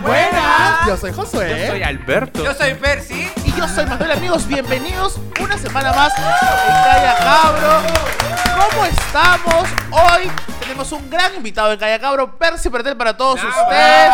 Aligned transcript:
Buenas, 0.00 0.30
buenas. 0.30 0.86
Yo 0.86 0.96
soy 0.98 1.12
Josué. 1.12 1.58
Yo 1.58 1.66
soy 1.72 1.82
Alberto. 1.82 2.44
Yo 2.44 2.52
soy 2.52 2.74
Percy. 2.74 3.30
Y 3.44 3.52
yo 3.52 3.66
soy 3.66 3.86
Manuel, 3.86 4.12
amigos. 4.12 4.46
Bienvenidos 4.46 5.18
una 5.40 5.56
semana 5.56 5.92
más 5.94 6.12
en 6.18 6.24
Calla 6.24 7.16
Cabro. 7.18 7.80
¿Cómo 8.70 8.84
estamos? 8.84 9.68
Hoy 9.90 10.30
tenemos 10.60 10.92
un 10.92 11.08
gran 11.08 11.34
invitado 11.34 11.72
en 11.72 11.78
Calla 11.78 11.98
Cabro, 11.98 12.36
Percy 12.36 12.68
Pertel 12.68 12.94
para 12.96 13.16
todos 13.16 13.40
¡Bravo! 13.40 13.62
ustedes. 13.62 14.10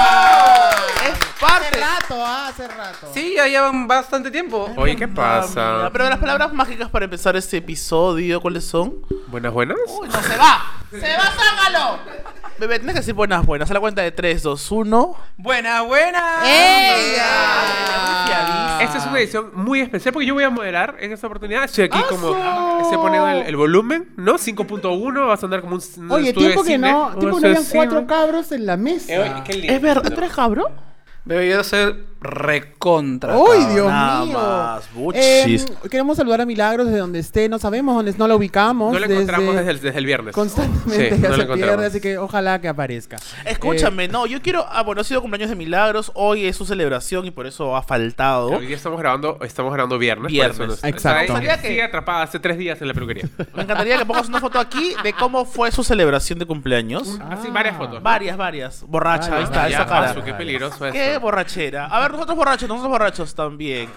Es 1.04 1.40
parte. 1.40 1.66
Hace 1.68 1.80
rato, 1.80 2.24
ah, 2.26 2.46
hace 2.48 2.68
rato. 2.68 3.10
Sí, 3.12 3.34
ya 3.36 3.46
llevan 3.48 3.88
bastante 3.88 4.30
tiempo. 4.30 4.70
Oye, 4.76 4.94
¿qué 4.94 5.08
Mira, 5.08 5.40
pasa? 5.40 5.90
Pero 5.92 6.08
las 6.08 6.18
palabras 6.18 6.52
mágicas 6.52 6.88
para 6.90 7.06
empezar 7.06 7.34
este 7.34 7.56
episodio, 7.56 8.40
¿cuáles 8.40 8.64
son? 8.64 8.94
Buenas, 9.26 9.52
buenas. 9.52 9.78
Uy, 9.88 10.08
no 10.08 10.22
se 10.22 10.36
va. 10.36 10.62
Se 10.92 11.16
va, 11.16 11.24
sácalo. 11.24 11.98
Bebé, 12.62 12.78
tienes 12.78 12.94
que 12.94 13.00
decir 13.00 13.14
buenas, 13.14 13.44
buenas. 13.44 13.68
A 13.72 13.74
la 13.74 13.80
cuenta 13.80 14.02
de 14.02 14.12
3, 14.12 14.40
2, 14.40 14.70
1. 14.70 15.16
Buenas, 15.36 15.84
buenas. 15.84 16.46
¡Ella! 16.46 17.24
Esta 18.80 18.98
es 18.98 19.06
una 19.06 19.18
edición 19.18 19.50
muy 19.54 19.80
especial 19.80 20.12
porque 20.12 20.28
yo 20.28 20.34
voy 20.34 20.44
a 20.44 20.50
moderar 20.50 20.94
en 21.00 21.10
esta 21.10 21.26
oportunidad. 21.26 21.64
Estoy 21.64 21.86
aquí 21.86 21.98
¡Aso! 21.98 22.06
como. 22.06 22.28
Estoy 22.80 22.98
poniendo 22.98 23.26
el, 23.30 23.46
el 23.48 23.56
volumen, 23.56 24.10
¿no? 24.16 24.34
5.1. 24.34 25.28
Va 25.28 25.34
a 25.34 25.36
sonar 25.36 25.60
como 25.60 25.74
un. 25.74 25.82
un 26.04 26.12
Oye, 26.12 26.28
estudio 26.28 26.50
tiempo 26.50 26.62
de 26.62 26.68
que 26.68 26.74
cine, 26.76 26.92
no, 26.92 27.16
tiempo 27.18 27.36
que 27.38 27.42
no 27.42 27.48
habían 27.48 27.64
cuatro 27.64 28.06
cabros 28.06 28.52
en 28.52 28.64
la 28.64 28.76
mesa. 28.76 29.12
Eh, 29.12 29.18
oye, 29.18 29.42
qué 29.44 29.54
lindo. 29.54 29.72
¿Es 29.72 29.82
verdad? 29.82 30.12
¿Tú 30.12 30.20
eres 30.20 30.32
cabro? 30.32 30.70
Bebé, 31.24 31.50
yo 31.50 31.62
soy 31.62 32.04
recontra. 32.20 33.36
¡Uy. 33.36 33.64
Dios 33.72 33.88
Nada 33.88 34.24
mío! 34.24 34.38
más. 34.38 34.88
Eh, 35.14 35.64
queremos 35.90 36.16
saludar 36.16 36.40
a 36.40 36.46
Milagros 36.46 36.86
desde 36.86 36.98
donde 37.00 37.18
esté. 37.18 37.48
No 37.48 37.58
sabemos 37.58 37.94
dónde 37.96 38.14
no 38.16 38.28
la 38.28 38.34
ubicamos. 38.36 38.92
No 38.92 38.98
lo 38.98 39.06
encontramos 39.06 39.54
desde 39.56 39.70
el, 39.70 39.80
desde 39.80 39.98
el 39.98 40.06
viernes. 40.06 40.34
Constantemente 40.34 41.16
Sí, 41.16 41.20
ya 41.22 41.28
no 41.28 41.28
lo 41.30 41.36
se 41.36 41.42
encontramos. 41.42 41.58
pierde, 41.76 41.86
así 41.86 42.00
que 42.00 42.18
ojalá 42.18 42.60
que 42.60 42.68
aparezca. 42.68 43.16
Escúchame, 43.44 44.08
no, 44.08 44.26
yo 44.26 44.40
quiero. 44.42 44.66
Ah, 44.68 44.82
bueno, 44.82 45.00
ha 45.00 45.04
sido 45.04 45.20
cumpleaños 45.20 45.50
de 45.50 45.56
Milagros. 45.56 46.10
Hoy 46.14 46.46
es 46.46 46.56
su 46.56 46.64
celebración 46.64 47.24
y 47.26 47.30
por 47.32 47.46
eso 47.46 47.76
ha 47.76 47.82
faltado. 47.82 48.48
Hoy 48.50 48.66
día 48.66 48.76
estamos 48.76 48.98
grabando, 49.00 49.38
estamos 49.42 49.72
grabando 49.72 49.98
viernes. 49.98 50.24
por 50.24 50.30
Viernes. 50.32 50.56
eso 50.56 50.66
nos- 50.66 50.84
Exacto. 50.84 50.96
está 50.96 51.18
ahí, 51.18 51.26
Sabía 51.28 51.60
que- 51.60 51.68
Sigue 51.68 51.82
atrapada 51.82 52.22
hace 52.22 52.38
tres 52.40 52.56
días 52.58 52.80
en 52.82 52.88
la 52.88 52.94
peluquería. 52.94 53.28
Me 53.54 53.62
encantaría 53.62 53.98
que 53.98 54.06
pongas 54.06 54.28
una 54.28 54.40
foto 54.40 54.58
aquí 54.60 54.94
de 55.02 55.12
cómo 55.12 55.44
fue 55.44 55.70
su 55.72 55.82
celebración 55.84 56.38
de 56.38 56.46
cumpleaños. 56.46 57.18
Así, 57.30 57.48
varias 57.50 57.76
fotos. 57.76 57.94
¿no? 57.94 58.00
Varias, 58.00 58.36
varias. 58.36 58.84
Borracha, 58.86 59.36
ahí 59.36 59.44
está, 59.44 59.68
ya, 59.68 59.76
esa 59.78 59.86
cara. 59.86 60.14
qué 60.24 60.34
peligroso 60.34 60.86
eso. 60.86 60.92
Qué 60.92 61.11
borrachera. 61.18 61.86
A 61.86 62.00
ver, 62.00 62.12
nosotros 62.12 62.36
borrachos, 62.36 62.68
nosotros 62.68 62.90
borrachos 62.90 63.34
también. 63.34 63.90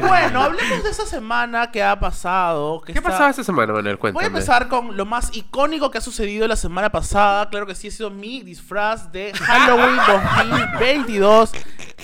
bueno, 0.00 0.42
hablemos 0.42 0.82
de 0.84 0.90
esa 0.90 1.06
semana 1.06 1.70
que 1.70 1.82
ha 1.82 1.98
pasado. 1.98 2.80
que 2.80 2.92
¿Qué 2.92 2.98
está- 2.98 3.10
pasaba 3.10 3.30
esta 3.30 3.44
semana, 3.44 3.72
Manuel? 3.72 3.96
Voy 3.96 4.12
Cuéntame. 4.12 4.24
a 4.24 4.28
empezar 4.28 4.68
con 4.68 4.96
lo 4.96 5.04
más 5.06 5.34
icónico 5.36 5.90
que 5.90 5.98
ha 5.98 6.00
sucedido 6.00 6.46
la 6.48 6.56
semana 6.56 6.90
pasada. 6.90 7.48
Claro 7.50 7.66
que 7.66 7.74
sí, 7.74 7.88
ha 7.88 7.90
sido 7.90 8.10
mi 8.10 8.42
disfraz 8.42 9.10
de 9.12 9.32
Halloween 9.34 9.96
2022. 10.06 11.52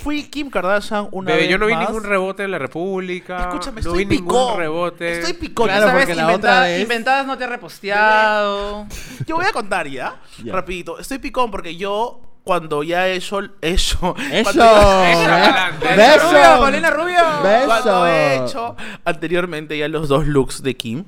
Fui 0.03 0.25
Kim 0.25 0.51
Kardashian 0.51 1.09
una 1.13 1.29
Bebé, 1.31 1.43
vez 1.43 1.51
yo 1.51 1.59
no 1.59 1.67
vi 1.67 1.75
más. 1.75 1.87
ningún 1.89 2.05
rebote 2.05 2.43
en 2.45 2.51
la 2.51 2.59
República. 2.59 3.39
Escúchame, 3.39 3.81
no 3.81 3.91
estoy 3.91 4.05
vi 4.05 4.19
picón. 4.19 4.37
ningún 4.37 4.57
rebote. 4.59 5.13
Estoy 5.21 5.33
picón. 5.35 5.67
Claro, 5.67 5.87
Esta 5.87 5.95
vez 5.95 6.05
porque 6.05 6.15
la 6.15 6.23
inventa- 6.23 6.49
otra 6.49 6.61
vez- 6.63 6.83
inventadas 6.83 7.27
no 7.27 7.39
te 7.39 7.45
ha 7.45 7.47
reposteado. 7.47 8.87
Yo 9.27 9.37
voy 9.37 9.47
a 9.47 9.53
contar 9.53 9.87
ya, 9.89 10.17
Ya. 10.43 10.53
rapidito. 10.53 10.99
Estoy 10.99 11.19
picón 11.19 11.51
porque 11.51 11.77
yo 11.77 12.21
cuando 12.45 12.83
ya 12.83 13.09
¡Eso! 13.09 13.41
ya- 13.63 14.15
Eso, 14.31 14.63
adelante. 14.63 15.89
¡Beso! 15.97 16.27
Rubio, 16.31 16.61
Paulina 16.61 16.91
Rubio. 16.91 17.21
Beso. 17.43 17.67
cuando 17.67 18.07
he 18.07 18.37
hecho 18.45 18.77
anteriormente 19.05 19.77
ya 19.79 19.89
los 19.89 20.09
dos 20.09 20.27
looks 20.27 20.63
de 20.63 20.77
Kim, 20.77 21.05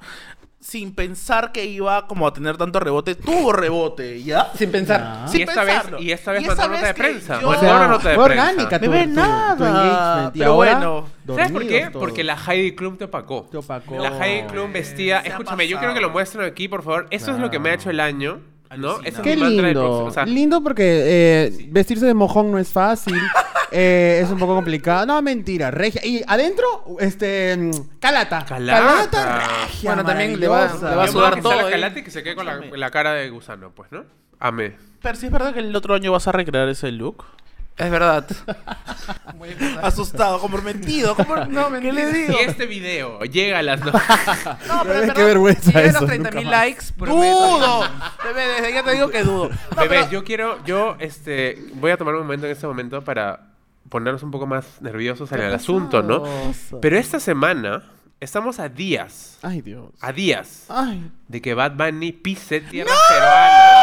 sin 0.58 0.94
pensar 0.96 1.52
que 1.52 1.64
iba 1.66 2.08
como 2.08 2.26
a 2.26 2.32
tener 2.32 2.56
tanto 2.56 2.80
rebote, 2.80 3.14
tuvo 3.14 3.52
rebote, 3.52 4.22
¿ya? 4.24 4.50
Sin 4.56 4.72
pensar. 4.72 5.24
Y 5.26 5.30
Sin 5.30 5.42
esta 5.42 5.62
vez, 5.62 5.74
pensarlo. 5.74 6.00
y 6.02 6.10
esta 6.10 6.32
vez 6.32 6.42
Y 6.42 6.44
esta 6.46 6.66
nota 6.66 6.76
de 6.78 6.82
vez 6.82 6.94
prensa. 6.94 7.40
yo- 7.40 7.48
O 7.50 7.54
sea, 7.60 7.76
una 7.76 7.86
nota 7.88 8.08
de 8.08 8.14
fue 8.16 8.24
prensa. 8.24 8.42
orgánica 8.50 8.78
tu, 8.80 8.90
Bebé, 8.90 9.04
tu- 9.04 9.10
nada. 9.12 10.30
tu. 10.32 10.36
Y 10.36 10.40
Pero 10.40 10.52
ahora, 10.52 10.72
bueno. 10.78 11.08
¿Sabes 11.36 11.52
por 11.52 11.66
qué? 11.68 11.80
todos. 11.92 12.00
Porque 12.04 12.24
la 12.24 12.36
Heidi 12.48 12.74
Klum 12.74 12.96
te 12.96 13.04
opacó. 13.04 13.46
Te 13.50 13.58
opacó. 13.58 13.98
La 14.02 14.18
Heidi 14.26 14.46
Klum 14.48 14.72
vestía. 14.72 15.20
Escúchame, 15.20 15.68
yo 15.68 15.78
quiero 15.78 15.94
que 15.94 16.00
lo 16.00 16.10
muestren 16.10 16.44
aquí, 16.46 16.66
por 16.66 16.82
favor. 16.82 17.06
Eso 17.10 17.30
es 17.32 17.38
lo 17.38 17.48
que 17.50 17.58
me 17.60 17.70
ha 17.70 17.74
hecho 17.74 17.90
el 17.90 18.00
año. 18.00 18.40
¿No? 18.76 18.90
Alucina. 18.96 19.08
Ese 19.08 19.16
es 19.18 19.22
Qué 19.22 19.36
lindo. 19.36 19.62
próximo. 19.80 20.04
O 20.04 20.10
sea, 20.10 20.26
lindo 20.26 20.62
porque 20.62 21.02
eh, 21.06 21.68
vestirse 21.70 22.06
de 22.06 22.14
mojón 22.14 22.50
no 22.50 22.58
es 22.58 22.68
fácil. 22.68 23.14
eh, 23.70 24.20
es 24.24 24.30
un 24.30 24.38
poco 24.38 24.54
complicado. 24.54 25.06
No, 25.06 25.20
mentira. 25.22 25.70
Regia. 25.70 26.04
Y 26.04 26.22
adentro, 26.26 26.64
este. 27.00 27.56
mm, 27.56 27.70
Calata. 28.00 28.44
Calata. 28.44 29.46
regia. 29.66 29.90
Bueno, 29.90 30.04
también 30.04 30.38
le 30.40 30.48
va- 30.48 30.56
maravillosa. 30.66 30.90
le 30.90 30.96
va 30.96 31.02
a 31.02 31.06
yo 31.06 31.12
sudar 31.12 31.34
que 31.36 31.42
todo, 31.42 31.54
la 31.54 31.68
¿eh? 31.68 31.70
calata 31.70 31.98
y 31.98 32.02
que 32.02 32.10
se 32.10 32.22
quede 32.22 32.34
con 32.34 32.46
la, 32.46 32.52
Escúchame. 32.54 32.76
la 32.78 32.90
cara 32.90 33.12
de 33.12 33.30
gusano, 33.30 33.70
pues, 33.74 33.90
¿no? 33.92 34.04
Amé. 34.38 34.76
Pero 35.00 35.14
sí 35.16 35.26
es 35.26 35.32
verdad 35.32 35.54
que 35.54 35.60
el 35.60 35.74
otro 35.74 35.94
año 35.94 36.12
vas 36.12 36.26
a 36.28 36.32
recrear 36.32 36.68
ese 36.68 36.90
look. 36.92 37.24
Es 37.78 37.90
verdad. 37.90 38.26
Asustado, 39.82 40.40
comprometido. 40.40 41.14
¿cómo- 41.14 41.36
No, 41.48 41.70
¿Qué 41.80 41.92
le 41.92 42.12
digo? 42.12 42.32
Si 42.38 42.44
este 42.44 42.66
video 42.66 43.20
llega 43.20 43.58
a 43.58 43.62
las 43.62 43.80
no- 43.80 43.92
No, 44.68 44.82
pero 44.82 44.94
en 44.94 45.00
Qué 45.00 45.06
verdad, 45.06 45.26
vergüenza 45.26 45.62
Si 45.62 45.72
llegan 45.72 45.90
eso. 45.90 46.00
los 46.06 46.10
nunca 46.18 46.30
30.000 46.30 46.44
más. 46.44 46.52
likes. 46.52 46.84
Dudo. 46.96 47.80
Bebé, 48.24 48.46
desde 48.48 48.72
ya 48.72 48.82
te 48.82 48.92
digo 48.92 49.08
que 49.10 49.22
dudo. 49.22 49.48
No, 49.50 49.82
Bebé, 49.82 49.88
pero- 50.00 50.10
yo 50.10 50.24
quiero, 50.24 50.64
yo, 50.64 50.96
este, 50.98 51.58
voy 51.74 51.90
a 51.90 51.96
tomar 51.96 52.14
un 52.14 52.22
momento 52.22 52.46
en 52.46 52.52
este 52.52 52.66
momento 52.66 53.02
para 53.04 53.40
ponernos 53.88 54.22
un 54.22 54.30
poco 54.30 54.46
más 54.46 54.80
nerviosos 54.80 55.30
en 55.32 55.40
el 55.42 55.54
asunto, 55.54 56.02
¿no? 56.02 56.24
Pero 56.80 56.96
esta 56.98 57.20
semana 57.20 57.84
estamos 58.20 58.58
a 58.58 58.68
días, 58.70 59.38
Ay, 59.42 59.60
Dios. 59.60 59.90
a 60.00 60.12
días 60.12 60.64
Ay. 60.70 61.08
de 61.28 61.40
que 61.42 61.52
Bad 61.54 61.72
Bunny 61.72 62.12
pise 62.12 62.60
tierra 62.62 62.90
peruana. 63.08 63.75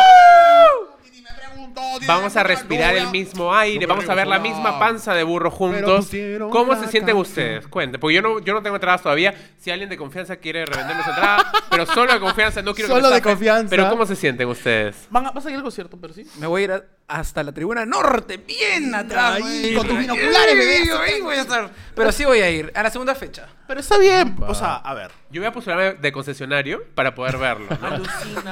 Vamos 2.07 2.35
a 2.35 2.43
respirar 2.43 2.95
el 2.95 3.09
mismo 3.09 3.53
aire, 3.55 3.85
vamos 3.85 4.07
a 4.09 4.13
ver 4.15 4.27
la 4.27 4.39
misma 4.39 4.79
panza 4.79 5.13
de 5.13 5.23
burro 5.23 5.51
juntos. 5.51 6.09
¿Cómo 6.51 6.75
se 6.75 6.87
sienten 6.87 7.15
ustedes? 7.17 7.67
Cuenten, 7.67 7.99
porque 7.99 8.15
yo 8.15 8.21
no, 8.21 8.39
yo 8.39 8.53
no 8.53 8.61
tengo 8.61 8.75
entradas 8.75 9.01
todavía. 9.01 9.33
Si 9.57 9.71
alguien 9.71 9.89
de 9.89 9.97
confianza 9.97 10.35
quiere 10.37 10.65
revendernos 10.65 11.07
entradas, 11.07 11.45
pero 11.69 11.85
solo 11.85 12.13
de 12.13 12.19
confianza, 12.19 12.61
no 12.61 12.73
quiero 12.73 12.89
que 12.89 12.95
Solo 12.95 13.09
me 13.09 13.15
de 13.15 13.21
confianza. 13.21 13.69
Pero 13.69 13.89
¿cómo 13.89 14.05
se 14.05 14.15
sienten 14.15 14.47
ustedes? 14.47 15.07
¿Van 15.09 15.27
a, 15.27 15.31
¿Vas 15.31 15.45
a 15.45 15.49
ir 15.49 15.55
al 15.55 15.63
concierto, 15.63 15.97
pero 15.99 16.13
sí? 16.13 16.25
Me 16.39 16.47
voy 16.47 16.61
a 16.61 16.63
ir 16.65 16.71
a- 16.71 16.83
hasta 17.07 17.43
la 17.43 17.51
tribuna 17.51 17.85
norte, 17.85 18.37
bien 18.37 18.95
atrás. 18.95 19.35
Ahí, 19.35 19.41
güey. 19.41 19.75
con 19.75 19.87
tus 19.87 19.97
binoculares, 19.99 20.55
bebé. 20.57 20.89
Ahí, 21.01 21.21
voy 21.21 21.35
a 21.35 21.41
estar. 21.41 21.69
Pero 21.95 22.11
sí 22.11 22.25
voy 22.25 22.39
a 22.39 22.49
ir 22.49 22.71
a 22.73 22.81
la 22.83 22.89
segunda 22.89 23.13
fecha. 23.13 23.47
Pero 23.67 23.79
está 23.81 23.97
bien. 23.97 24.35
O 24.47 24.55
sea, 24.55 24.75
a 24.75 24.93
ver. 24.93 25.11
Yo 25.29 25.41
voy 25.41 25.47
a 25.47 25.51
postularme 25.51 25.93
de 25.93 26.11
concesionario 26.11 26.83
para 26.95 27.13
poder 27.13 27.37
verlo, 27.37 27.67
¿no? 27.81 28.01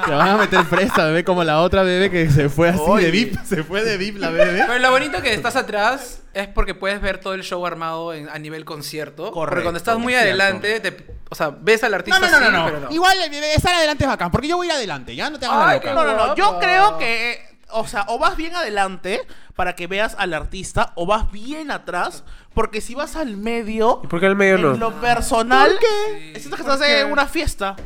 Te 0.04 0.10
van 0.10 0.28
a 0.28 0.36
meter 0.36 0.64
presa, 0.66 1.06
bebé, 1.06 1.24
como 1.24 1.42
la 1.44 1.60
otra 1.60 1.82
bebé 1.82 2.10
que 2.10 2.30
se 2.30 2.48
fue 2.48 2.68
así 2.68 2.80
Oye. 2.82 3.06
de 3.06 3.10
VIP. 3.10 3.38
Se 3.44 3.62
fue 3.64 3.82
de 3.84 3.96
VIP 3.96 4.18
la 4.18 4.30
bebé. 4.30 4.64
Pero 4.66 4.78
lo 4.78 4.90
bonito 4.90 5.20
que 5.22 5.32
estás 5.34 5.56
atrás 5.56 6.22
es 6.34 6.46
porque 6.48 6.74
puedes 6.74 7.00
ver 7.00 7.18
todo 7.18 7.34
el 7.34 7.42
show 7.42 7.64
armado 7.66 8.12
en- 8.14 8.28
a 8.28 8.38
nivel 8.38 8.64
concierto. 8.64 9.24
porque 9.24 9.34
Correcto, 9.34 9.62
cuando 9.64 9.78
estás 9.78 9.98
muy 9.98 10.12
cierto. 10.12 10.28
adelante, 10.28 10.80
te- 10.80 11.06
o 11.30 11.34
sea, 11.34 11.50
ves 11.58 11.82
al 11.84 11.90
No, 11.92 11.96
artista 11.96 12.20
no, 12.20 12.30
no, 12.30 12.36
sí, 12.38 12.44
no, 12.44 12.50
no. 12.50 12.64
pero 12.66 12.80
no. 12.80 12.90
Igual 12.92 13.16
el 13.22 13.30
bebé 13.30 13.54
estar 13.54 13.74
adelante 13.74 14.04
es 14.04 14.08
bacán, 14.10 14.30
porque 14.30 14.48
yo 14.48 14.56
voy 14.56 14.66
a 14.68 14.70
ir 14.70 14.76
adelante, 14.76 15.14
ya 15.16 15.30
no 15.30 15.38
te 15.38 15.46
hagas 15.46 15.58
la 15.58 15.68
Ay, 15.68 15.76
loca. 15.78 15.88
qué 15.88 15.94
No, 15.94 16.04
no, 16.04 16.26
no. 16.28 16.36
Yo 16.36 16.58
creo 16.58 16.98
que, 16.98 17.32
eh, 17.32 17.51
o 17.72 17.86
sea, 17.86 18.04
o 18.08 18.18
vas 18.18 18.36
bien 18.36 18.54
adelante 18.56 19.20
para 19.56 19.74
que 19.74 19.86
veas 19.86 20.14
al 20.18 20.34
artista, 20.34 20.92
o 20.94 21.06
vas 21.06 21.30
bien 21.32 21.70
atrás, 21.70 22.24
porque 22.54 22.80
si 22.80 22.94
vas 22.94 23.16
al 23.16 23.36
medio, 23.36 24.00
¿Y 24.04 24.06
por 24.06 24.20
qué 24.20 24.26
el 24.26 24.36
medio 24.36 24.56
en 24.56 24.62
no? 24.62 24.72
lo 24.74 25.00
personal, 25.00 25.70
¿Por 25.70 25.80
qué? 25.80 26.32
siento 26.38 26.56
que 26.56 26.62
estás 26.62 26.80
en 26.82 27.10
una 27.12 27.26
fiesta. 27.26 27.76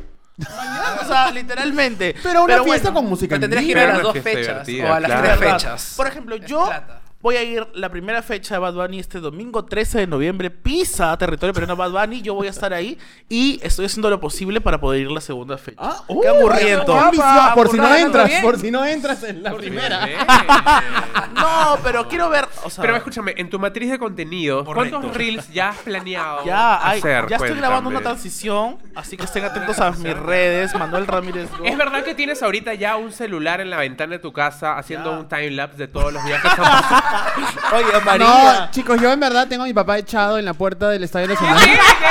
o 1.03 1.07
sea, 1.07 1.31
literalmente. 1.31 2.15
Pero 2.23 2.45
una 2.45 2.63
fiesta 2.63 2.91
bueno, 2.91 3.01
con 3.03 3.09
música 3.11 3.37
Pero 3.37 3.45
en 3.47 3.51
tendrías 3.51 3.65
que 3.65 3.71
ir 3.71 3.79
a 3.79 3.93
las 3.95 4.03
dos 4.03 4.19
fechas 4.19 4.69
o 4.69 4.93
a 4.93 5.01
las 5.01 5.11
claro. 5.11 5.39
tres 5.41 5.53
fechas. 5.53 5.95
Por 5.97 6.07
ejemplo, 6.07 6.37
Es 6.37 6.47
yo 6.47 6.67
plata. 6.67 7.01
Voy 7.27 7.37
a 7.37 7.43
ir 7.43 7.67
la 7.75 7.89
primera 7.89 8.23
fecha 8.23 8.55
de 8.55 8.61
Bad 8.61 8.75
Bunny 8.75 9.01
este 9.01 9.19
domingo 9.19 9.65
13 9.65 9.99
de 9.99 10.07
noviembre, 10.07 10.49
Pisa, 10.49 11.17
territorio 11.19 11.53
peruano 11.53 11.75
Bad 11.75 11.91
Bunny. 11.91 12.23
Yo 12.23 12.35
voy 12.35 12.47
a 12.47 12.51
estar 12.51 12.73
ahí 12.73 12.97
y 13.29 13.59
estoy 13.65 13.87
haciendo 13.87 14.09
lo 14.11 14.21
posible 14.21 14.61
para 14.61 14.79
poder 14.79 15.01
ir 15.01 15.11
la 15.11 15.21
segunda 15.21 15.59
fecha. 15.59 15.77
Ah, 15.83 16.05
Qué 16.07 16.15
uh, 16.15 16.29
aburriendo. 16.37 16.87
Por 17.57 17.69
si 17.69 17.79
no 17.79 17.93
entras, 17.97 18.29
bien. 18.29 18.43
por 18.43 18.61
si 18.61 18.71
no 18.71 18.85
entras 18.85 19.25
en 19.25 19.43
la 19.43 19.53
primera. 19.57 20.07
No, 21.37 21.79
pero 21.83 22.09
quiero 22.09 22.29
ver. 22.31 22.47
O 22.65 22.71
sea, 22.71 22.83
Pero 22.83 22.97
escúchame, 22.97 23.35
en 23.37 23.51
tu 23.51 23.59
matriz 23.59 23.91
de 23.91 23.99
contenidos, 23.99 24.65
Correcto. 24.65 24.99
¿cuántos 25.01 25.17
reels 25.17 25.53
ya 25.53 25.71
has 25.71 25.77
planeado 25.79 26.45
ya, 26.45 26.87
hay- 26.89 26.99
hacer? 26.99 27.27
ya 27.29 27.37
estoy 27.37 27.55
grabando 27.57 27.91
una 27.91 28.01
transición, 28.01 28.79
así 28.95 29.17
que 29.17 29.25
estén 29.25 29.45
atentos 29.45 29.79
a 29.79 29.91
mis 29.91 30.17
redes, 30.17 30.75
Manuel 30.75 31.07
Ramírez. 31.07 31.51
Go. 31.59 31.65
¿Es 31.65 31.77
verdad 31.77 32.05
que 32.05 32.15
tienes 32.15 32.43
ahorita 32.43 32.73
ya 32.75 32.97
un 32.97 33.13
celular 33.13 33.61
en 33.61 33.69
la 33.71 33.77
ventana 33.79 34.13
de 34.13 34.19
tu 34.19 34.33
casa 34.33 34.79
haciendo 34.79 35.11
Ya. 35.13 35.19
un 35.19 35.29
timelapse 35.29 35.77
de 35.79 35.89
todos 35.89 36.13
los 36.13 36.25
viajes 36.25 36.55
que 36.55 36.61
han 36.61 36.67
Oye, 37.75 37.85
No, 37.93 38.01
María. 38.01 38.69
chicos, 38.71 39.01
yo 39.01 39.13
en 39.13 39.21
verdad 39.21 39.47
tengo 39.49 39.65
a 39.65 39.67
mi 39.67 39.75
papá 39.75 39.99
echado 39.99 40.39
en 40.39 40.45
la 40.45 40.55
puerta 40.55 40.89
del 40.89 41.03
Estadio 41.05 41.29
Nacional. 41.29 41.59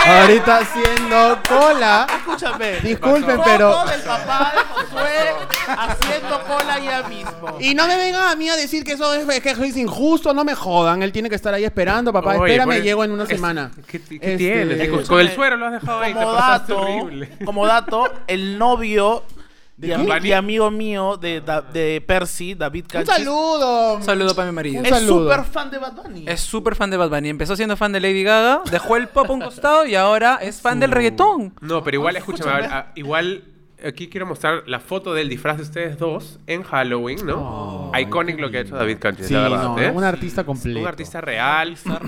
Ahorita 0.06 0.58
haciendo 0.58 1.40
cola. 1.48 2.08
Escúchame. 2.18 2.80
Disculpen, 2.82 3.40
pero. 3.44 3.84
del 3.86 4.02
papá 4.02 4.54
de 4.56 4.62
Josué 4.74 5.36
haciendo 5.78 6.44
cola 6.44 6.80
ya 6.80 7.04
mismo. 7.08 7.58
Y 7.60 7.74
no 7.74 7.88
me 7.88 7.98
vengan 7.98 8.28
a 8.30 8.36
mí 8.36 8.50
a 8.50 8.56
decir 8.56 8.84
que 8.84 8.94
eso 8.94 9.14
es, 9.14 9.42
que 9.42 9.50
eso 9.52 9.64
es 9.64 9.78
injusto, 9.78 10.34
no 10.34 10.44
me 10.44 10.56
jodan. 10.56 11.02
Él 11.04 11.12
tiene 11.12 11.30
que 11.30 11.36
estar 11.36 11.54
ahí 11.54 11.64
esperando, 11.64 12.12
papá. 12.14 12.32
Oye, 12.38 12.52
espérame, 12.54 12.66
pues, 12.68 12.84
llego 12.84 13.04
en 13.04 13.12
una 13.12 13.24
es- 13.24 13.30
semana. 13.30 13.72
¿Qué, 13.88 14.02
qué 14.02 14.16
Este, 14.16 14.38
tienes? 14.38 14.90
Con- 14.90 15.06
Con 15.06 15.20
el 15.22 15.34
suero 15.34 15.58
lo 15.58 15.66
has 15.68 15.74
dejado 15.74 16.00
ahí, 16.02 16.14
te 16.14 16.20
como 16.20 16.34
pasaste 16.36 16.74
dato, 16.74 16.82
horrible. 16.84 17.30
como 17.46 17.66
dato, 17.68 18.14
el 18.28 18.58
novio 18.58 19.24
y 19.82 20.32
amigo 20.32 20.72
mío 20.72 21.18
de, 21.18 21.42
Da- 21.42 21.62
de 21.62 22.02
Percy, 22.06 22.56
David 22.56 22.86
Un 22.94 23.06
saludo. 23.06 23.96
Un 23.96 24.04
saludo 24.04 24.34
para 24.36 24.50
mi 24.50 24.56
marido. 24.56 24.80
Un 24.80 24.86
Es 24.86 24.92
saludo. 24.92 25.30
súper 25.32 25.46
fan 25.46 25.70
de 25.72 25.78
Bad 25.78 25.94
Bunny. 25.96 26.26
Es 26.28 26.40
súper 26.42 26.76
fan 26.76 26.90
de 26.90 26.98
Bad 26.98 27.10
Bunny. 27.10 27.30
Empezó 27.30 27.56
siendo 27.56 27.76
fan 27.76 27.92
de 27.92 28.00
Lady 28.00 28.24
Gaga, 28.24 28.62
dejó 28.72 28.96
el 28.98 29.08
pop 29.10 29.30
a 29.30 29.34
un 29.34 29.42
costado 29.42 29.86
y 29.86 29.96
ahora 29.96 30.40
es 30.42 30.62
fan 30.62 30.80
del 30.80 30.92
reggaetón. 30.92 31.54
No, 31.62 31.84
pero 31.84 31.96
igual, 31.96 32.16
escúchame, 32.16 32.52
escúchame. 32.52 32.74
a- 32.74 32.80
a- 32.80 32.92
igual 32.96 33.44
aquí 33.86 34.08
quiero 34.10 34.26
mostrar 34.26 34.64
la 34.68 34.80
foto 34.80 35.14
del 35.14 35.30
disfraz 35.30 35.58
de 35.58 35.64
ustedes 35.64 35.98
dos 35.98 36.40
en 36.48 36.64
Halloween, 36.64 37.26
¿no? 37.26 37.92
Iconic 37.98 38.40
lo 38.40 38.50
que 38.52 38.58
ha 38.58 38.62
hecho 38.62 38.76
David 38.76 38.98
Canches, 39.00 39.28
Sí, 39.28 39.34
la 39.34 39.42
verdad, 39.44 39.64
no, 39.64 39.80
¿eh? 39.80 39.90
un 39.92 40.04
artista 40.04 40.44
completo. 40.44 40.80
Un 40.80 40.88
artista 40.88 41.22
real. 41.22 41.78
¿no? 41.86 42.00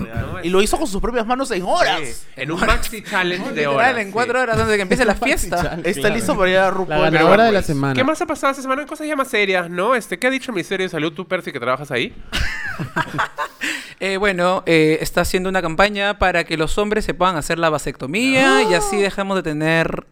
Y 0.42 0.48
lo 0.50 0.60
hizo 0.62 0.76
con 0.78 0.86
sus 0.86 1.00
propias 1.00 1.26
manos 1.26 1.50
en 1.50 1.62
horas. 1.62 2.00
Sí, 2.02 2.26
en 2.36 2.52
un 2.52 2.60
maxi 2.60 3.02
challenge 3.08 3.52
de 3.52 3.66
horas. 3.66 3.96
en 3.98 4.06
sí. 4.06 4.12
cuatro 4.12 4.40
horas 4.40 4.56
antes 4.56 4.68
de 4.70 4.76
que 4.76 4.82
empiece 4.82 5.04
la 5.04 5.14
fiesta. 5.16 5.78
Está 5.84 6.00
Claro. 6.00 6.14
listo 6.16 6.36
para 6.36 6.50
ir 6.50 6.56
a 6.58 6.64
La 6.64 6.70
RuPaul. 6.70 6.88
ganadora 7.02 7.10
Pero 7.18 7.26
bueno, 7.28 7.42
de 7.44 7.52
la 7.52 7.58
pues, 7.58 7.66
semana. 7.66 7.94
¿Qué 7.94 8.04
más 8.04 8.20
ha 8.22 8.26
pasado 8.26 8.50
esta 8.50 8.62
semana? 8.62 8.84
Cosas 8.86 9.06
ya 9.06 9.16
más 9.16 9.28
serias, 9.28 9.70
¿no? 9.70 9.94
Este, 9.94 10.18
¿Qué 10.18 10.26
ha 10.26 10.30
dicho 10.30 10.50
el 10.50 10.54
Ministerio 10.54 10.84
de 10.86 10.90
Salud, 10.90 11.12
tú, 11.12 11.26
Percy, 11.26 11.52
que 11.52 11.60
trabajas 11.60 11.90
ahí? 11.90 12.14
Eh, 14.00 14.16
bueno, 14.16 14.62
eh, 14.66 14.98
está 15.00 15.22
haciendo 15.22 15.48
una 15.48 15.60
campaña 15.60 16.18
para 16.18 16.44
que 16.44 16.56
los 16.56 16.78
hombres 16.78 17.04
se 17.04 17.14
puedan 17.14 17.34
hacer 17.34 17.58
la 17.58 17.68
vasectomía 17.68 18.62
y 18.62 18.72
así 18.74 18.96
dejamos 18.96 19.36
de 19.36 19.42
tener 19.42 20.06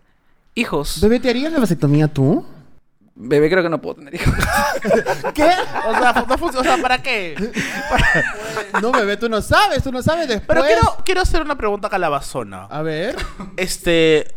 hijos. 0.56 1.00
Bebé, 1.00 1.20
¿te 1.20 1.30
harías 1.30 1.52
la 1.52 1.60
vasectomía 1.60 2.08
tú? 2.08 2.44
Bebé, 3.14 3.48
creo 3.48 3.62
que 3.62 3.68
no 3.70 3.80
puedo 3.80 3.94
tener 3.96 4.14
hijos. 4.14 4.34
¿Qué? 5.34 5.44
O 5.88 5.92
sea, 5.98 6.24
no 6.28 6.36
funciona- 6.36 6.60
o 6.60 6.64
sea, 6.74 6.82
¿para 6.82 6.98
qué? 7.02 7.34
No, 8.82 8.92
bebé, 8.92 9.16
tú 9.16 9.28
no 9.28 9.40
sabes, 9.40 9.82
tú 9.82 9.90
no 9.92 10.02
sabes 10.02 10.28
después. 10.28 10.46
Pero 10.48 10.62
quiero, 10.66 10.96
quiero 11.04 11.20
hacer 11.22 11.40
una 11.42 11.56
pregunta 11.56 11.88
calabazona. 11.88 12.64
A 12.64 12.82
ver. 12.82 13.16
Este, 13.56 14.34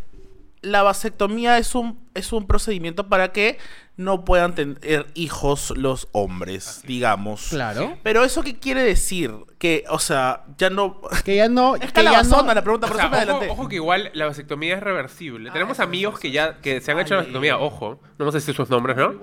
la 0.61 0.81
vasectomía 0.83 1.57
es 1.57 1.75
un, 1.75 1.99
es 2.19 2.31
un 2.33 2.45
procedimiento 2.47 3.07
para 3.09 3.31
que 3.31 3.57
no 3.97 4.23
puedan 4.23 4.55
tener 4.55 5.07
hijos 5.13 5.73
los 5.75 6.07
hombres, 6.13 6.83
digamos. 6.85 7.47
Claro. 7.49 7.97
Pero 8.03 8.23
eso 8.23 8.43
qué 8.43 8.57
quiere 8.57 8.81
decir? 8.83 9.31
Que, 9.57 9.83
o 9.89 9.99
sea, 9.99 10.45
ya 10.57 10.69
no... 10.69 11.01
Que 11.25 11.35
ya 11.35 11.49
no. 11.49 11.75
Es 11.75 11.91
que 11.91 12.03
ya 12.03 12.23
no. 12.23 12.43
la 12.53 12.61
pregunta, 12.61 12.87
O 12.87 12.89
por 12.89 12.97
sea, 12.97 13.23
eso 13.23 13.39
me 13.39 13.49
ojo, 13.49 13.67
que 13.67 13.75
igual 13.75 14.09
la 14.13 14.25
vasectomía 14.27 14.75
es 14.75 14.83
reversible. 14.83 15.51
Tenemos 15.51 15.73
eso, 15.77 15.83
amigos 15.83 16.19
que 16.19 16.31
ya 16.31 16.59
que 16.61 16.79
se 16.79 16.91
han 16.91 16.99
hecho 16.99 17.15
la 17.15 17.21
vasectomía, 17.21 17.57
ojo. 17.57 17.99
No 18.01 18.19
vamos 18.19 18.35
a 18.35 18.37
decir 18.37 18.55
sus 18.55 18.69
nombres, 18.69 18.95
¿no? 18.95 19.15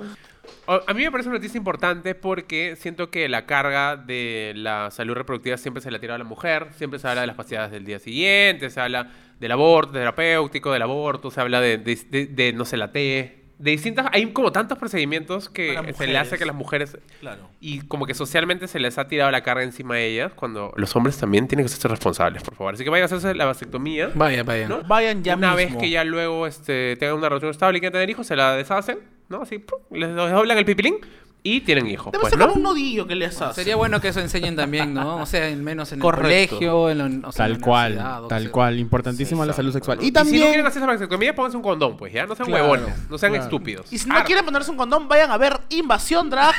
O- 0.66 0.80
A 0.86 0.94
mí 0.94 1.02
me 1.04 1.10
parece 1.10 1.28
una 1.28 1.38
noticia 1.38 1.58
importante 1.58 2.14
porque 2.14 2.76
siento 2.76 3.10
que 3.10 3.28
la 3.28 3.46
carga 3.46 3.96
de 3.96 4.52
la 4.56 4.90
salud 4.90 5.14
reproductiva 5.14 5.56
siempre 5.56 5.82
se 5.82 5.90
la 5.90 5.98
tira 5.98 6.14
a 6.16 6.18
la 6.18 6.24
mujer. 6.24 6.68
Siempre 6.76 6.98
se 6.98 7.08
habla 7.08 7.22
de 7.22 7.26
las 7.28 7.36
pacientes 7.36 7.70
del 7.70 7.84
día 7.84 7.98
siguiente, 7.98 8.68
se 8.70 8.80
habla 8.80 9.10
del 9.40 9.52
aborto 9.52 9.92
terapéutico, 9.92 10.72
del 10.72 10.82
aborto, 10.82 11.30
se 11.30 11.40
habla 11.40 11.60
de, 11.60 11.78
de- 11.78 11.98
de- 12.10 12.26
de, 12.26 12.52
no 12.52 12.64
sé, 12.64 12.76
la 12.76 12.92
T. 12.92 13.42
De 13.58 13.70
distintas... 13.70 14.06
Hay 14.12 14.26
como 14.32 14.52
tantos 14.52 14.76
procedimientos 14.76 15.48
que 15.48 15.94
se 15.96 16.06
le 16.06 16.18
hace 16.18 16.36
que 16.36 16.44
las 16.44 16.54
mujeres... 16.54 16.98
Claro. 17.20 17.48
Y 17.58 17.80
como 17.82 18.04
que 18.04 18.12
socialmente 18.12 18.68
se 18.68 18.78
les 18.78 18.98
ha 18.98 19.08
tirado 19.08 19.30
la 19.30 19.42
carga 19.42 19.62
encima 19.62 19.94
a 19.94 20.00
ellas 20.00 20.32
cuando 20.34 20.74
los 20.76 20.94
hombres 20.94 21.16
también 21.16 21.48
tienen 21.48 21.64
que 21.64 21.70
ser 21.70 21.90
responsables, 21.90 22.42
por 22.42 22.54
favor. 22.54 22.74
Así 22.74 22.84
que 22.84 22.90
vayan 22.90 23.04
a 23.04 23.06
hacerse 23.06 23.34
la 23.34 23.46
vasectomía. 23.46 24.10
Vaya, 24.14 24.42
vaya. 24.42 24.68
¿no? 24.68 24.82
Vayan 24.82 25.24
ya 25.24 25.36
una 25.36 25.54
mismo. 25.54 25.72
vez 25.72 25.76
que 25.82 25.88
ya 25.88 26.04
luego 26.04 26.46
este, 26.46 26.96
tengan 26.96 27.16
una 27.16 27.30
relación 27.30 27.50
estable 27.50 27.78
y 27.78 27.80
quieren 27.80 27.94
tener 27.94 28.10
hijos, 28.10 28.26
se 28.26 28.36
la 28.36 28.54
deshacen, 28.56 28.98
¿no? 29.30 29.40
Así, 29.40 29.58
¡pum! 29.58 29.78
les 29.90 30.14
doblan 30.14 30.58
el 30.58 30.64
pipilín 30.66 30.96
y 31.48 31.60
tienen 31.60 31.86
hijos, 31.86 32.10
Debe 32.12 32.22
pues, 32.22 32.30
ser 32.30 32.38
¿no? 32.40 32.46
como 32.48 32.56
un 32.56 32.62
nodillo 32.64 33.06
que 33.06 33.14
les 33.14 33.40
hace. 33.40 33.54
Sería 33.54 33.76
bueno 33.76 34.00
que 34.00 34.08
eso 34.08 34.20
enseñen 34.20 34.56
también, 34.56 34.92
¿no? 34.92 35.18
O 35.18 35.26
sea, 35.26 35.48
en 35.48 35.62
menos 35.62 35.92
en 35.92 36.00
Correcto. 36.00 36.26
el 36.28 36.48
colegio, 36.48 36.90
en 36.90 36.98
la, 37.22 37.28
o 37.28 37.32
sea, 37.32 37.46
en 37.46 37.52
Tal 37.52 37.60
la 37.60 37.64
cual, 37.66 37.98
o 38.24 38.26
tal 38.28 38.42
sea. 38.42 38.50
cual. 38.52 38.78
Importantísima 38.78 39.44
Sí, 39.44 39.48
la 39.48 39.54
salud 39.54 39.72
sexual. 39.72 39.98
¿no? 39.98 40.02
Y 40.02 40.06
si 40.06 40.12
no 40.12 40.20
también. 40.20 40.46
quieren 40.48 40.66
hacer 40.66 40.82
esa 40.82 40.86
vasectomía, 40.90 41.34
pónganse 41.34 41.56
un 41.56 41.62
condón, 41.62 41.96
pues, 41.96 42.12
¿ya? 42.12 42.26
No 42.26 42.34
sean 42.34 42.48
Claro, 42.48 42.64
huevones, 42.70 42.94
no 43.08 43.16
sean 43.18 43.32
claro. 43.32 43.44
estúpidos. 43.44 43.92
Y 43.92 43.98
si 43.98 44.08
no 44.08 44.16
Ar- 44.16 44.24
quieren 44.24 44.44
ponerse 44.44 44.70
un 44.70 44.76
condón, 44.76 45.06
vayan 45.08 45.30
a 45.30 45.36
ver 45.38 45.60
Invasión 45.68 46.28
Drag 46.30 46.54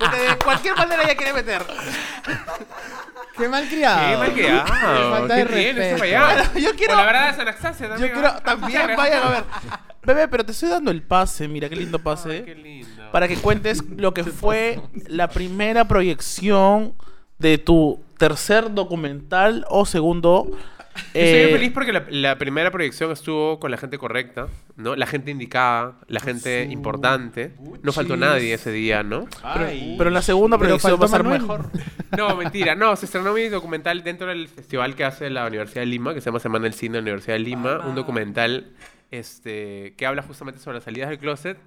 en... 0.00 0.10
De 0.10 0.36
cualquier 0.44 0.76
manera 0.76 1.02
ella 1.02 1.16
quiere 1.16 1.32
meter. 1.32 1.62
Qué 3.36 3.48
mal 3.48 3.66
criado. 3.68 4.08
Qué 4.10 4.16
mal 4.16 4.34
quedado. 4.34 4.64
Qué 4.64 5.10
falta 5.18 5.34
de 5.34 5.44
respeto. 5.44 5.98
Bueno, 5.98 6.42
yo 6.60 6.74
quiero- 6.76 6.94
O 6.94 6.96
la 6.96 7.04
verdad 7.06 7.28
es 7.30 7.38
Anastasia 7.38 7.86
Yo 7.86 7.92
también. 7.92 8.12
quiero 8.12 8.28
¿ah? 8.28 8.40
también 8.44 8.90
vayan 8.96 9.22
a 9.22 9.30
ver. 9.30 9.44
Bebé, 10.06 10.28
pero 10.28 10.44
te 10.44 10.52
estoy 10.52 10.68
dando 10.68 10.90
el 10.90 11.02
pase, 11.02 11.48
mira 11.48 11.68
qué 11.68 11.76
lindo 11.76 11.98
pase. 11.98 12.30
Ay, 12.30 12.42
qué 12.42 12.54
lindo. 12.54 13.10
para 13.12 13.28
que 13.28 13.36
cuentes 13.36 13.82
lo 13.96 14.14
que 14.14 14.24
fue 14.24 14.80
la 15.06 15.28
primera 15.28 15.86
proyección 15.86 16.94
de 17.38 17.58
tu 17.58 18.00
tercer 18.18 18.72
documental 18.72 19.64
o 19.68 19.86
segundo. 19.86 20.48
Yo 20.50 20.58
Estoy 21.12 21.22
eh, 21.22 21.48
feliz 21.50 21.72
porque 21.72 21.92
la, 21.92 22.04
la 22.08 22.38
primera 22.38 22.70
proyección 22.70 23.10
estuvo 23.10 23.58
con 23.58 23.70
la 23.72 23.76
gente 23.76 23.98
correcta, 23.98 24.46
¿no? 24.76 24.94
La 24.94 25.06
gente 25.06 25.32
indicada, 25.32 25.96
la 26.06 26.20
gente 26.20 26.64
importante. 26.70 27.52
No 27.82 27.92
faltó 27.92 28.16
nadie 28.16 28.54
ese 28.54 28.70
día, 28.70 29.02
¿no? 29.02 29.26
Pero 29.98 30.10
la 30.10 30.22
segunda 30.22 30.56
proyección 30.56 31.00
va 31.00 31.06
a 31.06 31.08
ser 31.08 31.24
mejor. 31.24 31.70
No, 32.16 32.36
mentira. 32.36 32.76
No, 32.76 32.94
se 32.94 33.06
estrenó 33.06 33.32
mi 33.32 33.48
documental 33.48 34.04
dentro 34.04 34.28
del 34.28 34.46
festival 34.46 34.94
que 34.94 35.04
hace 35.04 35.30
la 35.30 35.48
Universidad 35.48 35.82
de 35.82 35.86
Lima, 35.86 36.14
que 36.14 36.20
se 36.20 36.26
llama 36.26 36.38
Semana 36.38 36.62
del 36.62 36.72
Cine 36.72 36.92
de 36.92 36.98
la 36.98 37.02
Universidad 37.02 37.34
de 37.34 37.40
Lima. 37.40 37.80
Un 37.80 37.96
documental 37.96 38.70
este, 39.10 39.94
que 39.96 40.06
habla 40.06 40.22
justamente 40.22 40.60
sobre 40.60 40.76
las 40.76 40.84
salidas 40.84 41.08
del 41.10 41.18
closet. 41.18 41.58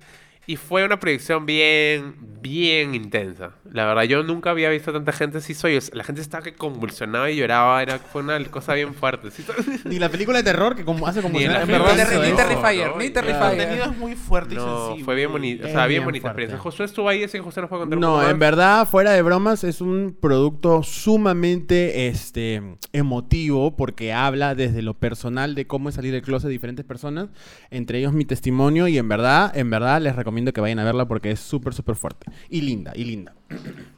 Y 0.50 0.56
fue 0.56 0.86
una 0.86 0.98
proyección 0.98 1.46
bien, 1.46 2.16
bien 2.42 2.96
intensa. 2.96 3.52
La 3.70 3.86
verdad, 3.86 4.04
yo 4.04 4.24
nunca 4.24 4.52
había 4.52 4.70
visto 4.70 4.94
tanta 4.94 5.12
gente 5.12 5.40
así. 5.40 5.54
Soy, 5.54 5.78
la 5.92 6.06
gente 6.06 6.22
estaba 6.22 6.42
que 6.42 6.54
convulsionaba 6.56 7.30
y 7.30 7.36
lloraba. 7.36 7.82
Era, 7.84 8.00
fue 8.00 8.22
una 8.22 8.42
cosa 8.46 8.74
bien 8.74 8.94
fuerte. 8.94 9.30
¿sí? 9.30 9.44
Ni 9.84 10.00
la 10.00 10.08
película 10.08 10.38
de 10.38 10.46
terror 10.46 10.74
que 10.74 10.86
como 10.86 11.06
hace 11.06 11.22
como 11.22 11.38
Ni 11.38 11.46
Terrifier, 11.48 12.96
ni 12.98 13.10
Terrifier. 13.10 13.40
contenido 13.40 13.86
es 13.92 13.98
muy 13.98 14.16
fuerte 14.16 14.54
y 14.54 14.58
No, 14.58 14.78
sensible. 14.86 15.04
fue 15.04 15.16
bien 15.16 15.32
bonito. 15.34 15.68
O 15.68 15.70
sea, 15.70 15.80
bien 15.86 15.90
bien 15.90 16.06
bonita 16.06 16.22
fuerte. 16.22 16.44
experiencia. 16.44 16.58
Josué 16.64 16.86
estuvo 16.86 17.10
ahí, 17.10 17.24
así 17.26 17.38
que 17.38 17.44
Josué 17.44 17.62
nos 17.64 17.70
puede 17.70 17.82
contar 17.82 18.00
No, 18.00 18.26
en 18.26 18.40
verdad, 18.40 18.88
fuera 18.88 19.12
de 19.12 19.22
bromas, 19.22 19.66
es 19.66 19.82
un 19.82 20.16
producto 20.18 20.82
sumamente 20.82 22.08
este, 22.08 22.62
emotivo 22.94 23.76
porque 23.76 24.14
habla 24.14 24.56
desde 24.56 24.82
lo 24.82 24.94
personal 24.94 25.56
de 25.56 25.68
cómo 25.68 25.90
es 25.90 25.96
salir 25.96 26.14
del 26.14 26.22
closet 26.22 26.48
de 26.48 26.54
diferentes 26.54 26.86
personas, 26.86 27.28
entre 27.70 28.00
ellos 28.00 28.14
mi 28.14 28.24
testimonio 28.24 28.88
y 28.88 28.98
en 28.98 29.10
verdad, 29.10 29.52
en 29.58 29.70
verdad 29.70 30.00
les 30.02 30.16
recomiendo 30.16 30.37
que 30.46 30.62
vayan 30.62 30.80
a 30.80 30.84
verla 30.84 31.08
porque 31.08 31.32
es 31.32 31.40
súper, 31.40 31.74
súper 31.74 31.96
fuerte. 31.96 32.32
Y 32.50 32.62
linda, 32.62 32.92
y 32.96 33.04
linda. 33.06 33.34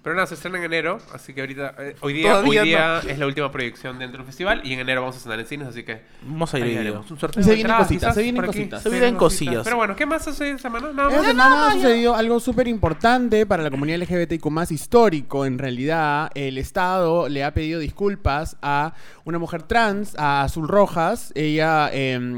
Pero 0.04 0.16
nada, 0.16 0.28
se 0.28 0.36
estrena 0.36 0.60
en 0.60 0.66
enero, 0.66 1.00
así 1.12 1.34
que 1.34 1.42
ahorita, 1.42 1.74
eh, 1.80 1.96
hoy 2.02 2.14
día, 2.14 2.30
Todavía 2.30 2.62
hoy 2.62 2.68
día 2.68 3.00
es 3.00 3.18
la 3.18 3.26
última 3.26 3.52
proyección 3.52 3.98
dentro 3.98 4.20
del 4.20 4.28
festival 4.28 4.62
y 4.64 4.74
en 4.74 4.80
enero 4.80 5.02
vamos 5.02 5.16
a 5.16 5.18
estrenar 5.18 5.40
en 5.40 5.48
cines, 5.48 5.68
así 5.68 5.82
que 5.84 6.04
Vamos 6.22 6.54
a 6.54 6.58
ahí 6.58 6.72
ir. 6.72 6.78
haremos 6.78 7.10
un 7.10 7.20
sorteo. 7.20 7.42
Se 7.44 7.50
de 7.50 7.56
vienen 7.56 7.72
entradas, 7.72 7.88
cositas, 7.88 8.16
se 8.16 8.22
vienen 8.22 8.46
cositas. 8.46 8.84
Se 8.84 8.90
vienen 8.90 9.16
cosillas. 9.16 9.64
Pero 9.64 9.78
bueno, 9.78 9.96
¿qué 9.96 10.06
más 10.06 10.28
hace 10.28 10.52
esta 10.52 10.62
semana? 10.70 10.94
Nada 10.94 11.10
Esta 11.10 11.22
más. 11.22 11.28
semana 11.32 11.68
ha 11.68 11.74
sucedido 11.74 12.16
algo 12.16 12.40
súper 12.40 12.68
importante 12.68 13.46
para 13.48 13.64
la 13.64 13.72
comunidad 13.72 13.98
LGBTIQ 14.02 14.46
más 14.52 14.72
histórico. 14.72 15.46
En 15.48 15.58
realidad, 15.58 16.30
el 16.36 16.60
Estado 16.60 17.28
le 17.28 17.44
ha 17.44 17.52
pedido 17.54 17.80
disculpas 17.80 18.56
a 18.62 18.94
una 19.26 19.40
mujer 19.40 19.64
trans, 19.64 20.16
a 20.20 20.44
Azul 20.44 20.68
Rojas. 20.68 21.32
Ella 21.36 21.90
eh, 21.92 22.38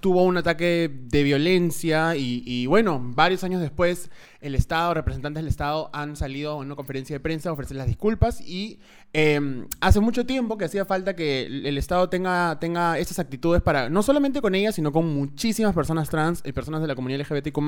tuvo 0.00 0.24
un 0.24 0.36
ataque 0.36 0.90
de 0.90 1.22
violencia 1.22 2.16
y, 2.16 2.42
y, 2.46 2.66
bueno, 2.66 3.00
varios 3.02 3.44
años 3.44 3.60
después, 3.60 4.10
el 4.40 4.54
Estado, 4.54 4.94
representantes 4.94 5.42
del 5.42 5.48
Estado 5.48 5.90
han 5.92 6.16
salido 6.16 6.60
en 6.60 6.66
una 6.66 6.76
conferencia 6.76 7.14
de 7.14 7.20
prensa 7.20 7.50
a 7.50 7.52
ofrecer 7.52 7.76
las 7.76 7.86
disculpas 7.86 8.40
y 8.40 8.80
eh, 9.12 9.66
hace 9.80 9.98
mucho 9.98 10.24
tiempo 10.24 10.56
que 10.56 10.66
hacía 10.66 10.84
falta 10.84 11.16
que 11.16 11.46
el 11.46 11.76
Estado 11.76 12.08
tenga, 12.08 12.58
tenga 12.60 12.96
estas 12.96 13.18
actitudes 13.18 13.60
para, 13.60 13.90
no 13.90 14.04
solamente 14.04 14.40
con 14.40 14.54
ella, 14.54 14.70
sino 14.70 14.92
con 14.92 15.12
muchísimas 15.12 15.74
personas 15.74 16.08
trans 16.08 16.42
y 16.44 16.52
personas 16.52 16.80
de 16.80 16.86
la 16.86 16.94
comunidad 16.94 17.20
LGBTQ 17.20 17.58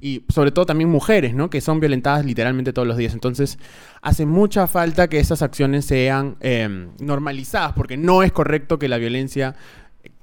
y 0.00 0.24
sobre 0.28 0.50
todo 0.50 0.66
también 0.66 0.90
mujeres, 0.90 1.34
¿no? 1.34 1.48
Que 1.48 1.62
son 1.62 1.80
violentadas 1.80 2.26
literalmente 2.26 2.74
todos 2.74 2.86
los 2.86 2.98
días. 2.98 3.14
Entonces, 3.14 3.58
hace 4.02 4.26
mucha 4.26 4.66
falta 4.66 5.08
que 5.08 5.18
estas 5.18 5.40
acciones 5.40 5.86
sean 5.86 6.36
eh, 6.40 6.88
normalizadas, 7.00 7.72
porque 7.72 7.96
no 7.96 8.22
es 8.22 8.30
correcto 8.32 8.78
que 8.78 8.88
la 8.88 8.98
violencia, 8.98 9.54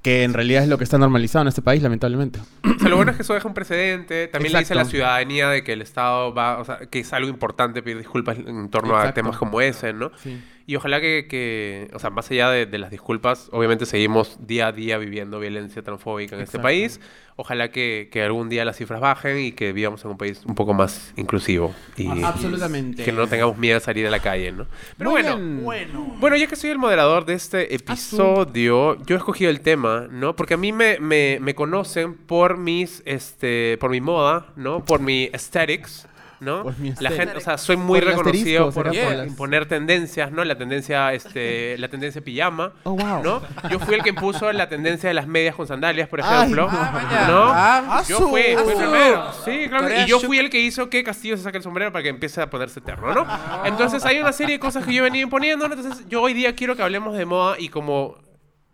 que 0.02 0.24
en 0.24 0.32
realidad 0.32 0.62
es 0.62 0.68
lo 0.68 0.78
que 0.78 0.84
está 0.84 0.98
normalizado 0.98 1.42
en 1.42 1.48
este 1.48 1.62
país, 1.62 1.82
lamentablemente. 1.82 2.40
O 2.64 2.78
sea, 2.78 2.88
lo 2.88 2.96
bueno 2.96 3.10
es 3.10 3.16
que 3.16 3.22
eso 3.22 3.34
deja 3.34 3.46
un 3.46 3.54
precedente. 3.54 4.28
También 4.28 4.52
le 4.54 4.60
dice 4.60 4.72
a 4.72 4.76
la 4.76 4.84
ciudadanía 4.86 5.50
de 5.50 5.62
que 5.62 5.74
el 5.74 5.82
Estado 5.82 6.32
va, 6.32 6.58
o 6.58 6.64
sea, 6.64 6.78
que 6.78 7.00
es 7.00 7.12
algo 7.12 7.28
importante 7.28 7.82
pedir 7.82 7.98
disculpas 7.98 8.38
en 8.38 8.70
torno 8.70 8.96
a 8.96 9.12
temas 9.12 9.36
como 9.36 9.60
ese, 9.60 9.92
¿no? 9.92 10.10
Sí. 10.16 10.40
Y 10.70 10.76
ojalá 10.76 11.00
que, 11.00 11.26
que, 11.28 11.90
o 11.94 11.98
sea, 11.98 12.10
más 12.10 12.30
allá 12.30 12.48
de, 12.48 12.64
de 12.64 12.78
las 12.78 12.92
disculpas, 12.92 13.48
obviamente 13.50 13.86
seguimos 13.86 14.38
día 14.46 14.68
a 14.68 14.72
día 14.72 14.98
viviendo 14.98 15.40
violencia 15.40 15.82
transfóbica 15.82 16.36
en 16.36 16.42
este 16.42 16.58
Exacto. 16.58 16.62
país. 16.62 17.00
Ojalá 17.34 17.72
que, 17.72 18.08
que 18.12 18.22
algún 18.22 18.48
día 18.48 18.64
las 18.64 18.76
cifras 18.76 19.00
bajen 19.00 19.36
y 19.40 19.50
que 19.50 19.72
vivamos 19.72 20.04
en 20.04 20.12
un 20.12 20.16
país 20.16 20.42
un 20.46 20.54
poco 20.54 20.72
más 20.72 21.12
inclusivo. 21.16 21.74
Y, 21.96 22.06
Absolutamente. 22.22 23.02
y 23.02 23.04
que 23.04 23.10
no 23.10 23.26
tengamos 23.26 23.58
miedo 23.58 23.78
a 23.78 23.80
salir 23.80 24.06
a 24.06 24.10
la 24.10 24.20
calle, 24.20 24.52
¿no? 24.52 24.68
Pero 24.96 25.10
Muy 25.10 25.22
bueno. 25.22 25.62
Bueno. 25.64 26.16
bueno, 26.20 26.36
ya 26.36 26.46
que 26.46 26.54
soy 26.54 26.70
el 26.70 26.78
moderador 26.78 27.24
de 27.24 27.34
este 27.34 27.74
episodio, 27.74 28.96
yo 29.04 29.16
he 29.16 29.18
escogido 29.18 29.50
el 29.50 29.62
tema, 29.62 30.06
¿no? 30.08 30.36
Porque 30.36 30.54
a 30.54 30.56
mí 30.56 30.70
me, 30.70 31.00
me, 31.00 31.38
me 31.40 31.56
conocen 31.56 32.14
por 32.14 32.58
mis, 32.58 33.02
este, 33.06 33.76
por 33.78 33.90
mi 33.90 34.00
moda, 34.00 34.52
¿no? 34.54 34.84
Por 34.84 35.00
mi 35.00 35.30
aesthetics, 35.32 36.06
¿no? 36.40 36.62
Por 36.62 36.78
mi 36.78 36.92
la 37.00 37.10
gente, 37.10 37.36
o 37.36 37.40
sea, 37.40 37.58
soy 37.58 37.76
muy 37.76 38.00
Por 38.00 38.08
reconocido 38.08 38.70
por, 38.72 38.94
las- 38.94 39.26
imponer 39.26 39.66
tendencias, 39.66 40.32
¿no? 40.32 40.42
La 40.44 40.56
tendencia, 40.56 41.12
este, 41.12 41.76
la 41.78 41.88
tendencia 41.88 42.20
pijama, 42.22 42.72
Oh, 42.84 42.92
wow. 42.92 43.22
¿no? 43.22 43.42
Yo 43.70 43.78
fui 43.78 43.94
el 43.94 44.02
que 44.02 44.08
impuso 44.10 44.50
la 44.52 44.68
tendencia 44.68 45.08
de 45.08 45.14
las 45.14 45.26
medias 45.26 45.54
con 45.54 45.66
sandalias, 45.66 46.08
por 46.08 46.20
ejemplo, 46.20 46.68
no. 46.70 47.42
Ah. 47.52 47.82
Ah, 48.00 48.02
Yo 48.08 48.28
fui, 48.28 48.42
fui 48.64 48.74
primero. 48.74 49.30
Sí, 49.44 49.66
claro. 49.68 49.88
Y 50.00 50.06
yo 50.06 50.18
fui 50.20 50.38
el 50.38 50.50
que 50.50 50.58
hizo 50.60 50.88
que 50.90 51.04
Castillo 51.04 51.36
se 51.36 51.42
saque 51.42 51.58
el 51.58 51.62
sombrero 51.62 51.92
para 51.92 52.02
que 52.02 52.08
empiece 52.08 52.40
a 52.40 52.48
ponerse 52.50 52.80
eterno, 52.80 53.12
¿no? 53.14 53.26
Entonces 53.64 54.04
hay 54.04 54.18
una 54.18 54.32
serie 54.32 54.54
de 54.56 54.60
cosas 54.60 54.84
que 54.84 54.92
yo 54.94 55.02
venía 55.02 55.22
imponiendo, 55.22 55.68
¿no? 55.68 55.74
Entonces 55.74 56.06
yo 56.08 56.22
hoy 56.22 56.32
día 56.32 56.54
quiero 56.54 56.74
que 56.76 56.82
hablemos 56.82 57.16
de 57.16 57.26
moda 57.26 57.56
y 57.58 57.68
como 57.68 58.16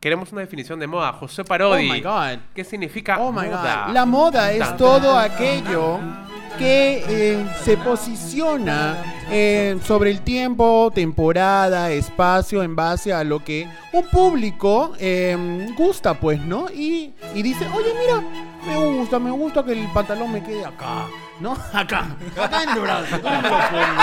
queremos 0.00 0.30
una 0.30 0.42
definición 0.42 0.78
de 0.78 0.86
moda, 0.86 1.12
José 1.14 1.42
Parodi. 1.44 1.88
Oh 1.90 1.92
my 1.94 2.00
God. 2.00 2.38
¿Qué 2.54 2.62
significa 2.64 3.18
Oh 3.18 3.32
my 3.32 3.46
moda? 3.48 3.84
God. 3.86 3.94
La 3.94 4.04
moda 4.06 4.52
es 4.52 4.76
todo 4.76 5.18
aquello 5.18 5.98
que 6.58 7.04
eh, 7.08 7.46
se 7.64 7.76
posiciona 7.76 8.96
eh, 9.30 9.78
sobre 9.84 10.10
el 10.10 10.20
tiempo, 10.22 10.90
temporada, 10.94 11.90
espacio, 11.90 12.62
en 12.62 12.76
base 12.76 13.12
a 13.12 13.24
lo 13.24 13.44
que 13.44 13.68
un 13.92 14.04
público 14.08 14.92
eh, 14.98 15.66
gusta, 15.76 16.14
pues, 16.14 16.40
¿no? 16.40 16.70
Y, 16.70 17.12
y 17.34 17.42
dice, 17.42 17.66
oye, 17.74 17.92
mira, 17.98 18.22
me 18.66 18.98
gusta, 18.98 19.18
me 19.18 19.30
gusta 19.30 19.64
que 19.64 19.72
el 19.72 19.86
pantalón 19.92 20.32
me 20.32 20.42
quede 20.42 20.64
acá, 20.64 21.06
¿no? 21.40 21.56
Acá, 21.72 22.16
acá 22.42 22.62
en 22.64 22.70
el 22.70 22.80
brazo, 22.80 23.16
me 23.22 23.42
lo 23.42 23.58
pongo. 23.70 24.02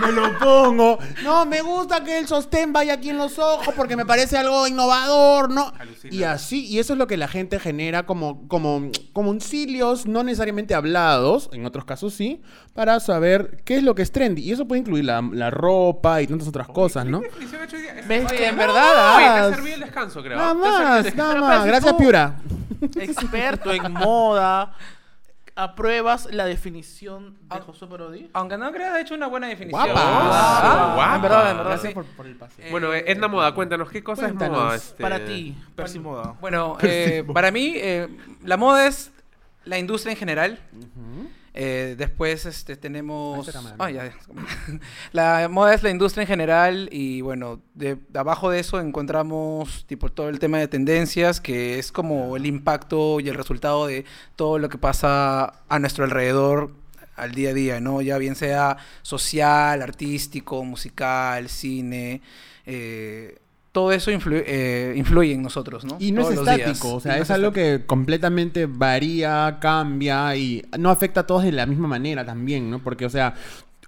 Me 0.00 0.12
lo 0.12 0.38
pongo. 0.38 0.98
No, 1.24 1.44
me 1.46 1.62
gusta 1.62 2.04
que 2.04 2.18
el 2.18 2.28
sostén 2.28 2.72
vaya 2.72 2.94
aquí 2.94 3.10
en 3.10 3.18
los 3.18 3.38
ojos 3.38 3.74
porque 3.76 3.96
me 3.96 4.06
parece 4.06 4.38
algo 4.38 4.68
innovador, 4.68 5.50
¿no? 5.50 5.72
Alucina. 5.78 6.14
Y 6.14 6.22
así, 6.22 6.66
y 6.66 6.78
eso 6.78 6.92
es 6.92 6.98
lo 6.98 7.06
que 7.08 7.16
la 7.16 7.26
gente 7.26 7.58
genera 7.58 8.04
como, 8.04 8.46
como, 8.46 8.90
como 9.12 9.30
concilios 9.40 10.06
no 10.06 10.22
necesariamente 10.22 10.74
hablados, 10.74 11.48
en 11.52 11.64
otros 11.64 11.86
casos 11.86 12.12
sí, 12.12 12.42
para 12.74 13.00
saber 13.00 13.62
qué 13.64 13.78
es 13.78 13.82
lo 13.82 13.94
que 13.94 14.02
es 14.02 14.12
trendy. 14.12 14.42
Y 14.42 14.52
eso 14.52 14.68
puede 14.68 14.80
incluir 14.80 15.04
la, 15.06 15.22
la 15.32 15.50
ropa 15.50 16.20
y 16.20 16.26
tantas 16.26 16.46
otras 16.46 16.68
cosas, 16.68 17.06
¿no? 17.06 17.20
¿Ves 18.06 18.32
que 18.32 18.46
en 18.46 18.56
verdad, 18.56 19.16
Oye, 19.16 19.48
te 19.50 19.54
serví 19.54 19.70
el 19.72 19.80
descanso, 19.80 20.22
creo. 20.22 20.36
Nada 20.36 20.54
más, 20.54 21.04
descanso. 21.04 21.38
nada 21.38 21.58
más. 21.58 21.66
Gracias, 21.66 21.94
Piura. 21.94 22.36
Experto 22.82 23.72
en 23.72 23.92
moda, 23.92 24.72
¿apruebas 25.56 26.28
la 26.32 26.44
definición 26.46 27.34
de 27.34 27.56
Ah. 27.56 27.60
José 27.64 27.86
Parodi? 27.86 28.30
Aunque 28.32 28.56
no 28.58 28.70
creas, 28.72 28.94
ha 28.94 29.00
hecho 29.00 29.14
una 29.14 29.26
buena 29.26 29.48
definición. 29.48 29.82
Guapa. 29.82 30.00
Ah, 30.02 30.92
Guapa. 30.94 31.16
En 31.16 31.22
verdad, 31.22 31.50
en 31.50 31.56
verdad, 31.58 31.70
Gracias 31.72 31.88
sí. 31.90 31.94
por, 31.94 32.04
por 32.06 32.26
el 32.26 32.36
pase. 32.36 32.70
Bueno, 32.70 32.92
eh, 32.94 33.04
Edna 33.06 33.28
Moda, 33.28 33.54
cuéntanos, 33.54 33.90
¿qué 33.90 34.02
cosa 34.02 34.22
Cuéntanos. 34.22 34.56
es 34.58 34.62
moda? 34.64 34.76
Este, 34.76 35.02
Para 35.02 35.24
ti, 35.24 35.56
Percy 35.76 35.98
Moda. 35.98 36.34
Bueno, 36.40 36.76
eh, 36.82 37.24
para 37.32 37.50
mí, 37.50 37.72
eh, 37.76 38.08
la 38.44 38.56
moda 38.56 38.86
es 38.86 39.12
la 39.64 39.78
industria 39.78 40.12
en 40.12 40.18
general. 40.18 40.58
Eh, 41.52 41.94
después 41.98 42.46
este, 42.46 42.76
tenemos... 42.76 43.50
Ah, 43.78 43.90
ya, 43.90 44.06
ya. 44.06 44.14
la 45.12 45.48
moda 45.48 45.74
es 45.74 45.82
la 45.82 45.90
industria 45.90 46.22
en 46.22 46.28
general 46.28 46.88
y 46.92 47.20
bueno, 47.22 47.60
de, 47.74 47.96
de 48.08 48.18
abajo 48.18 48.50
de 48.50 48.60
eso 48.60 48.80
encontramos 48.80 49.84
tipo 49.86 50.10
todo 50.10 50.28
el 50.28 50.38
tema 50.38 50.58
de 50.58 50.68
tendencias, 50.68 51.40
que 51.40 51.78
es 51.78 51.90
como 51.90 52.36
el 52.36 52.46
impacto 52.46 53.20
y 53.20 53.28
el 53.28 53.34
resultado 53.34 53.86
de 53.86 54.04
todo 54.36 54.58
lo 54.58 54.68
que 54.68 54.78
pasa 54.78 55.54
a 55.68 55.78
nuestro 55.78 56.04
alrededor 56.04 56.70
al 57.16 57.32
día 57.32 57.50
a 57.50 57.54
día, 57.54 57.80
¿no? 57.80 58.00
Ya 58.00 58.18
bien 58.18 58.34
sea 58.34 58.78
social, 59.02 59.82
artístico, 59.82 60.64
musical, 60.64 61.48
cine, 61.48 62.22
eh, 62.64 63.38
todo 63.72 63.92
eso 63.92 64.10
influye, 64.10 64.42
eh, 64.46 64.94
influye 64.96 65.32
en 65.32 65.42
nosotros, 65.42 65.84
¿no? 65.84 65.96
Y 66.00 66.10
no 66.12 66.22
Todos 66.22 66.34
es 66.34 66.40
estático, 66.40 66.94
o 66.94 67.00
sea, 67.00 67.18
es 67.18 67.30
algo 67.30 67.52
que 67.52 67.84
completamente 67.86 68.66
varía, 68.66 69.58
cambia 69.60 70.34
y 70.36 70.64
no 70.78 70.90
afecta 70.90 71.20
a 71.20 71.26
todos 71.26 71.44
de 71.44 71.52
la 71.52 71.66
misma 71.66 71.86
manera 71.86 72.24
también, 72.24 72.68
¿no? 72.70 72.80
Porque, 72.82 73.06
o 73.06 73.10
sea, 73.10 73.34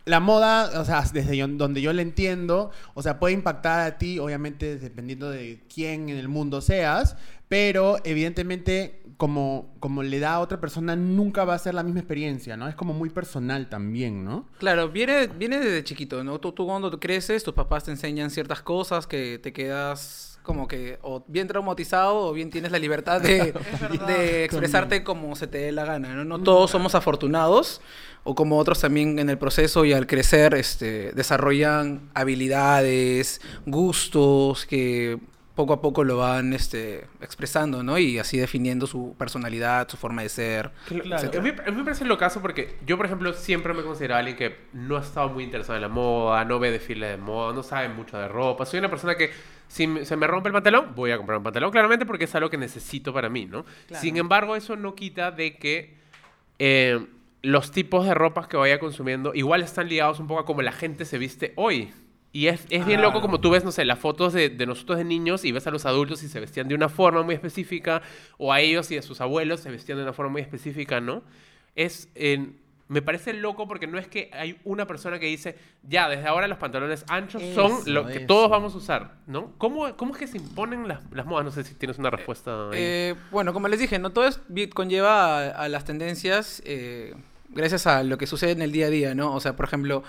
la 0.04 0.20
moda, 0.20 0.80
o 0.80 0.84
sea, 0.84 1.02
desde 1.12 1.36
yo- 1.36 1.46
donde 1.48 1.80
yo 1.80 1.92
la 1.92 2.02
entiendo, 2.02 2.70
o 2.94 3.02
sea, 3.02 3.18
puede 3.18 3.34
impactar 3.34 3.80
a 3.80 3.98
ti, 3.98 4.18
obviamente, 4.18 4.78
dependiendo 4.78 5.30
de 5.30 5.60
quién 5.72 6.08
en 6.08 6.16
el 6.16 6.28
mundo 6.28 6.60
seas, 6.60 7.16
pero 7.48 7.98
evidentemente, 8.04 9.01
como, 9.22 9.72
como 9.78 10.02
le 10.02 10.18
da 10.18 10.34
a 10.34 10.40
otra 10.40 10.58
persona, 10.58 10.96
nunca 10.96 11.44
va 11.44 11.54
a 11.54 11.58
ser 11.60 11.74
la 11.74 11.84
misma 11.84 12.00
experiencia, 12.00 12.56
¿no? 12.56 12.66
Es 12.66 12.74
como 12.74 12.92
muy 12.92 13.08
personal 13.08 13.68
también, 13.68 14.24
¿no? 14.24 14.48
Claro, 14.58 14.88
viene, 14.88 15.28
viene 15.28 15.60
desde 15.60 15.84
chiquito, 15.84 16.24
¿no? 16.24 16.40
Tú, 16.40 16.50
tú 16.50 16.66
cuando 16.66 16.90
tú 16.90 16.98
creces, 16.98 17.44
tus 17.44 17.54
papás 17.54 17.84
te 17.84 17.92
enseñan 17.92 18.30
ciertas 18.30 18.62
cosas 18.62 19.06
que 19.06 19.38
te 19.38 19.52
quedas 19.52 20.40
como 20.42 20.66
que 20.66 20.98
o 21.02 21.22
bien 21.28 21.46
traumatizado 21.46 22.16
o 22.16 22.32
bien 22.32 22.50
tienes 22.50 22.72
la 22.72 22.80
libertad 22.80 23.20
de, 23.20 23.54
de 24.08 24.44
expresarte 24.44 25.04
como 25.04 25.36
se 25.36 25.46
te 25.46 25.58
dé 25.58 25.70
la 25.70 25.84
gana, 25.84 26.16
¿no? 26.16 26.24
No 26.24 26.42
todos 26.42 26.72
somos 26.72 26.96
afortunados 26.96 27.80
o 28.24 28.34
como 28.34 28.58
otros 28.58 28.80
también 28.80 29.20
en 29.20 29.30
el 29.30 29.38
proceso 29.38 29.84
y 29.84 29.92
al 29.92 30.08
crecer 30.08 30.54
este, 30.54 31.12
desarrollan 31.12 32.10
habilidades, 32.14 33.40
gustos 33.66 34.66
que 34.66 35.20
poco 35.54 35.74
a 35.74 35.80
poco 35.80 36.04
lo 36.04 36.18
van 36.18 36.52
este, 36.52 37.06
expresando, 37.20 37.82
¿no? 37.82 37.98
Y 37.98 38.18
así 38.18 38.38
definiendo 38.38 38.86
su 38.86 39.14
personalidad, 39.18 39.88
su 39.88 39.96
forma 39.96 40.22
de 40.22 40.28
ser. 40.28 40.70
Claro. 40.86 41.30
A 41.38 41.42
mí, 41.42 41.50
a 41.50 41.70
mí 41.70 41.76
me 41.76 41.84
parece 41.84 42.04
lo 42.04 42.16
caso 42.16 42.40
porque 42.40 42.76
yo, 42.86 42.96
por 42.96 43.06
ejemplo, 43.06 43.32
siempre 43.34 43.74
me 43.74 43.82
considero 43.82 44.16
alguien 44.16 44.36
que 44.36 44.56
no 44.72 44.96
ha 44.96 45.00
estado 45.00 45.28
muy 45.28 45.44
interesado 45.44 45.76
en 45.76 45.82
la 45.82 45.88
moda, 45.88 46.44
no 46.44 46.58
ve 46.58 46.70
desfiles 46.70 47.10
de 47.10 47.16
moda, 47.16 47.52
no 47.52 47.62
sabe 47.62 47.88
mucho 47.88 48.18
de 48.18 48.28
ropa. 48.28 48.64
Soy 48.64 48.78
una 48.78 48.88
persona 48.90 49.14
que 49.14 49.30
si 49.68 50.04
se 50.04 50.16
me 50.16 50.26
rompe 50.26 50.48
el 50.48 50.52
pantalón, 50.52 50.94
voy 50.94 51.12
a 51.12 51.16
comprar 51.16 51.38
un 51.38 51.44
pantalón, 51.44 51.70
claramente 51.70 52.06
porque 52.06 52.24
es 52.24 52.34
algo 52.34 52.50
que 52.50 52.58
necesito 52.58 53.12
para 53.12 53.28
mí, 53.28 53.46
¿no? 53.46 53.64
Sin 53.92 54.16
embargo, 54.16 54.56
eso 54.56 54.76
no 54.76 54.94
quita 54.94 55.30
de 55.30 55.56
que 55.56 55.96
eh, 56.58 57.06
los 57.42 57.72
tipos 57.72 58.06
de 58.06 58.14
ropas 58.14 58.46
que 58.46 58.56
vaya 58.56 58.78
consumiendo 58.78 59.32
igual 59.34 59.62
están 59.62 59.88
ligados 59.88 60.20
un 60.20 60.26
poco 60.26 60.40
a 60.40 60.44
cómo 60.44 60.62
la 60.62 60.72
gente 60.72 61.04
se 61.04 61.18
viste 61.18 61.52
hoy. 61.56 61.92
Y 62.34 62.46
es, 62.46 62.64
es 62.70 62.86
bien 62.86 63.02
loco 63.02 63.20
como 63.20 63.40
tú 63.40 63.50
ves, 63.50 63.62
no 63.62 63.72
sé, 63.72 63.84
las 63.84 63.98
fotos 63.98 64.32
de, 64.32 64.48
de 64.48 64.66
nosotros 64.66 64.96
de 64.98 65.04
niños 65.04 65.44
y 65.44 65.52
ves 65.52 65.66
a 65.66 65.70
los 65.70 65.84
adultos 65.84 66.22
y 66.22 66.28
se 66.28 66.40
vestían 66.40 66.66
de 66.66 66.74
una 66.74 66.88
forma 66.88 67.22
muy 67.22 67.34
específica, 67.34 68.00
o 68.38 68.52
a 68.52 68.60
ellos 68.60 68.90
y 68.90 68.96
a 68.96 69.02
sus 69.02 69.20
abuelos 69.20 69.60
se 69.60 69.70
vestían 69.70 69.98
de 69.98 70.04
una 70.04 70.14
forma 70.14 70.32
muy 70.32 70.40
específica, 70.42 71.00
¿no? 71.00 71.22
Es, 71.76 72.08
eh, 72.14 72.52
me 72.88 73.00
parece 73.02 73.32
loco 73.34 73.68
porque 73.68 73.86
no 73.86 73.98
es 73.98 74.06
que 74.06 74.30
hay 74.32 74.58
una 74.64 74.86
persona 74.86 75.18
que 75.18 75.26
dice, 75.26 75.56
ya, 75.82 76.08
desde 76.08 76.26
ahora 76.26 76.46
los 76.48 76.58
pantalones 76.58 77.04
anchos 77.08 77.42
son 77.54 77.72
Eso, 77.72 77.82
lo 77.90 78.06
que 78.06 78.18
eso. 78.18 78.26
todos 78.26 78.50
vamos 78.50 78.74
a 78.74 78.78
usar, 78.78 79.14
¿no? 79.26 79.52
¿Cómo, 79.58 79.94
cómo 79.96 80.12
es 80.14 80.18
que 80.18 80.26
se 80.26 80.38
imponen 80.38 80.88
las, 80.88 81.00
las 81.12 81.26
modas? 81.26 81.44
No 81.44 81.50
sé 81.50 81.64
si 81.64 81.74
tienes 81.74 81.98
una 81.98 82.10
respuesta. 82.10 82.68
ahí. 82.70 82.78
Eh, 82.78 83.14
bueno, 83.30 83.52
como 83.52 83.68
les 83.68 83.78
dije, 83.78 83.98
no 83.98 84.10
todo 84.10 84.26
es, 84.26 84.40
conlleva 84.74 85.38
a, 85.38 85.48
a 85.64 85.68
las 85.68 85.84
tendencias 85.84 86.62
eh, 86.64 87.14
gracias 87.50 87.86
a 87.86 88.02
lo 88.02 88.18
que 88.18 88.26
sucede 88.26 88.52
en 88.52 88.62
el 88.62 88.72
día 88.72 88.86
a 88.86 88.90
día, 88.90 89.14
¿no? 89.14 89.34
O 89.34 89.40
sea, 89.40 89.56
por 89.56 89.66
ejemplo, 89.66 90.02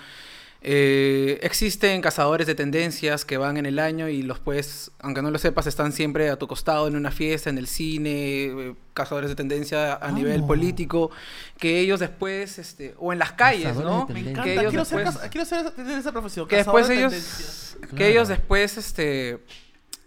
eh, 0.66 1.38
existen 1.42 2.00
cazadores 2.00 2.46
de 2.46 2.54
tendencias 2.54 3.26
que 3.26 3.36
van 3.36 3.58
en 3.58 3.66
el 3.66 3.78
año 3.78 4.08
y 4.08 4.22
los 4.22 4.38
puedes, 4.40 4.90
aunque 4.98 5.20
no 5.20 5.30
lo 5.30 5.38
sepas, 5.38 5.66
están 5.66 5.92
siempre 5.92 6.30
a 6.30 6.36
tu 6.36 6.48
costado 6.48 6.88
en 6.88 6.96
una 6.96 7.10
fiesta, 7.10 7.50
en 7.50 7.58
el 7.58 7.66
cine, 7.66 8.44
eh, 8.46 8.74
cazadores 8.94 9.28
de 9.28 9.36
tendencia 9.36 9.94
a 9.94 10.10
nivel 10.10 10.42
político, 10.46 11.10
que 11.58 11.80
ellos 11.80 12.00
después, 12.00 12.58
este, 12.58 12.94
o 12.98 13.12
en 13.12 13.18
las 13.18 13.32
calles, 13.32 13.64
Cazadores 13.68 13.90
¿no? 13.90 14.06
de 14.06 14.14
Me 14.14 14.20
encanta, 14.20 14.42
Que 14.44 14.52
ellos 14.54 14.70
quiero, 14.70 14.84
ser, 14.86 15.04
después- 15.04 15.28
quiero 15.30 15.44
ser, 15.44 15.70
tener 15.72 15.98
esa 15.98 16.12
profesión. 16.12 16.48
que 16.48 16.56
después 16.56 16.88
de 16.88 16.94
ellos 16.96 17.12
tendencias. 17.12 17.76
que 17.96 18.08
ellos 18.08 18.28
después 18.28 18.78
este 18.78 19.40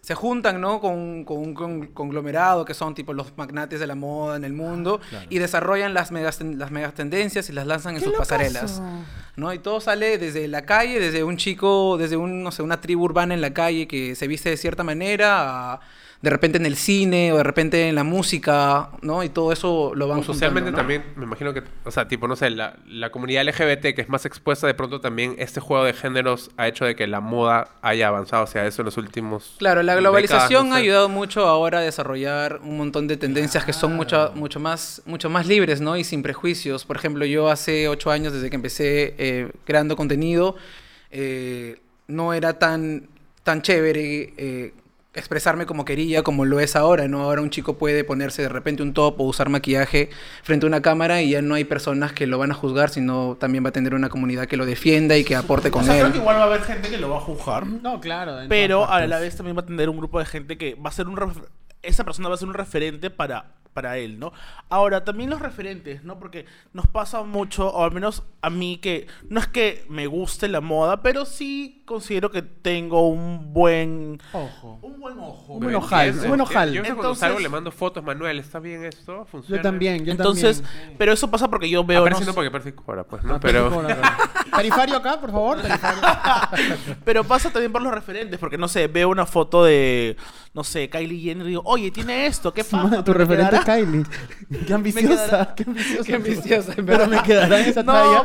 se 0.07 0.15
juntan 0.15 0.61
no 0.61 0.79
con, 0.79 1.25
con 1.25 1.37
un 1.39 1.53
con- 1.53 1.87
conglomerado 1.87 2.63
que 2.63 2.73
son 2.73 2.95
tipo 2.95 3.11
los 3.13 3.35
magnates 3.37 3.77
de 3.81 3.87
la 3.87 3.95
moda 3.95 4.37
en 4.37 4.45
el 4.45 4.53
mundo 4.53 5.01
y 5.29 5.37
desarrollan 5.39 5.93
las 5.93 6.11
megas 6.13 6.37
ten- 6.37 6.57
las 6.57 6.71
megas 6.71 6.93
tendencias 6.93 7.49
y 7.49 7.51
las 7.51 7.67
lanzan 7.67 7.95
en 7.95 7.99
¡Qué 7.99 8.05
sus 8.05 8.13
locazo! 8.13 8.29
pasarelas 8.29 8.81
no 9.35 9.53
y 9.53 9.59
todo 9.59 9.81
sale 9.81 10.17
desde 10.17 10.47
la 10.47 10.61
calle 10.65 11.01
desde 11.01 11.25
un 11.25 11.35
chico 11.35 11.97
desde 11.97 12.15
un 12.15 12.41
no 12.41 12.51
sé 12.53 12.61
una 12.63 12.79
tribu 12.79 13.03
urbana 13.03 13.33
en 13.33 13.41
la 13.41 13.53
calle 13.53 13.85
que 13.85 14.15
se 14.15 14.27
viste 14.27 14.49
de 14.49 14.55
cierta 14.55 14.83
manera 14.85 15.73
a 15.73 15.79
de 16.21 16.29
repente 16.29 16.57
en 16.57 16.65
el 16.65 16.75
cine 16.75 17.31
o 17.31 17.37
de 17.37 17.43
repente 17.43 17.89
en 17.89 17.95
la 17.95 18.03
música 18.03 18.89
no 19.01 19.23
y 19.23 19.29
todo 19.29 19.51
eso 19.51 19.91
lo 19.93 20.07
van 20.07 20.19
O 20.19 20.23
socialmente 20.23 20.71
juntando, 20.71 20.71
¿no? 20.71 20.77
también, 20.77 21.13
me 21.15 21.25
imagino 21.25 21.53
que, 21.53 21.63
o 21.85 21.91
sea, 21.91 22.07
tipo, 22.07 22.27
no 22.27 22.35
sé, 22.35 22.49
la, 22.49 22.75
la 22.87 23.11
comunidad 23.11 23.45
LGBT 23.45 23.93
que 23.95 24.01
es 24.01 24.09
más 24.09 24.25
expuesta, 24.25 24.65
de 24.65 24.73
pronto 24.73 24.99
también 24.99 25.35
este 25.37 25.59
juego 25.59 25.83
de 25.83 25.93
géneros 25.93 26.49
ha 26.57 26.67
hecho 26.67 26.85
de 26.85 26.95
que 26.95 27.05
la 27.05 27.19
moda 27.19 27.69
haya 27.81 28.07
avanzado 28.07 28.43
hacia 28.43 28.65
eso 28.65 28.81
en 28.81 28.85
los 28.85 28.97
últimos. 28.97 29.55
Claro, 29.59 29.83
la 29.83 29.93
décadas, 29.93 30.01
globalización 30.01 30.67
sé. 30.67 30.73
ha 30.73 30.75
ayudado 30.77 31.09
mucho 31.09 31.47
ahora 31.47 31.79
a 31.79 31.81
desarrollar 31.81 32.59
un 32.63 32.77
montón 32.77 33.07
de 33.07 33.17
tendencias 33.17 33.63
que 33.63 33.73
son 33.73 33.95
mucho, 33.95 34.31
mucho, 34.35 34.59
más, 34.59 35.01
mucho 35.05 35.29
más 35.29 35.45
libres, 35.45 35.81
¿no? 35.81 35.97
Y 35.97 36.03
sin 36.03 36.23
prejuicios. 36.23 36.85
Por 36.85 36.97
ejemplo, 36.97 37.25
yo 37.25 37.49
hace 37.49 37.87
ocho 37.87 38.11
años, 38.11 38.33
desde 38.33 38.49
que 38.49 38.55
empecé 38.55 39.15
eh, 39.17 39.51
creando 39.65 39.95
contenido, 39.95 40.55
eh, 41.11 41.79
no 42.07 42.33
era 42.33 42.57
tan, 42.57 43.07
tan 43.43 43.61
chévere 43.61 44.33
eh, 44.37 44.73
expresarme 45.17 45.65
como 45.65 45.83
quería, 45.85 46.23
como 46.23 46.45
lo 46.45 46.59
es 46.59 46.75
ahora, 46.75 47.07
¿no? 47.07 47.21
Ahora 47.21 47.41
un 47.41 47.49
chico 47.49 47.77
puede 47.77 48.03
ponerse 48.03 48.43
de 48.43 48.49
repente 48.49 48.83
un 48.83 48.93
top 48.93 49.19
o 49.19 49.23
usar 49.25 49.49
maquillaje 49.49 50.09
frente 50.43 50.65
a 50.65 50.69
una 50.69 50.81
cámara 50.81 51.21
y 51.21 51.31
ya 51.31 51.41
no 51.41 51.55
hay 51.55 51.63
personas 51.63 52.13
que 52.13 52.27
lo 52.27 52.37
van 52.37 52.51
a 52.51 52.53
juzgar, 52.53 52.89
sino 52.89 53.35
también 53.39 53.65
va 53.65 53.69
a 53.69 53.73
tener 53.73 53.93
una 53.93 54.09
comunidad 54.09 54.47
que 54.47 54.57
lo 54.57 54.65
defienda 54.65 55.17
y 55.17 55.23
que 55.23 55.35
aporte 55.35 55.69
O 55.69 55.71
con 55.71 55.83
sea, 55.83 55.95
creo 55.95 56.07
él. 56.07 56.11
que 56.13 56.19
igual 56.19 56.37
va 56.37 56.43
a 56.43 56.45
haber 56.45 56.61
gente 56.61 56.89
que 56.89 56.97
lo 56.97 57.09
va 57.09 57.17
a 57.17 57.21
juzgar. 57.21 57.65
No, 57.67 57.99
claro. 57.99 58.37
Pero 58.47 58.89
a 58.89 59.05
la 59.07 59.19
vez 59.19 59.35
también 59.35 59.57
va 59.57 59.61
a 59.61 59.65
tener 59.65 59.89
un 59.89 59.97
grupo 59.97 60.19
de 60.19 60.25
gente 60.25 60.57
que 60.57 60.75
va 60.75 60.89
a 60.89 60.93
ser 60.93 61.07
un 61.07 61.17
esa 61.83 62.03
persona 62.03 62.29
va 62.29 62.35
a 62.35 62.37
ser 62.37 62.47
un 62.47 62.53
referente 62.53 63.09
para, 63.09 63.53
para 63.73 63.97
él, 63.97 64.19
¿no? 64.19 64.33
Ahora, 64.69 65.03
también 65.03 65.29
los 65.29 65.41
referentes, 65.41 66.03
¿no? 66.03 66.19
Porque 66.19 66.45
nos 66.73 66.87
pasa 66.87 67.23
mucho, 67.23 67.69
o 67.69 67.83
al 67.83 67.91
menos 67.91 68.23
a 68.41 68.49
mí, 68.49 68.77
que 68.77 69.07
no 69.29 69.39
es 69.39 69.47
que 69.47 69.85
me 69.87 70.07
guste 70.07 70.47
la 70.47 70.61
moda, 70.61 71.01
pero 71.01 71.25
sí 71.25 71.76
considero 71.87 72.29
que 72.29 72.41
tengo 72.41 73.07
un 73.07 73.53
buen... 73.53 74.19
Ojo. 74.33 74.77
Un 74.81 74.99
buen 74.99 75.17
ojo. 75.17 75.53
Un 75.53 75.59
buen 75.63 75.75
ojal, 75.75 76.07
entiendes, 76.09 76.23
un 76.25 76.29
buen 76.37 76.41
entiendes. 76.41 76.55
ojal. 76.57 76.73
Yo 76.73 76.81
cuando 76.83 77.01
Entonces- 77.01 77.19
salgo 77.21 77.39
le 77.39 77.49
mando 77.49 77.71
fotos, 77.71 78.03
Manuel, 78.03 78.39
¿está 78.39 78.59
bien 78.59 78.83
esto? 78.83 79.25
¿Funciona? 79.31 79.57
Yo 79.57 79.63
también, 79.63 80.03
yo 80.05 80.11
Entonces, 80.11 80.61
también. 80.61 80.95
pero 80.97 81.13
eso 81.13 81.31
pasa 81.31 81.47
porque 81.49 81.69
yo 81.69 81.85
veo... 81.85 82.01
Aparece 82.01 82.19
no 82.21 82.25
no 82.25 82.31
sé- 82.33 82.35
porque 82.35 82.51
parece 82.51 82.75
cobra, 82.75 83.05
pues, 83.05 83.23
¿no? 83.23 83.35
Ah, 83.35 83.39
Pero... 83.41 83.71
Tarifario 84.51 84.97
acá, 84.97 85.19
por 85.21 85.31
favor. 85.31 85.61
Tarifario. 85.61 86.01
Pero 87.05 87.23
pasa 87.23 87.49
también 87.51 87.71
por 87.71 87.81
los 87.81 87.93
referentes, 87.93 88.37
porque 88.39 88.57
no 88.57 88.67
sé, 88.67 88.87
veo 88.87 89.07
una 89.09 89.25
foto 89.25 89.63
de, 89.63 90.17
no 90.53 90.63
sé, 90.63 90.89
Kylie 90.89 91.21
Jenner 91.21 91.45
y 91.45 91.49
digo, 91.49 91.61
oye, 91.63 91.89
tiene 91.91 92.25
esto, 92.25 92.53
¿qué 92.53 92.63
pasa? 92.69 93.03
tu 93.03 93.11
¿Me 93.11 93.17
referente 93.17 93.55
es? 93.57 93.63
Kylie. 93.65 94.03
Qué 94.65 94.73
ambiciosa. 94.73 95.53
Qué 95.55 95.63
ambiciosa. 95.63 96.03
Qué 96.05 96.15
ambiciosa, 96.15 96.71
en 96.75 96.85
Pero 96.85 96.97
verdad. 96.99 97.07
me 97.07 97.23
quedará 97.23 97.59
en 97.61 97.69
esa 97.69 97.83
No, 97.83 97.93
talla. 97.93 98.23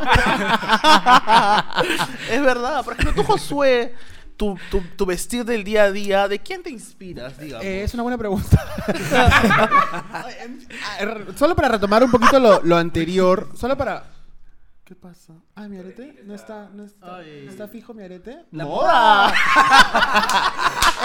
pero- 2.17 2.33
es 2.35 2.41
verdad. 2.41 2.83
Por 2.83 2.93
ejemplo, 2.93 3.23
tú, 3.23 3.23
Tu, 4.35 4.57
tu, 4.97 5.05
vestir 5.05 5.45
del 5.45 5.63
día 5.63 5.83
a 5.83 5.91
día, 5.91 6.27
¿de 6.27 6.39
quién 6.39 6.63
te 6.63 6.69
inspiras? 6.69 7.33
Eh, 7.39 7.83
es 7.83 7.93
una 7.93 8.03
buena 8.03 8.17
pregunta. 8.17 8.59
solo 11.35 11.55
para 11.55 11.69
retomar 11.69 12.03
un 12.03 12.11
poquito 12.11 12.39
lo 12.39 12.75
anterior, 12.75 13.49
solo 13.55 13.77
para... 13.77 14.12
¿Qué 14.93 14.99
pasa? 14.99 15.33
Ay, 15.55 15.69
mi 15.69 15.77
arete. 15.77 16.21
¿No 16.23 16.35
está, 16.35 16.69
no 16.71 16.83
está, 16.83 17.15
Ay. 17.15 17.41
¿no 17.45 17.49
está 17.49 17.67
fijo 17.67 17.95
mi 17.95 18.03
arete? 18.03 18.45
La 18.51 18.65
¡Moda! 18.65 19.33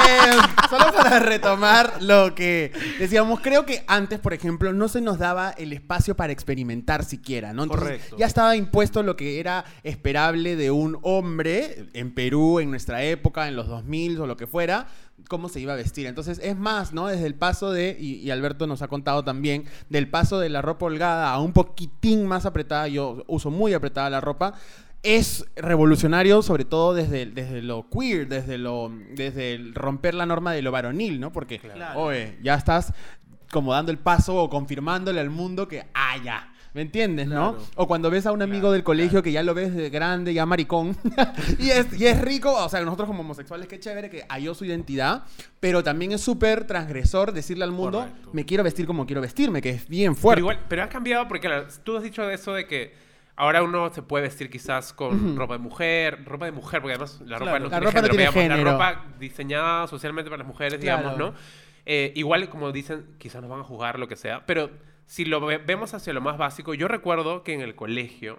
Eh, 0.08 0.30
solo 0.70 0.92
para 0.94 1.18
retomar 1.18 2.02
lo 2.02 2.34
que 2.34 2.72
decíamos, 2.98 3.40
creo 3.40 3.66
que 3.66 3.84
antes, 3.88 4.20
por 4.20 4.32
ejemplo, 4.32 4.72
no 4.72 4.88
se 4.88 5.00
nos 5.00 5.18
daba 5.18 5.50
el 5.50 5.72
espacio 5.72 6.14
para 6.16 6.32
experimentar 6.32 7.04
siquiera, 7.04 7.52
¿no? 7.52 7.64
Entonces, 7.64 7.88
Correcto. 7.88 8.16
Ya 8.16 8.26
estaba 8.26 8.56
impuesto 8.56 9.02
lo 9.02 9.16
que 9.16 9.40
era 9.40 9.64
esperable 9.82 10.56
de 10.56 10.70
un 10.70 10.98
hombre 11.02 11.88
en 11.94 12.14
Perú, 12.14 12.60
en 12.60 12.70
nuestra 12.70 13.02
época, 13.02 13.48
en 13.48 13.56
los 13.56 13.66
2000 13.66 14.20
o 14.20 14.26
lo 14.26 14.36
que 14.36 14.46
fuera, 14.46 14.86
cómo 15.28 15.48
se 15.48 15.60
iba 15.60 15.72
a 15.72 15.76
vestir. 15.76 16.06
Entonces, 16.06 16.40
es 16.42 16.56
más, 16.56 16.92
¿no? 16.92 17.06
Desde 17.08 17.26
el 17.26 17.34
paso 17.34 17.70
de, 17.72 17.96
y, 17.98 18.16
y 18.16 18.30
Alberto 18.30 18.66
nos 18.66 18.82
ha 18.82 18.88
contado 18.88 19.24
también, 19.24 19.64
del 19.88 20.08
paso 20.08 20.38
de 20.38 20.48
la 20.48 20.62
ropa 20.62 20.86
holgada 20.86 21.30
a 21.32 21.40
un 21.40 21.52
poquitín 21.52 22.26
más 22.26 22.46
apretada, 22.46 22.88
yo 22.88 23.24
uso 23.26 23.50
muy 23.50 23.74
apretada 23.74 24.08
la 24.10 24.20
ropa, 24.20 24.54
es 25.02 25.44
revolucionario, 25.56 26.42
sobre 26.42 26.64
todo 26.64 26.92
desde, 26.94 27.26
desde 27.26 27.62
lo 27.62 27.86
queer, 27.88 28.26
desde 28.28 28.58
lo 28.58 28.90
desde 29.14 29.54
el 29.54 29.74
romper 29.74 30.14
la 30.14 30.26
norma 30.26 30.52
de 30.52 30.62
lo 30.62 30.72
varonil, 30.72 31.20
¿no? 31.20 31.30
Porque, 31.32 31.58
Claro. 31.60 32.00
oye, 32.00 32.36
ya 32.42 32.54
estás 32.54 32.92
como 33.52 33.72
dando 33.72 33.92
el 33.92 33.98
paso 33.98 34.36
o 34.36 34.50
confirmándole 34.50 35.20
al 35.20 35.30
mundo 35.30 35.68
que, 35.68 35.86
ah, 35.94 36.16
ya. 36.24 36.52
¿Me 36.74 36.82
entiendes, 36.82 37.26
no? 37.26 37.56
O 37.76 37.86
cuando 37.88 38.10
ves 38.10 38.26
a 38.26 38.32
un 38.32 38.42
amigo 38.42 38.70
del 38.70 38.82
colegio 38.84 39.22
que 39.22 39.32
ya 39.32 39.42
lo 39.42 39.54
ves 39.54 39.74
de 39.74 39.90
grande, 39.90 40.34
ya 40.34 40.44
maricón, 40.46 40.96
y, 41.58 41.70
es, 41.70 41.98
y 41.98 42.06
es 42.06 42.20
rico, 42.20 42.52
o 42.54 42.68
sea, 42.68 42.80
nosotros 42.82 43.06
como 43.08 43.20
homosexuales, 43.20 43.66
qué 43.68 43.80
chévere 43.80 44.10
que 44.10 44.24
halló 44.28 44.54
su 44.54 44.64
identidad, 44.64 45.24
pero 45.60 45.82
también 45.82 46.12
es 46.12 46.20
súper 46.20 46.66
transgresor 46.66 47.32
decirle 47.32 47.64
al 47.64 47.72
mundo, 47.72 48.00
Correcto. 48.00 48.30
me 48.32 48.44
quiero 48.44 48.62
vestir 48.64 48.86
como 48.86 49.06
quiero 49.06 49.20
vestirme, 49.22 49.60
que 49.62 49.70
es 49.70 49.88
bien 49.88 50.12
Pero 50.12 50.20
fuerte. 50.22 50.40
igual, 50.40 50.60
pero 50.68 50.82
ha 50.82 50.88
cambiado 50.88 51.26
porque 51.26 51.48
tú 51.84 51.96
has 51.96 52.02
dicho 52.02 52.26
de 52.26 52.34
eso 52.34 52.52
de 52.52 52.66
que 52.66 52.94
ahora 53.34 53.62
uno 53.62 53.92
se 53.92 54.02
puede 54.02 54.24
vestir 54.24 54.50
quizás 54.50 54.92
con 54.92 55.36
ropa 55.36 55.54
de 55.54 55.60
mujer, 55.60 56.24
ropa 56.26 56.44
de 56.44 56.52
mujer, 56.52 56.80
porque 56.82 56.94
además 56.94 57.20
la 57.24 57.38
ropa 57.38 57.50
Claro. 57.58 57.64
no 57.64 57.70
La 57.70 57.78
tiene 57.78 57.86
ropa 57.86 58.00
no 58.02 58.08
género, 58.08 58.08
tiene 58.14 58.22
digamos, 58.30 58.42
género. 58.42 58.64
La 58.64 58.72
ropa 58.72 59.04
diseñada 59.18 59.86
socialmente 59.86 60.30
para 60.30 60.38
las 60.42 60.46
mujeres, 60.48 60.80
digamos. 60.80 61.16
¿no? 61.16 61.34
Eh, 61.86 62.12
igual, 62.16 62.48
como 62.50 62.70
dicen, 62.72 63.06
quizás 63.16 63.40
nos 63.40 63.50
van 63.50 63.60
a 63.60 63.64
juzgar 63.64 63.98
lo 63.98 64.06
que 64.08 64.16
sea, 64.16 64.44
pero 64.44 64.70
si 65.08 65.24
lo 65.24 65.40
ve- 65.40 65.58
vemos 65.58 65.92
hacia 65.94 66.12
lo 66.12 66.20
más 66.20 66.38
básico, 66.38 66.72
yo 66.74 66.86
recuerdo 66.86 67.42
que 67.42 67.52
en 67.54 67.60
el 67.62 67.74
colegio, 67.74 68.38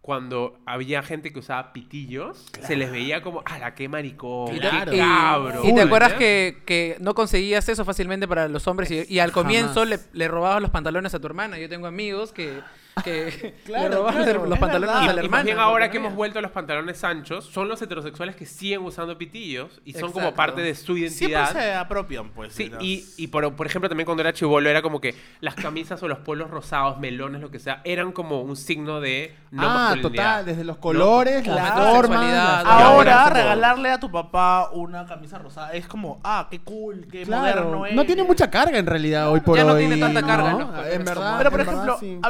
cuando 0.00 0.58
había 0.64 1.02
gente 1.02 1.30
que 1.30 1.40
usaba 1.40 1.74
pitillos, 1.74 2.46
se 2.66 2.74
les 2.76 2.90
veía 2.90 3.22
como, 3.22 3.42
¡ah, 3.44 3.58
la 3.58 3.74
qué 3.74 3.86
maricón! 3.86 4.56
Claro. 4.56 4.92
¡Qué 4.92 4.96
cabro! 4.98 5.62
Y 5.64 5.74
te 5.74 5.82
acuerdas 5.82 6.14
que, 6.14 6.62
que 6.64 6.96
no 7.00 7.14
conseguías 7.14 7.68
eso 7.68 7.84
fácilmente 7.84 8.26
para 8.26 8.48
los 8.48 8.66
hombres 8.66 8.90
y, 8.90 9.04
y 9.12 9.18
al 9.18 9.30
comienzo 9.30 9.84
le, 9.84 9.98
le 10.14 10.26
robabas 10.28 10.62
los 10.62 10.70
pantalones 10.70 11.12
a 11.14 11.18
tu 11.20 11.26
hermana. 11.26 11.58
Yo 11.58 11.68
tengo 11.68 11.86
amigos 11.86 12.32
que, 12.32 12.60
que 13.04 13.54
Claro, 13.64 13.88
le 13.88 13.96
robaban 13.96 14.22
claro, 14.24 14.44
los 14.46 14.54
es 14.54 14.60
pantalones 14.60 14.94
verdad. 14.94 15.00
a 15.00 15.04
Y, 15.04 15.06
la 15.06 15.12
y 15.22 15.24
hermana. 15.24 15.30
más 15.30 15.44
bien 15.44 15.58
ahora 15.58 15.90
que 15.90 15.98
no 15.98 16.06
hemos 16.06 16.16
vuelto 16.16 16.38
a 16.38 16.42
los 16.42 16.50
pantalones 16.50 17.02
anchos, 17.04 17.44
son 17.44 17.68
los 17.68 17.80
heterosexuales 17.82 18.36
que 18.36 18.46
siguen 18.46 18.82
usando 18.82 19.16
pitillos 19.18 19.80
y 19.84 19.92
son 19.94 20.12
como 20.12 20.34
parte 20.34 20.60
de 20.62 20.74
su 20.74 20.94
Siempre 20.96 21.00
identidad. 21.28 21.52
se 21.52 21.72
apropian, 21.74 22.30
pues. 22.30 22.52
Sí, 22.52 22.68
de 22.68 22.76
y, 22.84 23.04
y 23.16 23.26
por, 23.28 23.54
por 23.56 23.66
ejemplo 23.66 23.88
también 23.88 24.04
cuando 24.06 24.20
era 24.22 24.32
chivolo 24.32 24.68
era 24.68 24.82
como 24.82 25.00
que 25.00 25.14
las 25.40 25.54
camisas 25.54 26.02
o 26.02 26.08
los 26.08 26.18
polos 26.18 26.50
rosados, 26.50 26.98
melones, 26.98 27.40
lo 27.40 27.50
que 27.50 27.58
sea, 27.58 27.80
eran 27.84 28.12
como 28.12 28.42
un 28.42 28.56
signo 28.56 29.00
de 29.00 29.34
no 29.50 29.62
ah, 29.64 29.94
total, 30.00 30.44
desde 30.44 30.64
los 30.64 30.76
colores. 30.78 31.36
Sexualidad. 31.44 32.64
las- 32.64 32.64
Y 32.64 32.82
ahora 32.82 33.22
como- 33.24 33.34
regalarle 33.34 33.90
a 33.90 34.00
tu 34.00 34.10
papá 34.10 34.70
una 34.72 35.06
camisa 35.06 35.38
rosada 35.38 35.72
es 35.72 35.86
como, 35.86 36.20
ah, 36.24 36.48
qué 36.50 36.60
cool, 36.60 37.06
qué 37.10 37.22
Claro, 37.22 37.64
moderno 37.64 37.86
es. 37.86 37.94
no 37.94 38.04
tiene 38.04 38.22
mucha 38.22 38.50
carga 38.50 38.78
en 38.78 38.86
realidad 38.86 39.30
hoy 39.30 39.40
por 39.40 39.56
Ya 39.56 39.64
no 39.64 39.72
hoy. 39.74 39.80
tiene 39.86 39.96
tanta 39.98 40.22
carga, 40.22 40.52
¿no? 40.52 40.58
¿no? 40.72 40.84
En 40.84 41.00
es 41.00 41.04
verdad. 41.04 41.34
Pero 41.38 41.50
por 41.50 41.60
en 41.60 41.66
verdad, 41.66 41.84
ejemplo, 41.96 42.20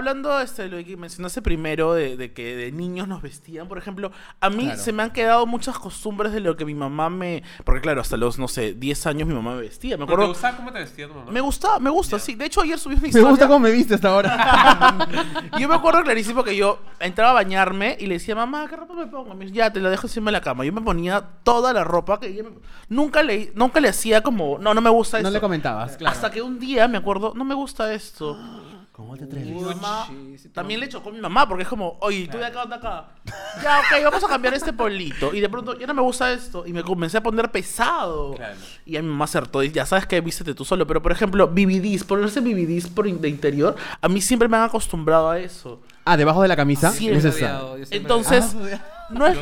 hablando 0.51 0.77
este, 0.77 0.83
lo 0.83 0.85
que 0.85 0.97
mencionaste 1.01 1.43
primero 1.43 1.95
de, 1.95 2.17
de 2.17 2.33
que 2.33 2.57
de 2.57 2.73
niños 2.73 3.09
nos 3.09 3.23
vestían, 3.23 3.69
por 3.69 3.79
ejemplo, 3.79 4.11
a 4.41 4.51
mí 4.51 4.65
Claro. 4.65 4.81
se 4.81 4.93
me 4.93 5.03
han 5.03 5.11
quedado 5.11 5.47
muchas 5.47 5.79
costumbres 5.79 6.33
de 6.33 6.41
lo 6.41 6.57
que 6.57 6.65
mi 6.65 6.75
mamá 6.75 7.09
me... 7.11 7.43
Porque 7.65 7.81
claro, 7.81 8.01
hasta 8.01 8.17
los, 8.17 8.39
no 8.39 8.49
sé, 8.49 8.75
10 8.75 9.07
años 9.07 9.29
mi 9.29 9.35
mamá 9.35 9.55
me 9.55 9.63
vestía. 9.63 9.97
Me 9.97 10.01
¿No 10.01 10.07
¿Te 10.07 10.13
acuerdo... 10.13 10.29
gustaba 10.33 10.57
cómo 10.57 10.73
te 10.73 10.79
vestía 10.81 11.09
tu 11.09 11.15
mamá? 11.15 11.31
Me 11.31 11.41
gusta, 11.41 11.79
me 11.79 11.91
gusta, 11.91 12.19
sí. 12.19 12.35
De 12.35 12.45
hecho, 12.47 12.61
ayer 12.63 12.79
subí 12.79 12.95
una 12.95 13.03
Me 13.03 13.09
historia. 13.09 13.29
gusta 13.31 13.47
cómo 13.47 13.59
me 13.61 13.71
viste 13.71 13.95
hasta 13.95 14.09
ahora. 14.09 15.09
Yo 15.59 15.69
me 15.69 15.75
acuerdo 15.75 16.03
clarísimo 16.03 16.43
que 16.45 16.57
yo 16.57 16.79
entraba 16.99 17.31
a 17.31 17.35
bañarme 17.35 17.97
y 18.01 18.07
le 18.07 18.15
decía, 18.15 18.35
mamá, 18.35 18.67
¿qué 18.69 18.77
ropa 18.77 18.95
me 18.95 19.07
pongo? 19.07 19.35
Me 19.35 19.45
dice, 19.45 19.57
ya, 19.57 19.73
te 19.73 19.81
la 19.81 19.91
dejo 19.91 20.07
encima 20.07 20.27
de 20.31 20.33
la 20.33 20.41
cama. 20.41 20.65
Yo 20.65 20.73
me 20.73 20.81
ponía 20.81 21.21
toda 21.43 21.73
la 21.73 21.85
ropa 21.85 22.19
que 22.21 22.29
ella 22.29 22.45
me- 22.45 22.51
nunca 22.89 23.23
le, 23.23 23.53
nunca 23.55 23.81
le 23.81 23.89
hacía 23.89 24.23
como, 24.23 24.59
no, 24.59 24.75
no 24.75 24.81
me 24.81 24.91
gusta 24.91 25.19
no 25.19 25.29
esto. 25.29 25.31
le 25.35 25.41
comentabas, 25.41 25.97
claro. 25.97 26.15
Hasta 26.15 26.31
que 26.31 26.43
un 26.43 26.59
día 26.59 26.89
me 26.89 26.99
acuerdo, 26.99 27.33
no 27.35 27.45
me 27.45 27.55
gusta 27.55 27.93
esto. 27.93 28.37
¿Cómo 29.01 29.17
te 29.17 29.25
Y 29.25 29.45
mi 29.53 29.61
mamá 29.63 30.07
también 30.53 30.79
le 30.81 30.89
chocó 30.91 31.09
a 31.09 31.13
mi 31.13 31.21
mamá 31.21 31.49
porque 31.49 31.63
es 31.63 31.69
como, 31.69 31.97
oye, 32.01 32.29
tú 32.31 32.37
de 32.37 32.45
acá, 32.45 32.67
de 32.67 32.75
acá. 32.75 33.09
Ya, 33.63 33.79
ok, 33.81 34.05
vamos 34.05 34.23
a 34.25 34.29
cambiar 34.29 34.53
este 34.53 34.75
polito. 34.75 35.33
Y 35.35 35.41
de 35.41 35.49
pronto, 35.49 35.79
ya 35.79 35.87
no 35.87 35.95
me 35.95 36.03
gusta 36.03 36.31
esto. 36.33 36.67
Y 36.67 36.75
me 36.75 36.83
comencé 36.83 37.17
a 37.17 37.23
poner 37.23 37.51
pesado. 37.51 38.35
Claro. 38.35 38.57
Y 38.85 38.97
a 38.99 39.03
mi 39.03 39.09
mamá 39.09 39.25
acertó. 39.25 39.63
Y 39.63 39.71
ya 39.73 39.87
sabes 39.87 40.05
que 40.07 40.21
vístete 40.21 40.53
tú 40.55 40.67
solo. 40.67 40.87
Pero 40.87 41.01
por 41.01 41.13
ejemplo, 41.13 41.49
BBDs, 41.49 42.05
ponerse 42.05 42.41
BBDs 42.41 42.89
por 42.89 43.07
in- 43.07 43.23
de 43.23 43.31
interior, 43.31 43.75
a 44.03 44.09
mí 44.09 44.21
siempre 44.21 44.49
me 44.49 44.59
han 44.59 44.65
acostumbrado 44.65 45.31
a 45.31 45.39
eso. 45.39 45.81
Ah, 46.05 46.19
debajo 46.19 46.43
de 46.43 46.49
la 46.49 46.57
camisa. 46.57 46.91
Sí, 46.91 47.09
es 47.09 47.25
esa. 47.25 47.61
siempre- 47.77 47.97
Entonces, 47.97 48.55
no 49.11 49.27
es, 49.27 49.39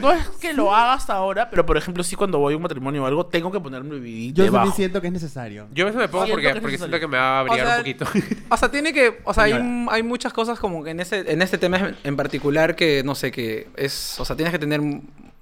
no 0.00 0.12
es 0.12 0.26
que 0.40 0.52
lo 0.52 0.74
haga 0.74 0.94
hasta 0.94 1.14
ahora, 1.14 1.50
pero 1.50 1.64
por 1.66 1.76
ejemplo, 1.76 2.02
sí 2.02 2.16
cuando 2.16 2.38
voy 2.38 2.54
a 2.54 2.56
un 2.56 2.62
matrimonio 2.62 3.02
o 3.02 3.06
algo, 3.06 3.26
tengo 3.26 3.50
que 3.52 3.60
ponerme 3.60 3.96
BBD 3.98 4.32
Yo 4.34 4.44
debajo. 4.44 4.56
también 4.64 4.76
siento 4.76 5.00
que 5.00 5.06
es 5.08 5.12
necesario. 5.12 5.66
Yo 5.72 5.84
a 5.84 5.86
veces 5.86 6.00
me 6.00 6.08
pongo 6.08 6.24
Siento 6.24 6.34
porque, 6.36 6.42
que 6.52 6.56
es 6.58 6.60
porque 6.60 6.72
necesario. 6.72 6.96
siento 6.98 7.00
que 7.00 7.10
me 7.10 7.18
va 7.18 7.40
a 7.40 7.42
brillar 7.42 7.64
O 7.64 7.68
sea, 7.68 7.76
un 7.76 7.82
poquito. 7.82 8.06
O 8.50 8.56
sea, 8.56 8.70
tiene 8.70 8.92
que. 8.92 9.20
O 9.24 9.34
sea, 9.34 9.44
hay, 9.44 9.52
Señora. 9.52 9.92
hay 9.94 10.02
muchas 10.02 10.32
cosas 10.32 10.58
como 10.58 10.82
que 10.84 10.90
en 10.90 11.00
ese, 11.00 11.30
en 11.32 11.42
este 11.42 11.58
tema 11.58 11.92
en- 12.04 12.16
particular 12.16 12.74
que 12.76 13.02
no 13.04 13.14
sé, 13.14 13.30
que 13.30 13.68
es. 13.76 14.18
O 14.20 14.24
sea, 14.24 14.36
tienes 14.36 14.52
que 14.52 14.58
tener 14.58 14.80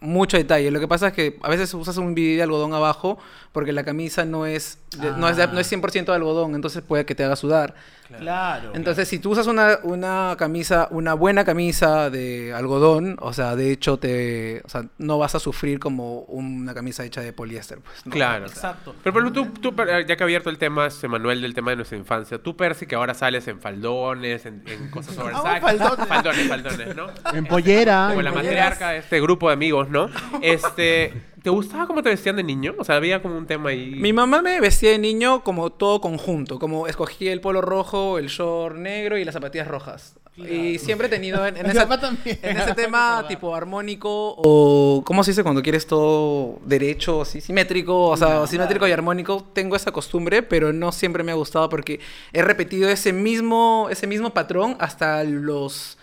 mucho 0.01 0.37
detalle. 0.37 0.71
Lo 0.71 0.81
que 0.81 0.89
pasa 0.89 1.09
es 1.09 1.13
que 1.15 1.39
a 1.43 1.49
veces 1.49 1.73
usas 1.75 1.97
un 1.97 2.15
BD 2.15 2.37
de 2.37 2.43
algodón 2.43 2.75
abajo 2.75 3.19
porque 3.53 3.73
la 3.73 3.85
camisa 3.85 4.25
no 4.25 4.45
es, 4.47 4.79
de- 4.99 5.13
no 5.13 5.29
es, 5.29 5.37
de- 5.37 5.47
no 5.49 5.59
es 5.61 5.73
100% 5.73 6.05
de 6.07 6.13
algodón, 6.15 6.55
entonces 6.55 6.83
puede 6.83 7.07
que 7.07 7.15
te 7.15 7.25
haga 7.25 7.37
sudar. 7.37 7.75
Claro. 8.21 8.71
Entonces, 8.75 9.09
si 9.09 9.19
tú 9.19 9.31
usas 9.33 9.49
una, 9.49 9.81
una 9.83 10.37
camisa, 10.39 10.87
una 10.93 11.15
buena 11.15 11.45
camisa 11.45 12.09
de 12.09 12.53
algodón, 12.55 13.17
o 13.21 13.33
sea, 13.33 13.57
de 13.57 13.73
hecho, 13.73 13.97
te, 13.99 14.63
o 14.65 14.69
sea, 14.69 14.85
no 14.99 15.19
vas 15.19 15.35
a 15.35 15.41
sufrir 15.41 15.81
como 15.81 16.21
una 16.29 16.73
camisa 16.73 17.05
hecha 17.05 17.21
de 17.21 17.33
poliéster. 17.33 17.81
Pues, 17.81 18.07
¿no? 18.07 18.13
Claro. 18.13 18.47
Exacto. 18.47 18.95
Pero, 19.03 19.13
pero 19.15 19.33
tú, 19.33 19.47
tú, 19.61 19.75
ya 20.07 20.17
que 20.17 20.23
ha 20.23 20.25
abierto 20.25 20.51
el 20.51 20.59
tema, 20.59 20.87
este 20.87 21.09
Manuel, 21.09 21.43
del 21.43 21.53
tema 21.53 21.71
de 21.73 21.77
nuestra 21.79 21.99
infancia, 21.99 22.39
tú, 22.39 22.57
Percy, 22.57 22.87
que 22.87 22.95
ahora 22.95 23.13
sales 23.13 23.49
en 23.49 23.61
faldones, 23.61 24.47
en, 24.47 24.63
en 24.67 24.89
cosas 24.91 25.15
sobre 25.17 25.35
Ah, 25.35 25.59
faldones. 25.61 25.79
faldones. 25.81 26.07
faldones, 26.09 26.49
faldones, 26.49 26.97
¿no? 26.97 27.07
En 27.37 27.45
pollera. 27.47 28.07
Como 28.09 28.21
en 28.21 28.25
la 28.27 28.33
matriarca 28.33 28.91
de 28.91 28.99
este 28.99 29.21
grupo 29.21 29.49
de 29.49 29.55
amigos, 29.55 29.86
¿no? 29.91 30.09
Este, 30.43 31.13
¿te 31.43 31.51
gustaba 31.51 31.87
cómo 31.87 32.03
te 32.03 32.09
vestían 32.11 32.37
de 32.37 32.43
niño? 32.43 32.75
O 32.79 32.85
sea, 32.85 32.97
había 32.97 33.23
como 33.23 33.37
un 33.37 33.47
tema 33.47 33.71
ahí. 33.71 33.95
Mi 33.97 34.13
mamá 34.13 34.43
me 34.43 34.61
vestía 34.61 34.91
de 34.91 34.99
niño 34.99 35.43
como 35.45 35.71
todo 35.71 36.01
conjunto, 36.01 36.59
como 36.59 36.87
escogí 36.87 37.29
el 37.29 37.41
polo 37.41 37.61
rojo, 37.61 38.19
el 38.19 38.29
short 38.29 38.77
negro 38.77 39.17
y 39.19 39.25
las 39.25 39.35
zapatillas 39.35 39.69
rojas. 39.69 40.15
Y 40.39 40.79
siempre 40.79 41.07
he 41.07 41.11
tenido 41.11 41.47
en, 41.47 41.57
esa- 41.57 41.89
ese 42.43 42.75
tema 42.77 43.25
tipo 43.27 43.55
armónico 43.55 44.35
o 44.37 45.03
¿cómo 45.03 45.25
se 45.25 45.31
dice 45.31 45.43
cuando 45.43 45.63
quieres 45.63 45.87
todo 45.87 46.59
derecho, 46.67 47.23
así 47.23 47.41
simétrico, 47.41 48.09
o 48.11 48.17
sea, 48.19 48.47
simétrico 48.47 48.87
y 48.87 48.93
armónico? 48.93 49.43
Tengo 49.55 49.77
esa 49.77 49.93
costumbre, 49.93 50.43
pero 50.43 50.75
no 50.75 50.93
siempre 50.93 51.23
me 51.23 51.33
ha 51.33 51.37
gustado 51.37 51.71
porque 51.71 52.01
he 52.35 52.43
repetido 52.43 52.91
ese 52.91 53.15
mismo 53.15 53.89
ese 53.91 54.07
mismo 54.07 54.35
patrón 54.35 54.77
hasta 54.79 55.25
los 55.25 55.97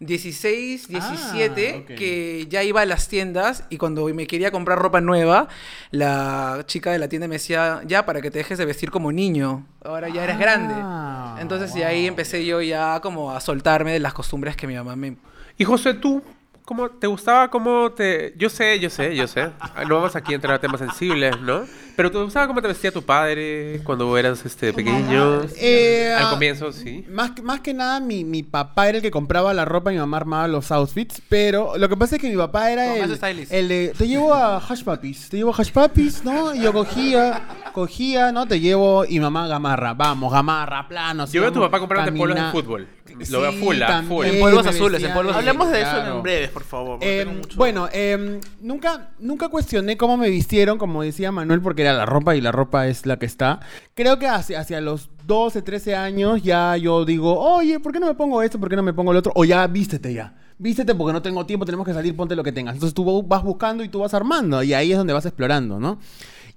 16, 0.00 0.84
Ah, 0.84 0.88
17, 0.88 1.74
ok. 1.80 1.86
que 1.98 2.46
ya 2.48 2.62
iba 2.62 2.80
a 2.82 2.86
las 2.86 3.08
tiendas 3.08 3.64
y 3.68 3.78
cuando 3.78 4.06
me 4.14 4.26
quería 4.26 4.50
comprar 4.50 4.78
ropa 4.78 5.00
nueva, 5.00 5.48
la 5.90 6.62
chica 6.66 6.92
de 6.92 6.98
la 6.98 7.08
tienda 7.08 7.26
me 7.28 7.34
decía, 7.36 7.80
ya, 7.86 8.06
para 8.06 8.20
que 8.20 8.30
te 8.30 8.38
dejes 8.38 8.58
de 8.58 8.64
vestir 8.64 8.90
como 8.90 9.10
niño, 9.12 9.66
ahora 9.84 10.08
ya 10.08 10.22
eres 10.24 10.36
Ah, 10.36 10.38
grande. 10.38 11.42
Entonces 11.42 11.74
y 11.76 11.82
ahí 11.82 12.00
wow. 12.02 12.08
empecé 12.08 12.44
yo 12.46 12.60
ya 12.62 13.00
como 13.00 13.32
a 13.32 13.40
soltarme 13.40 13.92
de 13.92 13.98
las 14.00 14.14
costumbres 14.14 14.56
que 14.56 14.66
mi 14.66 14.74
mamá 14.74 14.94
me... 14.96 15.16
Y 15.56 15.64
José, 15.64 15.94
tú, 15.94 16.22
¿cómo 16.68 16.90
te 16.90 17.06
gustaba 17.06 17.48
cómo 17.48 17.90
te...? 17.92 18.34
Yo 18.36 18.50
sé, 18.50 18.78
yo 18.78 18.90
sé, 18.90 19.16
yo 19.16 19.26
sé. 19.26 19.48
No 19.88 19.94
vamos 19.94 20.14
aquí 20.14 20.32
a 20.32 20.34
entrar 20.34 20.56
a 20.56 20.60
temas 20.60 20.80
sensibles, 20.80 21.40
¿no? 21.40 21.62
Pero 21.96 22.10
¿te 22.12 22.18
gustaba 22.22 22.46
cómo 22.46 22.60
te 22.60 22.68
vestía 22.68 22.92
tu 22.92 23.02
padre 23.02 23.80
cuando 23.84 24.16
eras 24.18 24.44
este 24.44 24.74
pequeño? 24.74 25.40
Eh, 25.56 26.14
Al 26.14 26.26
ah, 26.26 26.30
comienzo, 26.30 26.70
sí. 26.70 27.06
Más, 27.08 27.30
que- 27.30 27.40
más 27.40 27.60
que 27.60 27.72
nada, 27.72 28.00
mi, 28.00 28.22
mi 28.22 28.42
papá 28.42 28.88
era 28.90 28.98
el 28.98 29.02
que 29.02 29.10
compraba 29.10 29.54
la 29.54 29.64
ropa 29.64 29.90
y 29.90 29.94
mi 29.94 30.00
mamá 30.00 30.18
armaba 30.18 30.46
los 30.46 30.70
outfits. 30.70 31.22
Pero 31.30 31.78
lo 31.78 31.88
que 31.88 31.96
pasa 31.96 32.16
es 32.16 32.20
que 32.20 32.28
mi 32.28 32.36
papá 32.36 32.70
era 32.70 32.84
Como 32.84 33.02
el, 33.02 33.46
el 33.50 33.68
de. 33.68 33.94
Te 33.96 34.06
llevo 34.06 34.34
a 34.34 34.58
Hash 34.58 34.84
Puppies. 34.84 35.30
Te 35.30 35.38
llevo 35.38 35.52
a 35.52 35.56
Hash 35.56 35.72
Puppies, 35.72 36.22
¿no? 36.22 36.54
Y 36.54 36.60
yo 36.60 36.72
cogía, 36.72 37.48
cogía, 37.72 38.30
¿no? 38.30 38.46
Te 38.46 38.60
llevo. 38.60 39.04
Y 39.04 39.18
mamá, 39.18 39.48
gamarra. 39.48 39.94
Vamos, 39.94 40.32
gamarra, 40.32 40.86
plano. 40.86 41.26
Yo 41.26 41.40
veo 41.40 41.50
a 41.50 41.52
tu 41.52 41.60
papá 41.60 41.80
comprándote 41.80 42.16
polos 42.16 42.36
de 42.36 42.50
fútbol. 42.52 42.86
Lo 43.30 43.40
veo 43.40 43.52
full, 43.52 43.76
full. 44.08 44.26
En 44.26 44.40
polvos 44.40 44.66
azules, 44.66 45.02
en 45.02 45.12
polvos 45.14 45.32
de- 45.34 45.38
Hablemos 45.38 45.70
de 45.70 45.80
eso 45.80 45.90
claro. 45.90 46.16
en 46.16 46.22
breves, 46.22 46.50
por 46.50 46.64
favor. 46.64 46.98
porque 46.98 47.20
Eh, 47.20 47.24
tengo 47.24 47.38
mucho- 47.38 47.56
bueno, 47.56 47.88
eh, 47.92 48.40
nunca, 48.60 49.10
nunca 49.18 49.48
cuestioné 49.48 49.96
cómo 49.96 50.16
me 50.16 50.30
vistieron, 50.30 50.78
como 50.78 51.02
decía 51.02 51.32
Manuel, 51.32 51.60
porque 51.60 51.82
era 51.82 51.92
la 51.94 52.06
ropa 52.06 52.36
y 52.36 52.40
la 52.40 52.52
ropa 52.52 52.86
es 52.88 53.06
la 53.06 53.18
que 53.18 53.26
está. 53.26 53.60
Creo 53.94 54.18
que 54.18 54.26
hacia, 54.28 54.60
hacia 54.60 54.80
los 54.80 55.10
12, 55.26 55.62
13 55.62 55.94
años 55.94 56.42
ya 56.42 56.76
yo 56.76 57.04
digo, 57.04 57.38
oye, 57.38 57.80
¿por 57.80 57.92
qué 57.92 58.00
no 58.00 58.06
me 58.06 58.14
pongo 58.14 58.42
esto? 58.42 58.58
¿Por 58.58 58.68
qué 58.68 58.76
no 58.76 58.82
me 58.82 58.92
pongo 58.92 59.10
el 59.12 59.18
otro? 59.18 59.32
O 59.34 59.44
ya 59.44 59.66
vístete 59.66 60.12
ya. 60.14 60.34
Vístete 60.60 60.92
porque 60.94 61.12
no 61.12 61.22
tengo 61.22 61.46
tiempo, 61.46 61.64
tenemos 61.64 61.86
que 61.86 61.94
salir, 61.94 62.16
ponte 62.16 62.34
lo 62.34 62.42
que 62.42 62.50
tengas. 62.50 62.74
Entonces 62.74 62.92
tú 62.92 63.22
vas 63.22 63.42
buscando 63.44 63.84
y 63.84 63.88
tú 63.88 64.00
vas 64.00 64.12
armando 64.12 64.60
y 64.62 64.74
ahí 64.74 64.90
es 64.90 64.98
donde 64.98 65.12
vas 65.12 65.24
explorando, 65.24 65.78
¿no? 65.78 65.98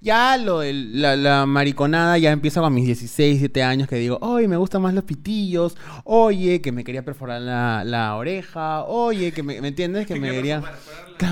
Ya 0.02 0.36
lo 0.36 0.58
del- 0.60 1.00
la, 1.00 1.14
la 1.14 1.46
mariconada 1.46 2.18
ya 2.18 2.32
empieza 2.32 2.60
con 2.60 2.74
mis 2.74 2.86
16, 2.86 3.34
17 3.34 3.62
años 3.62 3.88
que 3.88 3.94
digo, 3.96 4.18
oye, 4.20 4.48
me 4.48 4.56
gustan 4.56 4.82
más 4.82 4.94
los 4.94 5.04
pitillos, 5.04 5.76
oye, 6.02 6.60
que 6.60 6.72
me 6.72 6.82
quería 6.82 7.04
perforar 7.04 7.40
la, 7.40 7.84
la 7.84 8.16
oreja, 8.16 8.82
oye, 8.82 9.30
que 9.30 9.44
me, 9.44 9.60
¿me 9.60 9.68
entiendes? 9.68 10.08
Que 10.08 10.14
me 10.20 10.26
quería... 10.34 10.60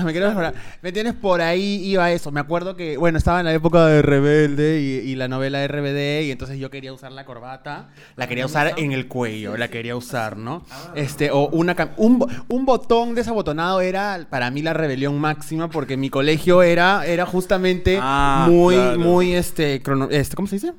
me 0.03 0.13
quería 0.13 0.27
perforar. 0.29 0.53
¿Me 0.81 0.89
entiendes? 0.89 1.13
Por 1.15 1.41
ahí 1.41 1.81
iba 1.85 2.11
eso. 2.11 2.31
Me 2.31 2.39
acuerdo 2.39 2.75
que, 2.75 2.97
bueno, 2.97 3.17
estaba 3.17 3.39
en 3.39 3.45
la 3.45 3.53
época 3.53 3.85
de 3.87 4.01
Rebelde 4.01 4.79
y, 4.81 5.09
y 5.11 5.15
la 5.15 5.27
novela 5.27 5.65
RBD 5.67 6.23
y 6.25 6.31
entonces 6.31 6.57
yo 6.59 6.69
quería 6.69 6.93
usar 6.93 7.11
la 7.11 7.25
corbata, 7.25 7.89
la 8.15 8.27
quería 8.27 8.45
usar 8.45 8.73
en 8.77 8.91
el 8.91 9.07
cuello, 9.07 9.57
la 9.57 9.67
quería 9.69 9.95
usar, 9.95 10.37
¿no? 10.37 10.63
Este, 10.95 11.31
o 11.31 11.47
una 11.49 11.75
un, 11.97 12.25
un 12.47 12.65
botón 12.65 13.15
desabotonado 13.15 13.81
era 13.81 14.27
para 14.29 14.49
mí 14.51 14.61
la 14.61 14.73
rebelión 14.73 15.19
máxima 15.19 15.69
porque 15.69 15.97
mi 15.97 16.09
colegio 16.09 16.61
era, 16.63 17.05
era 17.05 17.25
justamente 17.25 17.97
Ah, 18.01 18.47
muy, 18.49 18.75
claro. 18.75 18.99
muy, 18.99 19.33
este, 19.33 19.81
crono- 19.83 20.09
este, 20.11 20.35
¿cómo 20.35 20.47
se 20.47 20.55
dice? 20.55 20.73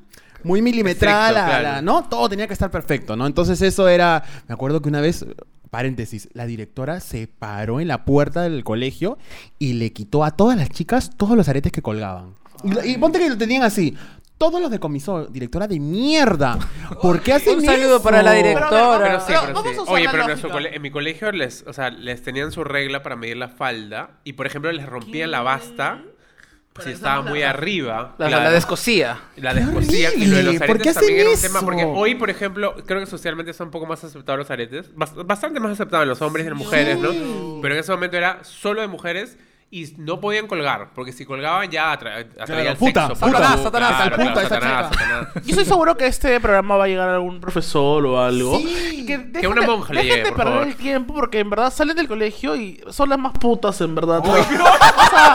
Muy 0.44 0.60
milimetrada, 0.60 1.44
claro. 1.46 1.62
la- 1.62 1.82
¿no? 1.82 2.08
Todo 2.08 2.28
tenía 2.28 2.46
que 2.46 2.52
estar 2.52 2.70
perfecto, 2.70 3.14
¿no? 3.16 3.26
Entonces 3.26 3.62
eso 3.62 3.88
era, 3.88 4.22
me 4.48 4.54
acuerdo 4.54 4.82
que 4.82 4.88
una 4.88 5.00
vez, 5.00 5.24
paréntesis, 5.72 6.28
la 6.34 6.44
directora 6.44 7.00
se 7.00 7.26
paró 7.26 7.80
en 7.80 7.88
la 7.88 8.04
puerta 8.04 8.42
del 8.42 8.62
colegio 8.62 9.16
y 9.58 9.72
le 9.72 9.90
quitó 9.92 10.22
a 10.22 10.32
todas 10.36 10.56
las 10.58 10.68
chicas 10.68 11.16
todos 11.16 11.34
los 11.34 11.48
aretes 11.48 11.72
que 11.72 11.80
colgaban. 11.80 12.34
Y, 12.62 12.90
y 12.90 12.98
ponte 12.98 13.18
que 13.18 13.28
lo 13.30 13.38
tenían 13.38 13.62
así. 13.62 13.96
Todos 14.36 14.60
los 14.60 14.70
decomisó, 14.70 15.26
directora 15.26 15.66
de 15.68 15.78
mierda. 15.80 16.58
¿Por 17.00 17.20
qué 17.22 17.32
hacen 17.32 17.58
Un 17.58 17.64
saludo 17.64 17.96
eso? 17.96 18.02
para 18.02 18.22
la 18.22 18.32
directora. 18.32 18.98
pero, 18.98 18.98
Pero 18.98 19.20
sí, 19.20 19.26
Pero 19.28 19.40
pero 19.46 19.54
vamos 19.54 19.74
sí. 19.86 19.92
Oye, 19.94 20.08
pero 20.10 20.26
nuestro 20.26 20.50
cole- 20.50 20.74
en 20.76 20.82
mi 20.82 20.90
colegio 20.90 21.32
les, 21.32 21.64
o 21.66 21.72
sea, 21.72 21.90
les 21.90 22.22
tenían 22.22 22.52
su 22.52 22.64
regla 22.64 23.02
para 23.02 23.16
medir 23.16 23.36
la 23.38 23.48
falda 23.48 24.18
y, 24.24 24.34
por 24.34 24.46
ejemplo, 24.46 24.70
les 24.72 24.84
rompían 24.84 25.30
la 25.30 25.40
basta 25.42 26.02
si 26.80 26.90
estaba 26.90 27.22
muy 27.22 27.42
arriba. 27.42 28.14
La, 28.18 28.28
claro. 28.28 28.44
la 28.44 28.50
descosía. 28.50 29.18
La 29.36 29.52
descosían 29.54 30.12
y 30.16 30.26
lo 30.26 30.36
de 30.36 30.42
los 30.42 30.54
horrible! 30.56 30.66
¿Por 30.66 30.76
qué 30.78 30.88
aretes 30.90 30.94
también 30.94 31.20
era 31.20 31.30
un 31.30 31.40
tema 31.40 31.60
porque 31.60 31.84
hoy, 31.84 32.14
por 32.14 32.30
ejemplo, 32.30 32.74
creo 32.86 33.00
que 33.00 33.06
socialmente 33.06 33.52
son 33.52 33.68
un 33.68 33.70
poco 33.72 33.86
más 33.86 34.02
aceptados 34.04 34.38
los 34.38 34.50
aretes. 34.50 34.94
Bast- 34.94 35.26
bastante 35.26 35.60
más 35.60 35.72
aceptados 35.72 36.04
en 36.04 36.08
los 36.08 36.22
hombres 36.22 36.44
y 36.44 36.48
en 36.48 36.54
las 36.54 36.58
mujeres, 36.58 36.98
¿no? 36.98 37.10
Pero 37.60 37.74
en 37.74 37.80
ese 37.80 37.92
momento 37.92 38.16
era 38.16 38.42
solo 38.44 38.80
de 38.80 38.86
mujeres 38.88 39.36
y 39.74 39.90
no 39.96 40.20
podían 40.20 40.46
colgar, 40.46 40.90
porque 40.94 41.12
si 41.12 41.24
colgaban 41.24 41.70
ya 41.70 41.94
atra- 41.98 42.26
atraía 42.38 42.72
el 42.72 42.76
puta, 42.76 43.08
sexo. 43.08 43.24
puta, 43.26 43.38
Claro, 43.38 43.62
Satanás, 43.62 43.92
claro, 43.96 44.16
puta, 44.18 44.32
claro, 44.32 44.40
esa 44.42 44.48
Satanás, 44.54 44.90
chica. 44.90 45.02
Satanás. 45.04 45.28
Yo 45.34 45.50
estoy 45.50 45.64
seguro 45.64 45.96
que 45.96 46.06
este 46.06 46.40
programa 46.40 46.76
va 46.76 46.84
a 46.84 46.88
llegar 46.88 47.08
a 47.08 47.14
algún 47.14 47.40
profesor 47.40 48.04
o 48.04 48.20
algo. 48.22 48.58
Sí. 48.58 49.06
Que, 49.06 49.16
dejen 49.16 49.50
una 49.50 49.62
de- 49.62 49.66
monja 49.66 49.94
le 49.94 50.02
llegue, 50.04 50.16
de 50.18 50.22
por 50.26 50.36
perder 50.36 50.52
favor. 50.52 50.68
el 50.68 50.76
tiempo 50.76 51.14
porque 51.14 51.38
en 51.40 51.48
verdad 51.48 51.72
salen 51.72 51.96
del 51.96 52.06
colegio 52.06 52.54
y 52.54 52.84
son 52.90 53.08
las 53.08 53.18
más 53.18 53.32
putas, 53.32 53.80
en 53.80 53.94
verdad. 53.94 54.18
o 54.18 54.26
sea, 54.34 55.34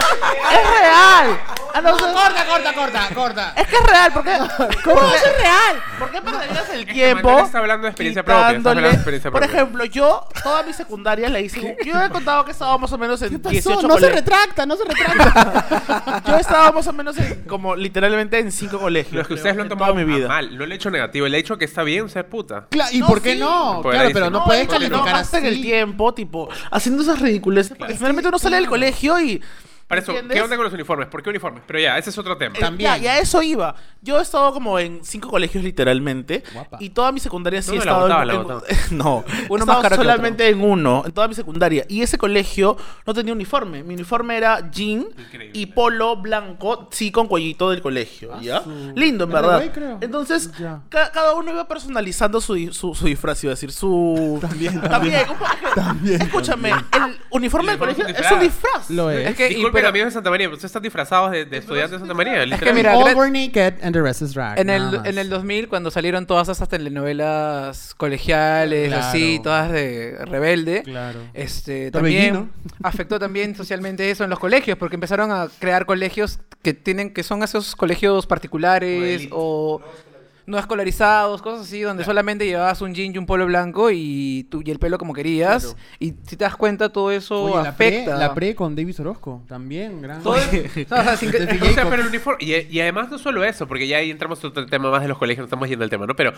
es 0.51 0.81
real. 0.81 1.39
A 1.77 1.81
no 1.81 1.99
ser- 1.99 2.13
Corta, 2.13 2.45
corta, 2.45 2.73
corta, 2.73 3.09
corta. 3.15 3.53
Es 3.57 3.67
que 3.67 3.75
es 3.75 3.83
real, 3.83 4.11
¿por 4.13 4.23
qué? 4.23 4.37
¿Cómo 4.83 5.01
es 5.13 5.37
real? 5.37 5.83
¿Por 5.99 6.11
qué 6.11 6.21
perderías 6.21 6.69
el 6.69 6.85
tiempo? 6.85 7.27
Manuel 7.27 7.45
está 7.45 7.57
hablando 7.59 7.83
de 7.83 7.89
experiencia 7.89 8.23
propia, 8.23 8.47
hablando 8.47 8.73
de 8.75 8.89
experiencia 8.89 9.31
Por 9.31 9.41
propia. 9.41 9.55
ejemplo, 9.55 9.85
yo 9.85 10.27
toda 10.43 10.63
mi 10.63 10.73
secundaria 10.73 11.29
la 11.29 11.39
hice. 11.39 11.77
Yo 11.85 12.01
he 12.01 12.09
contado 12.09 12.45
que 12.45 12.51
estaba 12.51 12.77
más 12.77 12.91
o 12.91 12.97
menos 12.97 13.21
en 13.21 13.29
¿Qué 13.29 13.39
pasó? 13.39 13.51
18 13.51 13.87
No 13.87 13.97
se 13.97 14.09
retracta, 14.09 14.65
no 14.65 14.75
se 14.75 14.83
retracta. 14.85 16.23
Yo 16.27 16.35
estaba 16.37 16.71
más 16.71 16.87
o 16.87 16.93
menos 16.93 17.17
en, 17.17 17.43
como 17.47 17.75
literalmente 17.75 18.39
en 18.39 18.51
cinco 18.51 18.79
colegios. 18.79 19.13
Los 19.15 19.27
que 19.27 19.33
ustedes 19.35 19.55
lo 19.55 19.61
han 19.61 19.65
en 19.67 19.69
tomado 19.69 19.93
toda 19.93 20.05
mi 20.05 20.13
vida. 20.13 20.27
mal, 20.27 20.57
no 20.57 20.63
he 20.65 20.73
hecho 20.73 20.89
negativo, 20.89 21.27
le 21.27 21.37
he 21.37 21.41
dicho 21.41 21.57
que 21.57 21.65
está 21.65 21.83
bien 21.83 22.09
ser 22.09 22.27
puta. 22.27 22.67
Cla- 22.69 22.89
¿Y 22.91 22.99
No, 22.99 23.07
por 23.07 23.21
qué 23.21 23.33
sí. 23.33 23.39
no? 23.39 23.79
Porque 23.83 23.95
Claro, 23.97 24.09
la 24.09 24.13
pero 24.13 24.29
no 24.29 24.39
no, 24.39 24.45
puedes 24.45 24.67
calificar 24.67 25.11
no 25.13 25.17
así. 25.17 25.37
el 25.37 25.61
tiempo, 25.61 26.13
tipo, 26.13 26.49
haciendo 26.71 27.03
esas 27.03 27.19
ridiculeces. 27.19 27.77
Porque 27.77 27.95
finalmente 27.95 28.29
uno 28.29 28.39
sale 28.39 28.55
del 28.57 28.67
colegio 28.67 29.19
y. 29.19 29.41
Para 29.87 30.01
eso, 30.01 30.11
¿entiendes? 30.11 30.35
¿qué 30.35 30.41
onda 30.41 30.55
con 30.57 30.65
los 30.65 30.73
uniformes? 30.73 31.07
¿Por 31.07 31.23
qué 31.23 31.29
uniformes? 31.29 31.63
Pero 31.65 31.79
ya, 31.79 31.97
ese 31.97 32.09
es 32.09 32.17
otro 32.17 32.35
tema. 32.37 32.55
Eh, 32.57 32.59
También. 32.59 32.89
Ya, 32.91 32.97
y 32.97 33.07
a 33.07 33.19
eso 33.19 33.41
iba. 33.41 33.73
Yo 34.01 34.19
he 34.19 34.21
estado 34.21 34.51
como 34.53 34.77
en 34.79 34.99
cinco 35.03 35.29
colegios 35.29 35.63
literalmente. 35.63 36.43
Guapa. 36.53 36.77
Y 36.81 36.89
toda 36.89 37.11
mi 37.13 37.19
secundaria 37.21 37.61
sí 37.61 37.71
he 37.71 37.75
la 37.75 37.79
estado 37.79 38.01
botaba, 38.01 38.21
en, 38.23 38.27
la 38.27 38.33
en- 38.33 38.43
botaba. 38.43 38.61
No. 38.91 39.23
Uno 39.49 39.65
más 39.65 39.77
caro 39.77 39.95
que 39.95 40.01
solamente 40.03 40.47
en 40.49 40.61
uno, 40.61 41.03
en 41.05 41.11
toda 41.13 41.27
mi 41.29 41.35
secundaria. 41.35 41.85
Y 41.87 42.01
ese 42.01 42.17
colegio 42.17 42.75
no 43.05 43.13
tenía 43.13 43.31
uniforme. 43.33 43.83
Mi 43.83 43.93
uniforme 43.93 44.35
era 44.37 44.69
jean 44.71 45.07
Increíble. 45.17 45.51
y 45.53 45.67
polo 45.67 46.17
blanco, 46.17 46.89
sí, 46.91 47.11
con 47.11 47.27
cuellito 47.27 47.69
del 47.69 47.81
colegio. 47.81 48.39
¿Ya? 48.41 48.63
su- 48.63 48.91
Lindo, 48.95 49.23
en 49.23 49.29
verdad. 49.31 49.71
Creo. 49.73 49.99
Entonces, 50.01 50.51
Ya. 50.59 50.81
ca- 50.89 51.11
cada 51.13 51.33
uno 51.33 51.49
iba 51.51 51.65
personalizando 51.67 52.41
su, 52.41 52.57
su, 52.73 52.93
su 52.93 53.05
disfraz, 53.05 53.41
iba 53.43 53.51
a 53.51 53.55
decir, 53.55 53.71
su... 53.71 54.37
También, 54.41 54.81
También. 54.81 55.25
También, 55.75 56.21
Escúchame, 56.21 56.71
el 56.71 57.17
uniforme 57.29 57.69
del 57.71 57.79
colegio 57.79 58.05
es 58.05 58.31
un 58.31 58.39
disfraz. 58.41 58.89
Lo 58.89 59.09
es. 59.11 59.29
Es 59.29 59.35
que, 59.35 59.47
pero- 59.77 59.89
amigos 59.89 60.05
de 60.07 60.11
Santa 60.11 60.29
María, 60.29 60.47
ustedes 60.49 60.65
están 60.65 60.83
disfrazados 60.83 61.31
de, 61.31 61.45
de 61.45 61.57
estudiantes 61.57 61.91
de 61.93 61.99
Santa 61.99 62.13
María. 62.13 62.39
que 62.39 62.45
literal. 62.47 62.73
mira, 62.75 62.97
All 62.97 63.15
were 63.15 63.31
naked 63.31 63.75
and 63.83 63.93
the 63.93 64.01
rest 64.01 64.21
is 64.21 64.33
drag. 64.33 64.59
En 64.59 64.69
el, 64.69 64.99
en 65.05 65.17
el 65.17 65.29
2000, 65.29 65.67
cuando 65.67 65.91
salieron 65.91 66.25
todas 66.25 66.49
esas 66.49 66.67
colegiales 66.67 67.93
colegiales, 67.97 68.89
Claro. 68.89 69.05
así, 69.05 69.39
todas 69.43 69.71
de 69.71 70.17
rebelde, 70.25 70.83
Claro. 70.83 71.19
este, 71.33 71.91
también 71.91 72.49
afectó 72.83 73.19
también 73.19 73.55
socialmente 73.55 74.09
eso 74.09 74.23
en 74.23 74.29
los 74.29 74.39
colegios, 74.39 74.77
porque 74.77 74.95
empezaron 74.95 75.31
a 75.31 75.47
crear 75.59 75.85
colegios 75.85 76.39
que 76.61 76.73
tienen, 76.73 77.13
que 77.13 77.23
son 77.23 77.43
esos 77.43 77.75
colegios 77.75 78.25
particulares 78.27 79.27
o 79.31 79.81
no 80.47 80.57
escolarizados, 80.57 81.41
cosas 81.41 81.67
así, 81.67 81.81
donde 81.81 82.03
solamente 82.05 82.45
llevabas 82.45 82.81
un 82.81 82.93
jean 82.95 83.13
y 83.13 83.17
un 83.17 83.25
polo 83.25 83.45
blanco 83.45 83.91
y 83.91 84.47
tú 84.49 84.63
y 84.65 84.71
el 84.71 84.79
pelo 84.79 84.97
como 84.97 85.13
querías. 85.13 85.75
Y 85.99 86.13
si 86.25 86.37
te 86.37 86.45
das 86.45 86.55
cuenta, 86.55 86.89
todo 86.89 87.11
eso 87.11 87.43
Oye, 87.43 87.63
la 87.63 87.75
pre, 87.75 87.87
afecta. 87.87 88.15
la 88.17 88.33
pre 88.33 88.55
con 88.55 88.75
Davis 88.75 88.99
Orozco, 88.99 89.43
también, 89.47 90.01
gran. 90.01 90.23
Todo- 90.23 90.37
no, 90.37 90.41
o 90.99 91.03
sea, 91.03 91.17
sin 91.17 91.29
que- 91.31 91.39
Desde 91.39 91.55
O 91.61 91.65
sea, 91.65 91.73
Jacob. 91.75 91.89
pero 91.91 92.01
el 92.03 92.07
uniforme. 92.07 92.43
Y, 92.43 92.55
y 92.75 92.79
además 92.79 93.11
no 93.11 93.17
solo 93.19 93.43
eso, 93.43 93.67
porque 93.67 93.87
ya 93.87 93.97
ahí 93.97 94.09
entramos 94.09 94.41
en 94.43 94.49
otro 94.49 94.65
tema 94.65 94.89
más 94.89 95.01
de 95.01 95.09
los 95.09 95.17
colegios, 95.17 95.39
no 95.43 95.45
estamos 95.45 95.67
yendo 95.69 95.83
al 95.83 95.89
tema, 95.91 96.05
¿no? 96.07 96.15
Pero 96.15 96.31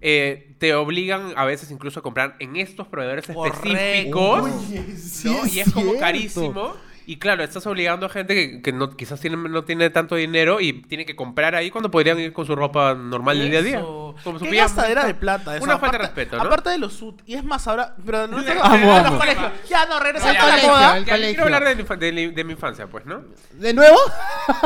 eh, 0.00 0.54
te 0.58 0.72
obligan 0.74 1.32
a 1.36 1.44
veces 1.44 1.70
incluso 1.70 2.00
a 2.00 2.02
comprar 2.04 2.36
en 2.38 2.56
estos 2.56 2.86
proveedores 2.86 3.26
Correcto. 3.26 3.68
específicos. 3.68 4.44
Oye, 4.68 4.96
sí 4.96 5.28
¿no? 5.28 5.44
es 5.44 5.54
y 5.56 5.60
es 5.60 5.72
como 5.72 5.96
carísimo. 5.98 6.74
Y 7.08 7.18
claro, 7.18 7.44
estás 7.44 7.64
obligando 7.68 8.06
a 8.06 8.08
gente 8.08 8.34
que, 8.34 8.62
que 8.62 8.72
no, 8.72 8.90
quizás 8.90 9.20
tiene, 9.20 9.36
no 9.36 9.62
tiene 9.64 9.90
tanto 9.90 10.16
dinero 10.16 10.60
y 10.60 10.72
tiene 10.82 11.06
que 11.06 11.14
comprar 11.14 11.54
ahí 11.54 11.70
cuando 11.70 11.88
podrían 11.88 12.18
ir 12.18 12.32
con 12.32 12.44
su 12.46 12.56
ropa 12.56 12.94
normal 12.96 13.38
del 13.38 13.50
día 13.50 13.60
a 13.60 13.62
día. 13.62 13.80
Como 13.80 14.38
su 14.40 14.44
Qué 14.44 14.56
gastadera 14.56 15.04
de 15.06 15.14
plata 15.14 15.54
eso. 15.54 15.64
Una 15.64 15.78
falta 15.78 15.98
de 15.98 16.02
respeto, 16.04 16.36
¿no? 16.36 16.42
Aparte 16.42 16.70
de 16.70 16.78
los 16.78 16.94
sut. 16.94 17.22
Y 17.24 17.34
es 17.34 17.44
más, 17.44 17.68
ahora... 17.68 17.94
Pero 18.04 18.26
no 18.26 18.38
Amo, 18.38 18.92
a 18.92 19.02
los 19.02 19.20
colegios. 19.20 19.52
Ya, 19.68 19.86
no, 19.86 20.00
regresando 20.00 20.34
Ya, 20.34 20.42
a 20.42 20.46
la 20.46 20.52
colegio, 20.52 20.80
Ya, 20.80 20.90
colegio. 21.12 21.28
quiero 21.28 21.44
hablar 21.44 21.64
de, 21.64 21.76
mi 21.76 21.82
infa- 21.84 21.96
de 21.98 22.12
li- 22.12 22.30
de 22.32 22.44
mi 22.44 22.52
infancia, 22.54 22.86
pues, 22.88 23.06
¿no? 23.06 23.22
¿De 23.52 23.72
nuevo? 23.72 23.98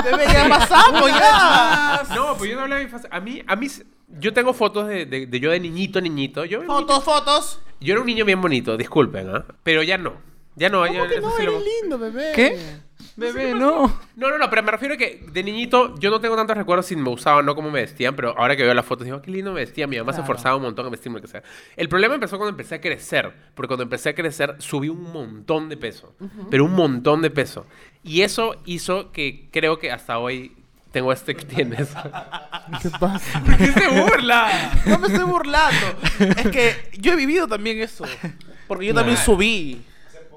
Bebé, 0.02 0.24
ya 0.32 0.48
pasamos, 0.48 1.10
ya. 1.10 2.02
No, 2.14 2.36
pues 2.38 2.48
yo 2.50 2.56
no 2.56 2.62
hablaba 2.62 2.78
de 2.78 2.84
mi 2.86 2.88
infancia. 2.88 3.10
A 3.12 3.20
mí, 3.20 3.42
a 3.46 3.54
mí, 3.56 3.66
yo 4.18 4.32
tengo 4.32 4.54
fotos 4.54 4.88
de, 4.88 5.04
de- 5.04 5.26
de 5.26 5.40
yo 5.40 5.50
de 5.50 5.60
niñito, 5.60 6.00
niñito. 6.00 6.44
Yo, 6.46 6.62
Fotos, 6.62 7.04
fotos. 7.04 7.60
yo 7.80 7.92
era 7.92 8.00
un 8.00 8.06
niño 8.06 8.24
bien 8.24 8.40
bonito, 8.40 8.78
disculpen, 8.78 9.28
¿ah? 9.34 9.44
Pero 9.62 9.82
ya 9.82 9.98
no. 9.98 10.29
Ya 10.60 10.68
no, 10.68 10.86
ya, 10.86 10.92
¿Cómo 10.98 11.08
que 11.08 11.14
eso 11.16 11.28
no? 11.28 11.36
sí 11.36 11.42
lo- 11.42 11.52
Eres 11.52 11.64
lindo, 11.82 11.98
bebé. 11.98 12.32
¿Qué? 12.34 12.58
Bebé, 13.16 13.54
no. 13.54 14.00
No, 14.16 14.28
no, 14.30 14.38
no, 14.38 14.48
pero 14.50 14.62
me 14.62 14.70
refiero 14.70 14.94
a 14.94 14.96
que 14.96 15.24
de 15.30 15.42
niñito 15.42 15.94
yo 15.98 16.10
no 16.10 16.20
tengo 16.20 16.36
tantos 16.36 16.56
recuerdos 16.56 16.86
si 16.86 16.96
me 16.96 17.08
usaban 17.10 17.40
o 17.40 17.42
no 17.42 17.54
cómo 17.54 17.70
me 17.70 17.80
vestían, 17.80 18.14
pero 18.14 18.34
ahora 18.38 18.56
que 18.56 18.62
veo 18.62 18.72
las 18.72 18.84
fotos 18.86 19.04
digo, 19.04 19.16
"Ah, 19.18 19.22
qué 19.22 19.30
lindo 19.30 19.52
me 19.52 19.60
vestían, 19.60 19.90
mi 19.90 19.96
mamá 19.98 20.12
se 20.12 20.16
Claro. 20.18 20.24
esforzaba 20.32 20.56
un 20.56 20.62
montón 20.62 20.86
en 20.86 20.92
vestirme, 20.92 21.18
lo 21.18 21.22
que 21.22 21.28
sea. 21.28 21.42
El 21.76 21.88
problema 21.88 22.14
empezó 22.14 22.36
cuando 22.38 22.50
empecé 22.50 22.76
a 22.76 22.80
crecer, 22.80 23.32
porque 23.54 23.68
cuando 23.68 23.82
empecé 23.84 24.10
a 24.10 24.14
crecer 24.14 24.54
subí 24.58 24.88
un 24.88 25.02
montón 25.12 25.68
de 25.68 25.76
peso, 25.76 26.14
pero 26.50 26.64
un 26.64 26.72
montón 26.74 27.20
de 27.22 27.30
peso. 27.30 27.66
Y 28.04 28.22
eso 28.22 28.54
hizo 28.64 29.12
que 29.12 29.48
creo 29.50 29.78
que 29.78 29.90
hasta 29.90 30.18
hoy 30.18 30.56
tengo 30.92 31.12
este 31.12 31.34
que 31.34 31.44
tienes. 31.44 31.88
¿Qué 32.82 32.90
pasa? 33.00 33.40
¿Por 33.44 33.56
qué 33.56 33.66
se 33.72 33.88
burla? 34.00 34.72
No 34.86 34.98
me 34.98 35.08
estoy 35.08 35.24
burlando. 35.24 35.86
es 36.18 36.48
que 36.48 36.90
yo 36.98 37.12
he 37.12 37.16
vivido 37.16 37.46
también 37.48 37.80
eso. 37.80 38.04
Porque 38.68 38.86
yo 38.86 38.94
también 38.94 39.16
subí. 39.18 39.82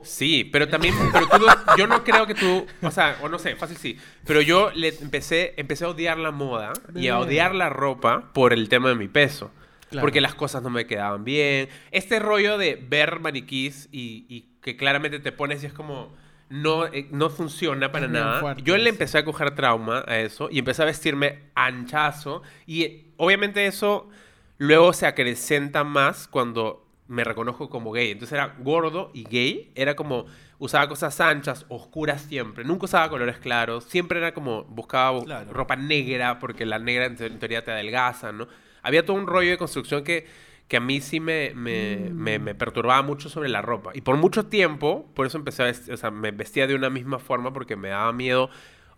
Sí, 0.03 0.43
pero 0.43 0.67
también, 0.67 0.93
pero 1.11 1.27
tú 1.27 1.39
no- 1.39 1.75
yo 1.77 1.87
no 1.87 2.03
creo 2.03 2.25
que 2.27 2.35
tú, 2.35 2.65
o 2.81 2.91
sea, 2.91 3.17
o 3.21 3.29
no 3.29 3.39
sé, 3.39 3.55
fácil 3.55 3.77
sí, 3.77 3.97
pero 4.25 4.41
yo 4.41 4.71
le 4.75 4.89
empecé, 5.01 5.53
empecé 5.57 5.85
a 5.85 5.89
odiar 5.89 6.17
la 6.17 6.31
moda 6.31 6.73
y 6.95 7.07
a 7.07 7.19
odiar 7.19 7.55
la 7.55 7.69
ropa 7.69 8.31
por 8.33 8.53
el 8.53 8.69
tema 8.69 8.89
de 8.89 8.95
mi 8.95 9.07
peso. 9.07 9.51
Claro. 9.89 10.05
Porque 10.05 10.21
las 10.21 10.33
cosas 10.33 10.63
no 10.63 10.71
me 10.71 10.87
quedaban 10.87 11.23
bien. 11.23 11.69
Este 11.91 12.17
rollo 12.19 12.57
de 12.57 12.75
ver 12.89 13.19
maniquís 13.19 13.89
y, 13.91 14.25
y 14.27 14.47
que 14.61 14.75
claramente 14.75 15.19
te 15.19 15.31
pones 15.31 15.61
y 15.61 15.67
es 15.67 15.73
como, 15.73 16.15
no, 16.49 16.87
eh, 16.87 17.07
no 17.11 17.29
funciona 17.29 17.91
para 17.91 18.07
nada. 18.07 18.55
yo 18.63 18.75
le 18.77 18.89
empecé 18.89 19.19
a 19.19 19.25
coger 19.25 19.53
trauma 19.53 20.03
a 20.07 20.17
eso 20.19 20.49
y 20.51 20.57
empecé 20.59 20.81
a 20.81 20.85
vestirme 20.85 21.43
anchazo. 21.53 22.41
Y 22.65 22.83
eh, 22.83 23.05
obviamente 23.17 23.65
eso 23.67 24.09
luego 24.57 24.93
se 24.93 25.05
acrecenta 25.05 25.83
más 25.83 26.27
cuando 26.27 26.82
me 27.13 27.23
reconozco 27.23 27.69
como 27.69 27.91
gay. 27.91 28.11
Entonces 28.11 28.33
era 28.33 28.55
gordo 28.59 29.11
y 29.13 29.23
gay. 29.23 29.71
Era 29.75 29.95
como, 29.95 30.25
usaba 30.59 30.87
cosas 30.89 31.19
anchas, 31.21 31.65
oscuras 31.69 32.21
siempre. 32.23 32.63
Nunca 32.65 32.85
usaba 32.85 33.09
colores 33.09 33.37
claros. 33.37 33.85
Siempre 33.85 34.19
era 34.19 34.33
como, 34.33 34.63
buscaba 34.65 35.23
Claro. 35.23 35.53
ropa 35.53 35.75
negra 35.75 36.39
porque 36.39 36.65
la 36.65 36.79
negra 36.79 37.05
en 37.05 37.15
te- 37.15 37.27
en 37.27 37.39
teoría 37.39 37.63
te 37.63 37.71
adelgaza, 37.71 38.31
¿no? 38.31 38.47
Había 38.81 39.05
todo 39.05 39.15
un 39.15 39.27
rollo 39.27 39.49
de 39.51 39.57
construcción 39.57 40.03
que, 40.03 40.25
que 40.67 40.77
a 40.77 40.79
mí 40.79 40.99
sí 41.01 41.19
me, 41.19 41.51
me, 41.55 42.09
me- 42.11 42.39
me 42.39 42.55
perturbaba 42.55 43.01
mucho 43.01 43.29
sobre 43.29 43.47
la 43.49 43.61
ropa. 43.61 43.91
Y 43.93 44.01
por 44.01 44.17
mucho 44.17 44.45
tiempo, 44.47 45.09
por 45.13 45.25
eso 45.27 45.37
empecé 45.37 45.63
a 45.63 45.65
vestir, 45.67 45.93
o 45.93 45.97
sea, 45.97 46.11
me 46.11 46.31
vestía 46.31 46.67
de 46.67 46.75
una 46.75 46.89
misma 46.89 47.19
forma 47.19 47.53
porque 47.53 47.75
me 47.75 47.89
daba 47.89 48.11
miedo 48.11 48.49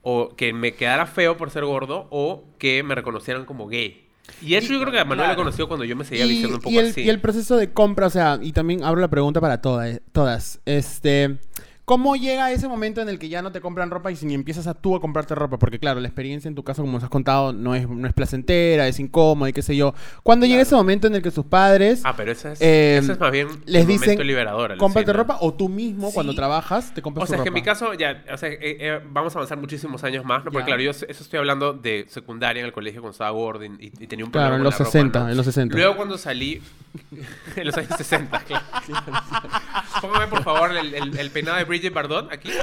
o 0.02 0.36
que 0.36 0.54
me 0.54 0.74
quedara 0.74 1.06
feo 1.08 1.36
por 1.38 1.50
ser 1.50 1.66
gordo 1.66 2.08
o 2.12 2.46
que 2.60 2.82
me 2.84 2.96
reconocieran 2.96 3.46
como 3.46 3.68
gay. 3.68 4.05
Y 4.42 4.56
eso 4.56 4.74
yo 4.74 4.80
creo 4.82 4.92
que 4.92 5.00
a 5.00 5.06
Manuel 5.06 5.30
lo 5.30 5.34
claro. 5.34 5.44
conoció 5.44 5.68
cuando 5.68 5.86
yo 5.86 5.96
me 5.96 6.04
seguía 6.04 6.26
vistiendo 6.26 6.58
un 6.58 6.62
poco 6.62 6.74
y 6.74 6.78
el, 6.78 6.90
así. 6.90 7.02
y 7.02 7.10
el 7.10 7.20
proceso 7.20 7.56
de 7.58 7.72
compra, 7.72 8.08
o 8.08 8.10
sea, 8.10 8.40
y 8.42 8.52
también 8.52 8.84
abro 8.84 9.02
la 9.02 9.08
pregunta 9.08 9.42
para 9.42 9.62
todas, 9.62 10.02
todas. 10.12 10.60
Este, 10.66 11.38
¿cómo 11.86 12.16
llega 12.16 12.52
ese 12.52 12.68
momento 12.68 13.02
en 13.02 13.10
el 13.10 13.20
que 13.20 13.30
ya 13.30 13.42
no 13.42 13.52
te 13.52 13.62
compran 13.62 13.90
ropa 13.92 14.12
y 14.12 14.16
si 14.16 14.26
ni 14.26 14.34
empiezas 14.34 14.68
a 14.68 14.74
tú 14.74 14.96
a 14.96 15.00
comprarte 15.02 15.36
ropa? 15.36 15.58
Porque 15.60 15.80
claro, 15.80 16.00
la 16.00 16.08
experiencia 16.08 16.48
en 16.50 16.56
tu 16.56 16.64
caso, 16.64 16.82
como 16.82 16.94
nos 16.94 17.04
has 17.04 17.10
contado, 17.10 17.54
no 17.54 17.76
es, 17.76 17.88
no 17.88 18.08
es 18.08 18.14
placentera, 18.14 18.88
es 18.88 19.00
incómoda 19.00 19.50
y 19.50 19.54
qué 19.54 19.62
sé 19.62 19.76
yo. 19.76 19.94
¿Cuándo 20.24 20.46
llega 20.46 20.62
ese 20.64 20.76
momento 20.76 21.08
en 21.08 21.16
el 21.16 21.22
que 21.22 21.32
sus 21.32 21.46
padres 21.46 22.02
Ah, 22.04 22.14
pero 22.18 22.32
ese 22.32 22.54
es, 22.54 22.62
Eh, 22.62 22.98
ese 22.98 23.12
es 23.14 23.20
más 23.20 23.32
bien 23.32 23.48
les 23.66 23.84
un 23.84 23.88
dicen, 23.88 24.26
liberador. 24.28 24.76
cómprate 24.78 25.14
ropa 25.14 25.38
o 25.42 25.54
tú 25.54 25.70
mismo 25.70 26.08
Sí. 26.10 26.14
cuando 26.16 26.34
trabajas 26.34 26.94
te 26.94 27.02
compras 27.02 27.26
O 27.26 27.28
sea, 27.28 27.38
es 27.38 27.44
que 27.44 27.50
en 27.50 27.54
mi 27.54 27.60
ropa? 27.62 27.72
caso, 27.72 27.94
ya, 27.94 28.24
o 28.34 28.38
sea, 28.38 28.50
eh, 28.50 28.58
eh, 28.62 29.00
vamos 29.12 29.36
a 29.36 29.40
avanzar 29.40 29.58
muchísimos 29.58 30.04
años 30.04 30.26
más, 30.26 30.40
¿no? 30.44 30.52
Porque 30.52 30.64
Ya. 30.64 30.78
claro, 30.78 30.82
yo 30.82 30.92
eso 30.92 31.06
estoy 31.08 31.40
hablando 31.40 31.74
de 31.74 32.06
secundaria 32.10 32.60
en 32.62 32.66
el 32.66 32.74
colegio 32.74 33.02
cuando 33.02 33.12
estaba 33.14 33.30
gordo 33.32 33.64
y, 33.64 33.92
y- 34.00 34.08
tenía 34.08 34.26
un 34.26 34.32
Claro, 34.32 34.50
problema 34.50 34.56
en 34.56 34.60
con 34.60 34.64
los 34.66 34.74
la 34.74 34.78
ropa, 34.80 34.92
60, 34.92 35.20
¿no? 35.20 35.30
en 35.30 35.38
los 35.38 35.46
60. 35.46 35.76
Luego 35.78 35.96
cuando 35.96 36.18
salí, 36.18 36.62
en 37.56 37.66
los 37.66 37.78
años 37.78 37.92
60, 37.98 38.40
claro. 38.40 38.66
Póngame 40.02 40.28
por 40.28 40.44
favor 40.44 40.72
el, 40.76 40.94
el- 40.94 41.18
el 41.18 41.32
peinado 41.32 41.58
de 41.58 41.66
Bridget 41.76 41.94
Bardot 41.94 42.32
aquí. 42.32 42.50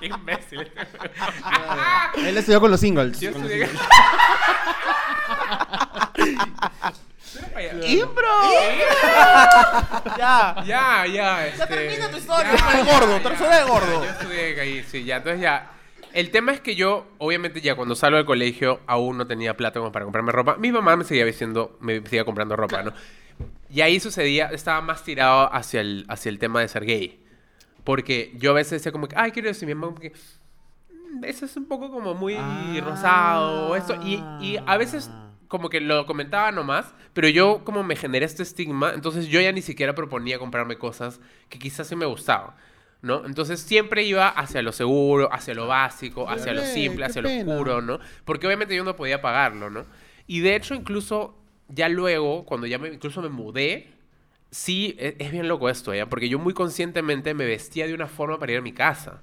Qué 0.00 0.06
imbécil. 0.06 0.68
Él 2.16 2.36
estudió 2.36 2.60
con 2.60 2.72
los 2.72 2.80
singles. 2.80 3.20
Yo 3.20 3.30
estudié... 3.30 3.68
¡Impro! 7.86 8.26
ya. 10.18 10.56
Ya, 10.66 11.06
ya, 11.06 11.46
este... 11.46 11.66
termina 11.66 12.10
tu 12.10 12.16
historia, 12.16 12.56
ya, 12.56 12.64
con 12.64 12.76
el 12.76 12.84
ya, 12.84 12.92
gordo, 12.92 13.22
ya, 13.22 13.32
historia 13.32 13.54
de 13.54 13.64
ya, 13.64 13.64
gordo. 13.64 14.04
Yo 14.04 14.10
estudié 14.10 14.60
ahí, 14.60 14.84
sí, 14.90 15.04
ya, 15.04 15.18
entonces 15.18 15.40
ya... 15.40 15.70
El 16.12 16.30
tema 16.30 16.52
es 16.52 16.60
que 16.60 16.74
yo, 16.74 17.06
obviamente, 17.18 17.60
ya 17.60 17.76
cuando 17.76 17.94
salgo 17.94 18.16
del 18.16 18.26
colegio, 18.26 18.80
aún 18.86 19.18
no 19.18 19.26
tenía 19.26 19.56
plata 19.56 19.80
como 19.80 19.92
para 19.92 20.04
comprarme 20.04 20.32
ropa. 20.32 20.56
Mi 20.56 20.72
mamá 20.72 20.96
me 20.96 21.04
seguía 21.04 21.24
vistiendo, 21.24 21.76
me 21.80 22.02
seguía 22.02 22.24
comprando 22.24 22.56
ropa, 22.56 22.82
¿no? 22.82 22.92
Y 23.74 23.80
ahí 23.80 23.98
sucedía, 23.98 24.46
estaba 24.52 24.80
más 24.80 25.02
tirado 25.02 25.52
hacia 25.52 25.80
el, 25.80 26.04
hacia 26.08 26.28
el 26.28 26.38
tema 26.38 26.60
de 26.60 26.68
ser 26.68 26.84
gay. 26.84 27.20
Porque 27.82 28.32
yo 28.36 28.52
a 28.52 28.54
veces 28.54 28.72
decía 28.72 28.92
como 28.92 29.08
que, 29.08 29.16
ay, 29.18 29.32
quiero 29.32 29.48
decir, 29.48 29.66
mi 29.66 29.74
mamá 29.74 29.88
como 29.88 29.98
que, 30.00 30.12
"Mm, 30.90 31.24
eso 31.24 31.44
es 31.44 31.56
un 31.56 31.66
poco 31.66 31.90
como 31.90 32.14
muy 32.14 32.36
Ah. 32.38 32.76
rosado, 32.84 33.74
esto. 33.76 33.94
Y, 34.04 34.22
y 34.40 34.58
a 34.64 34.76
veces 34.76 35.10
como 35.48 35.68
que 35.68 35.80
lo 35.80 36.06
comentaba 36.06 36.50
nomás, 36.52 36.94
pero 37.12 37.28
yo 37.28 37.62
como 37.64 37.82
me 37.84 37.96
generé 37.96 38.24
este 38.26 38.42
estigma, 38.42 38.92
entonces 38.94 39.26
yo 39.28 39.40
ya 39.40 39.52
ni 39.52 39.60
siquiera 39.62 39.94
proponía 39.94 40.38
comprarme 40.38 40.78
cosas 40.78 41.20
que 41.48 41.58
quizás 41.58 41.86
sí 41.88 41.96
me 41.96 42.06
gustaban. 42.06 42.54
¿No? 43.02 43.26
Entonces 43.26 43.60
siempre 43.60 44.02
iba 44.04 44.28
hacia 44.30 44.62
lo 44.62 44.72
seguro, 44.72 45.28
hacia 45.30 45.52
lo 45.52 45.66
básico, 45.66 46.26
hacia 46.30 46.54
lo 46.54 46.62
simple, 46.62 47.04
hacia 47.04 47.20
lo 47.20 47.28
oscuro, 47.28 47.82
¿no? 47.82 47.98
Porque 48.24 48.46
obviamente 48.46 48.74
yo 48.74 48.82
no 48.82 48.96
podía 48.96 49.20
pagarlo, 49.20 49.68
¿no? 49.68 49.84
Y 50.26 50.40
de 50.40 50.56
hecho, 50.56 50.74
incluso 50.74 51.36
ya 51.68 51.88
luego, 51.88 52.44
cuando 52.44 52.66
ya 52.66 52.78
me, 52.78 52.88
incluso 52.88 53.22
me 53.22 53.28
mudé, 53.28 53.88
sí, 54.50 54.96
e- 54.98 55.16
es, 55.18 55.32
bien 55.32 55.48
loco 55.48 55.68
esto, 55.68 55.94
¿ya? 55.94 56.06
Porque 56.06 56.28
yo 56.28 56.38
muy 56.38 56.54
conscientemente 56.54 57.34
me 57.34 57.46
vestía 57.46 57.86
de 57.86 57.94
una 57.94 58.06
forma 58.06 58.38
para 58.38 58.52
ir 58.52 58.58
a 58.58 58.62
mi 58.62 58.72
casa. 58.72 59.22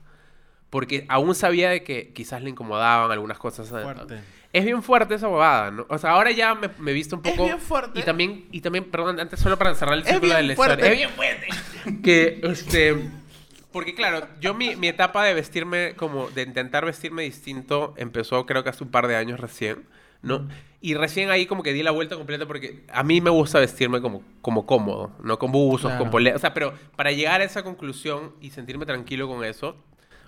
Porque 0.69 1.06
aún 1.10 1.36
sabía 1.36 1.69
de 1.69 1.84
que 1.84 2.13
quizás 2.13 2.41
le 2.41 2.49
incomodaban 2.49 3.12
algunas 3.12 3.38
cosas. 3.38 3.67
Fuerte. 3.69 4.21
Es 4.54 4.65
bien 4.65 4.82
fuerte 4.84 5.15
esa 5.15 5.27
bobada, 5.27 5.71
¿no? 5.71 5.86
O 5.89 5.97
sea, 5.97 6.12
ahora 6.12 6.32
ya 6.32 6.56
me, 6.56 6.69
me 6.80 6.91
he 6.91 6.93
visto 6.93 7.17
un 7.17 7.25
Es 7.25 7.32
poco... 7.32 7.43
bien 7.43 7.60
fuerte. 7.60 7.99
Y 7.99 8.04
también, 8.04 8.45
y 8.51 8.62
también, 8.62 8.86
perdón, 8.86 9.19
antes 9.19 9.39
solo 9.39 9.58
para 9.58 9.75
cerrar 9.75 9.95
el 9.95 10.01
Es 10.01 10.08
círculo 10.08 10.34
de 10.34 10.41
bien 10.41 10.47
la 10.47 10.54
historia. 10.54 10.91
Es 10.91 10.97
bien 10.97 11.10
fuerte. 11.10 11.47
que, 12.04 12.41
este... 12.43 13.12
Porque 13.71 13.95
claro, 13.95 14.27
yo 14.41 14.54
mi, 14.54 14.75
mi 14.75 14.89
etapa 14.89 15.23
de 15.23 15.34
vestirme 15.34 15.93
como, 15.95 16.30
de 16.30 16.41
intentar 16.41 16.86
vestirme 16.86 17.23
distinto 17.23 17.93
empezó 17.95 18.45
creo 18.45 18.63
que 18.63 18.69
hace 18.69 18.84
un 18.84 18.91
par 18.91 19.08
de 19.08 19.15
años 19.15 19.39
recién, 19.39 19.86
¿no? 20.21 20.47
Y 20.84 20.95
recién 20.95 21.29
ahí 21.29 21.45
como 21.45 21.62
que 21.62 21.73
di 21.73 21.84
la 21.84 21.91
vuelta 21.91 22.15
completa 22.15 22.47
porque 22.47 22.84
a 22.91 23.03
mí 23.03 23.21
me 23.21 23.29
gusta 23.29 23.60
vestirme 23.60 24.01
como, 24.01 24.23
como 24.41 24.65
cómodo, 24.65 25.12
¿no? 25.23 25.38
Con 25.38 25.51
buzos, 25.51 25.81
Claro. 25.91 25.99
con 25.99 26.10
poleras, 26.12 26.38
o 26.38 26.41
sea, 26.41 26.53
pero 26.53 26.73
para 26.95 27.12
llegar 27.12 27.41
a 27.41 27.43
esa 27.43 27.63
conclusión 27.63 28.34
y 28.41 28.49
sentirme 28.49 28.86
tranquilo 28.86 29.27
con 29.27 29.43
eso, 29.45 29.75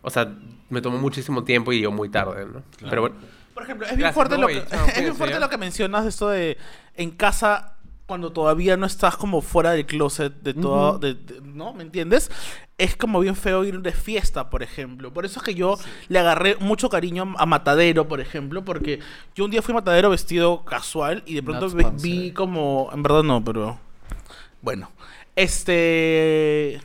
o 0.03 0.10
sea, 0.10 0.32
me 0.69 0.82
tomó 0.82 0.97
muchísimo 0.99 1.43
tiempo 1.43 1.73
y 1.73 1.82
yo 1.82 1.91
muy 1.91 2.10
tarde, 2.10 2.45
¿no? 2.45 2.62
Pero 2.89 3.01
bueno, 3.01 3.15
Por 3.53 3.63
ejemplo, 3.63 3.86
es 3.88 3.91
bien 3.95 4.01
Gracias, 4.12 4.15
fuerte, 4.15 4.38
lo 4.38 4.47
que, 4.47 4.58
es 4.95 5.01
bien 5.01 5.15
fuerte 5.15 5.39
lo 5.39 5.49
que 5.49 5.58
mencionas 5.58 6.03
de 6.03 6.10
esto 6.10 6.29
de 6.29 6.58
en 6.95 7.12
casa 7.12 7.73
cuando 8.06 8.32
todavía 8.34 8.76
no 8.78 8.86
estás 8.86 9.16
como 9.16 9.42
fuera 9.42 9.72
del 9.72 9.86
closet 9.86 10.34
de 10.42 10.54
todo, 10.54 10.98
de- 11.00 11.13
de- 11.13 11.42
¿no? 11.42 11.74
¿Me 11.74 11.84
entiendes? 11.84 12.30
Es 12.78 12.96
como 12.98 13.20
bien 13.22 13.36
feo 13.36 13.63
ir 13.63 13.80
de 13.82 13.92
fiesta, 13.94 14.50
por 14.50 14.62
ejemplo. 14.62 15.13
Por 15.13 15.26
eso 15.26 15.39
es 15.39 15.46
que 15.46 15.56
yo 15.56 15.78
le 16.10 16.20
agarré 16.20 16.58
mucho 16.60 16.89
cariño 16.89 17.34
a 17.38 17.46
Matadero, 17.46 18.08
por 18.08 18.20
ejemplo, 18.20 18.66
porque 18.66 19.00
yo 19.36 19.46
un 19.46 19.52
día 19.52 19.62
fui 19.62 19.72
a 19.72 19.76
Matadero 19.76 20.10
vestido 20.10 20.66
casual 20.66 21.24
y 21.26 21.36
de 21.36 21.44
pronto 21.44 21.68
vi, 22.02 22.32
como, 22.34 22.89
en 22.94 23.04
verdad 23.04 23.24
no, 23.24 23.44
pero 23.44 23.80
bueno, 24.62 24.89
este 25.36 26.82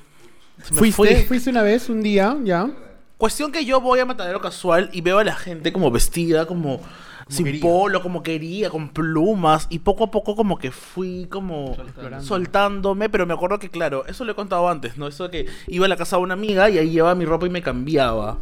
¿Fuiste. 0.61 1.25
¿Fuiste 1.25 1.51
una 1.51 1.63
vez, 1.63 1.89
un 1.89 2.03
día, 2.03 2.37
ya? 2.45 2.69
Cuestión 3.17 3.51
que 3.53 3.65
yo 3.65 3.81
voy 3.81 4.01
a 4.01 4.05
Matadero 4.05 4.41
Casual 4.41 4.91
y 4.93 5.01
veo 5.01 5.19
a 5.19 5.25
la 5.25 5.35
gente 5.35 5.73
como 5.73 5.91
vestida, 5.91 6.47
como, 6.47 6.81
sin 7.29 7.45
quería. 7.47 7.61
polo, 7.63 8.03
como 8.03 8.23
quería, 8.23 8.71
con 8.71 8.89
plumas. 8.89 9.67
Y 9.71 9.81
poco 9.81 10.05
a 10.05 10.11
poco 10.11 10.35
como 10.35 10.59
que 10.59 10.71
fui 10.71 11.27
como 11.31 11.75
Explorando. 11.79 12.25
soltándome. 12.27 13.09
Pero 13.09 13.27
me 13.27 13.35
acuerdo 13.35 13.59
que, 13.59 13.69
claro, 13.71 14.05
eso 14.07 14.25
lo 14.25 14.33
he 14.33 14.35
contado 14.35 14.69
antes, 14.69 14.97
¿no? 14.97 15.07
Eso 15.07 15.29
de 15.29 15.45
que 15.45 15.53
iba 15.67 15.87
a 15.87 15.89
la 15.89 15.97
casa 15.97 16.17
de 16.17 16.23
una 16.23 16.35
amiga 16.35 16.69
y 16.71 16.79
ahí 16.79 16.91
llevaba 16.91 17.15
mi 17.15 17.25
ropa 17.25 17.47
y 17.47 17.51
me 17.51 17.63
cambiaba. 17.63 18.39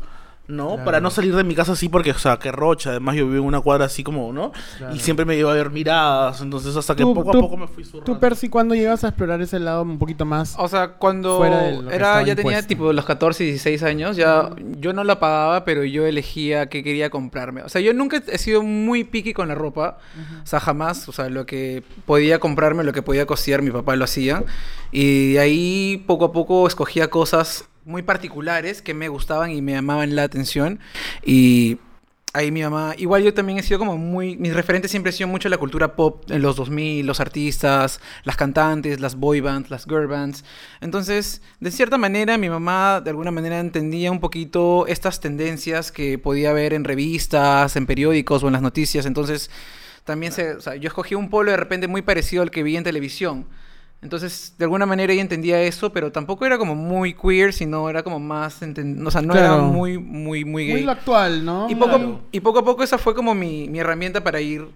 ¿No? 0.49 0.69
Claro. 0.71 0.85
Para 0.85 1.01
no 1.01 1.11
salir 1.11 1.35
de 1.35 1.43
mi 1.45 1.55
casa 1.55 1.73
así 1.73 1.89
porque, 1.89 2.11
o 2.13 2.19
sea, 2.19 2.39
que 2.39 2.53
rocha. 2.53 2.91
Además 2.91 3.17
yo 3.17 3.27
vivo 3.27 3.39
en 3.41 3.45
una 3.49 3.61
cuadra 3.61 3.87
así 3.87 4.05
como, 4.05 4.33
¿no? 4.33 4.53
Claro. 4.79 4.95
Y 4.95 4.99
siempre 5.01 5.25
me 5.25 5.37
iba 5.37 5.51
a 5.51 5.55
ver 5.55 5.71
miradas. 5.71 6.41
Entonces 6.41 6.77
hasta 6.77 6.95
que 6.95 7.03
Tú- 7.03 7.15
poco 7.15 7.33
tú- 7.33 7.39
a 7.39 7.41
poco 7.41 7.57
me 7.57 7.67
fui 7.69 7.85
zurrando. 7.85 8.13
Tú, 8.13 8.19
Percy, 8.21 8.49
¿cuándo 8.49 8.75
llegas 8.75 9.03
a 9.05 9.09
explorar 9.09 9.41
ese 9.43 9.59
lado 9.59 9.83
un 9.83 9.99
poquito 9.99 10.25
más? 10.25 10.55
O 10.59 10.69
sea, 10.69 10.93
cuando 10.93 11.39
Fuera 11.39 11.63
de 11.63 11.83
lo 11.83 11.89
que 11.89 11.95
era, 11.95 12.23
ya 12.23 12.37
tenía 12.37 12.63
tipo 12.63 12.93
los 12.93 13.05
14, 13.05 13.45
16 13.45 13.83
años, 13.83 14.17
ya 14.17 14.51
yo 14.79 14.93
no 14.93 15.03
la 15.05 15.19
pagaba, 15.19 15.65
pero 15.65 15.85
yo 15.85 16.07
elegía 16.07 16.69
qué 16.69 16.83
quería 16.85 17.11
comprarme. 17.11 17.63
O 17.63 17.69
sea, 17.69 17.81
yo 17.81 17.93
nunca 17.93 18.23
he 18.29 18.39
sido 18.39 18.63
muy 18.63 19.05
picky 19.05 19.33
con 19.33 19.49
la 19.49 19.55
ropa. 19.55 19.99
O 20.43 20.47
sea, 20.47 20.61
jamás. 20.61 21.09
O 21.09 21.13
sea, 21.13 21.29
lo 21.29 21.47
que 21.47 21.83
podía 22.05 22.39
comprarme, 22.39 22.85
lo 22.85 22.93
que 22.93 23.03
podía 23.03 23.27
costear, 23.27 23.63
mi 23.63 23.71
papá 23.71 23.97
lo 23.97 24.05
hacía. 24.05 24.45
Y 24.93 25.37
ahí 25.39 26.05
poco 26.07 26.27
a 26.27 26.33
poco 26.33 26.67
escogía 26.67 27.09
cosas 27.11 27.65
muy 27.87 28.03
particulares 28.03 28.83
que 28.83 28.95
me 28.95 29.09
gustaban 29.09 29.53
y 29.53 29.63
me 29.63 29.73
llamaban 29.73 30.17
la 30.17 30.25
atención. 30.25 30.81
Y 31.25 31.79
ahí 32.33 32.51
mi 32.51 32.63
mamá, 32.63 32.95
igual 32.99 33.23
yo 33.23 33.33
también 33.33 33.59
he 33.59 33.63
sido 33.63 33.79
como 33.79 33.97
muy, 33.97 34.37
mis 34.37 34.53
referentes 34.53 34.91
siempre 34.91 35.11
han 35.11 35.17
sido 35.17 35.29
mucho 35.29 35.49
la 35.49 35.57
cultura 35.57 35.95
pop 35.95 36.29
en 36.31 36.43
los 36.43 36.57
2000, 36.57 37.07
los 37.07 37.21
artistas, 37.21 38.01
las 38.25 38.37
cantantes, 38.37 39.01
las 39.01 39.15
boy 39.15 39.41
bands, 39.41 39.71
las 39.71 39.85
girl 39.85 40.09
bands. 40.09 40.45
Entonces, 40.81 41.43
de 41.61 41.71
cierta 41.71 41.97
manera, 41.97 42.37
mi 42.37 42.51
mamá 42.51 43.01
de 43.01 43.11
alguna 43.11 43.31
manera 43.31 43.61
entendía 43.61 44.11
un 44.11 44.21
poquito 44.21 44.87
estas 44.89 45.21
tendencias 45.21 45.93
que 45.93 46.19
podía 46.19 46.53
ver 46.53 46.75
en 46.75 46.85
revistas, 46.85 47.77
en 47.77 47.87
periódicos 47.87 48.43
o 48.43 48.49
en 48.49 48.55
las 48.55 48.63
noticias. 48.63 49.07
Entonces, 49.07 49.49
también 50.05 50.33
se, 50.33 50.57
yo 50.81 50.89
escogí 50.89 51.15
un 51.15 51.31
polo 51.31 51.53
de 51.53 51.57
repente 51.57 51.87
muy 51.87 52.03
parecido 52.03 52.43
al 52.43 52.51
que 52.51 52.65
vi 52.65 52.77
en 52.77 52.85
televisión. 52.85 53.47
Entonces, 54.03 54.55
de 54.59 54.65
alguna 54.67 54.87
manera 54.87 55.13
ella 55.13 55.23
entendía 55.23 55.61
eso, 55.63 55.91
pero 55.93 56.13
tampoco 56.13 56.45
era 56.47 56.59
como 56.59 56.75
muy 56.75 57.15
queer, 57.15 57.53
sino 57.53 57.89
era 57.91 58.03
como 58.03 58.21
más, 58.21 58.63
enten- 58.63 59.05
o 59.07 59.11
sea, 59.11 59.23
no 59.23 59.35
era 59.35 59.57
muy, 59.57 59.99
muy, 59.99 60.45
muy 60.45 60.65
gay. 60.67 60.75
Muy 60.75 60.83
lo 60.85 60.93
actual, 60.93 61.45
¿no? 61.45 61.67
Y 61.69 61.75
poco, 61.75 61.97
Claro. 61.97 62.21
y 62.31 62.41
poco 62.41 62.59
a 62.61 62.65
poco 62.65 62.83
esa 62.83 62.99
fue 62.99 63.15
como 63.15 63.35
mi, 63.35 63.69
mi 63.69 63.79
herramienta 63.81 64.23
para 64.23 64.41
ir 64.41 64.69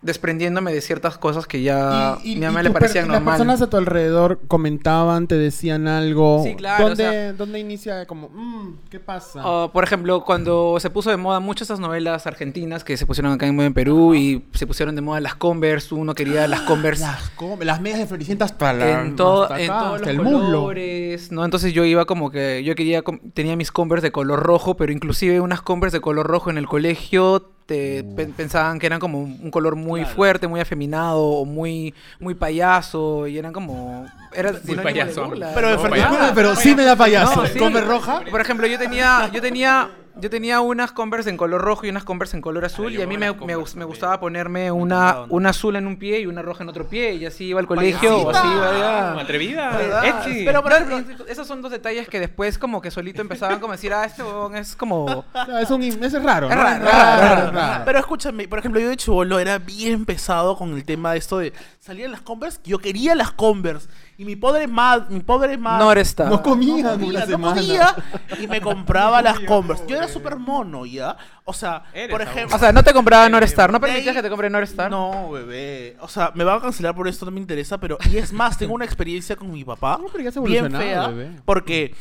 desprendiéndome 0.00 0.72
de 0.72 0.80
ciertas 0.80 1.18
cosas 1.18 1.46
que 1.48 1.60
ya 1.62 2.18
Y- 2.22 2.32
y- 2.32 2.36
mi 2.36 2.42
y 2.42 2.46
mamá 2.46 2.62
le 2.62 2.68
tus 2.68 2.74
per- 2.74 2.82
parecían 2.82 3.04
y 3.06 3.08
Las 3.08 3.14
normales. 3.16 3.38
personas 3.40 3.62
a 3.62 3.70
tu 3.70 3.76
alrededor 3.78 4.40
comentaban, 4.46 5.26
te 5.26 5.36
decían 5.36 5.88
algo. 5.88 6.42
Sí, 6.44 6.54
claro, 6.54 6.88
¿Dónde, 6.88 7.06
o 7.08 7.10
sea- 7.10 7.32
dónde 7.32 7.58
inicia 7.58 8.06
como, 8.06 8.28
"Mm, 8.28 8.74
¿qué 8.90 9.00
pasa? 9.00 9.42
Por 9.72 9.82
ejemplo, 9.82 10.24
cuando 10.24 10.76
se 10.78 10.88
puso 10.90 11.10
de 11.10 11.16
moda 11.16 11.40
muchas 11.40 11.68
esas 11.68 11.80
novelas 11.80 12.26
argentinas 12.28 12.84
que 12.84 12.96
se 12.96 13.06
pusieron 13.06 13.32
acá 13.32 13.46
en, 13.46 13.60
en 13.60 13.74
Perú 13.74 14.14
y 14.14 14.44
se 14.54 14.66
pusieron 14.66 14.94
de 14.94 15.00
moda 15.02 15.20
las 15.20 15.34
Converse, 15.34 15.94
uno 15.94 16.14
quería 16.14 16.46
las 16.46 16.60
Converse 16.60 17.02
las, 17.02 17.30
com- 17.30 17.58
las 17.60 17.80
medias 17.80 17.98
de 17.98 18.06
Floricienta 18.06 18.44
hasta 18.44 18.72
la- 18.72 19.02
en, 19.02 19.16
todo, 19.16 19.42
hasta 19.42 19.60
en 19.60 19.70
acá, 19.70 19.80
todos 19.80 19.94
hasta 19.96 20.12
los 20.12 20.26
el 20.26 20.32
muslo. 20.32 20.60
colores, 20.62 21.32
¿no? 21.32 21.44
Entonces 21.44 21.72
yo 21.72 21.84
iba 21.84 22.04
como 22.04 22.30
que, 22.30 22.62
yo 22.64 22.74
quería, 22.76 23.02
tenía 23.34 23.56
mis 23.56 23.72
Converse 23.72 24.06
de 24.06 24.12
color 24.12 24.40
rojo, 24.44 24.76
pero 24.76 24.92
inclusive 24.92 25.40
unas 25.40 25.60
Converse 25.60 25.96
de 25.96 26.00
color 26.00 26.26
rojo 26.26 26.50
en 26.50 26.56
el 26.58 26.66
colegio 26.68 27.50
te 27.68 28.02
pe- 28.02 28.28
pensaban 28.28 28.78
que 28.78 28.86
eran 28.86 28.98
como 28.98 29.20
un 29.20 29.50
color 29.50 29.76
muy 29.76 30.00
Claro. 30.00 30.16
fuerte, 30.16 30.48
muy 30.48 30.58
afeminado 30.58 31.22
o 31.22 31.44
muy, 31.44 31.92
muy 32.18 32.34
payaso 32.34 33.26
y 33.26 33.36
eran 33.36 33.52
como... 33.52 34.06
Era 34.34 34.52
de 34.52 34.74
payaso. 34.76 35.26
burla, 35.26 35.52
Pero 35.54 35.68
de 35.68 35.76
¿no? 35.76 35.82
verdad. 35.82 36.08
Payaso. 36.10 36.34
pero 36.34 36.56
sí 36.56 36.74
me 36.74 36.84
da 36.84 36.96
payaso. 36.96 37.42
No, 37.42 37.46
sí. 37.46 37.58
¿Come 37.58 37.82
roja? 37.82 38.22
Por 38.30 38.40
ejemplo, 38.40 38.66
yo 38.66 38.78
tenía, 38.78 39.28
yo 39.34 39.42
tenía, 39.42 39.90
yo 40.20 40.30
tenía 40.30 40.60
unas 40.60 40.92
Converse 40.92 41.30
en 41.30 41.36
color 41.36 41.60
rojo 41.60 41.86
y 41.86 41.90
unas 41.90 42.04
Converse 42.04 42.36
en 42.36 42.42
color 42.42 42.64
azul 42.64 42.92
y 42.92 43.02
a 43.02 43.06
mí 43.06 43.16
me, 43.18 43.32
me, 43.32 43.56
me 43.56 43.84
gustaba 43.84 44.20
ponerme 44.20 44.70
una, 44.70 45.12
¿no? 45.12 45.26
una 45.30 45.50
azul 45.50 45.76
en 45.76 45.86
un 45.86 45.96
pie 45.98 46.20
y 46.20 46.26
una 46.26 46.42
roja 46.42 46.62
en 46.62 46.68
otro 46.68 46.86
pie 46.88 47.14
y 47.14 47.26
así 47.26 47.46
iba 47.46 47.60
al 47.60 47.66
colegio 47.66 48.18
o 48.18 48.30
así 48.30 48.46
iba 48.46 48.68
Ah, 48.78 49.20
atrevida. 49.20 49.78
Pero, 50.24 50.62
por 50.62 50.72
ejemplo, 50.72 51.24
esos 51.26 51.46
son 51.46 51.62
dos 51.62 51.70
detalles 51.70 52.08
que 52.08 52.20
después 52.20 52.58
como 52.58 52.80
que 52.80 52.90
solito 52.90 53.20
empezaban 53.22 53.60
como 53.60 53.72
a 53.72 53.76
decir, 53.76 53.92
ah, 53.92 54.04
este 54.04 54.22
huevón 54.22 54.56
es 54.56 54.76
como... 54.76 55.04
O 55.38 55.46
sea, 55.46 55.60
es, 55.62 55.70
un, 55.70 55.82
ese 55.82 56.04
es 56.18 56.22
raro, 56.22 56.48
Es 56.50 56.56
¿no? 56.56 56.62
raro, 56.62 56.84
raro, 56.84 57.50
raro. 57.52 57.84
Pero 57.84 57.98
escúchame, 57.98 58.48
por 58.48 58.58
ejemplo, 58.58 58.80
yo 58.80 58.88
de 58.88 58.96
chivolo 58.96 59.38
era 59.38 59.58
bien 59.58 60.04
pesado 60.04 60.56
con 60.56 60.74
el 60.74 60.84
tema 60.84 61.12
de 61.12 61.18
esto 61.18 61.38
de 61.38 61.52
salían 61.78 62.10
las 62.12 62.20
Converse, 62.20 62.60
yo 62.64 62.78
quería 62.78 63.14
las 63.14 63.30
Converse 63.30 63.88
y 64.18 64.24
mi 64.24 64.34
pobre 64.34 64.66
madre, 64.66 65.06
mi 65.10 65.20
pobre 65.20 65.56
madre 65.56 66.02
No. 66.24 66.28
No 66.28 66.42
comía 66.42 66.96
no 66.96 67.06
una 67.06 67.20
no 67.20 67.26
semana. 67.26 67.54
podía, 67.54 67.94
y 68.40 68.48
me 68.48 68.60
compraba 68.60 69.22
las 69.22 69.38
Converse. 69.40 69.84
Yo 69.86 69.96
era 69.96 70.08
súper 70.08 70.36
mono, 70.36 70.84
¿ya? 70.84 71.16
O 71.44 71.52
sea, 71.52 71.84
Eres 71.94 72.10
por 72.10 72.20
ejemplo... 72.20 72.56
O 72.56 72.58
sea, 72.58 72.72
no 72.72 72.82
te 72.82 72.92
compraba 72.92 73.28
Norstar, 73.28 73.70
¿no 73.70 73.78
de 73.78 73.86
ahí- 73.86 73.92
permitías 73.92 74.16
que 74.16 74.22
te 74.22 74.28
compre 74.28 74.50
Norstar? 74.50 74.90
No, 74.90 75.30
bebé. 75.30 75.96
O 76.00 76.08
sea, 76.08 76.32
me 76.34 76.42
van 76.42 76.58
a 76.58 76.60
cancelar 76.60 76.96
por 76.96 77.06
esto, 77.06 77.24
no 77.26 77.30
me 77.30 77.38
interesa, 77.40 77.78
pero... 77.78 77.96
Y 78.10 78.16
es 78.16 78.32
más, 78.32 78.58
tengo 78.58 78.74
una 78.74 78.84
experiencia 78.84 79.36
con 79.36 79.52
mi 79.52 79.64
papá. 79.64 79.96
No, 80.02 80.08
pero 80.10 80.24
ya 80.24 80.32
se 80.32 80.40
ha 80.40 80.42
bien 80.42 80.70
fea, 80.72 81.06
bebé. 81.06 81.30
porque 81.44 81.94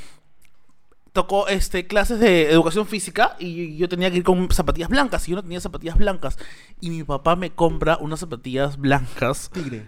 tocó 1.14 1.48
este, 1.48 1.86
clases 1.88 2.20
de 2.20 2.52
educación 2.52 2.86
física 2.88 3.36
y 3.40 3.78
yo 3.78 3.88
tenía 3.90 4.10
que 4.12 4.18
ir 4.18 4.24
con 4.24 4.50
zapatillas 4.52 4.90
blancas 4.90 5.28
y 5.28 5.32
yo 5.32 5.36
no 5.38 5.44
tenía 5.44 5.60
zapatillas 5.60 5.98
blancas. 5.98 6.38
Y 6.82 6.90
mi 6.90 7.04
papá 7.04 7.36
me 7.36 7.52
compra 7.52 7.98
unas 8.02 8.20
zapatillas 8.20 8.78
blancas, 8.78 9.50
Tigre. 9.54 9.88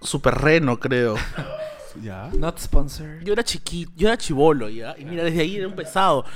Super 0.00 0.34
reno, 0.34 0.78
creo. 0.78 1.16
Ya. 2.02 2.28
Not 2.38 2.58
sponsored. 2.58 3.22
Yo 3.24 3.32
era 3.32 3.42
chiquito, 3.42 3.90
yo 3.96 4.08
era 4.08 4.18
chivolo 4.18 4.68
ya. 4.68 4.94
Y 4.98 5.06
mira, 5.06 5.24
desde 5.24 5.40
ahí 5.40 5.56
era 5.56 5.66
un 5.66 5.74
pesado. 5.74 6.26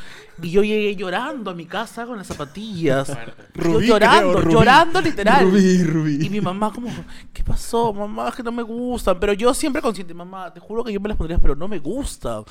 Y 0.40 0.51
yo 0.51 0.62
llegué 0.62 0.96
llorando 0.96 1.51
a 1.51 1.55
mi 1.55 1.66
casa 1.66 2.07
con 2.07 2.16
las 2.16 2.29
zapatillas. 2.29 3.09
Yo 3.09 3.14
Rubí, 3.55 3.87
llorando, 3.87 4.31
creo, 4.33 4.40
Rubí. 4.40 4.53
llorando 4.55 5.01
literal. 5.03 5.44
Rubí, 5.44 5.85
Rubí. 5.85 6.25
Y 6.25 6.31
mi 6.31 6.40
mamá 6.40 6.73
como, 6.73 6.88
¿qué 7.35 7.44
pasó? 7.44 7.92
Mamá, 7.92 8.31
es 8.31 8.37
que 8.37 8.42
no 8.42 8.53
me 8.53 8.62
gustan. 8.62 9.20
Pero 9.20 9.35
yo 9.35 9.53
siempre 9.53 9.83
consciente, 9.83 10.14
mamá, 10.14 10.51
te 10.51 10.61
juro 10.61 10.83
que 10.83 10.94
yo 10.94 11.01
me 11.01 11.11
las 11.11 11.18
pondría, 11.18 11.37
pero 11.38 11.55
no 11.55 11.68
me 11.68 11.79
gustan. 11.79 12.42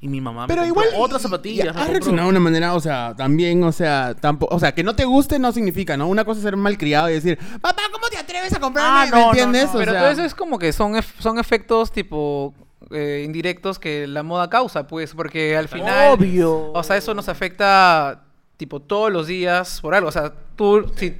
Y 0.00 0.06
mi 0.06 0.20
mamá 0.20 0.46
Pero 0.46 0.62
me 0.62 0.68
igual. 0.68 0.86
otras 0.96 1.22
zapatillas. 1.22 1.74
Has 1.74 1.88
reaccionado 1.88 2.28
de 2.28 2.30
una 2.30 2.40
manera, 2.40 2.74
o 2.74 2.80
sea, 2.80 3.14
también, 3.16 3.64
o 3.64 3.72
sea, 3.72 4.14
tampoco. 4.14 4.54
O 4.54 4.60
sea, 4.60 4.72
que 4.72 4.84
no 4.84 4.94
te 4.94 5.04
guste 5.06 5.38
no 5.40 5.50
significa, 5.52 5.96
¿no? 5.96 6.06
Una 6.06 6.24
cosa 6.24 6.38
es 6.38 6.44
ser 6.44 6.56
malcriado 6.56 7.08
y 7.10 7.14
decir, 7.14 7.36
papá, 7.60 7.82
¿cómo 7.90 8.06
te 8.08 8.17
atreves 8.28 8.52
a 8.54 8.60
comprarme? 8.60 8.90
Ah, 9.00 9.04
¿Me 9.04 9.10
no, 9.10 9.16
no, 9.18 9.28
entiendes? 9.30 9.64
no. 9.66 9.70
O 9.74 9.78
Pero 9.78 9.92
sea, 9.92 10.00
todo 10.00 10.10
eso 10.10 10.24
es 10.24 10.34
como 10.34 10.58
que 10.58 10.72
son, 10.72 10.94
ef- 10.94 11.18
son 11.20 11.38
efectos 11.38 11.90
tipo 11.90 12.54
eh, 12.90 13.22
indirectos 13.24 13.78
que 13.78 14.06
la 14.06 14.22
moda 14.22 14.48
causa, 14.50 14.86
pues, 14.86 15.14
porque 15.14 15.56
al 15.56 15.68
final... 15.68 16.12
Obvio. 16.12 16.72
O 16.72 16.82
sea, 16.82 16.96
eso 16.96 17.14
nos 17.14 17.28
afecta 17.28 18.24
tipo 18.56 18.80
todos 18.80 19.12
los 19.12 19.26
días 19.26 19.80
por 19.80 19.94
algo. 19.94 20.08
O 20.08 20.12
sea, 20.12 20.32
tú, 20.56 20.90
si 20.96 21.10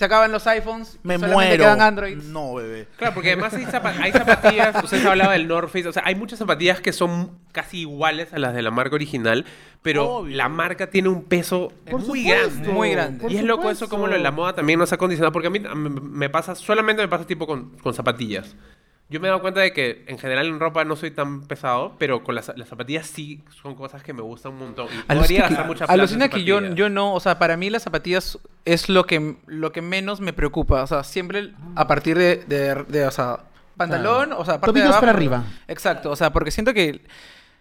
se 0.00 0.06
acaban 0.06 0.32
los 0.32 0.46
iPhones, 0.46 0.98
me 1.02 1.18
solamente 1.18 1.34
muero. 1.58 1.62
quedan 1.64 1.82
Androids. 1.82 2.24
No, 2.24 2.54
bebé. 2.54 2.88
Claro, 2.96 3.12
porque 3.12 3.32
además 3.32 3.52
hay, 3.52 3.66
zapa- 3.66 3.94
hay 4.00 4.12
zapatillas, 4.12 4.82
ustedes 4.82 5.04
hablaban 5.04 5.36
del 5.36 5.46
North 5.46 5.68
Face, 5.70 5.86
o 5.86 5.92
sea, 5.92 6.02
hay 6.06 6.14
muchas 6.14 6.38
zapatillas 6.38 6.80
que 6.80 6.94
son 6.94 7.32
casi 7.52 7.80
iguales 7.80 8.32
a 8.32 8.38
las 8.38 8.54
de 8.54 8.62
la 8.62 8.70
marca 8.70 8.94
original, 8.94 9.44
pero 9.82 10.08
Obvio. 10.10 10.34
la 10.38 10.48
marca 10.48 10.88
tiene 10.88 11.10
un 11.10 11.22
peso 11.24 11.70
Por 11.90 12.00
muy 12.00 12.22
supuesto, 12.22 12.48
grande. 12.54 12.68
Muy 12.72 12.90
grande. 12.92 13.20
por 13.20 13.30
Y 13.30 13.36
es 13.36 13.44
loco 13.44 13.70
eso 13.70 13.90
como 13.90 14.06
lo 14.06 14.14
de 14.14 14.20
la 14.20 14.30
moda 14.30 14.54
también 14.54 14.78
nos 14.78 14.90
ha 14.94 14.96
condicionado, 14.96 15.32
porque 15.32 15.48
a 15.48 15.50
mí 15.50 15.60
me, 15.60 15.90
me 15.90 16.30
pasa, 16.30 16.54
solamente 16.54 17.02
me 17.02 17.08
pasa 17.08 17.26
tipo 17.26 17.46
con, 17.46 17.76
con 17.80 17.92
zapatillas. 17.92 18.56
Yo 19.10 19.18
me 19.20 19.26
he 19.26 19.30
dado 19.30 19.42
cuenta 19.42 19.60
de 19.60 19.72
que 19.72 20.04
en 20.06 20.18
general 20.18 20.46
en 20.46 20.60
ropa 20.60 20.84
no 20.84 20.94
soy 20.94 21.10
tan 21.10 21.42
pesado, 21.42 21.96
pero 21.98 22.22
con 22.22 22.36
las, 22.36 22.52
las 22.56 22.68
zapatillas 22.68 23.06
sí 23.06 23.42
son 23.60 23.74
cosas 23.74 24.02
que 24.04 24.12
me 24.12 24.22
gustan 24.22 24.52
un 24.52 24.60
montón. 24.60 24.86
Y 24.86 24.88
podría 25.02 25.08
Alucina 25.08 25.40
gastar 25.42 25.62
que, 25.62 25.66
mucha 25.66 25.78
plata 25.78 25.92
alucina 25.92 26.24
en 26.26 26.30
que 26.30 26.44
yo, 26.44 26.60
yo 26.74 26.88
no, 26.88 27.12
o 27.14 27.20
sea, 27.20 27.38
para 27.38 27.56
mí 27.56 27.70
las 27.70 27.82
zapatillas 27.82 28.38
es 28.64 28.88
lo 28.88 29.06
que, 29.06 29.36
lo 29.46 29.72
que 29.72 29.82
menos 29.82 30.20
me 30.20 30.32
preocupa. 30.32 30.82
O 30.82 30.86
sea, 30.86 31.02
siempre 31.02 31.52
a 31.74 31.88
partir 31.88 32.16
de, 32.16 32.36
de, 32.46 32.84
de, 32.84 33.06
o 33.06 33.10
sea, 33.10 33.40
pantalón, 33.76 34.32
o 34.32 34.44
sea, 34.44 34.60
parte 34.60 34.78
de 34.78 34.84
abajo. 34.84 35.00
para 35.00 35.12
arriba. 35.12 35.44
Exacto, 35.66 36.10
o 36.10 36.16
sea, 36.16 36.32
porque 36.32 36.52
siento 36.52 36.72
que 36.72 37.00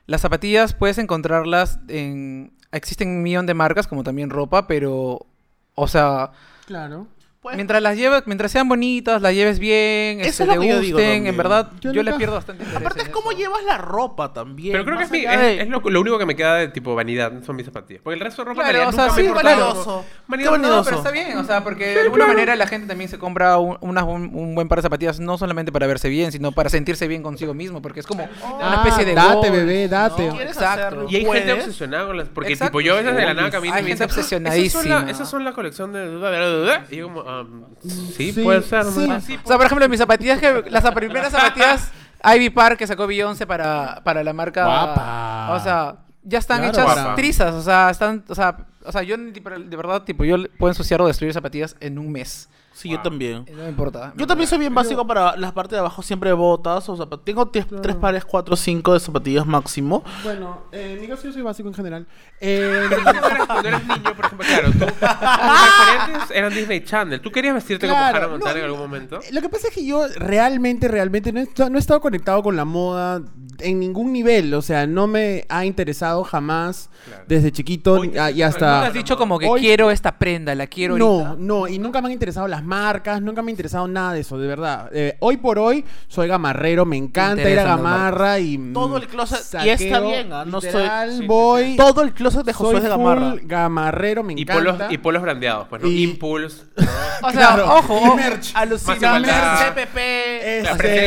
las 0.05 0.21
zapatillas 0.21 0.73
puedes 0.73 0.97
encontrarlas 0.97 1.79
en... 1.87 2.53
Existen 2.71 3.09
un 3.09 3.23
millón 3.23 3.47
de 3.47 3.55
marcas, 3.55 3.87
como 3.87 4.03
también 4.03 4.29
ropa, 4.29 4.67
pero, 4.67 5.25
o 5.73 5.87
sea, 5.87 6.31
Claro. 6.69 7.07
Pues, 7.41 7.55
mientras 7.55 7.81
las 7.81 7.95
lleves, 7.95 8.23
mientras 8.25 8.51
sean 8.51 8.67
bonitas, 8.67 9.21
las 9.21 9.33
lleves 9.33 9.59
bien, 9.59 10.19
Eso 10.19 10.27
este, 10.29 10.43
es 10.43 10.47
lo 10.49 10.53
te 10.55 10.59
que 10.59 10.67
yo 10.67 10.79
digo 10.81 10.97
gusten, 10.97 11.25
en 11.25 11.37
verdad, 11.37 11.69
Yo 11.79 11.93
yo, 11.93 12.03
le 12.03 12.11
pierdo 12.15 12.35
bastante 12.35 12.63
interés 12.63 12.81
aparte 12.81 12.99
en 12.99 13.07
es 13.07 13.13
cómo 13.13 13.31
eso. 13.31 13.39
llevas 13.39 13.63
la 13.63 13.77
ropa 13.77 14.33
también. 14.33 14.73
Pero 14.73 14.83
creo 14.83 14.97
que 14.97 15.05
es, 15.05 15.11
mi- 15.11 15.19
allá 15.25 15.33
es, 15.51 15.57
de- 15.57 15.61
es 15.63 15.69
lo, 15.69 15.79
lo 15.79 16.01
único 16.01 16.19
que 16.19 16.25
me 16.25 16.35
queda 16.35 16.55
de 16.55 16.67
tipo 16.67 16.93
vanidad, 16.95 17.31
son 17.45 17.55
mis 17.55 17.65
zapatillas. 17.65 18.01
Porque 18.03 18.15
el 18.15 18.19
resto 18.19 18.41
de 18.43 18.49
ropa 18.49 18.63
Claro, 18.63 18.89
o 18.89 18.91
sea, 18.91 19.03
nunca 19.05 19.15
me 19.15 19.21
sí, 19.21 19.27
importado. 19.29 19.65
vanidoso. 19.67 20.05
Vanidoso, 20.27 20.51
Qué 20.55 20.57
no, 20.59 20.67
vanidoso. 20.67 20.83
pero 20.83 20.97
está 20.97 21.11
bien, 21.11 21.37
o 21.37 21.43
sea, 21.45 21.63
porque 21.63 21.85
de 21.93 22.01
alguna 22.01 22.27
manera 22.27 22.55
la 22.57 22.67
gente 22.67 22.87
también 22.87 23.09
se 23.09 23.17
compra 23.17 23.57
un, 23.57 23.77
unas- 23.79 24.03
un, 24.03 24.31
un 24.35 24.55
buen 24.55 24.67
par 24.67 24.79
de 24.79 24.81
zapatillas 24.83 25.21
no 25.21 25.37
solamente 25.37 25.71
para 25.71 25.87
verse 25.87 26.09
bien, 26.09 26.33
sino 26.33 26.51
para 26.51 26.69
sentirse 26.69 27.07
bien 27.07 27.23
consigo 27.23 27.53
mismo, 27.53 27.81
porque 27.81 28.01
es 28.01 28.05
como 28.05 28.25
una 28.25 28.81
Ah, 28.81 28.83
especie 28.85 29.05
de 29.05 29.15
date, 29.15 29.47
gol, 29.49 29.51
bebé, 29.59 29.87
date. 29.87 30.27
¿no? 30.27 30.35
¿Quieres 30.35 30.57
Exacto. 30.57 31.05
Y 31.09 31.15
hay 31.15 31.21
gente 31.25 31.27
¿Puedes? 31.29 31.53
obsesionada 31.63 32.05
con 32.07 32.17
las. 32.17 32.27
Porque, 32.27 32.51
Exacto, 32.51 32.71
tipo, 32.77 32.81
yo 32.81 32.95
a 32.95 32.97
veces 32.97 33.15
de 33.15 33.25
la 33.25 33.33
nada 33.33 33.49
camino 33.49 33.73
Hay 33.75 33.79
y 33.79 33.83
me 33.83 33.89
gente 33.91 34.03
"Ah, 34.03 34.07
obsesionadísima". 34.07 34.65
Esas 34.81 34.81
son, 34.81 35.05
la, 35.05 35.11
esas 35.11 35.29
son 35.29 35.45
la 35.45 35.53
colección 35.53 35.93
de. 35.93 36.79
Y 36.91 36.97
yo, 36.97 37.05
como, 37.07 37.28
ah, 37.29 37.43
sí, 37.81 38.31
Sí, 38.33 38.41
puede 38.43 38.61
ser, 38.61 38.85
sí. 38.85 39.07
¿no? 39.07 39.17
O 39.17 39.47
sea, 39.47 39.57
por 39.57 39.65
ejemplo, 39.65 39.87
mis 39.89 39.99
zapatillas, 39.99 40.39
que, 40.39 40.63
las 40.69 40.89
primeras 40.91 41.31
zapatillas 41.31 41.91
Ivy 42.23 42.49
Park 42.49 42.77
que 42.77 42.87
sacó 42.87 43.07
Beyoncé 43.07 43.47
para, 43.47 44.01
para 44.03 44.23
la 44.23 44.33
marca. 44.33 44.65
Guapa. 44.65 45.53
O 45.53 45.59
sea, 45.59 45.95
ya 46.23 46.39
están 46.39 46.59
Claro, 46.59 46.73
hechas 46.73 46.85
guapa. 46.85 47.15
trizas, 47.15 47.53
o 47.53 47.61
sea, 47.61 47.89
están, 47.89 48.23
o 48.27 48.35
sea, 48.35 48.57
o 48.83 48.91
sea, 48.91 49.03
yo 49.03 49.15
de 49.17 49.77
verdad, 49.77 50.03
tipo, 50.03 50.23
yo 50.25 50.37
puedo 50.57 50.71
ensuciar 50.71 51.01
o 51.01 51.07
destruir 51.07 51.33
zapatillas 51.33 51.75
en 51.79 51.97
un 51.97 52.11
mes. 52.11 52.49
Sí, 52.79 52.87
yo 52.87 53.01
también. 53.01 53.45
No 53.51 53.63
me 53.63 53.69
importa. 53.69 54.13
Yo 54.15 54.25
también 54.25 54.47
soy 54.47 54.57
bien 54.57 54.73
básico 54.73 55.05
para 55.05 55.35
las 55.35 55.51
partes 55.51 55.71
de 55.73 55.79
abajo, 55.79 56.01
siempre 56.01 56.31
botas 56.31 56.87
o 56.87 56.95
zapatillas. 56.95 57.25
Tengo 57.25 57.45
tres, 57.49 57.65
tres 57.81 57.95
pares, 57.97 58.23
cuatro, 58.23 58.55
cinco 58.55 58.93
de 58.93 59.01
zapatillas 59.01 59.45
máximo. 59.45 60.01
Bueno, 60.23 60.61
eh, 60.71 60.93
en 60.95 61.01
mi 61.01 61.07
caso 61.09 61.23
yo 61.25 61.33
soy 61.33 61.41
básico 61.41 61.67
en 61.67 61.75
general. 61.75 62.07
Eh, 62.41 62.87
Cuando 63.03 63.27
eras, 63.27 63.47
cuando 63.47 63.67
eras 63.67 63.85
niño, 63.85 64.15
por 64.15 64.25
ejemplo, 64.25 64.47
claro, 64.47 64.71
tú, 64.71 64.85
tus 66.21 66.31
eran 66.31 66.53
Disney 66.53 66.85
Channel. 66.85 67.19
¿Tú 67.19 67.31
querías 67.31 67.53
vestirte 67.53 67.85
Claro, 67.85 68.13
como 68.13 68.17
Hannah 68.17 68.27
Montana 68.31 68.53
no, 68.53 68.59
en 68.59 68.65
algún 68.65 68.79
momento? 68.79 69.19
Lo 69.33 69.41
que 69.41 69.49
pasa 69.49 69.67
es 69.67 69.73
que 69.73 69.85
yo 69.85 70.07
realmente, 70.15 70.87
realmente 70.87 71.33
no 71.33 71.41
he, 71.41 71.69
no 71.69 71.77
he 71.77 71.79
estado 71.81 71.99
conectado 71.99 72.41
con 72.41 72.55
la 72.55 72.63
moda 72.63 73.21
en 73.61 73.79
ningún 73.79 74.11
nivel. 74.13 74.53
O 74.53 74.61
sea, 74.61 74.87
no 74.87 75.07
me 75.07 75.45
ha 75.49 75.65
interesado 75.65 76.23
jamás 76.23 76.89
Claro. 77.05 77.23
desde 77.27 77.51
chiquito 77.51 77.93
Hoy 77.93 78.11
y 78.35 78.41
hasta... 78.41 78.75
Nunca 78.75 78.87
has 78.87 78.93
dicho 78.93 79.17
como 79.17 79.39
que 79.39 79.47
Hoy- 79.47 79.61
quiero 79.61 79.89
esta 79.89 80.17
prenda, 80.19 80.53
la 80.53 80.67
quiero 80.67 80.97
No, 80.97 81.05
ahorita. 81.05 81.35
no, 81.39 81.67
y 81.67 81.79
nunca 81.79 82.01
me 82.01 82.07
han 82.07 82.11
interesado 82.13 82.47
las 82.47 82.63
marcas, 82.63 83.21
nunca 83.21 83.41
me 83.41 83.49
ha 83.49 83.53
interesado 83.53 83.87
nada 83.87 84.13
de 84.13 84.19
eso, 84.21 84.37
de 84.37 84.47
verdad. 84.47 84.89
Eh, 84.93 85.15
hoy 85.19 85.37
por 85.37 85.57
hoy 85.59 85.85
soy 86.07 86.27
gamarrero, 86.27 86.85
me 86.85 86.97
encanta 86.97 87.49
ir 87.49 87.57
a 87.59 87.63
Gamarra 87.63 88.39
y... 88.39 88.57
Todo 88.73 88.97
el 88.97 89.07
closet- 89.07 89.65
y 89.65 89.69
está 89.69 89.99
bien, 90.01 90.31
ah, 90.33 90.43
no 90.45 90.59
soy- 90.59 90.71
literal, 90.71 91.11
sí, 91.11 91.17
sí, 91.19 91.25
voy... 91.27 91.75
Todo 91.77 92.01
el 92.01 92.13
closet 92.13 92.45
de 92.45 92.53
Josué 92.53 92.71
soy 92.71 92.77
es 92.77 92.83
de 92.83 92.89
Gamarra. 92.89 93.31
full 93.31 93.39
gamarrero, 93.45 94.23
me 94.23 94.33
Y 94.33 94.41
encanta. 94.41 94.73
polos, 94.73 94.91
y 94.91 94.97
polos 94.97 95.21
brandeados, 95.21 95.67
pues, 95.69 95.81
¿no? 95.81 95.87
Y- 95.87 96.03
Impulse. 96.03 96.63
O 97.21 97.31
sea, 97.31 97.47
Claro, 97.55 97.75
ojo, 97.75 98.13
y 98.13 98.15
merch. 98.15 98.51
Alucina, 98.55 98.95
igualdad. 98.95 99.73
CPP, 99.73 99.97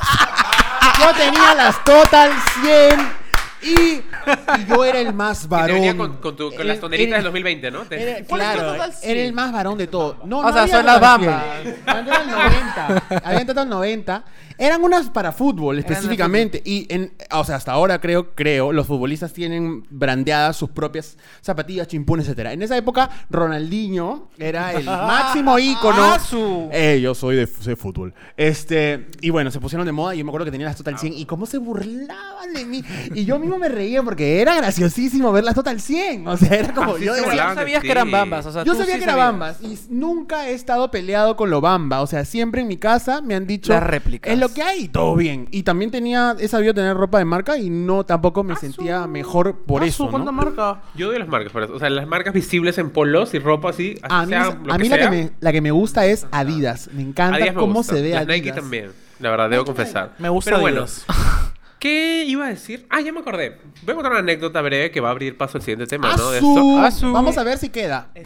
Yo 0.97 1.13
tenía 1.13 1.55
las 1.55 1.83
Total 1.83 2.31
100 2.61 3.18
y, 3.61 3.71
y 3.71 4.65
yo 4.69 4.83
era 4.85 4.99
el 4.99 5.13
más 5.13 5.39
Que 5.41 5.47
te 5.47 5.55
varón. 5.55 5.75
venía 5.75 5.97
con, 5.97 6.17
con, 6.17 6.35
tu- 6.35 6.49
con 6.49 6.67
las 6.67 6.75
Era- 6.77 6.81
toneritas 6.81 7.13
del 7.17 7.23
2020, 7.25 7.71
¿no? 7.71 7.83
Era- 7.89 8.25
¿Cuál 8.27 8.41
es 8.41 8.47
tu 8.51 8.53
claro, 8.57 8.71
Total 8.73 8.93
100? 8.93 9.11
era 9.11 9.21
el 9.25 9.33
más 9.33 9.51
varón 9.51 9.77
de 9.77 9.87
todo. 9.87 10.17
No, 10.25 10.39
O 10.39 10.43
no 10.43 10.53
sea, 10.53 10.67
son 10.67 10.85
las 10.85 10.99
Bambas. 10.99 11.43
100. 11.63 11.75
Había 11.85 12.05
Total 12.05 12.27
90. 12.31 13.03
Había 13.23 13.45
Total 13.45 13.69
90. 13.69 14.25
Eran 14.61 14.83
unas 14.83 15.09
para 15.09 15.31
fútbol 15.31 15.75
de 15.77 15.81
específicamente. 15.81 16.61
Y 16.65 16.85
en, 16.93 17.13
o 17.31 17.45
sea, 17.45 17.55
hasta 17.55 17.71
ahora 17.71 18.01
creo, 18.01 18.35
creo, 18.35 18.73
los 18.73 18.87
futbolistas 18.87 19.31
tienen 19.31 19.85
brandeadas 19.89 20.57
sus 20.57 20.69
propias 20.71 21.17
zapatillas, 21.41 21.87
chimpunes, 21.87 22.25
etcétera. 22.27 22.51
En 22.51 22.61
esa 22.61 22.75
época, 22.75 23.09
Ronaldinho 23.29 24.29
era 24.37 24.73
el 24.73 24.83
máximo 24.85 25.57
ícono. 25.59 26.03
¡Ah, 26.03 26.19
su! 26.19 26.69
Eh, 26.73 26.99
yo 27.01 27.15
soy 27.15 27.37
de 27.37 27.47
soy 27.47 27.75
fútbol. 27.75 28.13
Este, 28.35 29.07
y 29.21 29.29
bueno, 29.29 29.49
se 29.49 29.59
pusieron 29.61 29.85
de 29.85 29.91
moda 29.93 30.13
y 30.13 30.19
yo 30.19 30.25
me 30.25 30.29
acuerdo 30.29 30.45
que 30.45 30.51
tenía 30.51 30.67
las 30.67 30.75
Total 30.75 30.97
100 30.99 31.13
y 31.13 31.25
cómo 31.25 31.45
se 31.45 31.57
burlaban 31.57 32.53
de 32.53 32.65
mí. 32.65 32.83
Y 33.15 33.23
yo 33.25 33.39
mismo 33.49 33.59
me 33.59 33.69
reía 33.69 34.01
porque 34.03 34.41
era 34.41 34.55
graciosísimo 34.55 35.31
ver 35.31 35.43
las 35.43 35.55
Total 35.55 35.79
100. 35.81 36.27
O 36.27 36.37
sea, 36.37 36.57
era 36.57 36.73
como 36.73 36.95
Así 36.95 37.05
yo 37.05 37.13
se 37.15 37.21
decía, 37.21 37.49
de 37.49 37.55
sabías 37.55 37.81
que 37.81 37.91
eran 37.91 38.11
bambas, 38.11 38.45
o 38.45 38.51
sea, 38.51 38.63
yo 38.63 38.71
tú 38.73 38.79
sabía 38.79 38.93
sí 38.95 38.99
que 38.99 39.03
era 39.03 39.13
sabías. 39.13 39.27
bambas 39.31 39.61
y 39.61 39.79
nunca 39.89 40.47
he 40.49 40.53
estado 40.53 40.91
peleado 40.91 41.35
con 41.35 41.49
lo 41.49 41.61
bamba. 41.61 42.01
O 42.01 42.07
sea, 42.07 42.25
siempre 42.25 42.61
en 42.61 42.67
mi 42.67 42.77
casa 42.77 43.21
me 43.21 43.35
han 43.35 43.45
dicho. 43.47 43.73
Las 43.73 43.83
réplicas. 43.83 44.31
Es 44.31 44.39
lo 44.39 44.49
que 44.49 44.61
hay 44.63 44.87
todo 44.89 45.15
bien. 45.15 45.47
Y 45.51 45.63
también 45.63 45.91
tenía, 45.91 46.35
he 46.39 46.47
sabido 46.47 46.73
tener 46.73 46.95
ropa 46.95 47.17
de 47.19 47.25
marca 47.25 47.57
y 47.57 47.69
no 47.69 48.05
tampoco 48.05 48.43
me 48.43 48.55
sentía 48.55 49.07
mejor 49.07 49.57
por 49.65 49.83
Ah, 49.83 49.85
eso. 49.87 50.09
¿Cuánta 50.09 50.31
¿no? 50.31 50.37
marca? 50.37 50.81
Yo 50.95 51.07
doy 51.07 51.19
las 51.19 51.27
marcas, 51.27 51.51
por 51.51 51.63
eso. 51.63 51.73
O 51.73 51.79
sea, 51.79 51.89
las 51.89 52.07
marcas 52.07 52.33
visibles 52.33 52.77
en 52.77 52.89
polos 52.91 53.33
y 53.33 53.39
ropa 53.39 53.69
así. 53.69 53.95
así 54.01 54.13
A 54.13 54.21
mí, 54.23 54.29
sea 54.29 54.57
lo 54.63 54.73
a 54.73 54.77
mí 54.77 54.89
la, 54.89 54.97
que 54.97 55.09
me, 55.09 55.31
la 55.39 55.51
que 55.51 55.61
me 55.61 55.71
gusta 55.71 56.05
es 56.05 56.27
Adidas. 56.31 56.89
Me 56.93 57.01
encanta 57.01 57.37
Adidas 57.37 57.55
me 57.55 57.59
cómo 57.61 57.73
gusta. 57.75 57.95
se 57.95 58.01
ve 58.01 58.09
Las 58.11 58.23
Adidas. 58.23 58.35
Nike 58.37 58.51
también. 58.51 58.91
La 59.19 59.29
verdad, 59.31 59.49
debo 59.49 59.65
confesar. 59.65 60.13
Me 60.19 60.29
gusta 60.29 60.51
Pero 60.51 60.61
bueno, 60.61 60.77
Adidas. 60.83 61.05
¿qué 61.79 62.23
iba 62.25 62.45
a 62.45 62.49
decir? 62.49 62.85
Ah, 62.89 63.01
ya 63.01 63.11
me 63.11 63.19
acordé. 63.21 63.57
Voy 63.83 63.91
a 63.91 63.95
contar 63.95 64.11
una 64.11 64.19
anécdota 64.21 64.61
breve 64.61 64.91
que 64.91 64.99
va 65.01 65.07
a 65.09 65.11
abrir 65.11 65.37
paso 65.37 65.57
al 65.57 65.61
siguiente 65.63 65.87
tema, 65.87 66.15
¿no? 66.15 66.29
De 66.31 66.37
esto. 66.39 66.79
Asu. 66.79 67.11
Vamos 67.11 67.37
a 67.37 67.43
ver 67.43 67.57
si 67.57 67.69
queda. 67.69 68.09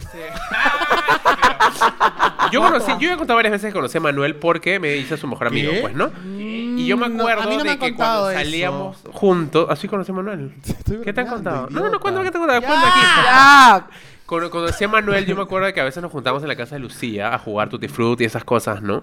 Yo 2.52 2.60
conocí, 2.62 2.92
yo 3.00 3.10
he 3.12 3.16
contado 3.16 3.36
varias 3.36 3.52
veces 3.52 3.68
que 3.68 3.72
conocí 3.72 3.98
a 3.98 4.00
Manuel 4.00 4.36
porque 4.36 4.78
me 4.78 4.94
hice 4.96 5.16
su 5.16 5.26
mejor 5.26 5.48
amigo, 5.48 5.72
¿Qué? 5.72 5.80
pues, 5.80 5.94
¿no? 5.94 6.10
Y 6.36 6.86
yo 6.86 6.96
me 6.96 7.08
Mm, 7.08 7.16
no, 7.16 7.22
acuerdo 7.24 7.42
a 7.42 7.46
mí 7.46 7.52
no 7.56 7.58
me 7.58 7.64
de 7.64 7.70
han 7.70 7.78
que 7.78 7.88
contado 7.90 8.22
cuando 8.24 8.30
eso. 8.30 8.38
salíamos 8.44 8.96
juntos. 9.12 9.66
Así 9.70 9.88
conocí 9.88 10.12
a 10.12 10.14
Manuel. 10.14 10.54
Estoy 10.64 10.98
¿Qué 11.02 11.12
te 11.12 11.20
han 11.20 11.26
bromeando, 11.26 11.50
contado? 11.50 11.68
No, 11.70 11.80
no, 11.80 11.90
no, 11.90 12.00
cuéntame 12.00 12.26
qué 12.26 12.30
te 12.30 12.38
han 12.38 12.42
contado. 12.42 12.62
Cuenta 12.62 12.88
aquí. 12.88 13.00
¡Ya! 13.24 13.86
Cuando 14.26 14.50
conocí 14.50 14.84
a 14.84 14.88
Manuel, 14.88 15.26
yo 15.26 15.36
me 15.36 15.42
acuerdo 15.42 15.66
de 15.66 15.74
que 15.74 15.80
a 15.80 15.84
veces 15.84 16.02
nos 16.02 16.12
juntamos 16.12 16.42
en 16.42 16.48
la 16.48 16.56
casa 16.56 16.76
de 16.76 16.80
Lucía 16.80 17.34
a 17.34 17.38
jugar 17.38 17.68
Tutti 17.68 17.88
Frutti 17.88 18.22
y 18.24 18.26
esas 18.26 18.44
cosas, 18.44 18.80
¿no? 18.82 19.02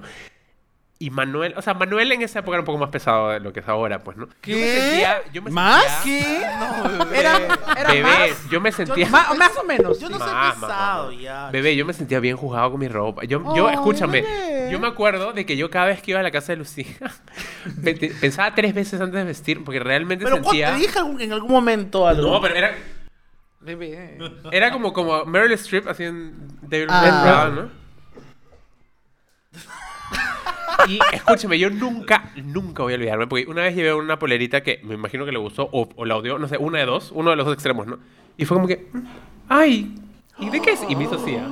Y 1.01 1.09
Manuel, 1.09 1.55
o 1.57 1.63
sea, 1.63 1.73
Manuel 1.73 2.11
en 2.11 2.21
esa 2.21 2.39
época 2.39 2.55
era 2.57 2.61
un 2.61 2.65
poco 2.65 2.77
más 2.77 2.89
pesado 2.89 3.29
de 3.29 3.39
lo 3.39 3.51
que 3.51 3.61
es 3.61 3.67
ahora, 3.67 4.03
pues, 4.03 4.17
¿no? 4.17 4.25
Yo 4.27 4.31
me 4.33 4.39
¿Qué? 4.41 4.79
sentía, 4.79 5.21
yo 5.33 5.41
me 5.41 5.49
¿Más? 5.49 5.83
sentía- 6.03 7.01
Era, 7.15 7.37
era 7.75 7.89
Bebé, 7.91 8.03
más. 8.03 8.49
yo 8.51 8.61
me 8.61 8.71
sentía... 8.71 9.09
Ma- 9.09 9.33
más 9.33 9.57
o 9.57 9.63
menos. 9.63 9.99
Yo 9.99 10.09
no 10.09 10.19
soy 10.19 10.31
Más, 10.31 10.53
pesado 10.53 11.05
más, 11.07 11.13
más. 11.15 11.21
ya. 11.23 11.49
Bebé, 11.51 11.75
yo 11.75 11.85
me 11.87 11.93
sentía 11.93 12.19
bien 12.19 12.37
juzgado 12.37 12.69
con 12.69 12.79
mi 12.79 12.87
ropa. 12.87 13.23
Yo, 13.23 13.41
yo 13.55 13.67
escúchame, 13.71 14.21
bebé. 14.21 14.69
yo 14.71 14.79
me 14.79 14.87
acuerdo 14.87 15.33
de 15.33 15.43
que 15.43 15.57
yo 15.57 15.71
cada 15.71 15.87
vez 15.87 16.03
que 16.03 16.11
iba 16.11 16.19
a 16.19 16.23
la 16.23 16.29
casa 16.29 16.51
de 16.53 16.57
Lucía, 16.57 16.85
pensaba 18.21 18.53
tres 18.53 18.73
veces 18.73 19.01
antes 19.01 19.15
de 19.19 19.23
vestir, 19.23 19.63
porque 19.63 19.79
realmente 19.79 20.23
Pero 20.23 20.35
¿cuándo 20.37 20.49
sentía... 20.51 20.73
te 20.73 20.79
dije 20.81 20.99
en 21.25 21.33
algún 21.33 21.51
momento 21.51 22.07
algo? 22.07 22.29
No, 22.29 22.41
pero 22.41 22.55
era, 22.55 22.75
Bebé. 23.59 24.17
era 24.51 24.71
como, 24.71 24.93
como 24.93 25.25
Meryl 25.25 25.51
Streep 25.53 25.87
en 25.99 26.47
David 26.61 26.87
Ah. 26.89 27.23
Brown, 27.49 27.55
¿no? 27.55 27.80
Y 30.87 30.99
escúchame, 31.13 31.57
yo 31.59 31.69
nunca, 31.69 32.31
nunca 32.35 32.83
voy 32.83 32.93
a 32.93 32.95
olvidarme, 32.97 33.27
porque 33.27 33.45
una 33.47 33.61
vez 33.63 33.75
llevé 33.75 33.93
una 33.93 34.17
polerita 34.19 34.61
que 34.61 34.79
me 34.83 34.95
imagino 34.95 35.25
que 35.25 35.31
le 35.31 35.39
gustó 35.39 35.69
o, 35.71 35.89
o 35.95 36.05
la 36.05 36.15
odió, 36.15 36.37
no 36.39 36.47
sé, 36.47 36.57
una 36.57 36.79
de 36.79 36.85
dos, 36.85 37.11
uno 37.13 37.29
de 37.31 37.35
los 37.35 37.45
dos 37.45 37.53
extremos, 37.53 37.87
¿no? 37.87 37.99
Y 38.37 38.45
fue 38.45 38.55
como 38.55 38.67
que, 38.67 38.87
¡ay! 39.49 39.95
¿Y 40.39 40.49
de 40.49 40.61
qué 40.61 40.71
es? 40.71 40.81
Y 40.89 40.95
me 40.95 41.03
hizo 41.03 41.15
así, 41.15 41.35
¿ah? 41.35 41.47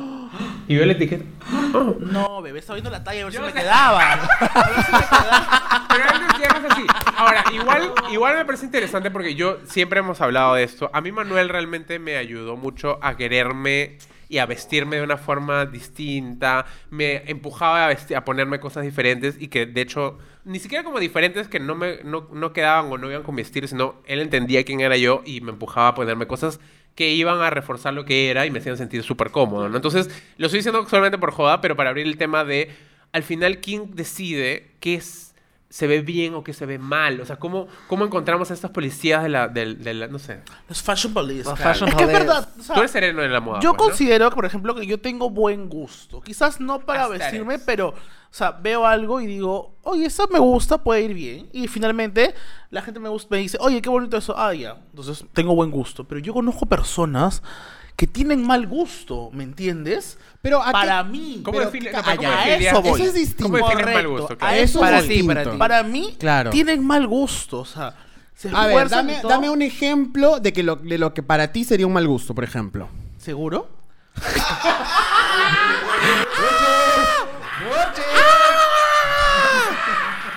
Y 0.67 0.75
veo 0.75 0.86
la 0.86 0.93
etiqueta. 0.93 1.25
"Oh". 1.73 1.95
No, 1.99 2.41
bebé, 2.41 2.59
estaba 2.59 2.75
viendo 2.75 2.91
la 2.91 3.03
talla 3.03 3.21
a 3.21 3.25
ver 3.25 3.34
si 3.34 3.39
me 3.39 3.47
sé. 3.51 3.53
quedaba. 3.59 4.13
A 4.13 4.69
ver 4.69 4.86
si 4.86 4.91
me 4.91 4.99
quedaba. 4.99 5.88
Pero 5.89 6.67
así. 6.71 6.86
Ahora, 7.17 7.43
igual, 7.51 7.91
igual 8.11 8.38
me 8.38 8.45
parece 8.45 8.65
interesante 8.65 9.09
porque 9.11 9.34
yo 9.36 9.57
siempre 9.65 9.99
hemos 9.99 10.21
hablado 10.21 10.53
de 10.55 10.63
esto. 10.63 10.89
A 10.93 11.01
mí 11.01 11.11
Manuel 11.11 11.49
realmente 11.49 11.97
me 11.99 12.15
ayudó 12.17 12.55
mucho 12.55 12.99
a 13.01 13.17
quererme 13.17 13.97
y 14.30 14.38
a 14.38 14.45
vestirme 14.45 14.97
de 14.97 15.03
una 15.03 15.17
forma 15.17 15.65
distinta. 15.65 16.65
Me 16.89 17.23
empujaba 17.30 17.86
a, 17.86 17.88
vestir, 17.89 18.15
a 18.15 18.23
ponerme 18.23 18.59
cosas 18.59 18.84
diferentes 18.84 19.36
y 19.39 19.47
que 19.47 19.65
de 19.65 19.82
hecho 19.82 20.17
ni 20.45 20.59
siquiera 20.59 20.84
como 20.84 20.99
diferentes 20.99 21.47
que 21.47 21.59
no 21.59 21.75
me 21.75 22.03
no, 22.03 22.30
no 22.32 22.53
quedaban 22.53 22.91
o 22.91 22.97
no 22.97 23.09
iban 23.09 23.23
con 23.23 23.36
mi 23.36 23.41
estilo, 23.41 23.67
sino 23.67 23.95
él 24.05 24.21
entendía 24.21 24.63
quién 24.63 24.80
era 24.80 24.95
yo 24.95 25.21
y 25.25 25.41
me 25.41 25.51
empujaba 25.51 25.89
a 25.89 25.95
ponerme 25.95 26.27
cosas 26.27 26.59
que 26.95 27.11
iban 27.11 27.39
a 27.41 27.49
reforzar 27.49 27.93
lo 27.93 28.05
que 28.05 28.30
era 28.30 28.45
y 28.45 28.51
me 28.51 28.59
hacían 28.59 28.77
sentir 28.77 29.03
súper 29.03 29.32
cómodo. 29.32 29.73
Entonces, 29.73 30.09
lo 30.38 30.47
estoy 30.47 30.59
diciendo 30.59 30.86
solamente 30.88 31.17
por 31.17 31.32
joda, 31.32 31.61
pero 31.61 31.75
para 31.75 31.89
abrir 31.91 32.05
el 32.05 32.17
tema 32.17 32.43
de, 32.43 32.71
al 33.13 33.23
final, 33.23 33.59
¿quién 33.59 33.95
decide 33.95 34.71
qué 34.82 34.95
es, 34.95 35.28
se 35.70 35.86
ve 35.86 36.01
bien 36.01 36.34
o 36.34 36.43
qué 36.43 36.51
se 36.53 36.65
ve 36.65 36.80
mal? 36.80 37.22
O 37.22 37.26
sea, 37.26 37.36
¿cómo, 37.38 37.67
cómo 37.88 38.03
encontramos 38.05 38.49
a 38.49 38.53
estas 38.55 38.72
policías 38.72 39.22
de 39.24 39.30
la, 39.30 39.47
del- 39.47 39.84
de 39.84 39.93
la- 39.93 40.07
no 40.07 40.17
sé? 40.17 40.41
Los 40.67 40.82
fashion 40.82 41.13
police. 41.13 41.43
Los 41.43 41.53
claro. 41.53 41.74
fashion 41.74 41.89
es 41.89 41.95
que 41.95 42.03
es 42.03 42.11
verdad. 42.11 42.49
o 42.59 42.63
sea, 42.63 42.74
Tú 42.76 42.82
eres 42.82 42.91
sereno 42.91 43.22
en 43.24 43.32
la 43.32 43.39
moda. 43.39 43.59
yo 43.59 43.74
pues, 43.74 43.80
¿no? 43.82 43.89
considero, 43.89 44.32
por 44.32 44.45
ejemplo, 44.45 44.74
que 44.76 44.88
yo 44.88 44.99
tengo 44.99 45.30
buen 45.30 45.70
gusto. 45.70 46.22
Quizás 46.22 46.59
no 46.59 46.80
para 46.80 47.07
vestirme, 47.07 47.59
pero, 47.59 47.89
o 47.89 47.93
sea, 48.32 48.51
veo 48.51 48.86
algo 48.86 49.22
y 49.22 49.28
digo, 49.28 49.76
oye, 49.84 50.05
eso 50.07 50.28
me 50.32 50.39
gusta, 50.39 50.80
puede 50.84 51.03
ir 51.03 51.13
bien. 51.13 51.49
Y 51.53 51.67
finalmente, 51.67 52.34
la 52.72 52.82
gente 52.82 52.99
me, 52.99 53.09
gusta, 53.09 53.28
me 53.36 53.38
dice, 53.41 53.57
oye, 53.61 53.82
qué 53.82 53.89
bonito 53.89 54.17
eso. 54.17 54.34
Ah, 54.38 54.53
ya. 54.55 54.76
Entonces, 54.89 55.24
tengo 55.34 55.53
buen 55.53 55.70
gusto. 55.70 56.03
Pero 56.03 56.20
yo 56.20 56.34
conozco 56.34 56.65
personas 56.65 57.43
que 57.95 58.07
tienen 58.07 58.47
mal 58.47 58.65
gusto, 58.65 59.30
¿me 59.34 59.43
entiendes? 59.43 60.17
Pero 60.42 60.64
¿a 60.64 60.72
para 60.72 61.04
mí. 61.04 61.42
¿Cómo 61.44 61.60
define- 61.60 61.92
Ah, 61.94 62.02
¿cómo 62.04 62.22
ya, 62.22 62.30
definirías- 62.46 62.72
eso 62.74 62.82
voy. 62.82 63.02
Eso 63.02 63.10
es 63.10 63.14
distinto. 63.14 63.44
¿Cómo 63.60 63.74
mal 63.76 64.08
gusto? 64.08 64.34
a 64.34 64.38
Claro. 64.38 64.56
eso 64.56 64.80
Para 64.80 65.02
ti, 65.02 65.24
para 65.24 65.44
ti. 65.44 65.58
Para 65.58 65.84
mí, 65.84 66.16
Claro. 66.20 66.50
tienen 66.52 66.86
mal 66.86 67.08
gusto. 67.08 67.60
O 67.60 67.66
sea, 67.66 67.94
se 68.36 68.50
A 68.56 68.68
ver, 68.68 68.88
dame, 68.88 69.20
dame 69.28 69.50
un 69.50 69.62
ejemplo 69.62 70.40
de, 70.40 70.54
que 70.54 70.64
lo, 70.64 70.78
de 70.78 70.98
lo 70.98 71.14
que 71.14 71.24
para 71.24 71.52
ti 71.52 71.64
sería 71.66 71.86
un 71.88 71.94
mal 71.94 72.08
gusto, 72.08 72.34
por 72.34 72.44
ejemplo. 72.46 72.88
¿Seguro? 73.18 73.70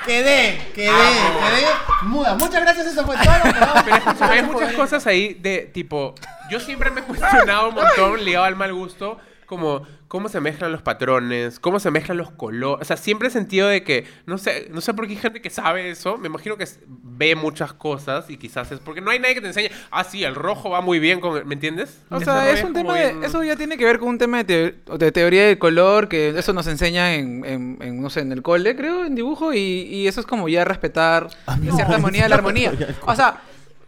Quedé, 0.05 0.59
quedé, 0.75 0.91
quedé 0.91 1.67
muda. 2.03 2.35
Muchas 2.35 2.61
gracias, 2.63 2.89
eso 2.89 3.07
fue 3.07 3.17
todo. 3.17 3.31
a 3.31 3.85
Pero 4.19 4.33
hay 4.33 4.43
muchas 4.43 4.73
cosas 4.73 5.07
ahí 5.07 5.35
de 5.35 5.71
tipo. 5.73 6.15
Yo 6.51 6.59
siempre 6.59 6.91
me 6.91 7.01
he 7.01 7.05
cuestionado 7.05 7.69
un 7.69 7.77
montón, 7.77 8.25
ligado 8.25 8.45
al 8.47 8.57
mal 8.57 8.75
gusto, 8.75 9.19
como 9.53 9.83
cómo 10.09 10.29
se 10.31 10.41
mezclan 10.41 10.73
los 10.73 10.81
patrones, 10.83 11.59
cómo 11.61 11.79
se 11.79 11.91
mezclan 11.91 12.17
los 12.17 12.31
colores. 12.31 12.83
O 12.83 12.85
sea, 12.87 12.97
siempre 12.97 13.29
he 13.29 13.31
sentido 13.31 13.69
de 13.69 13.83
que, 13.83 14.07
no 14.27 14.39
sé, 14.39 14.69
no 14.71 14.81
sé 14.81 14.95
por 14.95 15.07
qué 15.07 15.13
hay 15.13 15.19
gente 15.19 15.43
que 15.43 15.51
sabe 15.51 15.91
eso. 15.91 16.17
Me 16.17 16.29
imagino 16.29 16.57
que 16.57 16.67
ve 16.89 17.35
muchas 17.37 17.73
cosas 17.75 18.31
y 18.31 18.37
quizás 18.39 18.73
es 18.73 18.81
porque 18.81 19.01
no 19.03 19.11
hay 19.11 19.19
nadie 19.19 19.35
que 19.35 19.41
te 19.43 19.47
enseñe, 19.49 19.69
ah, 19.91 20.05
sí, 20.05 20.25
el 20.25 20.35
rojo 20.35 20.71
va 20.71 20.81
muy 20.81 20.99
bien 20.99 21.21
con. 21.21 21.37
el-", 21.37 21.45
¿Me 21.45 21.55
entiendes? 21.55 22.01
O 22.11 22.19
sea, 22.21 22.51
es 22.51 22.65
un 22.65 22.73
tema 22.73 22.95
de, 22.99 23.27
eso 23.27 23.43
ya 23.45 23.57
tiene 23.57 23.77
que 23.77 23.85
ver 23.85 23.99
con 23.99 24.09
un 24.09 24.19
tema 24.19 24.43
de, 24.43 24.75
teo- 24.87 24.97
de 24.99 25.13
teoría 25.13 25.47
del 25.47 25.59
color, 25.59 26.09
que 26.09 26.31
eso 26.31 26.53
nos 26.55 26.67
enseña 26.67 27.15
en, 27.15 27.45
en- 27.45 27.79
en, 27.81 28.01
no 28.03 28.09
sé, 28.11 28.21
en 28.21 28.33
el 28.33 28.41
cole, 28.43 28.75
creo, 28.75 29.05
en 29.05 29.15
dibujo, 29.15 29.53
y, 29.53 29.59
y 29.59 30.07
eso 30.09 30.21
es 30.21 30.27
como 30.27 30.49
ya 30.49 30.65
respetar 30.65 31.29
de 31.59 31.73
cierta 31.73 31.95
armonía 31.97 32.29
la 32.29 32.37
armonía. 32.37 32.73
O 33.07 33.15
sea, 33.15 33.41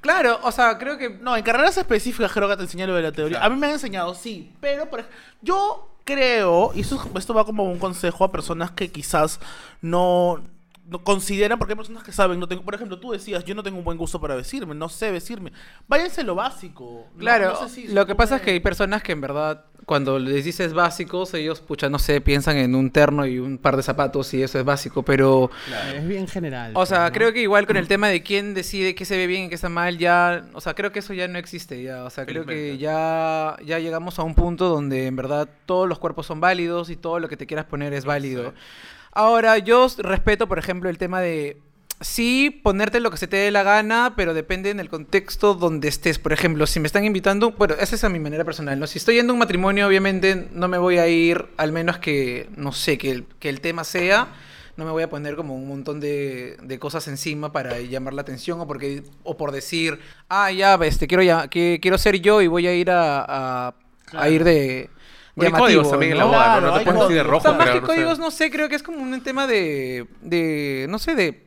claro, 0.04 0.38
o 0.42 0.52
sea, 0.52 0.76
creo 0.78 0.98
que 0.98 1.08
No, 1.08 1.34
en 1.34 1.42
carreras 1.42 1.76
específicas 1.78 2.30
creo 2.30 2.46
que 2.46 2.56
te 2.56 2.62
enseñan 2.62 2.90
lo 2.90 2.94
de 2.94 3.02
la 3.02 3.10
teoría. 3.12 3.38
Claro. 3.38 3.46
A 3.52 3.54
mí 3.54 3.58
me 3.60 3.66
han 3.68 3.72
enseñado, 3.72 4.14
sí, 4.14 4.52
pero 4.60 4.88
por 4.90 5.00
ej- 5.00 5.06
yo 5.40 5.88
creo, 6.04 6.70
y 6.74 6.82
eso, 6.82 7.02
esto 7.16 7.32
va 7.32 7.46
como 7.46 7.64
un 7.64 7.78
consejo 7.78 8.22
a 8.24 8.30
personas 8.30 8.70
que 8.72 8.92
quizás 8.92 9.40
no, 9.80 10.42
no 10.86 11.02
consideran, 11.02 11.58
porque 11.58 11.72
hay 11.72 11.76
personas 11.78 12.02
que 12.02 12.12
saben, 12.12 12.38
no 12.38 12.46
tengo, 12.46 12.62
por 12.62 12.74
ejemplo, 12.74 12.98
tú 12.98 13.12
decías, 13.12 13.44
yo 13.44 13.54
no 13.54 13.62
tengo 13.62 13.78
un 13.78 13.84
buen 13.84 13.96
gusto 13.96 14.20
para 14.20 14.34
vestirme, 14.34 14.74
no 14.74 14.88
sé 14.90 15.10
vestirme. 15.10 15.50
Váyanse 15.88 16.22
lo 16.24 16.34
básico. 16.34 17.06
Claro, 17.18 17.52
no 17.60 17.68
sé 17.68 17.74
si- 17.74 17.88
lo 17.88 18.06
que 18.06 18.14
pasa 18.14 18.36
es 18.36 18.42
que 18.42 18.50
hay 18.50 18.60
personas 18.60 19.02
que 19.02 19.12
en 19.12 19.20
verdad, 19.22 19.64
cuando 19.86 20.18
les 20.18 20.44
dices 20.44 20.74
básicos, 20.74 21.32
ellos, 21.34 21.60
pucha, 21.62 21.88
no 21.88 21.98
sé, 21.98 22.20
piensan 22.20 22.58
en 22.58 22.74
un 22.74 22.90
terno 22.90 23.24
y 23.26 23.38
un 23.38 23.56
par 23.56 23.76
de 23.76 23.82
zapatos 23.82 24.32
y 24.34 24.42
eso 24.42 24.58
es 24.58 24.64
básico, 24.66 25.02
pero, 25.02 25.50
Es 25.94 26.06
bien 26.06 26.28
general. 26.28 26.72
o 26.74 26.84
sea, 26.84 26.98
pues, 27.04 27.10
¿no? 27.12 27.14
creo 27.14 27.32
que 27.32 27.40
igual 27.40 27.66
con 27.66 27.78
el 27.78 27.88
tema 27.88 28.08
de 28.08 28.22
quién 28.22 28.52
decide 28.52 28.94
qué 28.94 29.06
se 29.06 29.16
ve 29.16 29.26
bien 29.26 29.44
y 29.44 29.48
qué 29.48 29.54
está 29.54 29.70
mal, 29.70 29.96
ya, 29.96 30.44
o 30.52 30.60
sea, 30.60 30.74
creo 30.74 30.92
que 30.92 30.98
eso 30.98 31.14
ya 31.14 31.28
no 31.28 31.38
existe, 31.38 31.82
ya, 31.82 32.04
o 32.04 32.10
sea, 32.10 32.26
creo 32.26 32.44
que 32.44 32.76
ya, 32.76 33.56
ya 33.64 33.78
llegamos 33.78 34.18
a 34.18 34.22
un 34.22 34.34
punto 34.34 34.68
donde 34.68 35.06
en 35.06 35.16
verdad 35.16 35.48
todos 35.64 35.88
los 35.88 35.98
cuerpos 35.98 36.26
son 36.26 36.40
válidos 36.40 36.90
y 36.90 36.96
todo 36.96 37.20
lo 37.20 37.28
que 37.28 37.38
te 37.38 37.46
quieras 37.46 37.64
poner 37.64 37.94
es 37.94 38.04
válido. 38.04 38.52
Ahora, 39.14 39.58
yo 39.58 39.86
respeto, 39.98 40.48
por 40.48 40.58
ejemplo, 40.58 40.90
el 40.90 40.98
tema 40.98 41.20
de 41.20 41.56
sí 42.00 42.50
ponerte 42.62 43.00
lo 43.00 43.10
que 43.10 43.16
se 43.16 43.28
te 43.28 43.36
dé 43.36 43.50
la 43.50 43.62
gana, 43.62 44.14
pero 44.16 44.34
depende 44.34 44.70
en 44.70 44.80
el 44.80 44.88
contexto 44.88 45.54
donde 45.54 45.88
estés. 45.88 46.18
Por 46.18 46.32
ejemplo, 46.32 46.66
si 46.66 46.80
me 46.80 46.86
están 46.86 47.04
invitando, 47.04 47.52
bueno, 47.52 47.74
esa 47.78 47.94
es 47.94 48.04
a 48.04 48.08
mi 48.08 48.18
manera 48.18 48.44
personal, 48.44 48.78
¿no? 48.78 48.86
Si 48.86 48.98
estoy 48.98 49.16
yendo 49.16 49.32
a 49.32 49.34
un 49.34 49.38
matrimonio, 49.38 49.86
obviamente 49.86 50.48
no 50.52 50.68
me 50.68 50.78
voy 50.78 50.98
a 50.98 51.06
ir, 51.06 51.46
al 51.56 51.72
menos 51.72 51.98
que, 51.98 52.48
no 52.56 52.72
sé, 52.72 52.98
que 52.98 53.10
el, 53.10 53.24
que 53.38 53.48
el 53.48 53.60
tema 53.60 53.84
sea, 53.84 54.28
no 54.76 54.84
me 54.84 54.90
voy 54.90 55.04
a 55.04 55.08
poner 55.08 55.36
como 55.36 55.54
un 55.54 55.68
montón 55.68 56.00
de, 56.00 56.56
de 56.60 56.78
cosas 56.80 57.06
encima 57.06 57.52
para 57.52 57.80
llamar 57.80 58.14
la 58.14 58.22
atención 58.22 58.60
o 58.60 58.66
porque 58.66 59.04
o 59.22 59.36
por 59.36 59.52
decir, 59.52 60.00
ah, 60.28 60.50
ya, 60.50 60.74
este, 60.82 61.06
quiero, 61.06 61.22
ya, 61.22 61.46
que, 61.48 61.78
quiero 61.80 61.98
ser 61.98 62.20
yo 62.20 62.42
y 62.42 62.48
voy 62.48 62.66
a 62.66 62.74
ir 62.74 62.90
a, 62.90 63.24
a, 63.26 63.74
a 64.12 64.28
ir 64.28 64.42
de... 64.42 64.90
Bueno, 65.36 65.56
hay 65.56 65.62
códigos 65.62 65.90
también 65.90 66.12
en 66.12 66.18
la 66.18 66.24
boda, 66.24 66.60
¿no? 66.60 66.60
Claro, 66.60 66.66
No 66.72 66.78
te 66.78 66.84
puedes 66.84 67.00
decir 67.00 67.16
de 67.16 67.22
rojo, 67.24 67.38
O 67.38 67.40
sea, 67.42 67.52
más 67.52 67.68
que 67.70 67.80
no 67.80 67.86
sé. 67.86 67.92
códigos, 67.92 68.18
no 68.18 68.30
sé, 68.30 68.50
creo 68.50 68.68
que 68.68 68.74
es 68.76 68.82
como 68.82 68.98
un 68.98 69.20
tema 69.22 69.46
de, 69.46 70.06
de 70.20 70.86
no 70.88 70.98
sé, 70.98 71.14
de, 71.16 71.46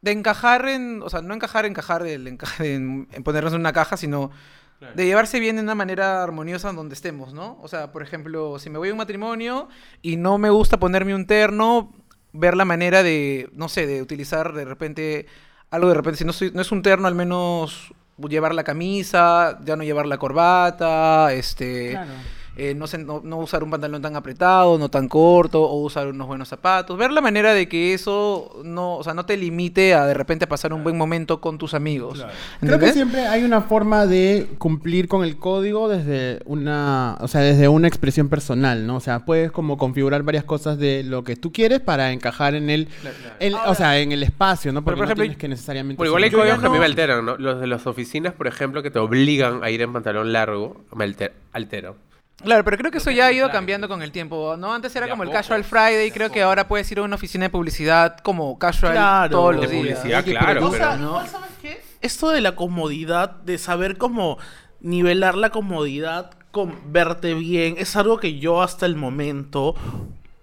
de 0.00 0.10
encajar 0.12 0.66
en, 0.68 1.02
o 1.02 1.10
sea, 1.10 1.20
no 1.22 1.34
encajar, 1.34 1.66
encajar, 1.66 2.06
el 2.06 2.26
encaje 2.26 2.74
en, 2.74 3.08
en 3.12 3.22
ponernos 3.24 3.52
en 3.52 3.60
una 3.60 3.72
caja, 3.72 3.96
sino 3.96 4.30
Claro. 4.78 4.94
de 4.94 5.06
llevarse 5.06 5.40
bien 5.40 5.56
de 5.56 5.62
una 5.62 5.74
manera 5.74 6.22
armoniosa 6.22 6.72
donde 6.72 6.94
estemos, 6.94 7.34
¿no? 7.34 7.58
O 7.62 7.66
sea, 7.66 7.90
por 7.90 8.00
ejemplo, 8.00 8.60
si 8.60 8.70
me 8.70 8.78
voy 8.78 8.90
a 8.90 8.92
un 8.92 8.98
matrimonio 8.98 9.68
y 10.02 10.16
no 10.16 10.38
me 10.38 10.50
gusta 10.50 10.76
ponerme 10.78 11.16
un 11.16 11.26
terno, 11.26 11.92
ver 12.32 12.56
la 12.56 12.64
manera 12.64 13.02
de, 13.02 13.50
no 13.54 13.68
sé, 13.68 13.88
de 13.88 14.00
utilizar 14.00 14.52
de 14.52 14.64
repente 14.64 15.26
algo 15.70 15.88
de 15.88 15.94
repente, 15.94 16.18
si 16.18 16.24
no, 16.24 16.32
soy- 16.32 16.52
no 16.54 16.62
es 16.62 16.70
un 16.70 16.82
terno, 16.82 17.08
al 17.08 17.16
menos 17.16 17.92
llevar 18.28 18.54
la 18.54 18.62
camisa, 18.62 19.58
ya 19.64 19.74
no 19.74 19.82
llevar 19.82 20.06
la 20.06 20.16
corbata, 20.18 21.32
este... 21.32 21.90
Claro. 21.90 22.12
Eh, 22.60 22.74
no, 22.74 22.88
sé, 22.88 22.98
no, 22.98 23.20
no 23.24 23.36
usar 23.36 23.62
un 23.62 23.70
pantalón 23.70 24.02
tan 24.02 24.16
apretado, 24.16 24.78
no 24.78 24.88
tan 24.88 25.06
corto, 25.06 25.62
o 25.62 25.80
usar 25.80 26.08
unos 26.08 26.26
buenos 26.26 26.48
zapatos. 26.48 26.98
Ver 26.98 27.12
la 27.12 27.20
manera 27.20 27.54
de 27.54 27.68
que 27.68 27.94
eso 27.94 28.60
no, 28.64 28.96
o 28.96 29.04
sea, 29.04 29.14
no 29.14 29.24
te 29.26 29.36
limite 29.36 29.94
a 29.94 30.06
de 30.06 30.14
repente 30.14 30.48
pasar 30.48 30.72
un 30.72 30.82
buen 30.82 30.98
momento 30.98 31.40
con 31.40 31.56
tus 31.56 31.72
amigos. 31.72 32.14
Claro. 32.18 32.32
Creo 32.60 32.78
que 32.80 32.92
siempre 32.92 33.28
hay 33.28 33.44
una 33.44 33.60
forma 33.60 34.06
de 34.06 34.48
cumplir 34.58 35.06
con 35.06 35.22
el 35.22 35.36
código 35.36 35.88
desde 35.88 36.40
una, 36.46 37.16
o 37.20 37.28
sea, 37.28 37.42
desde 37.42 37.68
una 37.68 37.86
expresión 37.86 38.28
personal, 38.28 38.88
¿no? 38.88 38.96
O 38.96 39.00
sea, 39.00 39.20
puedes 39.24 39.52
como 39.52 39.78
configurar 39.78 40.24
varias 40.24 40.42
cosas 40.42 40.78
de 40.78 41.04
lo 41.04 41.22
que 41.22 41.36
tú 41.36 41.52
quieres 41.52 41.78
para 41.78 42.10
encajar 42.10 42.56
en 42.56 42.70
el, 42.70 42.88
o 43.66 43.74
sea, 43.76 44.00
en 44.00 44.10
el 44.10 44.24
espacio, 44.24 44.72
¿no? 44.72 44.82
Porque 44.82 44.96
por 44.96 45.06
no 45.06 45.12
ejemplo, 45.12 45.22
tienes 45.22 45.38
que 45.38 45.46
necesariamente. 45.46 45.96
Bueno, 45.98 46.10
igual 46.10 46.24
hay 46.24 46.30
códigos 46.32 46.58
que 46.58 46.66
a 46.66 46.70
mí 46.70 46.78
me 46.80 46.86
alteran, 46.86 47.24
¿no? 47.24 47.36
Los 47.36 47.60
de 47.60 47.68
las 47.68 47.86
oficinas, 47.86 48.32
por 48.32 48.48
ejemplo, 48.48 48.82
que 48.82 48.90
te 48.90 48.98
obligan 48.98 49.62
a 49.62 49.70
ir 49.70 49.80
en 49.80 49.92
pantalón 49.92 50.32
largo, 50.32 50.80
me 50.92 51.04
alter- 51.04 51.34
altero. 51.52 51.94
Claro, 52.42 52.62
pero 52.64 52.76
creo 52.78 52.90
que 52.92 52.98
eso 52.98 53.10
ya 53.10 53.26
ha 53.26 53.32
ido 53.32 53.50
cambiando 53.50 53.88
con 53.88 54.00
el 54.00 54.12
tiempo, 54.12 54.56
¿no? 54.56 54.72
Antes 54.72 54.94
era 54.94 55.08
como 55.08 55.24
el 55.24 55.28
poco, 55.28 55.38
Casual 55.38 55.64
Friday, 55.64 56.10
creo 56.12 56.30
que 56.30 56.42
ahora 56.42 56.68
puedes 56.68 56.90
ir 56.92 56.98
a 57.00 57.02
una 57.02 57.16
oficina 57.16 57.46
de 57.46 57.50
publicidad 57.50 58.16
como 58.18 58.58
casual 58.58 58.92
Claro. 58.92 59.30
todos 59.30 59.56
los 59.56 59.62
De 59.68 59.72
días. 59.72 59.98
publicidad, 59.98 60.22
Oye, 60.24 60.36
claro, 60.38 60.66
O 60.66 60.70
tú- 60.70 60.76
sea, 60.76 60.92
pero- 60.92 61.26
¿sabes 61.26 61.50
qué? 61.60 61.82
Esto 62.00 62.30
de 62.30 62.40
la 62.40 62.54
comodidad, 62.54 63.30
de 63.42 63.58
saber 63.58 63.98
cómo 63.98 64.38
nivelar 64.80 65.34
la 65.34 65.50
comodidad 65.50 66.30
con 66.52 66.92
verte 66.92 67.34
bien, 67.34 67.74
es 67.76 67.96
algo 67.96 68.18
que 68.18 68.38
yo 68.38 68.62
hasta 68.62 68.86
el 68.86 68.94
momento 68.94 69.74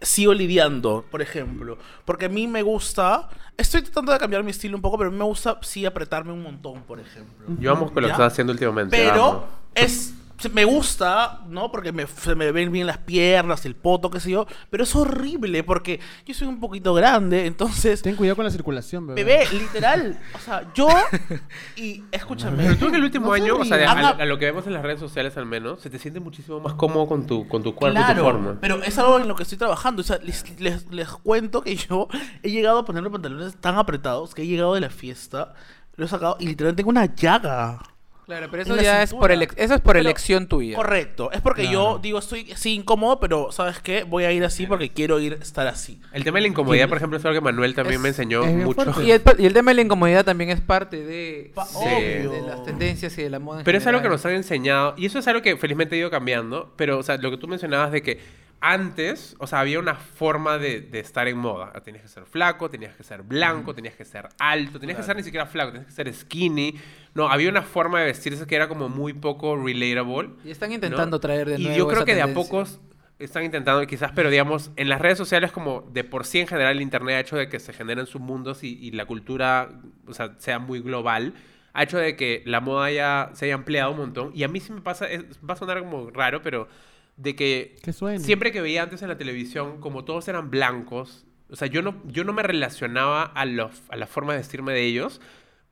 sigo 0.01 0.33
lidiando, 0.33 1.05
por 1.09 1.21
ejemplo. 1.21 1.77
Porque 2.03 2.25
a 2.25 2.29
mí 2.29 2.45
me 2.47 2.61
gusta, 2.61 3.29
estoy 3.57 3.81
tratando 3.83 4.11
de 4.11 4.19
cambiar 4.19 4.43
mi 4.43 4.51
estilo 4.51 4.75
un 4.75 4.81
poco, 4.81 4.97
pero 4.97 5.07
a 5.09 5.11
mí 5.13 5.17
me 5.17 5.23
gusta 5.23 5.57
sí 5.61 5.85
apretarme 5.85 6.33
un 6.33 6.43
montón, 6.43 6.83
por 6.83 6.99
ejemplo. 6.99 7.47
Yo 7.57 7.71
amo 7.71 7.85
con 7.91 8.03
lo 8.03 8.09
que 8.09 8.11
estás 8.11 8.33
haciendo 8.33 8.51
últimamente. 8.51 8.95
Pero 8.95 9.23
amo. 9.25 9.45
es 9.73 10.13
me 10.49 10.65
gusta, 10.65 11.41
¿no? 11.47 11.71
Porque 11.71 11.91
me, 11.91 12.07
se 12.07 12.35
me 12.35 12.51
ven 12.51 12.71
bien 12.71 12.87
las 12.87 12.97
piernas, 12.99 13.65
el 13.65 13.75
poto, 13.75 14.09
qué 14.09 14.19
sé 14.19 14.31
yo. 14.31 14.45
Pero 14.69 14.83
es 14.83 14.95
horrible 14.95 15.63
porque 15.63 15.99
yo 16.25 16.33
soy 16.33 16.47
un 16.47 16.59
poquito 16.59 16.93
grande, 16.93 17.45
entonces... 17.45 18.01
Ten 18.01 18.15
cuidado 18.15 18.35
con 18.35 18.45
la 18.45 18.51
circulación, 18.51 19.07
bebé. 19.07 19.23
Bebé, 19.23 19.47
literal. 19.53 20.19
O 20.35 20.39
sea, 20.39 20.71
yo... 20.73 20.87
Y 21.75 22.03
escúchame. 22.11 22.63
Pero 22.63 22.77
tú 22.77 22.87
en 22.87 22.95
el 22.95 23.03
último 23.03 23.27
no 23.27 23.33
año, 23.33 23.57
o 23.57 23.65
sea, 23.65 23.77
de- 23.77 23.85
a, 23.85 24.25
lo 24.25 24.37
que 24.37 24.45
vemos 24.45 24.65
en 24.67 24.73
las 24.73 24.81
redes 24.83 24.99
sociales 24.99 25.35
al 25.37 25.45
menos, 25.45 25.81
se 25.81 25.89
te 25.89 25.99
siente 25.99 26.19
muchísimo 26.19 26.59
más 26.59 26.73
cómodo 26.73 27.07
con 27.07 27.25
tu, 27.27 27.47
con 27.47 27.63
tu 27.63 27.73
cuerpo 27.75 27.99
y 27.99 28.15
tu 28.15 28.21
forma. 28.21 28.57
pero 28.61 28.81
es 28.83 28.97
algo 28.97 29.19
en 29.19 29.27
lo 29.27 29.35
que 29.35 29.43
estoy 29.43 29.57
trabajando. 29.57 30.01
O 30.01 30.05
sea, 30.05 30.17
les, 30.23 30.59
les- 30.59 30.89
les 30.91 31.07
cuento 31.09 31.61
que 31.61 31.75
yo 31.75 32.07
he 32.43 32.49
llegado 32.51 32.79
a 32.79 32.85
ponerme 32.85 33.09
pantalones 33.09 33.55
tan 33.57 33.75
apretados 33.75 34.33
que 34.33 34.43
he 34.43 34.47
llegado 34.47 34.73
de 34.73 34.81
la 34.81 34.89
fiesta, 34.89 35.53
lo 35.95 36.05
he 36.05 36.07
sacado 36.07 36.37
y 36.39 36.47
literalmente 36.47 36.81
tengo 36.81 36.89
una 36.91 37.13
llaga. 37.13 37.79
Claro, 38.26 38.47
pero 38.49 38.63
eso 38.63 38.76
es 38.76 39.13
por, 39.13 39.30
elec- 39.32 39.53
eso 39.55 39.76
es 39.76 39.82
por 39.82 39.93
Pero- 39.93 39.99
elección 39.99 40.47
tuya. 40.47 40.76
Correcto. 40.76 41.32
Es 41.32 41.41
porque 41.41 41.67
yo 41.67 41.99
digo, 42.01 42.17
estoy 42.19 42.51
así 42.51 42.73
incómodo, 42.73 43.19
pero 43.19 43.51
¿sabes 43.51 43.80
qué? 43.80 44.03
Voy 44.03 44.23
a 44.23 44.32
ir 44.32 44.43
así 44.43 44.65
porque 44.65 44.89
quiero 44.89 45.19
ir 45.19 45.34
estar 45.34 45.67
así. 45.67 46.01
El 46.11 46.23
tema 46.23 46.38
de 46.39 46.43
la 46.43 46.47
incomodidad, 46.47 46.88
por 46.89 46.97
ejemplo, 46.97 47.19
es 47.19 47.26
algo 47.26 47.36
que 47.39 47.43
Manuel 47.43 47.76
también 47.76 47.97
Es- 47.97 48.01
me 48.01 48.07
enseñó 48.09 48.43
mucho. 48.45 48.99
Y 49.03 49.11
el, 49.11 49.21
y 49.38 49.45
el 49.45 49.53
tema 49.53 49.71
de 49.71 49.76
la 49.76 49.82
incomodidad 49.84 50.26
también 50.26 50.49
es 50.49 50.59
parte 50.59 51.03
de, 51.03 51.51
Pa- 51.53 51.65
Sí. 51.65 51.78
de, 51.86 52.28
obvio. 52.28 52.32
de 52.32 52.41
las 52.49 52.63
tendencias 52.63 53.15
y 53.17 53.21
de 53.23 53.30
la 53.30 53.38
moda. 53.39 53.59
en 53.59 53.65
Pero 53.65 53.78
es 53.78 53.86
algo 53.86 54.01
que 54.01 54.09
nos 54.09 54.26
han 54.26 54.34
enseñado, 54.34 54.95
y 54.97 55.05
eso 55.05 55.19
es 55.19 55.28
algo 55.28 55.43
que 55.43 55.55
felizmente 55.57 55.95
ha 55.95 55.99
ido 55.99 56.09
cambiando, 56.09 56.73
pero, 56.78 56.97
o 56.97 57.03
sea, 57.03 57.17
lo 57.17 57.30
que 57.30 57.38
tú 57.38 57.47
mencionabas 57.47 57.91
de 57.91 58.01
que 58.01 58.19
antes, 58.61 59.36
o 59.39 59.45
sea, 59.45 59.59
había 59.59 59.78
una 59.80 59.93
forma 59.95 60.57
de, 60.57 60.82
de 60.82 60.99
estar 60.99 61.28
en 61.28 61.38
moda. 61.38 61.71
Tenías 61.84 62.01
que 62.01 62.09
ser 62.09 62.26
flaco, 62.26 62.69
tenías 62.69 62.95
que 62.95 63.03
ser 63.03 63.21
blanco, 63.21 63.76
tenías 63.76 63.93
que 63.95 64.05
ser 64.05 64.28
alto, 64.39 64.80
tenías 64.80 64.97
que 64.97 65.03
ser 65.03 65.15
ni 65.15 65.21
siquiera 65.23 65.45
flaco, 65.45 65.71
tenías 65.73 65.86
que 65.88 65.91
ser 65.93 66.11
skinny. 66.11 66.73
No, 67.16 67.30
había 67.30 67.49
una 67.49 67.63
forma 67.63 68.01
de 68.01 68.05
vestirse 68.05 68.45
que 68.45 68.55
era 68.55 68.68
como 68.68 68.88
muy 68.89 69.13
poco 69.13 69.55
relatable. 69.55 70.30
Y 70.43 70.51
están 70.51 70.72
intentando 70.72 71.20
traer 71.20 71.49
de 71.49 71.57
y 71.57 71.63
nuevo 71.63 71.78
yo 71.78 71.88
creo 71.88 71.97
esa 71.99 72.05
que 72.05 72.13
de 72.16 72.22
a 72.22 72.34
pocos 72.34 72.80
están 73.18 73.45
intentando, 73.45 73.88
quizás, 73.88 74.11
pero 74.13 74.30
digamos, 74.30 74.72
en 74.76 74.89
las 74.89 74.99
redes 74.99 75.18
sociales, 75.18 75.51
como 75.53 75.89
de 75.93 76.03
por 76.03 76.26
sí 76.26 76.39
en 76.41 76.47
general, 76.47 76.76
el 76.76 76.82
Internet 76.82 77.16
ha 77.16 77.20
hecho 77.22 77.38
de 77.38 77.47
que 77.47 77.59
se 77.61 77.72
generen 77.72 78.05
submundos 78.05 78.63
y, 78.63 78.78
y 78.78 78.91
la 78.91 79.05
cultura, 79.05 79.70
o 80.05 80.13
sea, 80.13 80.36
sea 80.38 80.59
muy 80.59 80.82
global, 80.82 81.34
ha 81.72 81.84
hecho 81.84 81.97
de 81.97 82.18
que 82.18 82.43
la 82.45 82.59
moda 82.59 82.91
ya 82.91 83.32
se 83.34 83.45
haya 83.45 83.55
ampliado 83.55 83.91
un 83.91 83.97
montón. 83.97 84.32
Y 84.36 84.43
a 84.43 84.49
mí 84.49 84.59
sí 84.59 84.74
me 84.74 84.82
pasa, 84.82 85.09
es- 85.09 85.24
va 85.49 85.53
a 85.53 85.57
sonar 85.57 85.80
como 85.80 86.09
raro, 86.11 86.41
pero 86.41 86.68
de 87.16 87.34
que 87.38 87.78
siempre 88.20 88.51
que 88.51 88.59
veía 88.59 88.84
antes 88.84 89.01
en 89.01 89.07
la 89.07 89.18
televisión, 89.18 89.80
como 89.80 90.03
todos 90.03 90.28
eran 90.28 90.49
blancos, 90.51 91.26
o 91.49 91.55
sea, 91.55 91.70
yo 91.70 91.82
no, 91.82 91.95
yo 92.07 92.26
no 92.26 92.34
me 92.34 92.43
relacionaba 92.43 93.24
a, 93.24 93.45
los, 93.45 93.84
a 93.88 93.95
la 93.95 94.07
forma 94.07 94.34
de 94.34 94.39
vestirme 94.39 94.74
de 94.74 94.84
ellos, 94.84 95.22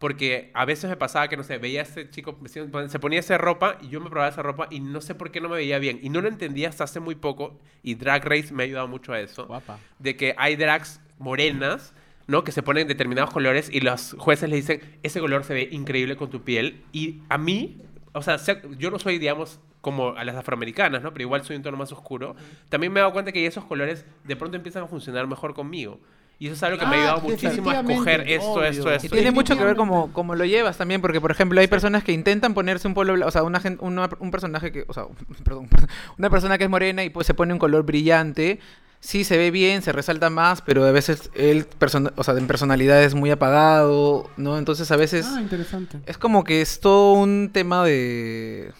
porque 0.03 0.51
a 0.53 0.65
veces 0.65 0.89
me 0.89 0.97
pasaba 0.97 1.29
que, 1.29 1.37
no 1.37 1.43
sé, 1.43 1.59
veía 1.59 1.79
a 1.79 1.83
este 1.83 2.09
chico, 2.09 2.37
vestido- 2.41 2.67
se 2.89 2.99
ponía 2.99 3.21
esa 3.21 3.37
ropa 3.37 3.77
y 3.81 3.87
yo 3.87 4.01
me 4.01 4.09
probaba 4.09 4.29
esa 4.29 4.41
ropa 4.41 4.67
y 4.69 4.81
no 4.81 4.99
sé 4.99 5.15
por 5.15 5.31
qué 5.31 5.39
no 5.39 5.47
me 5.47 5.55
veía 5.55 5.79
bien. 5.79 5.97
Y 6.03 6.09
no 6.09 6.19
lo 6.19 6.27
entendía 6.27 6.67
hasta 6.67 6.83
hace 6.83 6.99
muy 6.99 7.15
poco, 7.15 7.57
y 7.83 7.95
Drag 7.95 8.21
Race 8.25 8.53
me 8.53 8.63
ha 8.63 8.65
ayudado 8.65 8.89
mucho 8.89 9.13
a 9.13 9.21
eso, 9.21 9.45
Guapa. 9.45 9.79
de 9.99 10.17
que 10.17 10.35
hay 10.37 10.57
drags 10.57 10.99
morenas, 11.19 11.93
¿no? 12.27 12.43
Que 12.43 12.51
se 12.51 12.61
ponen 12.61 12.85
determinados 12.89 13.31
colores 13.31 13.69
y 13.71 13.79
los 13.79 14.13
jueces 14.19 14.49
le 14.49 14.57
dicen, 14.57 14.81
ese 15.03 15.21
color 15.21 15.45
se 15.45 15.53
ve 15.53 15.69
increíble 15.71 16.17
con 16.17 16.29
tu 16.29 16.41
piel. 16.41 16.81
Y 16.91 17.21
a 17.29 17.37
mí, 17.37 17.77
o 18.11 18.21
sea- 18.21 18.35
yo 18.77 18.91
no 18.91 18.99
soy, 18.99 19.19
digamos, 19.19 19.61
como 19.79 20.17
a 20.17 20.25
las 20.25 20.35
afroamericanas, 20.35 21.01
¿no? 21.01 21.13
Pero 21.13 21.21
igual 21.23 21.45
soy 21.45 21.55
un 21.55 21.61
tono 21.63 21.77
más 21.77 21.93
oscuro. 21.93 22.35
También 22.67 22.91
me 22.91 22.99
he 22.99 23.03
dado 23.03 23.13
cuenta 23.13 23.31
que 23.31 23.45
esos 23.45 23.63
colores 23.63 24.05
de 24.25 24.35
pronto 24.35 24.57
empiezan 24.57 24.83
a 24.83 24.87
funcionar 24.87 25.27
mejor 25.27 25.53
conmigo. 25.53 26.01
Y 26.43 26.47
eso 26.47 26.55
es 26.55 26.63
algo 26.63 26.77
que 26.77 26.85
me 26.85 26.95
ha 26.95 26.99
Ah, 26.99 27.01
ayudado 27.03 27.21
muchísimo 27.21 27.69
a 27.69 27.79
escoger 27.79 28.21
esto, 28.27 28.51
obvio. 28.51 28.63
esto, 28.65 28.91
Y 28.91 28.95
esto. 28.95 29.09
tiene 29.15 29.31
mucho 29.31 29.57
que 29.57 29.63
ver 29.63 29.77
como, 29.77 30.11
como 30.11 30.35
lo 30.35 30.43
llevas 30.43 30.75
también, 30.77 30.99
porque 30.99 31.21
por 31.21 31.31
ejemplo 31.31 31.57
hay 31.61 31.67
personas 31.67 32.03
que 32.03 32.11
intentan 32.11 32.53
ponerse 32.53 32.85
un 32.85 32.93
polo 32.93 33.13
blanco, 33.13 33.29
o 33.29 33.31
sea, 33.31 33.43
una, 33.43 33.61
una- 33.79 34.09
un 34.19 34.29
personaje 34.29 34.73
que, 34.73 34.83
o 34.89 34.93
sea, 34.93 35.05
perdón, 35.45 35.69
una 36.17 36.29
persona 36.29 36.57
que 36.57 36.65
es 36.65 36.69
morena 36.69 37.01
y 37.05 37.09
pues 37.09 37.27
se 37.27 37.33
pone 37.33 37.53
un 37.53 37.59
color 37.59 37.83
brillante, 37.85 38.59
sí 38.99 39.23
se 39.23 39.37
ve 39.37 39.51
bien, 39.51 39.81
se 39.83 39.93
resalta 39.93 40.29
más, 40.29 40.61
pero 40.61 40.83
a 40.83 40.91
veces 40.91 41.29
él, 41.33 41.65
persona- 41.79 42.11
o 42.17 42.23
sea, 42.25 42.33
en 42.37 42.45
personalidad 42.47 43.01
es 43.01 43.15
muy 43.15 43.31
apagado, 43.31 44.29
¿no? 44.35 44.57
Entonces 44.57 44.91
a 44.91 44.97
veces 44.97 45.25
Ah, 45.33 45.39
interesante. 45.39 46.01
es 46.05 46.17
como 46.17 46.43
que 46.43 46.61
es 46.61 46.81
todo 46.81 47.13
un 47.13 47.51
tema 47.53 47.85
de... 47.85 48.73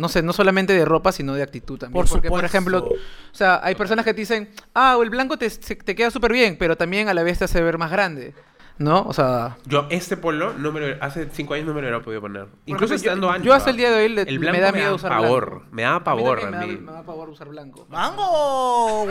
No 0.00 0.08
sé, 0.08 0.22
no 0.22 0.32
solamente 0.32 0.72
de 0.72 0.84
ropa, 0.84 1.12
sino 1.12 1.34
de 1.34 1.42
actitud 1.42 1.78
también. 1.78 2.02
Por 2.02 2.08
Porque, 2.08 2.28
por 2.28 2.44
ejemplo, 2.44 2.88
o 2.88 3.34
sea, 3.34 3.60
hay 3.62 3.74
personas 3.74 4.04
que 4.04 4.14
te 4.14 4.20
dicen, 4.20 4.50
ah, 4.74 4.98
el 5.00 5.10
blanco 5.10 5.36
te, 5.36 5.48
te 5.50 5.94
queda 5.94 6.10
súper 6.10 6.32
bien, 6.32 6.56
pero 6.58 6.76
también 6.76 7.08
a 7.08 7.14
la 7.14 7.22
vez 7.22 7.38
te 7.38 7.44
hace 7.44 7.62
ver 7.62 7.78
más 7.78 7.90
grande, 7.90 8.34
¿no? 8.80 9.02
O 9.02 9.12
sea, 9.12 9.58
Yo 9.66 9.86
este 9.90 10.16
polo 10.16 10.54
no 10.54 10.72
me 10.72 10.80
lo- 10.80 11.04
hace 11.04 11.28
cinco 11.32 11.54
años 11.54 11.66
no 11.66 11.74
me 11.74 11.82
lo 11.82 11.86
hubiera 11.88 12.02
podido 12.02 12.22
poner. 12.22 12.46
Incluso 12.66 12.94
estando 12.94 13.26
yo, 13.28 13.32
ancho. 13.32 13.44
yo 13.44 13.54
hasta 13.54 13.70
el 13.70 13.76
día 13.76 13.90
de 13.90 14.02
hoy 14.02 14.08
le- 14.08 14.22
El 14.22 14.38
blanco 14.38 14.56
me 14.56 14.62
da 14.64 14.72
miedo 14.72 14.88
da 14.88 14.94
usar 14.94 15.10
pavor. 15.10 15.50
blanco. 15.50 15.66
Me 15.70 15.82
da 15.82 15.94
A 15.94 15.98
mí 15.98 16.04
pavor, 16.04 16.50
me, 16.50 16.56
da, 16.56 16.66
me 16.66 16.92
da 16.92 17.02
pavor 17.02 17.28
usar 17.28 17.48
blanco. 17.48 17.86
¡Mango! 17.90 19.06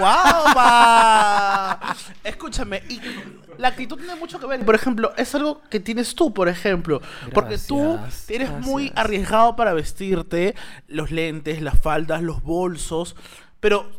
¡Guapa! 0.59 1.95
Escúchame, 2.23 2.81
y 2.89 2.99
la 3.57 3.67
actitud 3.69 3.97
tiene 3.97 4.15
mucho 4.15 4.39
que 4.39 4.47
ver. 4.47 4.65
Por 4.65 4.75
ejemplo, 4.75 5.11
es 5.17 5.33
algo 5.35 5.61
que 5.69 5.79
tienes 5.79 6.15
tú, 6.15 6.33
por 6.33 6.47
ejemplo. 6.49 7.01
Porque 7.33 7.57
tú 7.57 7.93
Gracias, 7.93 8.29
eres 8.29 8.51
muy 8.51 8.91
arriesgado 8.95 9.55
para 9.55 9.73
vestirte, 9.73 10.55
los 10.87 11.11
lentes, 11.11 11.61
las 11.61 11.79
faldas, 11.79 12.21
los 12.23 12.41
bolsos, 12.43 13.15
pero 13.59 13.89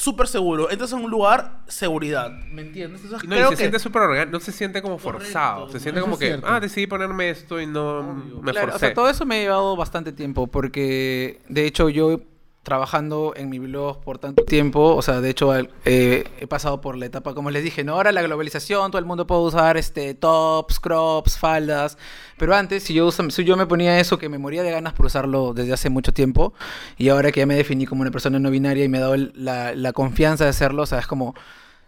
súper 0.00 0.26
seguro. 0.28 0.70
Entras 0.70 0.92
en 0.92 1.00
un 1.04 1.10
lugar, 1.10 1.60
seguridad, 1.68 2.30
¿me 2.50 2.62
entiendes? 2.62 3.02
Entonces, 3.04 3.24
Y 3.24 3.28
No, 3.28 3.34
y 3.34 3.38
creo 3.38 3.48
se 3.50 3.54
que 3.56 3.60
siente 3.62 3.78
súper 3.78 4.02
orgánico, 4.02 4.32
no 4.32 4.40
se 4.40 4.50
siente 4.52 4.80
como 4.80 4.98
Correcto. 4.98 5.24
forzado. 5.24 5.68
Se 5.68 5.78
siente 5.78 6.00
como 6.00 6.14
es 6.14 6.20
que, 6.20 6.26
cierto. 6.26 6.46
ah, 6.48 6.58
decidí 6.58 6.86
ponerme 6.86 7.28
esto 7.30 7.60
y 7.60 7.66
no 7.66 8.02
me 8.42 8.52
Claro, 8.52 8.68
o 8.68 8.70
forcé. 8.72 8.86
sea, 8.86 8.94
todo 8.94 9.10
eso 9.10 9.26
me 9.26 9.36
ha 9.36 9.38
llevado 9.42 9.76
bastante 9.76 10.12
tiempo 10.12 10.46
porque, 10.46 11.40
de 11.48 11.66
hecho, 11.66 11.88
yo 11.90 12.20
trabajando 12.62 13.32
en 13.36 13.48
mi 13.48 13.58
blog 13.58 14.00
por 14.00 14.18
tanto 14.18 14.44
tiempo, 14.44 14.94
o 14.94 15.00
sea, 15.02 15.20
de 15.22 15.30
hecho, 15.30 15.50
eh, 15.86 16.24
he 16.38 16.46
pasado 16.46 16.80
por 16.82 16.96
la 16.96 17.06
etapa, 17.06 17.32
como 17.34 17.50
les 17.50 17.64
dije, 17.64 17.84
¿no? 17.84 17.94
Ahora 17.94 18.12
la 18.12 18.20
globalización, 18.22 18.90
todo 18.90 18.98
el 18.98 19.06
mundo 19.06 19.26
puede 19.26 19.40
usar 19.42 19.76
este 19.78 20.12
tops, 20.14 20.78
crops, 20.78 21.38
faldas, 21.38 21.96
pero 22.38 22.54
antes, 22.54 22.82
si 22.82 22.92
yo, 22.94 23.06
usa- 23.06 23.30
si 23.30 23.44
yo 23.44 23.56
me 23.56 23.66
ponía 23.66 23.98
eso, 23.98 24.18
que 24.18 24.28
me 24.28 24.36
moría 24.38 24.62
de 24.62 24.70
ganas 24.70 24.92
por 24.92 25.06
usarlo 25.06 25.54
desde 25.54 25.72
hace 25.72 25.88
mucho 25.88 26.12
tiempo, 26.12 26.52
y 26.98 27.08
ahora 27.08 27.32
que 27.32 27.40
ya 27.40 27.46
me 27.46 27.54
definí 27.54 27.86
como 27.86 28.02
una 28.02 28.10
persona 28.10 28.38
no 28.38 28.50
binaria 28.50 28.84
y 28.84 28.88
me 28.88 28.98
ha 28.98 29.02
dado 29.02 29.14
el- 29.14 29.32
la, 29.34 29.74
la 29.74 29.92
confianza 29.94 30.44
de 30.44 30.50
hacerlo, 30.50 30.82
o 30.82 30.86
sea, 30.86 30.98
es 30.98 31.06
como... 31.06 31.34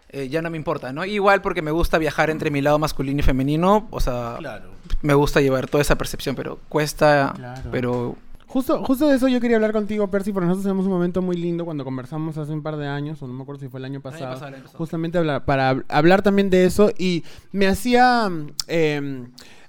eh, 0.08 0.28
ya 0.28 0.42
no 0.42 0.50
me 0.50 0.56
importa, 0.56 0.92
¿no? 0.92 1.04
Igual 1.04 1.40
porque 1.42 1.62
me 1.62 1.70
gusta 1.70 1.96
viajar 1.98 2.28
entre 2.30 2.50
mi 2.50 2.60
lado 2.62 2.78
masculino 2.78 3.20
y 3.20 3.22
femenino, 3.22 3.88
o 3.90 4.00
sea, 4.00 4.36
Claro. 4.38 4.70
me 5.02 5.14
gusta 5.14 5.40
llevar 5.40 5.68
toda 5.68 5.80
esa 5.82 5.96
percepción, 5.96 6.34
pero 6.34 6.58
cuesta, 6.68 7.32
Claro. 7.36 7.70
pero 7.70 8.16
Justo, 8.52 8.84
justo 8.84 9.08
de 9.08 9.16
eso 9.16 9.28
yo 9.28 9.40
quería 9.40 9.56
hablar 9.56 9.72
contigo, 9.72 10.10
Percy, 10.10 10.30
porque 10.30 10.46
nosotros 10.46 10.64
tenemos 10.64 10.84
un 10.84 10.92
momento 10.92 11.22
muy 11.22 11.36
lindo 11.36 11.64
cuando 11.64 11.84
conversamos 11.84 12.36
hace 12.36 12.52
un 12.52 12.62
par 12.62 12.76
de 12.76 12.86
años, 12.86 13.22
o 13.22 13.26
no 13.26 13.32
me 13.32 13.42
acuerdo 13.44 13.60
si 13.62 13.68
fue 13.68 13.80
el 13.80 13.86
año 13.86 14.00
pasado, 14.02 14.32
pasado, 14.34 14.48
el 14.48 14.54
año 14.56 14.62
pasado. 14.64 14.78
justamente 14.78 15.16
hablar, 15.16 15.44
para 15.46 15.72
hab- 15.72 15.84
hablar 15.88 16.20
también 16.20 16.50
de 16.50 16.66
eso 16.66 16.90
y 16.98 17.24
me 17.50 17.66
hacía, 17.66 18.30
eh, 18.68 19.24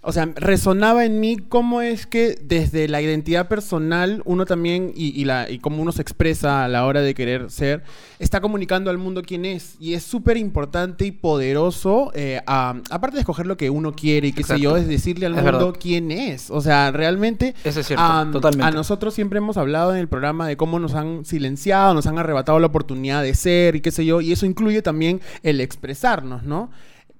o 0.06 0.12
sea, 0.12 0.30
resonaba 0.36 1.06
en 1.06 1.20
mí 1.20 1.38
cómo 1.38 1.82
es 1.82 2.06
que 2.06 2.38
desde 2.41 2.88
la 2.89 3.01
identidad 3.01 3.47
personal 3.47 4.22
uno 4.26 4.45
también, 4.45 4.91
y, 4.95 5.20
y 5.20 5.26
la, 5.26 5.49
y 5.49 5.60
cómo 5.60 5.82
uno 5.82 5.91
se 5.91 6.01
expresa 6.01 6.66
a 6.66 6.68
la 6.68 6.86
hora 6.86 7.01
de 7.01 7.14
querer 7.14 7.49
ser, 7.49 7.84
está 8.20 8.41
comunicando 8.41 8.89
al 8.91 8.97
mundo 8.97 9.22
quién 9.26 9.45
es. 9.45 9.76
Y 9.80 9.93
es 9.93 10.04
súper 10.04 10.36
importante 10.38 11.06
y 11.06 11.12
poderoso, 11.12 12.12
eh, 12.16 12.41
a- 12.47 12.76
aparte 12.89 13.16
de 13.16 13.22
escoger 13.22 13.45
lo 13.47 13.58
que 13.58 13.70
uno 13.70 13.93
quiere 13.93 14.28
y 14.28 14.34
qué 14.34 14.43
sé 14.43 14.60
yo, 14.60 14.76
es 14.78 14.88
decirle 14.88 15.26
al 15.26 15.36
Es 15.38 15.41
mundo 15.43 15.58
verdad. 15.68 15.80
quién 15.82 16.12
es. 16.12 16.49
O 16.51 16.62
sea, 16.62 16.91
realmente... 16.91 17.56
Eso 17.64 17.80
es 17.80 17.88
cierto, 17.88 18.04
totalmente. 18.32 18.66
A 18.66 18.72
nosotros 18.72 19.14
siempre 19.14 19.38
hemos 19.38 19.58
hablado 19.58 19.93
en 19.93 19.99
el 19.99 20.08
programa 20.08 20.47
de 20.47 20.58
cómo 20.58 20.80
nos 20.80 20.95
han 20.95 21.26
silenciado, 21.26 21.93
nos 21.93 22.08
han 22.08 22.18
arrebatado 22.18 22.60
la 22.60 22.68
oportunidad 22.68 23.24
de 23.24 23.34
ser 23.36 23.76
y 23.76 23.82
qué 23.82 23.91
sé 23.91 24.06
yo, 24.06 24.22
y 24.22 24.32
eso 24.32 24.45
incluye 24.45 24.82
también 24.82 25.22
el 25.43 25.62
expresarnos, 25.62 26.43
¿no? 26.43 26.70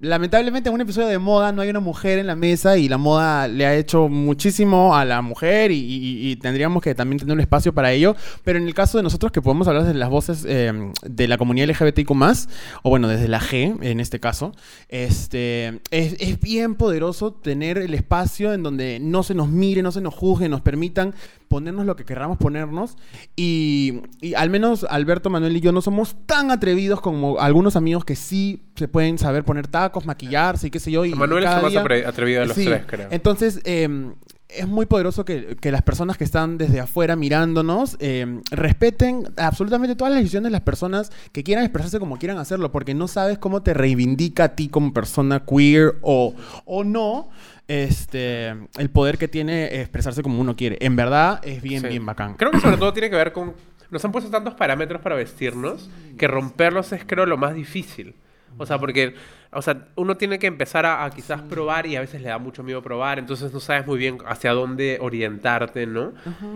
Lamentablemente 0.04 0.68
en 0.68 0.76
un 0.76 0.82
episodio 0.82 1.08
de 1.08 1.18
moda 1.18 1.54
no 1.54 1.62
hay 1.62 1.70
una 1.70 1.80
mujer 1.80 2.20
en 2.20 2.28
la 2.28 2.36
mesa 2.36 2.78
y 2.78 2.90
la 2.90 2.98
moda 2.98 3.48
le 3.48 3.66
ha 3.66 3.74
hecho 3.74 4.10
muchísimo 4.10 4.94
a 4.94 5.06
la 5.06 5.22
mujer 5.22 5.72
y, 5.72 6.36
tendríamos 6.42 6.84
que 6.84 6.94
también 6.94 7.20
tener 7.20 7.34
un 7.34 7.40
espacio 7.40 7.74
para 7.74 7.94
ello. 7.94 8.14
Pero 8.44 8.60
en 8.60 8.68
el 8.68 8.74
caso 8.74 8.98
de 8.98 9.04
nosotros 9.04 9.32
que 9.32 9.42
podemos 9.42 9.66
hablar 9.70 9.86
de 9.86 9.94
las 9.94 10.10
voces 10.10 10.44
eh, 10.46 10.74
de 11.04 11.28
la 11.30 11.38
comunidad 11.38 11.70
LGBTIQ+, 11.70 12.12
o 12.12 12.90
bueno, 12.90 13.08
desde 13.08 13.30
la 13.30 13.40
G 13.40 13.78
en 13.82 14.02
este 14.02 14.20
caso, 14.20 14.52
este, 14.90 15.80
es, 15.90 16.18
es 16.20 16.38
bien 16.42 16.76
poderoso 16.76 17.32
tener 17.32 17.78
el 17.78 17.94
espacio 17.94 18.54
en 18.54 18.62
donde 18.62 19.00
no 19.00 19.24
se 19.24 19.36
nos 19.36 19.48
mire, 19.48 19.84
no 19.84 19.94
se 19.94 20.02
nos 20.02 20.14
juzgue, 20.14 20.50
nos 20.50 20.60
permitan 20.60 21.16
ponernos 21.54 21.86
lo 21.86 21.96
que 21.96 22.04
querramos 22.04 22.40
ponernos. 22.40 22.98
Y, 23.36 24.02
y 24.22 24.34
al 24.34 24.50
menos 24.50 24.88
Alberto, 24.90 25.30
Manuel 25.30 25.56
y 25.56 25.62
yo 25.62 25.72
no 25.72 25.84
somos 25.84 26.16
tan 26.26 26.50
atrevidos 26.50 27.00
como 27.00 27.40
algunos 27.40 27.76
amigos 27.76 28.04
que 28.06 28.16
sí 28.16 28.64
se 28.76 28.88
pueden 28.88 29.20
saber 29.20 29.46
poner 29.46 29.68
tacos, 29.68 29.93
maquillarse 30.02 30.68
y 30.68 30.70
qué 30.72 30.80
sé 30.80 30.92
yo. 30.92 31.06
Y 31.06 31.14
Manuel 31.16 31.44
es 31.44 31.52
el 31.52 31.62
más 31.62 31.72
día- 31.72 32.08
atrevido 32.08 32.42
de 32.42 32.48
los 32.48 32.56
Sí, 32.58 32.66
tres, 32.66 32.84
creo. 32.88 33.08
Entonces, 33.12 33.62
eh, 33.66 34.12
es 34.50 34.68
muy 34.68 34.86
poderoso 34.86 35.26
que, 35.26 35.56
que 35.60 35.72
las 35.72 35.82
personas 35.82 36.16
que 36.16 36.24
están 36.24 36.60
desde 36.60 36.80
afuera 36.80 37.16
mirándonos 37.16 37.98
eh, 38.00 38.40
respeten 38.52 39.24
absolutamente 39.38 39.96
todas 39.96 40.14
las 40.14 40.22
decisiones 40.22 40.50
de 40.50 40.52
las 40.52 40.62
personas 40.62 41.12
que 41.32 41.44
quieran 41.44 41.64
expresarse 41.66 41.98
como 42.00 42.20
quieran 42.20 42.38
hacerlo, 42.38 42.72
porque 42.72 42.94
no 42.94 43.08
sabes 43.08 43.40
cómo 43.40 43.64
te 43.64 43.74
reivindica 43.74 44.44
a 44.44 44.56
ti 44.56 44.70
como 44.70 44.94
persona 44.94 45.44
queer 45.44 45.96
o, 46.04 46.36
o 46.66 46.84
no 46.84 47.30
este 47.68 48.50
el 48.78 48.90
poder 48.92 49.18
que 49.18 49.28
tiene 49.28 49.82
expresarse 49.82 50.22
como 50.22 50.40
uno 50.40 50.56
quiere. 50.56 50.78
En 50.82 50.96
verdad 50.96 51.40
es 51.44 51.62
bien, 51.62 51.82
Sí. 51.82 51.88
bien 51.88 52.06
bacán. 52.06 52.36
Creo 52.36 52.52
que 52.52 52.60
sobre 52.60 52.78
todo 52.78 52.94
tiene 52.94 53.10
que 53.10 53.16
ver 53.16 53.34
con... 53.34 53.54
Nos 53.90 54.04
han 54.06 54.12
puesto 54.12 54.30
tantos 54.32 54.54
parámetros 54.56 55.02
para 55.02 55.16
vestirnos 55.16 55.90
que 56.18 56.28
romperlos 56.28 56.92
es 56.94 57.04
creo 57.06 57.26
lo 57.26 57.38
más 57.38 57.54
difícil. 57.56 58.16
O 58.58 58.66
sea, 58.66 58.78
porque 58.80 59.16
o 59.52 59.62
sea, 59.62 59.88
uno 59.96 60.18
tiene 60.18 60.40
que 60.40 60.48
empezar 60.48 60.86
a, 60.86 61.04
a 61.06 61.10
quizás 61.12 61.42
probar 61.42 61.86
y 61.86 61.96
a 61.96 62.02
veces 62.02 62.22
le 62.22 62.30
da 62.30 62.38
mucho 62.40 62.64
miedo 62.64 62.82
probar, 62.82 63.20
entonces 63.20 63.54
no 63.54 63.60
sabes 63.60 63.86
muy 63.86 63.98
bien 64.00 64.18
hacia 64.26 64.52
dónde 64.54 64.98
orientarte, 65.02 65.86
¿no? 65.86 66.14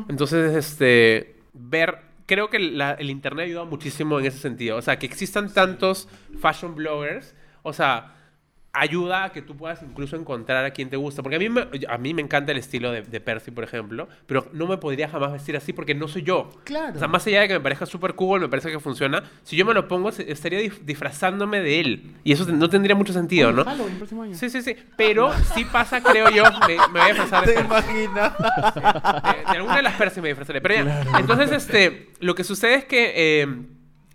Entonces, 0.09 0.55
este, 0.55 1.35
ver, 1.53 1.99
creo 2.25 2.49
que 2.49 2.59
la- 2.59 2.93
el 2.93 3.09
Internet 3.09 3.45
ayuda 3.47 3.65
muchísimo 3.65 4.19
en 4.19 4.25
ese 4.25 4.39
sentido. 4.39 4.77
O 4.77 4.81
sea, 4.81 4.97
que 4.99 5.05
existan 5.05 5.53
tantos 5.53 6.07
fashion 6.39 6.75
bloggers, 6.75 7.35
o 7.63 7.71
sea, 7.73 8.15
ayuda 8.74 9.26
a 9.26 9.32
que 9.32 9.41
tú 9.41 9.55
puedas 9.55 9.82
incluso 9.82 10.15
encontrar 10.15 10.63
a 10.65 10.72
quien 10.72 10.89
te 10.89 10.97
gusta. 10.97 11.24
Porque 11.24 11.38
a 11.38 11.39
mí 11.39 11.49
me, 11.49 11.68
a 11.88 11.97
mí 11.97 12.13
me 12.13 12.22
encanta 12.22 12.51
el 12.51 12.57
estilo 12.57 12.91
de, 12.91 13.01
de 13.01 13.20
Percy, 13.20 13.51
por 13.51 13.63
ejemplo, 13.63 14.07
pero 14.26 14.47
no 14.53 14.68
me 14.68 14.78
podría 14.78 15.09
jamás 15.09 15.32
vestir 15.32 15.57
así 15.57 15.74
porque 15.74 15.95
no 15.95 16.07
soy 16.07 16.24
yo. 16.24 16.49
Claro. 16.63 16.95
O 16.95 16.99
sea, 16.99 17.07
más 17.07 17.26
allá 17.28 17.41
de 17.41 17.47
que 17.47 17.53
me 17.55 17.59
parezca 17.59 17.86
súper 17.86 18.13
cool, 18.13 18.41
me 18.41 18.49
parece 18.49 18.72
que 18.72 18.80
funciona, 18.80 19.24
si 19.43 19.55
yo 19.55 19.65
me 19.65 19.74
lo 19.74 19.88
pongo, 19.88 20.09
estaría 20.09 20.59
disfrazándome 20.84 21.61
de 21.61 21.80
él. 21.80 22.15
Y 22.24 22.32
eso 22.32 22.45
no 22.51 22.70
tendría 22.70 22.95
mucho 22.95 23.13
sentido, 23.13 23.51
¿no? 23.51 23.65
Halloween, 23.65 23.97
próximo 23.97 24.24
año. 24.24 24.36
Sí, 24.36 24.49
sí, 24.49 24.61
sí. 24.61 24.76
Pero 24.95 25.32
sí 25.55 25.65
pasa, 25.65 26.01
creo 26.01 26.30
yo, 26.30 26.43
me, 26.68 26.76
me 26.91 26.99
voy 26.99 27.01
a 27.01 27.07
disfrazar 27.07 27.45
de 27.45 27.53
¿Te 27.53 27.61
imaginas? 27.61 28.34
De, 28.38 29.51
de 29.51 29.57
alguna 29.57 29.78
de 29.78 29.82
las 29.82 29.95
Percy 29.95 30.22
me 30.22 30.30
disfrazaré. 30.30 30.61
Pero 30.61 30.86
ya, 30.86 31.03
entonces, 31.20 31.51
este, 31.51 32.09
lo 32.20 32.36
que 32.36 32.43
sucede 32.43 32.76
es 32.76 32.86
que 32.86 33.13
eh, 33.15 33.47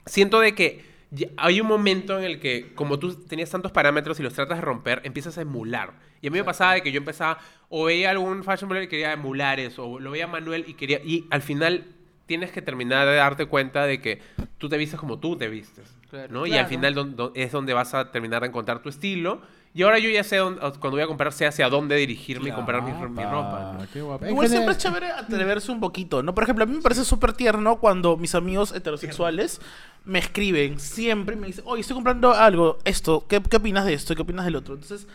siento 0.07 0.41
de 0.41 0.55
que 0.55 0.92
hay 1.37 1.61
un 1.61 1.67
momento 1.67 2.19
en 2.19 2.25
el 2.25 2.41
que, 2.41 2.73
como 2.75 2.99
tú 2.99 3.15
tenías 3.15 3.51
tantos 3.51 3.71
parámetros 3.73 4.19
y 4.21 4.23
los 4.23 4.33
tratas 4.35 4.59
de 4.59 4.63
romper, 4.63 5.01
empiezas 5.05 5.37
a 5.39 5.43
emular. 5.43 5.93
Y 6.21 6.29
a 6.29 6.31
mí 6.31 6.39
me 6.39 6.45
pasaba 6.45 6.75
de 6.75 6.83
que 6.83 6.91
yo 6.93 6.99
empezaba, 6.99 7.39
o 7.69 7.85
veía 7.85 8.11
algún 8.11 8.45
fashion 8.45 8.69
blogger 8.69 8.85
y 8.85 8.89
quería 8.89 9.13
emular 9.13 9.61
eso, 9.61 9.87
o 9.87 10.01
lo 10.01 10.11
veía 10.11 10.27
Manuel 10.27 10.65
y 10.67 10.75
quería... 10.75 11.01
Y 11.05 11.27
al 11.31 11.43
final 11.43 11.85
tienes 12.27 12.51
que 12.53 12.63
terminar 12.63 13.07
de 13.09 13.17
darte 13.17 13.47
cuenta 13.47 13.85
de 13.85 14.01
que 14.01 14.21
tú 14.59 14.69
te 14.69 14.79
vistes 14.79 14.99
como 14.99 15.19
tú 15.19 15.37
te 15.37 15.49
vistes. 15.49 15.85
Claro. 16.09 16.29
¿no? 16.33 16.47
Y 16.47 16.55
al 16.55 16.67
final 16.67 16.95
don- 16.95 17.17
don- 17.17 17.33
es 17.35 17.51
donde 17.53 17.73
vas 17.75 17.95
a 17.95 18.11
terminar 18.11 18.43
de 18.43 18.49
encontrar 18.49 18.81
tu 18.83 18.89
estilo. 18.89 19.41
Y 19.75 19.83
ahora 19.83 19.99
yo 19.99 20.11
ya 20.11 20.23
sé, 20.23 20.37
dónde- 20.37 20.61
cuando 20.61 20.91
voy 20.91 21.01
a 21.01 21.07
comprar, 21.07 21.33
sé 21.33 21.47
hacia 21.47 21.69
dónde 21.71 21.97
dirigirme 21.97 22.51
y 22.51 22.53
comprar 22.53 22.83
mi, 22.83 22.93
mi 22.93 23.23
ropa. 23.25 23.77
¿no? 23.79 23.87
Qué 23.93 23.99
Igual 24.01 24.19
general- 24.21 24.49
siempre 24.49 24.73
es 24.73 24.79
chévere 24.79 25.07
atreverse 25.11 25.73
un 25.73 25.81
poquito, 25.81 26.23
¿no? 26.23 26.35
Por 26.35 26.45
ejemplo, 26.45 26.65
a 26.65 26.67
mí 26.67 26.77
me 26.77 26.83
parece 26.83 27.05
súper 27.07 27.33
tierno 27.33 27.77
cuando 27.81 28.19
mis 28.19 28.35
amigos 28.35 28.73
heterosexuales 28.73 29.61
me 30.05 30.19
escriben 30.19 30.79
siempre 30.81 31.37
y 31.37 31.39
me 31.39 31.47
dicen, 31.49 31.65
oye, 31.67 31.81
estoy 31.83 31.95
comprando 31.95 32.33
algo, 32.33 32.79
esto, 32.85 33.25
¿qué, 33.29 33.41
qué 33.43 33.57
opinas 33.57 33.85
de 33.85 33.95
esto? 33.95 34.15
¿Qué 34.15 34.23
opinas 34.23 34.45
del 34.45 34.57
otro? 34.57 34.75
Entonces, 34.75 35.07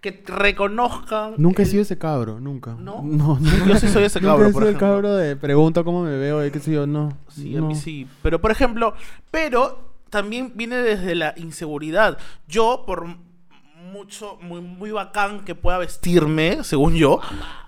que 0.00 0.22
reconozcan... 0.26 1.34
Nunca 1.38 1.62
he 1.62 1.64
el- 1.64 1.70
sido 1.70 1.82
ese 1.82 1.96
cabro, 1.96 2.38
nunca. 2.40 2.76
¿No? 2.78 3.00
No, 3.02 3.38
Yo 3.66 3.76
sí 3.76 3.88
soy 3.88 4.04
ese 4.04 4.20
Nunca 4.20 4.32
cabro, 4.32 4.48
he 4.48 4.52
por 4.52 4.62
sido 4.62 4.68
el 4.70 4.76
ejemplo. 4.76 4.86
cabro 4.88 5.14
de 5.14 5.36
pregunto 5.36 5.84
cómo 5.84 6.02
me 6.02 6.16
veo 6.16 6.44
y 6.46 6.50
qué 6.50 6.60
sé 6.60 6.72
yo, 6.72 6.86
no. 6.86 7.16
Sí, 7.28 7.56
a 7.56 7.60
no. 7.60 7.68
mí 7.68 7.74
sí. 7.74 8.06
Pero, 8.22 8.40
por 8.40 8.50
ejemplo, 8.50 8.94
pero 9.30 9.92
también 10.10 10.52
viene 10.54 10.76
desde 10.76 11.14
la 11.14 11.32
inseguridad. 11.38 12.18
Yo, 12.46 12.84
por 12.86 13.06
mucho, 13.92 14.36
muy, 14.42 14.60
muy 14.60 14.90
bacán 14.90 15.44
que 15.44 15.54
pueda 15.54 15.78
vestirme, 15.78 16.64
según 16.64 16.94
yo, 16.94 17.20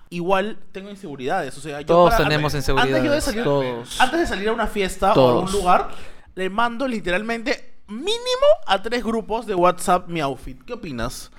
igual 0.09 0.57
tengo 0.71 0.89
inseguridades. 0.89 1.57
O 1.57 1.61
sea, 1.61 1.81
yo 1.81 1.87
Todos 1.87 2.11
para- 2.13 2.23
tenemos 2.25 2.53
antes 2.53 2.67
yo 2.67 2.75
de 2.75 2.81
inseguridades, 2.83 3.23
salir, 3.23 3.43
todos. 3.43 3.99
Antes 4.01 4.19
de 4.19 4.27
salir 4.27 4.49
a 4.49 4.53
una 4.53 4.67
fiesta 4.67 5.07
o 5.07 5.11
a 5.11 5.13
Todos. 5.15 5.53
un 5.53 5.59
lugar, 5.59 5.89
le 6.37 6.49
mando 6.51 6.87
literalmente 6.87 7.73
mínimo 7.87 8.47
a 8.67 8.81
tres 8.81 9.03
grupos 9.03 9.47
de 9.47 9.55
WhatsApp 9.55 10.07
mi 10.07 10.19
outfit. 10.21 10.61
¿Qué 10.63 10.73
opinas? 10.73 11.31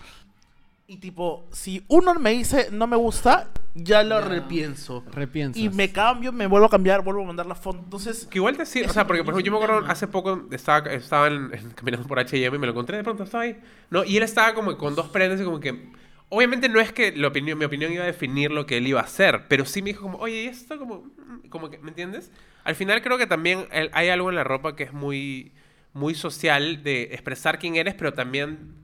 Y 0.88 0.96
tipo, 0.96 1.46
si 1.52 1.84
uno 1.88 2.14
me 2.14 2.30
dice 2.30 2.68
no 2.72 2.86
me 2.88 2.96
gusta, 2.96 3.48
ya 3.74 4.02
lo 4.02 4.20
repienso. 4.22 5.04
Repiensas. 5.12 5.62
Y 5.62 5.68
me 5.68 5.92
cambio, 5.92 6.32
me 6.32 6.46
vuelvo 6.48 6.66
a 6.66 6.70
cambiar, 6.70 7.02
vuelvo 7.04 7.22
a 7.22 7.26
mandar 7.26 7.46
la 7.46 7.54
foto. 7.54 7.78
Entonces, 7.84 8.26
Que 8.26 8.38
igual 8.38 8.56
te 8.56 8.66
sirve, 8.66 8.88
o 8.90 8.92
sea, 8.92 9.06
porque 9.06 9.22
por 9.22 9.34
ejemplo, 9.34 9.44
yo 9.46 9.52
me 9.58 9.64
acuerdo 9.64 9.88
hace 9.88 10.08
poco 10.08 10.46
estaba, 10.50 10.90
estaba 10.90 11.28
en- 11.28 11.52
en- 11.54 11.70
caminando 11.70 12.08
por 12.08 12.18
H&M 12.18 12.56
y 12.56 12.58
me 12.58 12.66
lo 12.66 12.72
encontré 12.72 12.96
de 12.96 13.04
pronto, 13.04 13.22
estaba 13.22 13.44
ahí, 13.44 13.60
¿no? 13.90 14.02
Y 14.02 14.16
él 14.16 14.22
estaba 14.24 14.52
como 14.54 14.76
con 14.76 14.94
dos 14.96 15.08
prendas 15.10 15.40
y 15.40 15.44
como 15.44 15.60
que, 15.60 15.92
obviamente 16.30 16.68
no 16.68 16.80
es 16.80 16.92
que 16.92 17.12
la 17.12 17.28
opinión, 17.28 17.58
mi 17.58 17.64
opinión 17.64 17.92
iba 17.92 18.02
a 18.02 18.06
definir 18.06 18.50
lo 18.50 18.66
que 18.66 18.76
él 18.78 18.86
iba 18.86 19.00
a 19.00 19.04
hacer, 19.04 19.44
pero 19.48 19.64
sí 19.64 19.82
me 19.82 19.90
dijo 19.90 20.02
como, 20.02 20.18
oye, 20.18 20.42
¿y 20.44 20.46
esto 20.46 20.78
como, 20.78 20.96
mm, 21.16 21.48
como 21.48 21.70
que, 21.70 21.78
¿me 21.78 21.88
entiendes? 21.90 22.30
Al 22.64 22.74
final 22.74 23.00
creo 23.02 23.16
que 23.18 23.26
también 23.26 23.66
hay 23.92 24.08
algo 24.10 24.28
en 24.28 24.36
la 24.36 24.44
ropa 24.44 24.76
que 24.76 24.82
es 24.84 24.92
muy, 24.92 25.52
muy 25.94 26.14
social 26.14 26.82
de 26.82 27.04
expresar 27.14 27.58
quién 27.58 27.76
eres, 27.76 27.94
pero 27.94 28.12
también 28.12 28.74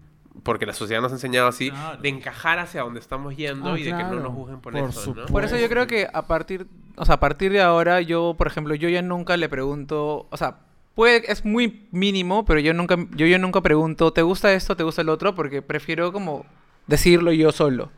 porque 0.42 0.66
la 0.66 0.72
sociedad 0.72 1.00
nos 1.00 1.12
ha 1.12 1.16
enseñado 1.16 1.46
así, 1.48 1.70
Claro. 1.70 2.00
de 2.02 2.08
encajar 2.08 2.58
hacia 2.58 2.82
donde 2.82 2.98
estamos 3.00 3.36
yendo 3.36 3.72
Ah, 3.72 3.78
y 3.78 3.84
de 3.84 3.90
que 3.96 4.02
no 4.02 4.14
nos 4.20 4.32
juzguen 4.32 4.60
por, 4.60 4.72
Por 4.72 4.88
eso, 4.88 5.14
¿no? 5.14 5.26
Por 5.26 5.44
eso 5.44 5.56
yo 5.56 5.68
creo 5.68 5.86
que 5.86 6.08
a 6.12 6.26
partir, 6.26 6.66
o 6.96 7.04
sea, 7.04 7.16
a 7.16 7.20
partir 7.20 7.52
de 7.52 7.60
ahora, 7.60 8.00
yo, 8.00 8.34
por 8.36 8.46
ejemplo, 8.46 8.74
yo 8.74 8.88
ya 8.88 9.00
nunca 9.02 9.36
le 9.36 9.48
pregunto, 9.48 10.26
o 10.30 10.36
sea, 10.36 10.56
puede, 10.94 11.30
es 11.30 11.44
muy 11.44 11.86
mínimo, 11.92 12.44
pero 12.44 12.58
yo 12.58 12.74
nunca, 12.74 12.96
yo, 13.12 13.26
yo 13.26 13.38
nunca 13.38 13.60
pregunto, 13.60 14.12
¿te 14.12 14.22
gusta 14.22 14.52
esto, 14.54 14.76
te 14.76 14.82
gusta 14.82 15.02
el 15.02 15.08
otro? 15.08 15.34
Porque 15.36 15.62
prefiero 15.62 16.12
como 16.12 16.44
decirlo 16.86 17.32
yo 17.32 17.52
solo. 17.52 17.90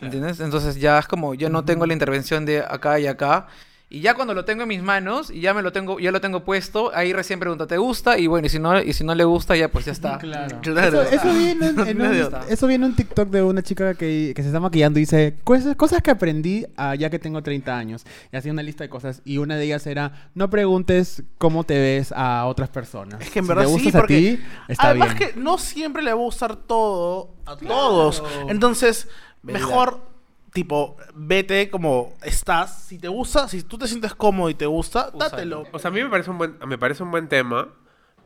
¿Entiendes? 0.00 0.40
Entonces 0.40 0.76
ya 0.76 0.98
es 0.98 1.06
como, 1.06 1.34
yo 1.34 1.50
no 1.50 1.64
tengo 1.64 1.84
la 1.86 1.92
intervención 1.92 2.46
de 2.46 2.60
acá 2.60 2.98
y 2.98 3.06
acá. 3.06 3.48
Y 3.92 4.02
ya 4.02 4.14
cuando 4.14 4.34
lo 4.34 4.44
tengo 4.44 4.62
en 4.62 4.68
mis 4.68 4.82
manos 4.84 5.30
y 5.32 5.40
ya 5.40 5.52
me 5.52 5.62
lo 5.62 5.72
tengo, 5.72 5.98
ya 5.98 6.12
lo 6.12 6.20
tengo 6.20 6.44
puesto, 6.44 6.92
ahí 6.94 7.12
recién 7.12 7.40
pregunta, 7.40 7.66
¿te 7.66 7.76
gusta? 7.76 8.18
Y 8.18 8.28
bueno, 8.28 8.46
y 8.46 8.48
si 8.48 8.60
no, 8.60 8.80
y 8.80 8.92
si 8.92 9.02
no 9.02 9.16
le 9.16 9.24
gusta, 9.24 9.56
ya 9.56 9.68
pues 9.68 9.84
ya 9.84 9.90
está. 9.92 10.18
Claro. 10.18 10.60
Claro. 10.62 11.02
Eso, 11.02 11.16
eso 11.28 11.34
viene 11.34 11.66
en, 11.66 11.80
en 11.88 12.00
un, 12.00 12.22
otra. 12.22 12.44
eso 12.48 12.68
viene 12.68 12.84
en 12.86 12.92
un 12.92 12.96
TikTok 12.96 13.28
de 13.30 13.42
una 13.42 13.62
chica 13.62 13.94
que, 13.94 14.32
que 14.36 14.42
se 14.42 14.48
está 14.48 14.60
maquillando 14.60 15.00
y 15.00 15.02
dice 15.02 15.34
cosas, 15.42 15.74
cosas 15.74 16.02
que 16.02 16.12
aprendí 16.12 16.66
ah, 16.76 16.94
ya 16.94 17.10
que 17.10 17.18
tengo 17.18 17.42
30 17.42 17.76
años. 17.76 18.04
Y 18.32 18.36
hacía 18.36 18.52
una 18.52 18.62
lista 18.62 18.84
de 18.84 18.90
cosas. 18.90 19.22
Y 19.24 19.38
una 19.38 19.56
de 19.56 19.64
ellas 19.64 19.84
era, 19.88 20.30
no 20.34 20.48
preguntes 20.50 21.24
cómo 21.38 21.64
te 21.64 21.76
ves 21.76 22.12
a 22.16 22.46
otras 22.46 22.68
personas. 22.68 23.20
Es 23.20 23.30
que 23.30 23.40
en 23.40 23.46
Si 23.46 23.48
verdad 23.48 23.64
te 23.64 23.78
sí, 23.80 23.88
a 23.88 23.92
porque 23.92 24.16
ti, 24.16 24.40
está 24.68 24.90
además 24.90 25.16
bien. 25.18 25.32
que 25.34 25.40
no 25.40 25.58
siempre 25.58 26.02
le 26.02 26.12
va 26.12 26.20
a 26.20 26.22
gustar 26.22 26.54
todo 26.54 27.34
a 27.44 27.56
todos. 27.56 28.22
Entonces, 28.48 29.08
mejor 29.42 30.08
tipo 30.52 30.96
vete 31.14 31.70
como 31.70 32.14
estás, 32.22 32.84
si 32.84 32.98
te 32.98 33.08
gusta, 33.08 33.48
si 33.48 33.62
tú 33.62 33.78
te 33.78 33.86
sientes 33.86 34.14
cómodo 34.14 34.50
y 34.50 34.54
te 34.54 34.66
gusta, 34.66 35.10
dátelo. 35.10 35.64
O 35.72 35.78
sea, 35.78 35.90
a 35.90 35.92
mí 35.92 36.02
me 36.02 36.10
parece 36.10 36.30
un 36.30 36.38
buen, 36.38 36.56
me 36.66 36.78
parece 36.78 37.02
un 37.02 37.10
buen 37.10 37.28
tema. 37.28 37.68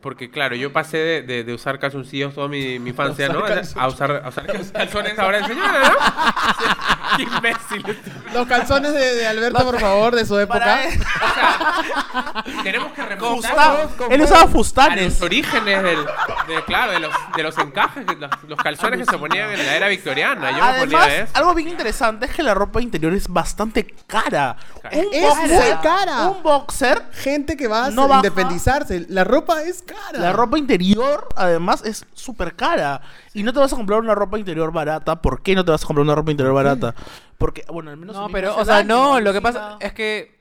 Porque, 0.05 0.29
claro, 0.29 0.55
yo 0.55 0.71
pasé 0.71 0.97
de, 0.99 1.21
de- 1.23 1.43
de 1.43 1.53
usar 1.55 1.79
calzoncillos 1.79 2.35
toda 2.35 2.47
mi, 2.47 2.77
mi 2.77 2.91
infancia, 2.91 3.27
¿no? 3.33 3.39
A 3.39 3.87
usar, 3.87 4.21
a 4.23 4.29
usar 4.29 4.45
calzones 4.73 5.17
ahora 5.17 5.39
de 5.39 5.47
señora, 5.47 5.79
¿no? 5.89 7.17
Qué 7.17 7.23
imbécil. 7.23 7.97
Los 8.31 8.45
calzones 8.47 8.93
de, 8.93 9.15
de 9.15 9.25
Alberto, 9.27 9.63
por 9.63 9.79
favor, 9.79 10.13
de 10.15 10.23
su 10.25 10.37
época. 10.37 10.59
Para 10.59 12.43
Tenemos 12.63 12.91
que 12.93 13.01
remontarnos 13.03 13.91
él 14.11 14.21
usaba 14.21 14.41
a 14.43 14.47
fustanes. 14.47 15.13
los 15.13 15.21
orígenes 15.21 15.81
del, 15.81 16.05
de, 16.47 16.63
claro, 16.65 16.91
de 16.91 16.99
los, 16.99 17.13
de 17.35 17.43
los 17.43 17.57
encajes, 17.57 18.05
los, 18.19 18.29
los 18.47 18.59
calzones 18.59 18.99
que 18.99 19.05
se 19.05 19.17
ponían 19.17 19.49
en 19.51 19.65
la 19.65 19.75
era 19.75 19.87
victoriana. 19.87 20.51
Yo 20.51 20.57
me 20.57 20.61
Además, 20.63 20.79
ponía 21.05 21.17
eso. 21.23 21.31
algo 21.35 21.53
bien 21.55 21.69
interesante 21.69 22.25
es 22.27 22.31
que 22.35 22.43
la 22.43 22.53
ropa 22.53 22.81
interior 22.81 23.13
es 23.13 23.27
bastante 23.27 23.85
cara. 24.07 24.57
Un 24.91 25.07
Es 25.11 25.23
boxer- 25.23 25.47
muy 25.71 25.81
cara. 25.81 26.27
Un 26.29 26.43
boxer, 26.43 27.01
Gente 27.13 27.55
que 27.57 27.67
va 27.67 27.85
a 27.85 27.89
No 27.91 28.13
independizarse. 28.13 29.05
La 29.09 29.23
ropa 29.23 29.63
es 29.63 29.81
cara. 29.83 29.94
La 30.13 30.33
ropa 30.33 30.57
interior, 30.57 31.27
además, 31.35 31.83
es 31.85 32.05
súper 32.13 32.55
cara. 32.55 33.01
Y 33.33 33.43
no 33.43 33.53
te 33.53 33.59
vas 33.59 33.73
a 33.73 33.75
comprar 33.75 33.99
una 33.99 34.15
ropa 34.15 34.39
interior 34.39 34.71
barata. 34.71 35.21
¿Por 35.21 35.41
qué 35.41 35.55
no 35.55 35.65
te 35.65 35.71
vas 35.71 35.83
a 35.83 35.87
comprar 35.87 36.03
una 36.03 36.15
ropa 36.15 36.31
interior 36.31 36.53
barata? 36.53 36.95
Porque, 37.37 37.63
bueno, 37.69 37.91
al 37.91 37.97
menos. 37.97 38.15
No, 38.15 38.29
pero, 38.29 38.55
o 38.55 38.65
sea, 38.65 38.83
no, 38.83 39.19
lo 39.19 39.33
que 39.33 39.41
pasa 39.41 39.77
es 39.79 39.93
que, 39.93 40.35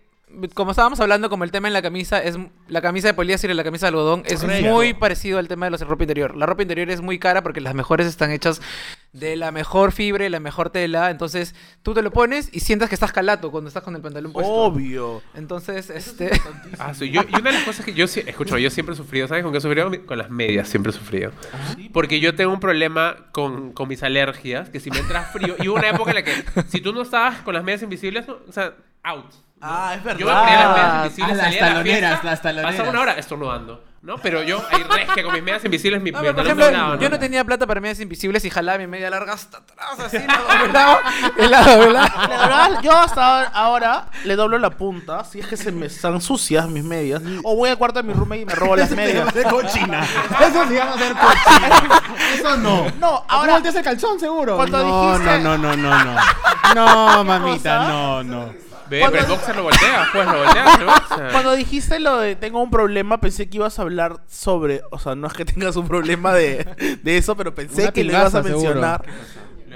como 0.55 0.71
estábamos 0.71 1.01
hablando, 1.01 1.29
como 1.29 1.45
el 1.45 1.51
tema 1.51 1.69
en 1.69 1.75
la 1.75 1.83
camisa, 1.83 2.23
es 2.23 2.37
la 2.69 2.81
camisa 2.83 3.09
de 3.09 3.15
poliéster 3.15 3.51
y 3.51 3.55
la 3.55 3.65
camisa 3.65 3.87
de 3.87 3.89
algodón 3.89 4.23
es 4.27 4.41
Correcto. 4.41 4.71
muy 4.71 4.95
parecido 4.95 5.39
al 5.39 5.49
tema 5.49 5.67
de 5.67 5.71
la 5.71 5.77
ropa 5.79 6.05
interior. 6.05 6.37
La 6.37 6.47
ropa 6.47 6.63
interior 6.63 6.91
es 6.91 7.01
muy 7.01 7.19
cara 7.19 7.43
porque 7.43 7.61
las 7.61 7.75
mejores 7.75 8.07
están 8.07 8.31
hechas 8.31 8.61
de 9.15 9.37
la 9.37 9.53
mejor 9.53 9.93
fibra 9.93 10.27
y 10.27 10.29
la 10.29 10.41
mejor 10.41 10.71
tela. 10.71 11.11
Entonces, 11.11 11.55
tú 11.83 11.95
te 11.95 12.03
lo 12.03 12.11
pones 12.11 12.51
y 12.53 12.61
sientas 12.61 12.89
que 12.89 12.97
estás 12.97 13.13
calato 13.13 13.51
cuando 13.51 13.69
estás 13.69 13.83
con 13.83 13.95
el 13.95 14.03
pantalón 14.03 14.33
puesto. 14.33 14.53
Obvio. 14.53 15.23
Entonces, 15.35 15.89
este... 15.89 16.31
Ah, 16.79 16.93
sí, 16.93 17.11
yo, 17.11 17.23
y 17.23 17.35
una 17.37 17.51
de 17.51 17.57
las 17.59 17.63
cosas 17.65 17.87
que 17.87 17.95
yo 17.95 18.07
sí, 18.09 18.23
escucho, 18.27 18.59
yo 18.59 18.69
siempre 18.71 18.93
he 18.95 18.97
sufrido, 18.97 19.29
¿sabes 19.29 19.45
con 19.45 19.53
qué 19.53 19.59
he 19.59 19.61
sufrido? 19.61 19.91
Con 20.05 20.19
las 20.19 20.29
medias 20.31 20.69
siempre 20.69 20.91
he 20.91 20.93
sufrido. 20.93 21.31
Porque 21.93 22.19
yo 22.21 22.35
tengo 22.35 22.53
un 22.53 22.61
problema 22.61 23.17
con, 23.33 23.73
con 23.73 23.89
mis 23.89 24.03
alergias, 24.03 24.69
que 24.69 24.81
si 24.81 24.91
me 24.91 24.99
entra 24.99 25.23
frío, 25.23 25.55
y 25.61 25.69
hubo 25.69 25.77
una 25.77 25.91
época 25.91 26.11
en 26.11 26.17
la 26.17 26.25
que 26.25 26.45
si 26.69 26.81
tú 26.81 26.93
no 26.93 27.03
estabas 27.03 27.39
con 27.43 27.55
las 27.55 27.63
medias 27.63 27.83
invisibles, 27.83 28.27
no, 28.27 28.39
o 28.49 28.53
sea, 28.53 28.75
out. 29.05 29.33
Ah, 29.61 29.95
es 29.97 30.03
verdad. 30.05 30.19
Yo 30.19 30.27
me 30.27 30.33
ponía 30.33 30.57
las 30.57 30.69
medias 30.69 30.91
Ah, 30.91 31.03
invisibles, 31.05 31.33
ah, 31.33 31.37
las 31.37 31.47
a 31.47 31.51
la 31.53 31.59
taloneras, 31.69 32.11
fiesta, 32.11 32.31
las 32.31 32.43
taloneras. 32.43 32.73
Pasaba 32.73 32.91
una 32.91 33.01
hora 33.01 33.13
estornudando, 33.13 33.85
¿no? 34.05 34.19
Pero 34.19 34.43
yo 34.43 34.63
ahí 34.71 34.83
regia 34.83 35.23
con 35.25 35.33
mis 35.33 35.43
medias 35.43 35.65
invisibles, 35.65 36.01
mi, 36.03 36.11
No, 36.11 36.21
pero, 36.21 36.35
por 36.35 36.45
ejemplo, 36.45 36.67
doblado, 36.67 36.95
yo 37.01 37.09
¿no? 37.09 37.15
no 37.15 37.19
tenía 37.19 37.43
plata 37.45 37.67
para 37.67 37.81
medias 37.81 37.99
invisibles 38.01 38.45
y 38.45 38.51
jalaba 38.51 38.79
mi 38.79 38.87
media 38.87 39.09
larga 39.11 39.33
hasta 39.33 39.59
atrás, 39.59 39.99
así, 39.99 40.19
la 40.27 40.59
doblaba, 40.59 41.01
la 41.39 41.63
doblaba. 41.77 42.29
La 42.75 42.81
yo 42.83 42.93
hasta 42.99 43.45
ahora 43.49 44.07
le 44.25 44.37
doblo 44.37 44.59
la 44.59 44.71
punta 44.71 45.25
si 45.25 45.41
es 45.41 45.47
que 45.47 45.57
se 45.57 45.73
me 45.73 45.87
están 45.87 46.21
sucias 46.21 46.69
mis 46.69 46.85
medias. 46.85 47.23
O 47.43 47.57
voy 47.57 47.71
al 47.71 47.79
cuarto 47.79 48.03
de 48.03 48.07
mi 48.09 48.13
roommate 48.13 48.43
y 48.43 48.45
me 48.45 48.55
robo 48.55 48.77
las 48.77 48.89
Eso 48.91 48.97
medias. 48.97 49.33
ser 49.33 49.45
cochina. 49.49 50.01
Eso 50.41 50.67
se 50.69 50.75
llama 50.75 50.99
ser 50.99 51.13
cochina. 51.15 52.03
Eso 52.35 52.57
no. 52.59 52.87
No, 53.01 53.25
Ahora 53.29 53.55
volteas 53.55 53.75
el 53.77 53.85
calzón, 53.85 54.21
seguro. 54.21 54.57
No, 54.57 54.65
dijiste- 55.17 55.39
no, 55.43 55.57
no, 55.59 55.77
no, 55.77 56.05
no. 56.05 56.17
No, 56.75 57.25
mamita, 57.25 57.89
no, 57.89 58.23
no. 58.23 58.55
Ve, 58.95 59.01
Cuando- 59.01 59.19
pero 59.19 59.25
el 59.33 59.37
boxer 59.39 59.57
lo 59.57 59.63
volteas, 59.65 60.09
pues 60.13 60.27
lo 60.27 60.45
el 60.81 60.85
boxer. 60.87 61.33
Cuando 61.33 61.53
dijiste 61.55 61.99
lo 62.01 62.19
de 62.19 62.37
tengo 62.37 62.63
un 62.63 62.71
problema, 62.71 63.21
pensé 63.21 63.49
que 63.49 63.57
ibas 63.57 63.79
a 63.79 63.83
hablar 63.83 64.21
sobre. 64.29 64.83
O 64.91 64.99
sea, 64.99 65.15
no 65.15 65.27
es 65.27 65.33
que 65.33 65.45
tengas 65.45 65.75
un 65.77 65.89
problema 65.89 66.33
de, 66.33 66.99
de 67.03 67.17
eso, 67.17 67.37
pero 67.37 67.55
pensé 67.55 67.83
Una 67.83 67.93
que 67.93 68.05
lo 68.05 68.13
ibas 68.13 68.35
a 68.35 68.43
seguro. 68.43 68.75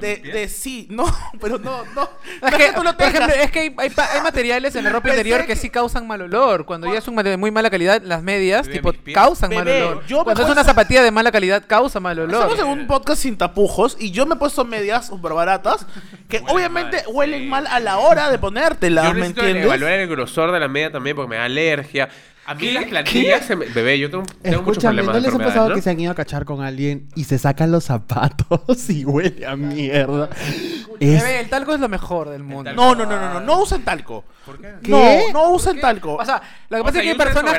De, 0.00 0.16
de 0.18 0.48
sí, 0.48 0.86
no, 0.90 1.04
pero 1.40 1.58
no, 1.58 1.84
no. 1.94 2.08
Es 2.46 2.54
que, 2.54 2.72
tú 2.72 2.82
lo 2.82 2.96
por 2.96 3.06
ejemplo, 3.08 3.34
es 3.34 3.50
que 3.50 3.58
hay, 3.60 3.74
hay 3.78 3.90
pa- 3.90 4.08
hay 4.12 4.20
materiales 4.22 4.74
en 4.76 4.84
la 4.84 4.90
ropa 4.90 5.08
interior 5.10 5.40
que, 5.42 5.46
que- 5.48 5.56
sí 5.56 5.70
causan 5.70 6.06
mal 6.06 6.20
olor. 6.22 6.64
Cuando 6.64 6.92
ya 6.92 6.98
es 6.98 7.08
un 7.08 7.14
material 7.14 7.32
de 7.34 7.36
muy 7.38 7.50
mala 7.50 7.70
calidad, 7.70 8.00
las 8.02 8.22
medias, 8.22 8.66
Bebé, 8.66 8.78
tipo, 8.78 8.92
causan 9.14 9.54
mal 9.54 9.66
olor. 9.68 10.06
yo 10.06 10.24
Cuando 10.24 10.42
es 10.44 10.48
una 10.50 10.64
zapatilla 10.64 11.02
de 11.02 11.10
mala 11.10 11.30
calidad, 11.32 11.64
causa 11.66 12.00
mal 12.00 12.18
olor. 12.18 12.34
Estamos 12.50 12.58
en 12.58 12.66
un 12.80 12.86
podcast 12.86 13.22
sin 13.22 13.36
tapujos 13.36 13.96
y 13.98 14.10
yo 14.10 14.26
me 14.26 14.34
he 14.34 14.38
puesto 14.38 14.64
medias 14.64 15.06
súper 15.08 15.32
baratas 15.32 15.86
que 16.28 16.38
Huelen 16.38 16.54
obviamente 16.56 16.96
mal, 17.04 17.14
huelen 17.14 17.40
sí. 17.42 17.46
mal 17.48 17.66
a 17.66 17.80
la 17.80 17.98
hora 17.98 18.30
de 18.30 18.38
ponértelas, 18.38 19.04
Yo 19.06 19.14
¿me 19.14 19.26
entiendes? 19.26 19.64
evaluar 19.64 19.92
el 19.92 20.08
grosor 20.08 20.52
de 20.52 20.60
la 20.60 20.68
media 20.68 20.90
también 20.92 21.16
porque 21.16 21.30
me 21.30 21.36
da 21.36 21.44
alergia. 21.44 22.08
A 22.48 22.54
mí 22.54 22.70
las 22.70 22.86
plantillas 22.86 23.44
se 23.44 23.56
me... 23.56 23.66
Bebé, 23.66 23.98
yo 23.98 24.10
tengo, 24.10 24.24
tengo 24.24 24.62
muchos 24.62 24.78
Escúchame, 24.78 25.02
problemas 25.02 25.14
¿no 25.16 25.20
les 25.20 25.34
ha 25.34 25.38
pasado 25.50 25.68
¿no? 25.68 25.74
que 25.74 25.82
se 25.82 25.90
han 25.90 26.00
ido 26.00 26.10
a 26.10 26.14
cachar 26.14 26.46
con 26.46 26.62
alguien 26.62 27.06
y 27.14 27.24
se 27.24 27.36
sacan 27.36 27.70
los 27.70 27.84
zapatos 27.84 28.88
y 28.88 29.04
huele 29.04 29.46
a 29.46 29.54
mierda? 29.54 30.30
Es... 30.98 31.22
Bebé, 31.22 31.40
el 31.40 31.50
talco 31.50 31.74
es 31.74 31.80
lo 31.80 31.90
mejor 31.90 32.30
del 32.30 32.42
mundo. 32.42 32.72
No, 32.72 32.94
no, 32.94 33.04
no, 33.04 33.20
no, 33.20 33.34
no, 33.34 33.40
no 33.40 33.60
usen 33.60 33.84
talco. 33.84 34.24
¿Por 34.46 34.58
qué? 34.58 34.72
¿Qué? 34.82 34.90
No, 34.90 35.32
no 35.32 35.50
usen 35.50 35.78
talco. 35.78 36.14
O 36.14 36.24
sea, 36.24 36.40
lo 36.70 36.78
que 36.78 36.80
O 36.80 36.84
pasa 36.84 36.92
sea, 36.94 37.02
es 37.02 37.04
que 37.04 37.10
hay 37.10 37.18
personas 37.18 37.58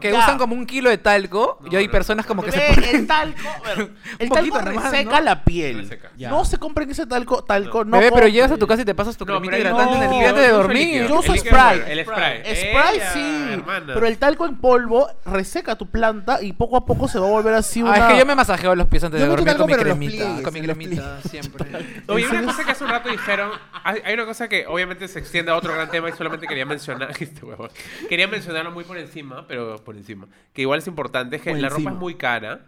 que, 0.00 0.14
usan 0.14 0.38
como 0.38 0.54
un 0.54 0.66
kilo 0.66 0.88
de 0.88 0.98
talco 0.98 1.58
y 1.68 1.74
hay 1.74 1.88
personas 1.88 2.24
como 2.24 2.44
que 2.44 2.52
se 2.52 2.60
ponen... 2.60 2.94
el 2.94 3.06
talco, 3.08 3.48
el 4.20 4.28
talco 4.30 4.58
reseca 4.60 5.18
¿no? 5.18 5.20
la 5.20 5.44
piel. 5.44 5.98
No 6.16 6.44
se 6.44 6.58
compren 6.58 6.88
ese 6.88 7.06
talco, 7.06 7.42
talco, 7.42 7.84
no. 7.84 7.98
Bebé, 7.98 8.12
pero 8.14 8.28
llegas 8.28 8.52
a 8.52 8.56
tu 8.56 8.68
casa 8.68 8.82
y 8.82 8.84
te 8.84 8.94
pasas 8.94 9.16
tu 9.16 9.24
No, 9.24 9.40
cremita 9.40 9.58
hidratante 9.58 9.96
en 9.96 10.02
el 10.04 10.10
de 10.10 10.22
yo 10.22 10.32
uso 10.32 10.56
dormir. 10.56 11.08
Yo 11.08 11.18
uso 11.18 11.36
spray. 11.36 11.82
El 11.88 12.04
spray. 12.04 12.42
Spray 12.42 12.96
Ella, 12.96 13.12
sí, 13.12 13.62
pero 13.86 14.11
el 14.12 14.18
talco 14.18 14.46
en 14.46 14.56
polvo 14.58 15.08
reseca 15.26 15.76
tu 15.76 15.86
planta 15.90 16.42
y 16.42 16.52
poco 16.52 16.76
a 16.76 16.84
poco 16.86 17.08
se 17.08 17.18
va 17.18 17.26
a 17.26 17.30
volver 17.30 17.54
así 17.54 17.82
una... 17.82 17.92
Ah, 17.92 17.98
es 18.08 18.12
que 18.12 18.18
yo 18.20 18.26
me 18.26 18.34
masajeo 18.34 18.74
los 18.74 18.86
pies 18.86 19.02
antes 19.04 19.20
de 19.20 19.26
dormir 19.26 19.56
con 19.56 19.66
mi 19.66 19.74
cremita. 19.74 20.10
pliegues, 20.12 20.42
Con 20.42 20.54
mi 20.54 20.60
cremita, 20.62 21.20
siempre. 21.22 21.66
Oye, 22.08 22.26
una 22.28 22.44
cosa 22.44 22.64
que 22.64 22.70
hace 22.72 22.84
un 22.84 22.90
rato 22.90 23.08
dijeron, 23.08 23.50
hay, 23.84 24.00
hay 24.04 24.14
una 24.14 24.24
cosa 24.26 24.48
que 24.48 24.66
obviamente 24.66 25.08
se 25.08 25.18
extiende 25.18 25.50
a 25.50 25.56
otro 25.56 25.72
gran 25.74 25.90
tema 25.90 26.08
y 26.08 26.12
solamente 26.12 26.46
quería 26.46 26.66
mencionar, 26.66 27.10
este 27.18 27.44
huevón, 27.44 27.70
quería 28.08 28.28
mencionarlo 28.28 28.70
muy 28.70 28.84
por 28.84 28.98
encima, 28.98 29.46
pero 29.48 29.76
por 29.84 29.96
encima, 29.96 30.26
que 30.52 30.62
igual 30.62 30.78
es 30.78 30.86
importante, 30.86 31.36
es 31.36 31.42
que 31.42 31.54
la 31.54 31.68
ropa 31.68 31.90
es 31.90 31.96
muy 31.96 32.14
cara, 32.16 32.60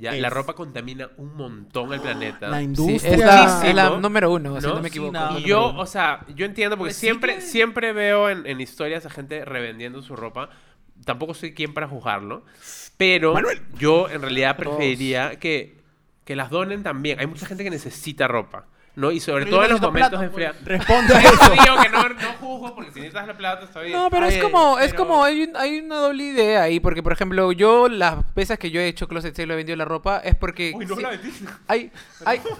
ya, 0.00 0.14
Es. 0.14 0.20
la 0.22 0.30
ropa 0.30 0.52
contamina 0.54 1.10
un 1.16 1.34
montón 1.34 1.92
el 1.92 2.00
planeta. 2.00 2.46
La 2.48 2.58
Sí, 2.58 2.64
industria. 2.66 3.12
es, 3.14 3.18
la, 3.18 3.62
es 3.68 3.74
la 3.74 3.90
número 3.98 4.30
uno, 4.30 4.60
si 4.60 4.66
¿no? 4.68 4.74
no 4.74 4.80
me 4.80 4.82
Sí, 4.82 4.88
equivoco. 4.90 5.12
nada. 5.12 5.36
Y 5.40 5.42
yo, 5.42 5.74
o 5.76 5.86
sea, 5.86 6.24
yo 6.36 6.46
entiendo 6.46 6.76
porque 6.76 6.90
Recicle. 6.90 7.08
siempre, 7.10 7.40
siempre 7.40 7.92
veo 7.92 8.30
en, 8.30 8.46
en 8.46 8.60
historias 8.60 9.06
a 9.06 9.10
gente 9.10 9.44
revendiendo 9.44 10.00
su 10.00 10.14
ropa. 10.14 10.50
Tampoco 11.04 11.34
soy 11.34 11.54
quien 11.54 11.72
para 11.74 11.88
juzgarlo. 11.88 12.44
Pero 12.96 13.34
yo 13.78 14.08
en 14.10 14.20
realidad 14.22 14.56
preferiría 14.56 15.38
que, 15.38 15.76
que 16.24 16.34
las 16.36 16.50
donen 16.50 16.82
también. 16.82 17.20
Hay 17.20 17.26
mucha 17.26 17.46
gente 17.46 17.64
que 17.64 17.70
necesita 17.70 18.26
ropa. 18.28 18.66
¿no? 18.96 19.12
Y 19.12 19.20
sobre 19.20 19.44
Pero 19.44 19.58
todo 19.58 19.64
en 19.66 19.70
los 19.70 19.80
momentos 19.80 20.10
plata, 20.10 20.24
de 20.24 20.30
fría. 20.30 20.52
Responde 20.64 21.14
a 21.14 21.20
eso. 21.22 21.50
digo 21.52 21.82
que 21.82 21.88
no, 21.88 22.08
no 22.08 22.32
juzgo 22.40 22.74
porque 22.74 22.90
si 22.90 22.98
necesitas 22.98 23.28
la 23.28 23.36
plata 23.36 23.64
está 23.66 23.80
bien. 23.82 23.92
No, 23.96 24.10
pero 24.10 24.26
es 24.26 24.34
Ay, 24.34 24.40
como, 24.40 24.76
es 24.80 24.90
pero- 24.90 25.04
como, 25.04 25.22
hay, 25.24 25.44
un- 25.44 25.56
hay 25.56 25.78
una 25.78 25.98
doble 25.98 26.24
idea 26.24 26.62
ahí, 26.62 26.80
porque 26.80 27.00
por 27.00 27.12
ejemplo, 27.12 27.52
yo 27.52 27.88
las 27.88 28.16
veces 28.34 28.58
que 28.58 28.72
yo 28.72 28.80
he 28.80 28.88
hecho 28.88 29.06
closet 29.06 29.36
sale 29.36 29.50
y 29.50 29.52
he 29.52 29.56
vendido 29.56 29.76
la 29.76 29.84
ropa 29.84 30.18
es 30.18 30.34
porque... 30.34 30.72
Uy, 30.74 30.84
no 30.84 30.96
sí, 30.96 31.02
la 31.02 31.10
vendiste. 31.10 31.44
hay, 31.68 31.92
hay... 32.24 32.40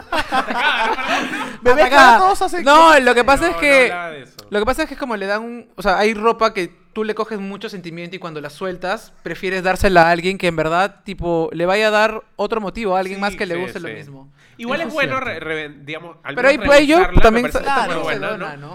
Hacen 2.40 2.64
No, 2.64 2.98
lo 3.00 3.14
que 3.14 3.24
pasa 3.24 3.42
No, 3.42 3.48
es 3.48 3.54
no 3.54 3.60
que... 3.60 3.86
eso. 4.22 4.36
Lo 4.50 4.58
que 4.60 4.64
pasa 4.64 4.82
es 4.82 4.88
que 4.88 4.94
es 4.94 5.00
como 5.00 5.16
le 5.16 5.26
dan 5.26 5.42
un... 5.42 5.68
O 5.76 5.82
sea, 5.82 5.98
hay 5.98 6.14
ropa 6.14 6.54
que 6.54 6.72
tú 6.92 7.04
le 7.04 7.14
coges 7.14 7.38
mucho 7.38 7.68
sentimiento 7.68 8.16
y 8.16 8.18
cuando 8.18 8.40
la 8.40 8.50
sueltas, 8.50 9.12
prefieres 9.22 9.62
dársela 9.62 10.08
a 10.08 10.10
alguien 10.10 10.38
que 10.38 10.46
en 10.48 10.56
verdad, 10.56 11.02
tipo, 11.04 11.48
le 11.52 11.66
vaya 11.66 11.88
a 11.88 11.90
dar 11.90 12.22
otro 12.36 12.60
motivo 12.60 12.96
a 12.96 13.00
alguien 13.00 13.16
Sí, 13.16 13.20
más 13.20 13.36
que 13.36 13.46
le 13.46 13.54
sí, 13.54 13.60
guste 13.60 13.80
lo 13.80 13.88
mismo. 13.88 14.30
Igual 14.56 14.80
Eso 14.80 14.88
es 14.88 14.94
bueno, 14.94 15.20
re- 15.20 15.38
re- 15.38 15.68
digamos, 15.68 16.16
al 16.24 16.34
Pero 16.34 16.48
menos 16.48 16.62
ahí- 16.62 16.66
pues, 16.66 16.86
yo 16.88 17.20
también. 17.20 17.48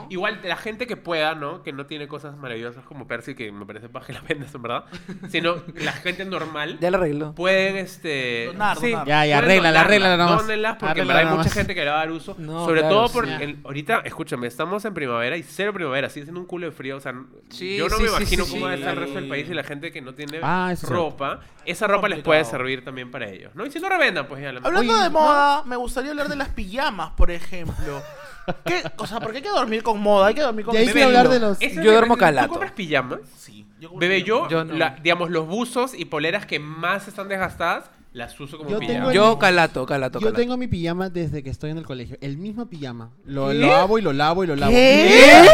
Igual 0.10 0.40
la 0.44 0.56
gente 0.56 0.88
que 0.88 0.96
pueda, 0.98 1.36
¿no? 1.36 1.62
Que 1.64 1.74
no 1.74 1.86
tiene 1.86 2.08
cosas 2.08 2.38
maravillosas 2.38 2.84
como 2.86 3.08
Percy, 3.08 3.36
que 3.36 3.52
me 3.52 3.66
parece 3.66 3.90
para 3.90 4.06
que 4.06 4.14
la 4.14 4.22
vendas, 4.22 4.54
en 4.56 4.62
verdad. 4.62 4.86
Sino 5.30 5.56
la 5.76 5.92
gente 5.94 6.26
normal 6.26 6.78
Ya 6.80 6.92
la 6.92 6.98
arreglo. 6.98 7.34
pueden, 7.36 7.78
este... 7.78 8.46
Donar, 8.48 8.80
donar. 8.80 9.08
Ya, 9.08 9.26
ya, 9.26 9.38
arréglala, 9.40 9.82
arréglala 9.82 10.18
nomás. 10.18 10.42
Dónenlas, 10.44 10.78
porque 10.80 11.02
en 11.02 11.08
verdad 11.08 11.28
hay 11.30 11.36
mucha 11.38 11.50
gente 11.50 11.76
que 11.76 11.82
le 11.84 11.90
va 11.90 11.96
a 11.98 12.00
dar 12.00 12.12
uso. 12.12 12.36
No, 12.38 12.66
sobre 12.66 12.82
claro, 12.82 12.96
todo 12.96 13.08
sí. 13.08 13.14
porque 13.16 13.44
el- 13.44 13.60
ahorita, 13.64 14.02
escúchame, 14.06 14.48
estamos 14.48 14.86
en 14.86 14.94
primavera 14.94 15.38
y 15.38 15.44
cero 15.44 15.74
primavera, 15.74 16.10
sigue 16.10 16.26
siendo 16.26 16.40
un 16.40 16.48
culo 16.48 16.66
de 16.68 16.72
frío. 16.72 16.98
O 16.98 17.00
sea, 17.00 17.14
Sí, 17.50 17.78
yo 17.78 17.90
no 17.90 17.98
sí, 17.98 18.03
me 18.04 18.10
sí, 18.10 18.16
imagino 18.16 18.46
sí, 18.46 18.52
cómo 18.52 18.66
sí. 18.66 18.72
debe 18.72 18.76
estar 18.82 18.94
el 18.94 19.00
resto 19.00 19.16
del 19.20 19.30
país 19.30 19.48
y 19.50 19.54
la 19.54 19.64
gente 19.64 19.92
que 19.92 20.02
no 20.02 20.14
tiene 20.14 20.40
Ah, 20.44 20.66
eso 20.72 20.74
es 20.74 20.80
cierto. 20.90 20.96
ropa. 20.96 21.40
Esa 21.66 21.88
ropa 21.88 22.10
les 22.10 22.20
puede 22.24 22.42
Complicado. 22.42 22.64
servir 22.64 22.84
también 22.86 23.12
para 23.12 23.30
ellos, 23.30 23.52
¿no? 23.56 23.66
Y 23.66 23.72
si 23.72 23.80
no 23.80 23.90
revendan, 23.90 24.28
pues 24.28 24.42
ya 24.42 24.52
la 24.52 24.60
Hablando 24.64 24.94
Oye, 24.94 25.04
de 25.04 25.10
moda, 25.10 25.64
me 25.66 25.76
gustaría 25.76 26.12
hablar 26.12 26.30
de 26.30 26.36
las 26.36 26.50
pijamas, 26.50 27.12
por 27.12 27.32
ejemplo. 27.32 28.02
¿Qué? 28.66 28.84
O 28.98 29.08
sea, 29.08 29.20
porque 29.22 29.38
hay 29.38 29.44
que 29.44 29.50
dormir 29.50 29.84
con 29.84 30.02
moda, 30.02 30.28
hay 30.28 30.34
que 30.36 30.42
dormir 30.42 30.66
con 30.66 30.76
Y 30.76 30.80
ahí 30.80 30.88
Bebé, 30.88 31.04
hablar 31.06 31.30
de 31.30 31.40
los... 31.40 31.60
Yo 31.60 31.82
duermo 31.94 32.18
calato. 32.18 32.48
¿Tú 32.48 32.54
compras 32.54 32.74
pijamas? 32.74 33.20
Sí. 33.38 33.66
yo- 33.80 33.96
Bebé, 33.96 34.24
yo, 34.24 34.50
Yo 34.50 34.66
no. 34.66 34.74
la- 34.76 34.98
digamos, 35.02 35.30
los 35.30 35.48
buzos 35.48 35.94
y 35.94 36.06
poleras 36.06 36.46
que 36.46 36.60
más 36.60 37.08
están 37.08 37.30
desgastadas, 37.30 37.90
las 38.12 38.38
uso 38.40 38.58
como 38.58 38.70
Yo 38.70 38.80
pijama. 38.80 38.98
tengo 38.98 39.10
el- 39.12 39.16
Yo 39.16 39.40
calato, 39.40 39.86
calato, 39.86 40.20
Yo 40.20 40.26
calato. 40.28 40.42
tengo 40.42 40.58
mi 40.58 40.68
pijama 40.68 41.10
desde 41.10 41.42
que 41.42 41.50
estoy 41.50 41.72
en 41.72 41.78
el 41.78 41.86
colegio. 41.86 42.18
El 42.20 42.38
mismo 42.38 42.68
pijama. 42.68 43.12
Lo 43.26 43.48
¿Qué? 43.48 43.54
lavo 43.56 43.98
y 43.98 44.02
lo 44.02 44.12
lavo 44.12 44.44
y 44.44 44.48
lo 44.48 44.56
lavo. 44.58 44.72
¿Qué? 44.74 45.48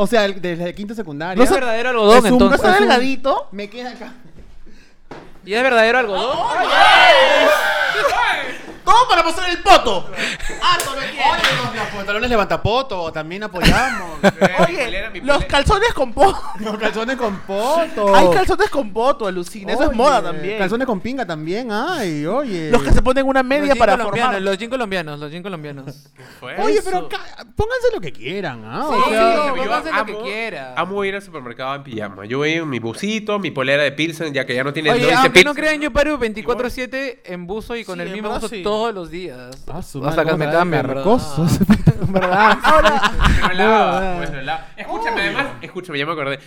O 0.00 0.06
sea, 0.06 0.24
el- 0.26 0.40
desde 0.40 0.64
el 0.68 0.74
quinto 0.76 0.94
secundario. 0.94 1.36
¿No 1.36 1.42
es 1.44 1.50
verdadero 1.50 1.88
algodón, 1.88 2.18
Es 2.18 2.30
un- 2.32 2.38
¿No 2.38 2.44
entonces? 2.46 2.56
está 2.60 2.74
es 2.76 2.80
un- 2.82 2.88
delgadito? 2.88 3.48
Me 3.50 3.68
queda 3.68 3.90
acá. 3.90 4.12
¿Y 5.44 5.54
es 5.54 5.62
verdadero 5.62 5.98
algodón? 5.98 6.38
Todo 8.84 9.08
para 9.08 9.22
mostrar 9.22 9.50
el 9.50 9.58
poto. 9.58 10.08
Los 10.84 10.94
pantalones 11.98 12.30
levantapoto, 12.30 13.12
también 13.12 13.42
apoyamos. 13.42 14.18
Oye, 14.66 14.84
polera, 14.84 15.10
mi 15.10 15.20
los 15.20 15.36
polera. 15.36 15.46
calzones 15.48 15.92
con 15.94 16.12
poto. 16.12 16.40
los 16.60 16.78
calzones 16.78 17.16
con 17.16 17.36
poto. 17.40 18.14
Hay 18.14 18.30
calzones 18.30 18.70
con 18.70 18.92
poto, 18.92 19.26
alucina. 19.26 19.72
Eso 19.72 19.90
es 19.90 19.96
moda 19.96 20.22
también. 20.22 20.58
Calzones 20.58 20.86
con 20.86 21.00
pinga 21.00 21.26
también, 21.26 21.68
ay, 21.72 22.24
oye. 22.26 22.70
Los 22.70 22.82
que 22.82 22.92
se 22.92 23.02
ponen 23.02 23.26
una 23.26 23.42
media 23.42 23.74
para 23.76 23.96
colombianos, 23.96 24.32
formar. 24.34 24.42
los 24.42 24.58
jeans 24.58 24.70
colombianos, 24.70 25.20
los 25.20 25.30
jeans 25.30 25.42
colombianos. 25.42 26.10
Fue 26.40 26.56
Oye, 26.60 26.74
eso. 26.78 26.84
pero 26.84 27.08
pónganse 27.56 27.88
lo 27.94 28.00
que 28.00 28.12
quieran, 28.12 28.62
¿ah? 28.64 28.88
O 28.88 29.04
sea, 29.10 29.46
Yo 29.48 29.54
pónganse 29.56 29.92
lo 29.92 30.04
que 30.06 30.12
amo- 30.12 30.22
quiera. 30.22 30.74
Amo 30.76 31.04
ir 31.04 31.14
al 31.14 31.22
supermercado 31.22 31.74
en 31.76 31.82
pijama. 31.82 32.24
Yo 32.26 32.38
voy 32.38 32.52
en 32.52 32.68
mi 32.68 32.78
busito, 32.78 33.38
mi 33.38 33.50
polera 33.50 33.82
de 33.82 33.92
Pilsen, 33.92 34.32
ya 34.32 34.46
que 34.46 34.54
ya 34.54 34.62
no 34.64 34.72
tiene 34.72 34.90
Oye, 34.90 35.12
aunque 35.12 35.42
no 35.44 35.54
crean, 35.54 35.80
yo 35.80 35.92
paro 35.92 36.18
24-7 36.18 37.20
en 37.24 37.46
buzo 37.46 37.76
y 37.76 37.84
con 37.84 37.96
Sí, 37.96 38.02
el 38.02 38.10
mismo 38.12 38.30
buzo 38.30 38.48
sí. 38.48 38.62
todos 38.62 38.94
los 38.94 39.10
días. 39.10 39.64
Ah, 39.72 39.82
su 39.82 40.04
Hasta 40.06 40.24
que 40.24 40.32
me 40.36 40.44
¿cómo 40.46 40.56
cambien, 40.58 40.82
será 40.86 40.94
de 40.94 41.04
¿verdad? 42.08 42.58
Pues 42.62 43.56
lo 43.58 43.64
lava, 43.64 44.00
verdad. 44.00 44.16
pues 44.18 44.32
lo 44.32 44.42
lava. 44.42 44.66
Escúchame, 44.76 45.20
además, 45.22 45.46
escúchame, 45.62 45.98
ya 45.98 46.06
me 46.06 46.12
acordé. 46.12 46.38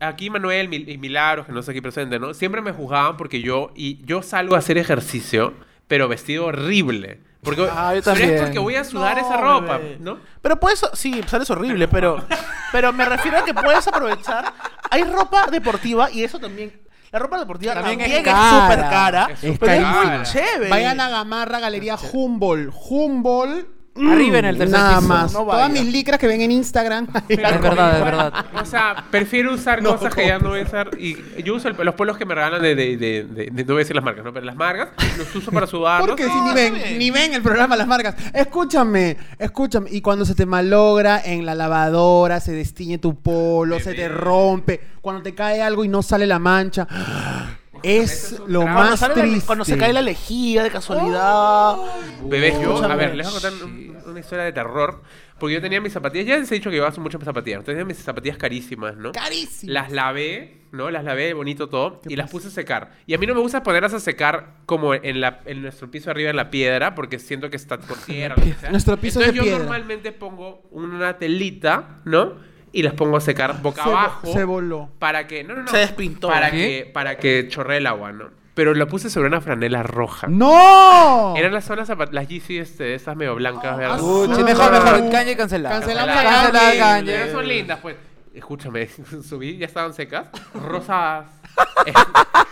Aquí 0.00 0.28
Manuel 0.30 0.72
y 0.74 0.98
Milagros, 0.98 1.46
que 1.46 1.52
no 1.52 1.60
está 1.60 1.72
aquí 1.72 1.80
presente, 1.80 2.18
¿no? 2.18 2.34
Siempre 2.34 2.60
me 2.60 2.72
juzgaban 2.72 3.16
porque 3.16 3.40
yo, 3.40 3.72
y 3.74 4.04
yo 4.04 4.22
salgo 4.22 4.54
a 4.54 4.58
hacer 4.58 4.76
ejercicio, 4.78 5.54
pero 5.88 6.08
vestido 6.08 6.46
horrible. 6.46 7.20
Porque, 7.42 7.62
Ah, 7.70 7.94
yo 7.94 8.02
pero 8.02 8.16
también. 8.16 8.34
es 8.34 8.40
porque 8.42 8.58
voy 8.58 8.74
a 8.74 8.82
sudar 8.84 9.16
No, 9.16 9.22
esa 9.22 9.36
ropa, 9.36 9.78
bebé. 9.78 9.96
¿no? 10.00 10.18
Pero 10.42 10.58
puedes, 10.58 10.84
sí, 10.94 11.22
sales 11.26 11.48
horrible, 11.48 11.86
pero, 11.88 12.22
pero 12.72 12.92
me 12.92 13.04
refiero 13.04 13.38
a 13.38 13.44
que 13.44 13.54
puedes 13.54 13.86
aprovechar. 13.86 14.52
Hay 14.90 15.04
ropa 15.04 15.46
deportiva 15.50 16.10
y 16.10 16.24
eso 16.24 16.38
también. 16.40 16.72
La 17.12 17.20
ropa 17.20 17.38
deportiva 17.38 17.72
También 17.74 18.00
también, 18.00 18.20
es 18.20 18.26
es 18.26 18.32
cara. 18.32 18.50
súper 18.68 18.80
cara, 18.90 19.28
Es 19.32 19.38
pero 19.40 19.52
súper 19.54 19.70
es 19.80 19.86
muy 19.86 20.22
chévere. 20.24 20.70
Vayan 20.70 21.00
a 21.00 21.08
Gamarra 21.08 21.60
Galería 21.60 21.94
Humboldt. 22.12 22.74
Humboldt. 22.90 23.66
Mm, 23.96 24.10
Arriba 24.12 24.38
en 24.38 24.44
el 24.44 24.58
tercer 24.58 24.78
Nada 24.78 24.96
piso. 24.96 25.08
más. 25.08 25.32
No 25.32 25.38
Todas 25.44 25.68
vaya. 25.68 25.82
mis 25.82 25.92
licras 25.92 26.18
que 26.18 26.26
ven 26.26 26.40
en 26.40 26.50
Instagram. 26.50 27.06
Es 27.28 27.36
verdad, 27.38 27.98
es 27.98 28.04
verdad. 28.04 28.46
O 28.60 28.64
sea, 28.64 29.04
prefiero 29.10 29.52
usar 29.54 29.82
No 29.82 29.96
cosas 29.96 30.14
que 30.14 30.26
ya 30.26 30.38
no 30.38 30.50
voy 30.50 30.60
a 30.60 30.64
usar. 30.64 30.90
Y 30.98 31.16
yo 31.42 31.54
uso 31.54 31.68
el- 31.68 31.76
los 31.76 31.94
polos 31.94 32.16
que 32.16 32.24
me 32.24 32.34
regalan 32.34 32.60
de, 32.62 32.74
de, 32.74 32.96
de, 32.96 33.24
de- 33.24 33.50
de- 33.52 33.64
No 33.64 33.72
voy 33.74 33.76
a 33.76 33.78
decir 33.78 33.96
las 33.96 34.04
marcas, 34.04 34.24
¿no? 34.24 34.32
Pero 34.32 34.44
las 34.46 34.56
marcas 34.56 34.88
los 35.18 35.34
uso 35.34 35.50
para 35.50 35.66
sudarlos. 35.66 36.08
Porque 36.08 36.24
si 36.24 36.28
No, 36.30 36.48
ni 36.48 36.54
ven, 36.54 36.98
ni 36.98 37.10
ven 37.10 37.34
el 37.34 37.42
programa 37.42 37.76
las 37.76 37.86
marcas. 37.86 38.14
Escúchame, 38.32 39.16
escúchame. 39.38 39.90
Y 39.90 40.00
cuando 40.00 40.24
se 40.24 40.34
te 40.34 40.46
malogra 40.46 41.20
en 41.24 41.44
la 41.46 41.54
lavadora, 41.54 42.40
se 42.40 42.52
destiñe 42.52 42.98
tu 42.98 43.14
polo, 43.20 43.78
se 43.80 43.94
te 43.94 44.08
rompe, 44.08 44.80
cuando 45.00 45.22
te 45.22 45.34
cae 45.34 45.62
algo 45.62 45.84
y 45.84 45.88
no 45.88 46.02
sale 46.02 46.26
la 46.26 46.38
mancha. 46.38 46.86
Es 47.82 48.38
lo. 48.46 48.62
Cuando, 48.62 48.80
más 48.80 49.00
sale 49.00 49.16
la- 49.16 49.22
triste. 49.22 49.46
cuando 49.46 49.64
se 49.64 49.76
cae 49.78 49.92
la 49.92 50.02
lejía 50.02 50.62
de 50.62 50.70
casualidad. 50.70 51.76
Bebés, 52.24 52.60
yo, 52.60 52.82
a 52.82 52.96
ver, 52.96 53.14
les 53.14 53.26
voy 53.30 53.36
a 53.36 53.40
contar 53.40 53.64
un- 53.68 53.96
una 54.10 54.20
historia 54.20 54.44
de 54.44 54.52
terror. 54.52 55.02
Porque 55.38 55.54
yo 55.54 55.60
tenía 55.60 55.82
mis 55.82 55.92
zapatillas, 55.92 56.26
ya 56.26 56.38
les 56.38 56.50
he 56.50 56.54
dicho 56.54 56.70
que 56.70 56.76
llevaba 56.76 56.94
mucho 56.96 57.18
mis 57.18 57.26
zapatillas. 57.26 57.58
Entonces 57.58 57.74
tenía 57.74 57.84
mis 57.84 57.98
zapatillas 57.98 58.38
carísimas, 58.38 58.96
¿no? 58.96 59.12
Carísimo. 59.12 59.70
Las 59.70 59.92
lavé, 59.92 60.62
¿no? 60.72 60.90
Las 60.90 61.04
lavé 61.04 61.34
bonito 61.34 61.68
todo 61.68 62.00
y 62.08 62.16
las 62.16 62.30
puse 62.30 62.48
a 62.48 62.50
secar. 62.50 62.92
Y 63.06 63.12
a 63.12 63.18
mí 63.18 63.26
no 63.26 63.34
me 63.34 63.40
gusta 63.42 63.62
ponerlas 63.62 63.92
a 63.92 64.00
secar 64.00 64.54
como 64.64 64.94
en, 64.94 65.20
la, 65.20 65.40
en 65.44 65.60
nuestro 65.60 65.90
piso 65.90 66.10
arriba 66.10 66.30
en 66.30 66.36
la 66.36 66.48
piedra 66.50 66.94
porque 66.94 67.18
siento 67.18 67.50
que 67.50 67.56
está 67.56 67.78
por 67.78 67.98
tierra. 68.06 68.34
lo 68.38 68.44
que 68.44 68.54
sea. 68.54 68.70
Nuestro 68.70 68.96
piso 68.96 69.20
es 69.20 69.26
Entonces 69.28 69.32
de 69.34 69.36
yo 69.36 69.42
piedra. 69.42 69.58
normalmente 69.58 70.12
pongo 70.12 70.62
una 70.70 71.18
telita, 71.18 71.98
¿no? 72.06 72.36
Y 72.76 72.82
las 72.82 72.92
pongo 72.92 73.16
a 73.16 73.20
secar 73.22 73.62
boca 73.62 73.82
Se 73.84 73.88
abajo. 73.88 74.32
se 74.32 74.44
voló. 74.44 74.90
Para 74.98 75.26
que, 75.26 75.42
no, 75.44 75.54
no, 75.54 75.62
no. 75.62 75.68
Se 75.70 75.78
despintó. 75.78 76.28
Para 76.28 76.50
que, 76.50 76.90
para 76.92 77.16
que 77.16 77.48
chorree 77.48 77.78
el 77.78 77.86
agua, 77.86 78.12
¿no? 78.12 78.26
Pero 78.52 78.74
lo 78.74 78.86
puse 78.86 79.08
sobre 79.08 79.28
una 79.28 79.40
franela 79.40 79.82
roja. 79.82 80.26
¡No! 80.28 81.34
Eran 81.36 81.52
las 81.54 81.64
zonas 81.64 81.90
las 82.10 82.28
Yeezy 82.28 82.58
este, 82.58 82.94
estas 82.94 83.16
medio 83.16 83.34
blancas, 83.34 83.78
¿verdad? 83.78 83.98
Uy, 84.00 84.28
Uy, 84.28 84.36
Ah, 84.40 84.44
mejor, 84.44 84.72
mejor. 84.72 85.10
Caña 85.10 85.36
cancelada. 85.36 85.78
Cancelamos. 85.80 86.16
Kanye. 86.78 87.12
Pero 87.12 87.32
son 87.32 87.48
lindas, 87.48 87.78
pues. 87.80 87.96
Escúchame, 88.34 88.88
subí, 89.26 89.56
ya 89.56 89.64
estaban 89.64 89.94
secas. 89.94 90.26
Rosas. 90.54 91.24
Es- 91.86 91.94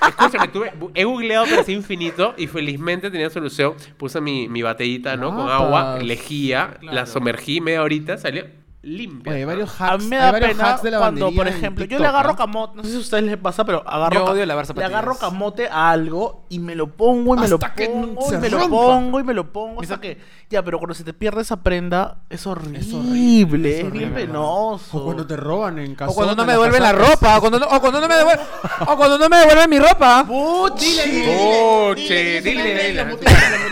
Escúchame, 0.09 0.49
tuve, 0.49 0.73
he 0.95 1.05
googleado 1.05 1.45
pero 1.49 1.61
es 1.61 1.69
infinito 1.69 2.33
y 2.39 2.47
felizmente 2.47 3.11
tenía 3.11 3.29
solución. 3.29 3.75
Puse 3.99 4.21
mi, 4.23 4.49
mi 4.49 4.63
batellita, 4.63 5.17
¿no? 5.19 5.29
Con 5.37 5.45
Mapas. 5.47 5.61
agua, 5.61 5.99
lejía, 6.03 6.79
la 6.81 7.05
sumergí 7.07 7.61
media 7.61 7.83
horita, 7.83 8.17
salió 8.17 8.45
limpia. 8.85 9.33
Oye, 9.33 9.41
hay 9.41 9.45
varios 9.45 9.81
A 9.81 9.93
hacks. 9.95 10.03
mí 10.05 10.11
me 10.11 10.17
hay 10.17 10.23
da 10.23 10.33
varios 10.33 10.51
pena 10.53 10.71
hacks 10.71 10.83
de 10.83 10.91
cuando, 10.97 11.33
por 11.33 11.49
ejemplo, 11.49 11.85
yo 11.85 11.99
le 11.99 12.07
agarro 12.07 12.33
¿ah? 12.33 12.37
camote, 12.37 12.77
no 12.77 12.83
sé 12.85 12.91
si 12.91 12.97
a 12.97 13.01
ustedes 13.01 13.25
les 13.25 13.37
pasa, 13.39 13.65
pero 13.65 13.83
agarro, 13.89 14.15
Yo 14.15 14.25
ca- 14.25 14.31
odio 14.33 14.47
lavar 14.47 14.77
le 14.77 14.85
agarro 14.85 15.17
camote 15.17 15.69
a 15.69 15.91
algo 15.91 16.47
y 16.49 16.59
me 16.59 16.75
lo 16.75 16.89
pongo 16.89 17.35
y 17.35 17.39
me 17.41 17.49
lo 17.49 17.57
Hasta 17.57 17.75
pongo 17.75 18.29
se 18.29 18.35
y 18.37 18.39
me 18.39 18.51
lo 18.51 18.69
pongo 18.69 19.21
y 19.21 19.25
me 19.25 19.35
lo 19.35 19.53
pongo 19.53 19.81
hasta 19.83 20.01
que 20.01 20.19
ya, 20.51 20.63
pero 20.63 20.79
cuando 20.79 20.95
se 20.95 21.03
te 21.05 21.13
pierde 21.13 21.41
esa 21.43 21.57
prenda 21.57 22.19
es 22.31 22.47
horrible, 22.47 23.81
es, 23.81 23.91
bien 23.91 24.15
penoso. 24.15 24.99
O 24.99 25.05
cuando 25.05 25.27
te 25.27 25.37
roban 25.37 25.79
en 25.79 25.95
casa. 25.95 26.11
O 26.11 26.15
cuando 26.15 26.37
no 26.37 26.45
me 26.45 26.53
devuelven 26.53 26.83
la 26.83 26.93
ropa, 26.93 27.39
o 27.39 27.41
cuando 27.41 27.59
no, 27.59 27.67
o 27.67 27.81
cuando 27.81 28.01
no 28.01 28.07
me 28.07 28.15
devuelven, 28.15 28.47
o 28.87 28.97
cuando 28.97 29.19
no 29.19 29.29
me 29.29 29.37
devuelven 29.39 29.71
mi 29.71 29.79
ropa. 29.79 30.25
Puchi. 30.27 30.87
Dile, 30.87 32.41
dile, 32.43 32.89
dile. 32.89 33.17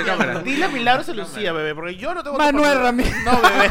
Cámara. 0.05 0.41
Dile 0.41 0.65
a 0.65 0.69
Milagros 0.69 1.09
y 1.09 1.13
Lucía, 1.15 1.53
bebé, 1.53 1.75
porque 1.75 1.95
yo 1.97 2.13
no 2.15 2.23
tengo 2.25 2.37
Manuel 2.39 2.79
Ramírez. 2.81 3.15
No, 3.25 3.33
bebé. 3.43 3.71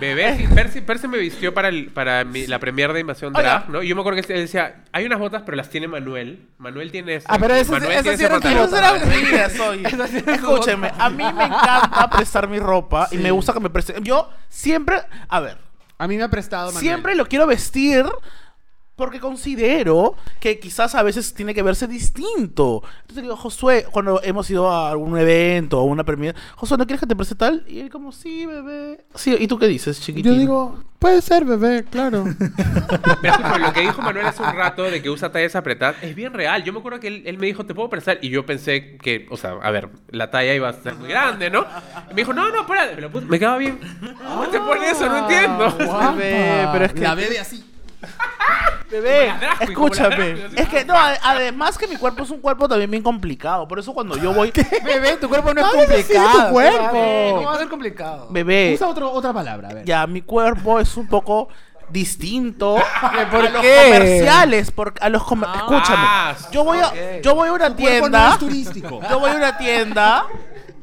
Bebé, 0.00 0.48
Percy, 0.54 0.80
Percy 0.80 1.08
me 1.08 1.18
vistió 1.18 1.54
para, 1.54 1.68
el, 1.68 1.86
para 1.86 2.24
mi- 2.24 2.46
la 2.46 2.58
premier 2.58 2.92
de 2.92 3.00
Invasión. 3.00 3.32
Drag, 3.32 3.68
¿no? 3.70 3.82
Y 3.82 3.88
yo 3.88 3.94
me 3.94 4.00
acuerdo 4.02 4.20
que 4.22 4.32
él 4.32 4.40
decía, 4.40 4.84
hay 4.92 5.04
unas 5.06 5.18
botas, 5.18 5.42
pero 5.44 5.56
las 5.56 5.70
tiene 5.70 5.88
Manuel. 5.88 6.46
Manuel 6.58 6.90
tiene 6.90 7.16
eso. 7.16 7.26
Ah, 7.30 7.38
pero 7.38 7.54
esas- 7.54 7.70
Manuel 7.70 7.92
esas 7.92 8.16
tiene. 8.18 8.34
Esas 9.84 10.10
sí 10.10 10.16
Escúchenme, 10.26 10.88
botas. 10.88 11.00
a 11.04 11.10
mí 11.10 11.24
me 11.24 11.44
encanta 11.44 12.10
prestar 12.10 12.48
mi 12.48 12.58
ropa 12.58 13.08
y 13.10 13.18
me 13.18 13.30
gusta 13.30 13.52
que 13.52 13.60
me 13.60 13.70
presten. 13.70 14.02
Yo 14.04 14.30
siempre, 14.48 14.96
a 15.28 15.40
ver, 15.40 15.58
A 15.98 16.08
mí 16.08 16.16
me 16.16 16.24
ha 16.24 16.28
prestado 16.28 16.66
Manuel. 16.66 16.80
siempre 16.82 17.14
lo 17.14 17.26
quiero 17.26 17.46
vestir 17.46 18.04
porque 18.96 19.18
considero 19.20 20.14
que 20.40 20.58
quizás 20.58 20.94
a 20.94 21.02
veces 21.02 21.34
tiene 21.34 21.54
que 21.54 21.62
verse 21.62 21.86
distinto. 21.86 22.82
Entonces 23.02 23.16
le 23.16 23.22
digo, 23.22 23.36
Josué, 23.36 23.86
cuando 23.90 24.20
hemos 24.22 24.48
ido 24.50 24.70
a 24.70 24.90
algún 24.90 25.18
evento 25.18 25.80
o 25.80 25.84
una 25.84 26.04
premiere, 26.04 26.38
Josué, 26.56 26.78
¿no 26.78 26.86
quieres 26.86 27.00
que 27.00 27.06
te 27.06 27.16
preste 27.16 27.34
tal? 27.34 27.64
Y 27.66 27.80
él 27.80 27.90
como, 27.90 28.12
sí, 28.12 28.46
bebé. 28.46 29.04
Sí, 29.14 29.34
¿y 29.38 29.46
tú 29.48 29.58
qué 29.58 29.66
dices, 29.66 30.00
chiquitín? 30.00 30.32
Yo 30.32 30.38
digo, 30.38 30.84
Puede 30.98 31.20
ser, 31.20 31.44
bebé, 31.44 31.84
claro. 31.84 32.24
Pero 33.20 33.58
lo 33.58 33.72
que 33.74 33.80
dijo 33.82 34.00
Manuel 34.00 34.24
hace 34.26 34.42
un 34.42 34.54
rato 34.54 34.84
de 34.84 35.02
que 35.02 35.10
usa 35.10 35.30
tallas 35.30 35.54
apretadas 35.54 35.96
es 36.02 36.14
bien 36.14 36.32
real. 36.32 36.64
Yo 36.64 36.72
me 36.72 36.78
acuerdo 36.78 36.98
que 36.98 37.08
él, 37.08 37.22
él 37.26 37.36
me 37.36 37.46
dijo, 37.46 37.66
¿te 37.66 37.74
puedo 37.74 37.90
prestar? 37.90 38.18
Y 38.22 38.30
yo 38.30 38.46
pensé 38.46 38.96
que, 38.96 39.26
o 39.30 39.36
sea, 39.36 39.50
a 39.62 39.70
ver, 39.70 39.90
la 40.08 40.30
talla 40.30 40.54
iba 40.54 40.66
a 40.68 40.72
ser 40.72 40.94
muy 40.94 41.08
grande, 41.10 41.50
¿no? 41.50 41.66
Y 42.10 42.14
me 42.14 42.22
dijo, 42.22 42.32
no, 42.32 42.48
no, 42.50 42.62
espérate, 42.62 42.94
me, 42.96 43.02
lo 43.02 43.10
puse- 43.12 43.26
me 43.26 43.38
quedaba 43.38 43.58
bien. 43.58 43.78
¿Cómo 44.26 44.46
te 44.48 44.58
pone 44.58 44.90
eso? 44.90 45.06
No 45.06 45.18
entiendo. 45.18 45.76
Bebé, 46.16 46.68
pero 46.72 46.84
es 46.86 46.92
que- 46.94 47.00
La 47.00 47.14
bebe 47.14 47.38
así. 47.38 47.62
Bebé, 48.90 49.32
drag 49.40 49.62
escúchame. 49.62 50.34
drag. 50.34 50.58
Es 50.60 50.68
que, 50.68 50.84
no, 50.84 50.94
además 51.22 51.76
que 51.78 51.86
mi 51.88 51.96
cuerpo 51.96 52.22
es 52.22 52.30
un 52.30 52.40
cuerpo 52.40 52.68
también 52.68 52.90
bien 52.90 53.02
complicado. 53.02 53.66
Por 53.66 53.78
eso 53.78 53.92
cuando 53.94 54.16
yo 54.16 54.32
voy. 54.32 54.52
Bebé, 54.84 55.16
tu 55.16 55.28
cuerpo 55.28 55.52
no 55.54 55.60
es 55.60 55.66
de 55.72 55.72
tu 55.72 55.86
complicado. 55.86 56.50
cuerpo. 56.52 56.92
bebé. 56.92 57.30
¿Cómo 57.34 57.46
va 57.48 57.54
a 57.54 57.58
ser 57.58 57.68
complicado? 57.68 58.26
Bebé, 58.30 58.72
Usa 58.74 58.88
otro, 58.88 59.10
otra 59.12 59.32
palabra, 59.32 59.68
a 59.70 59.74
ver. 59.74 59.84
ya 59.84 60.06
mi 60.06 60.22
cuerpo 60.22 60.78
es 60.80 60.96
un 60.96 61.08
poco 61.08 61.48
distinto 61.90 62.76
¿Por 63.30 63.44
a 63.46 63.50
los 63.50 63.62
qué? 63.62 63.80
comerciales. 63.84 64.70
Por, 64.70 64.94
a 65.00 65.08
los 65.08 65.22
comer- 65.24 65.48
Ah, 65.52 66.32
Escúchame. 66.36 66.52
Yo 66.52 66.64
voy 66.64 66.78
a, 66.78 67.20
yo 67.20 67.34
voy 67.34 67.48
a 67.48 67.52
una 67.52 67.68
no 67.70 67.74
tienda. 67.76 68.30
es 68.32 68.38
turístico. 68.38 69.00
Yo 69.10 69.18
voy 69.18 69.30
a 69.30 69.34
una 69.34 69.58
tienda 69.58 70.26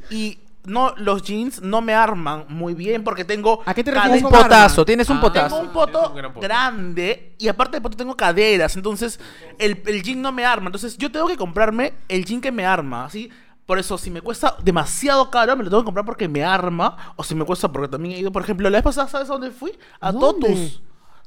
y 0.09 0.37
no, 0.65 0.93
los 0.97 1.23
jeans 1.23 1.61
no 1.61 1.81
me 1.81 1.93
arman 1.93 2.45
muy 2.49 2.73
bien 2.73 3.03
porque 3.03 3.25
tengo 3.25 3.61
¿A 3.65 3.73
qué 3.73 3.83
te 3.83 3.91
cade- 3.91 3.95
refieres 4.03 4.23
Un 4.23 4.29
potazo, 4.31 4.85
tienes 4.85 5.09
un 5.09 5.17
Ah. 5.17 5.21
potazo. 5.21 5.55
Tengo 5.55 5.67
un 5.67 5.73
poto 5.73 6.09
un 6.09 6.15
gran 6.17 6.33
poto. 6.33 6.43
grande 6.47 7.35
y 7.39 7.47
aparte 7.47 7.77
de 7.77 7.81
poto 7.81 7.97
tengo 7.97 8.15
caderas, 8.15 8.75
entonces 8.75 9.19
el, 9.57 9.81
el 9.85 10.03
jean 10.03 10.21
no 10.21 10.31
me 10.31 10.45
arma. 10.45 10.67
Entonces 10.67 10.97
yo 10.97 11.11
tengo 11.11 11.27
que 11.27 11.37
comprarme 11.37 11.93
el 12.07 12.25
jean 12.25 12.41
que 12.41 12.51
me 12.51 12.65
arma, 12.65 13.09
¿sí? 13.09 13.29
Por 13.65 13.79
eso, 13.79 13.97
si 13.97 14.11
me 14.11 14.21
cuesta 14.21 14.55
demasiado 14.63 15.29
caro, 15.31 15.55
me 15.55 15.63
lo 15.63 15.69
tengo 15.69 15.81
que 15.83 15.85
comprar 15.85 16.05
porque 16.05 16.27
me 16.27 16.43
arma. 16.43 17.13
O 17.15 17.23
si 17.23 17.35
me 17.35 17.45
cuesta 17.45 17.71
porque 17.71 17.87
también 17.87 18.15
he 18.15 18.19
ido, 18.19 18.31
por 18.31 18.41
ejemplo, 18.43 18.69
la 18.69 18.77
vez 18.79 18.83
pasada, 18.83 19.07
¿sabes 19.07 19.29
a 19.29 19.33
dónde 19.33 19.51
fui? 19.51 19.71
A 20.01 20.11
¿Dónde? 20.11 20.47
Totus. 20.49 20.81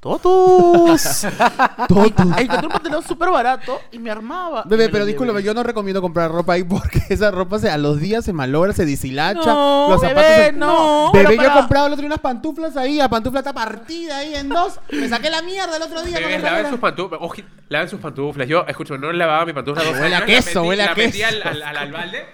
Totus. 0.04 1.02
Totus. 1.88 2.38
Encontré 2.38 2.66
un 2.66 2.72
pantalón 2.72 3.02
súper 3.02 3.30
barato 3.30 3.80
y 3.90 3.98
me 3.98 4.10
armaba. 4.10 4.62
Bebé, 4.66 4.84
me 4.84 4.88
pero 4.90 5.06
discúlpame, 5.06 5.42
yo 5.42 5.54
no 5.54 5.62
recomiendo 5.62 6.02
comprar 6.02 6.30
ropa 6.30 6.52
ahí 6.52 6.62
porque 6.62 7.00
esa 7.08 7.30
ropa 7.30 7.58
se, 7.58 7.70
a 7.70 7.78
los 7.78 7.98
días 8.00 8.22
se 8.22 8.34
malogra, 8.34 8.74
se 8.74 8.84
deshilacha. 8.84 9.40
No, 9.46 9.86
los 9.88 10.02
zapatos 10.02 10.22
bebé, 10.22 10.44
se- 10.46 10.52
no. 10.52 11.10
Bebé, 11.10 11.24
Pero 11.24 11.34
yo 11.36 11.42
he 11.42 11.46
para- 11.46 11.60
comprado 11.60 11.86
el 11.86 11.92
otro 11.94 12.02
día 12.02 12.06
unas 12.08 12.20
pantuflas 12.20 12.76
ahí, 12.76 12.96
la 12.98 13.08
pantufla 13.08 13.40
está 13.40 13.54
partida 13.54 14.18
ahí 14.18 14.34
en 14.34 14.50
dos. 14.50 14.78
Me 14.90 15.08
saqué 15.08 15.30
la 15.30 15.40
mierda 15.40 15.74
el 15.76 15.82
otro 15.82 16.02
día. 16.02 16.20
la 16.20 16.38
laven 16.38 16.68
sus 16.70 16.78
pantuflas. 16.80 17.20
Oji, 17.22 17.42
laven 17.70 17.88
sus 17.88 18.00
pantuflas. 18.00 18.46
Yo, 18.46 18.66
escúchame, 18.68 18.98
no 18.98 19.10
lavaba 19.10 19.46
mi 19.46 19.54
pantufla 19.54 19.84
dos 19.84 19.98
Huele 19.98 20.16
a 20.16 20.24
queso, 20.26 20.62
huele 20.64 20.82
a 20.82 20.86
la 20.90 20.94
metí 20.94 21.12
queso. 21.18 21.28
al, 21.28 21.42
al, 21.42 21.62
al, 21.62 21.76
al 21.78 21.92
balde. 21.92 22.26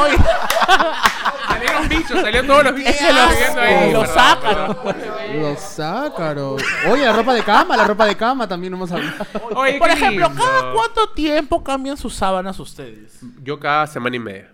Oye, 0.00 0.16
Salieron 1.48 1.88
bichos, 1.88 2.20
salieron 2.20 2.46
todos 2.46 2.64
los 2.64 2.74
bichos. 2.74 2.94
Es 2.94 3.00
que 3.00 3.12
los- 3.12 3.56
ahí. 3.56 3.92
los 3.92 4.08
Perdón, 4.08 4.24
ácaros. 4.26 4.76
perdón. 4.76 5.42
Los 5.42 5.80
ácaros. 5.80 6.62
Oye, 6.90 7.04
la 7.04 7.12
ropa 7.12 7.34
de 7.34 7.42
cama, 7.42 7.76
la 7.76 7.84
ropa 7.84 8.06
de 8.06 8.16
cama 8.16 8.46
también 8.46 8.72
hemos 8.74 8.90
hablado. 8.92 9.26
Oye, 9.56 9.78
por 9.78 9.88
qué 9.88 9.94
ejemplo, 9.94 10.28
lindo. 10.28 10.42
¿cada 10.44 10.72
cuánto 10.72 11.08
tiempo 11.10 11.64
cambian 11.64 11.96
sus 11.96 12.14
sábanas 12.14 12.58
ustedes? 12.60 13.18
Yo 13.42 13.58
cada 13.58 13.86
semana 13.86 14.16
y 14.16 14.20
media. 14.20 14.52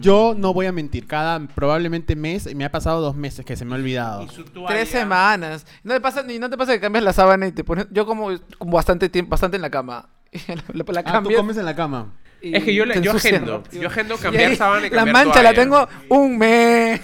Yo 0.00 0.34
no 0.36 0.52
voy 0.52 0.66
a 0.66 0.72
mentir, 0.72 1.06
cada 1.06 1.40
probablemente 1.40 2.14
mes, 2.14 2.54
me 2.54 2.64
ha 2.66 2.70
pasado 2.70 3.00
dos 3.00 3.16
meses 3.16 3.44
que 3.46 3.56
se 3.56 3.64
me 3.64 3.72
ha 3.74 3.78
olvidado. 3.78 4.26
Tres 4.68 4.90
semanas. 4.90 5.66
¿No 5.82 5.94
te 5.94 6.00
pasa, 6.00 6.22
ni 6.22 6.38
no 6.38 6.50
te 6.50 6.58
pasa 6.58 6.72
que 6.72 6.80
cambias 6.80 7.02
la 7.02 7.14
sábana 7.14 7.46
y 7.46 7.52
te 7.52 7.64
pones... 7.64 7.86
Yo 7.90 8.04
como, 8.06 8.28
como 8.58 8.72
bastante 8.72 9.08
tiempo, 9.08 9.30
bastante 9.30 9.56
en 9.56 9.62
la 9.62 9.70
cama. 9.70 10.08
la, 10.48 10.54
la 10.86 11.00
Ah, 11.00 11.02
tú 11.04 11.12
cambias 11.12 11.40
comes 11.40 11.56
en 11.56 11.64
la 11.64 11.74
cama. 11.74 12.12
Y 12.42 12.56
Es 12.56 12.64
que 12.64 12.74
yo, 12.74 12.86
la- 12.86 12.94
te 12.94 13.02
yo 13.02 13.12
agendo. 13.12 13.62
Yo 13.72 13.88
agendo 13.88 14.14
Y 14.14 14.18
cambiar 14.18 14.50
ahí, 14.50 14.56
sábana 14.56 14.86
y 14.86 14.90
La 14.90 14.96
cambiar 14.96 15.26
mancha 15.26 15.42
la 15.42 15.52
tengo 15.54 15.88
un 16.08 16.38
mes. 16.38 17.00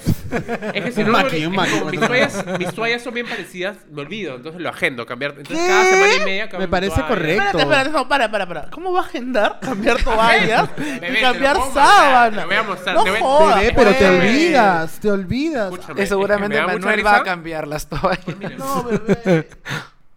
Es 0.75 0.85
que 0.85 0.93
si 0.93 1.01
Un 1.03 1.07
no, 1.07 1.13
maqui, 1.13 1.47
un 1.47 1.55
maqui, 1.55 1.79
como 1.79 1.91
mis, 1.91 2.01
toallas, 2.01 2.45
mis 2.59 2.75
toallas 2.75 3.03
son 3.03 3.15
bien 3.15 3.27
parecidas, 3.27 3.77
me 3.93 4.01
olvido, 4.03 4.35
entonces 4.37 4.61
lo 4.61 4.69
agendo, 4.69 5.07
cambiar. 5.07 5.35
Entonces 5.37 5.67
cada 5.67 5.85
semana 5.85 6.15
y 6.15 6.25
media 6.25 6.49
cambio 6.49 6.67
Me 6.67 6.69
parece 6.71 6.95
toalla. 6.97 7.09
correcto. 7.09 7.43
Espérate, 7.43 7.63
espérate, 7.63 7.91
no, 7.91 8.09
para, 8.09 8.31
para, 8.31 8.47
para. 8.47 8.71
¿Cómo 8.71 8.93
va 8.93 9.01
a 9.01 9.05
agendar 9.05 9.61
cambiar 9.61 10.03
toallas 10.05 10.69
y 10.79 11.21
cambiar 11.21 11.57
sábanas? 11.73 12.41
te 12.41 12.47
voy 12.47 12.57
a 12.57 12.63
mostrar, 12.63 12.97
No 12.97 13.05
te 13.05 13.11
voy- 13.11 13.21
jodas, 13.21 13.61
Bebé, 13.61 13.73
pero 13.77 13.91
te 13.93 13.97
pues. 13.99 14.11
olvidas, 14.21 15.01
te 15.01 15.11
olvidas. 15.11 15.73
Escúchame, 15.73 15.93
es 15.93 15.97
que 15.97 16.07
seguramente 16.07 16.61
Manuel 16.63 17.07
va 17.07 17.17
a 17.17 17.23
cambiar 17.23 17.69
las 17.69 17.87
toallas. 17.89 18.25
No, 18.59 18.85
bebé. 18.85 19.49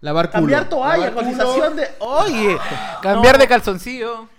Lavar 0.02 0.28
culo. 0.30 0.40
Cambiar 0.42 0.70
toalla, 0.70 0.98
Lavar 1.10 1.14
culo. 1.14 1.26
cotización 1.26 1.76
de. 1.76 1.88
Oye. 2.00 2.58
Cambiar 3.02 3.36
No. 3.36 3.40
de 3.42 3.48
calzoncillo. 3.48 4.30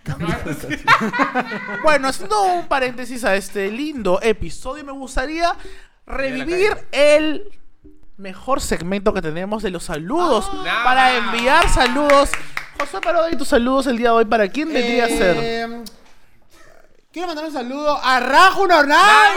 Bueno, 1.83 2.09
haciendo 2.09 2.43
un 2.45 2.67
paréntesis 2.67 3.25
a 3.25 3.35
este 3.35 3.71
lindo 3.71 4.21
episodio, 4.23 4.85
me 4.85 4.93
gustaría 4.93 5.55
revivir 6.07 6.77
el 6.93 7.45
mejor 8.17 8.61
segmento 8.61 9.13
que 9.15 9.23
tenemos 9.23 9.63
de 9.63 9.71
los 9.71 9.85
saludos. 9.85 10.51
Ah. 10.53 10.81
para 10.85 11.17
enviar 11.17 11.69
saludos. 11.69 12.31
José 12.79 12.99
Parodi, 13.03 13.37
tus 13.37 13.49
saludos 13.49 13.87
el 13.87 13.99
día 13.99 14.09
de 14.09 14.15
hoy, 14.17 14.25
¿para 14.25 14.49
quién 14.49 14.73
vendría 14.73 15.05
a 15.05 15.09
ser? 15.09 15.37
Eh, 15.39 15.85
Quiero 17.13 17.27
mandar 17.29 17.45
un 17.47 17.53
saludo 17.53 18.01
a 18.03 18.21
Rajo 18.21 18.67
Nornal. 18.67 19.33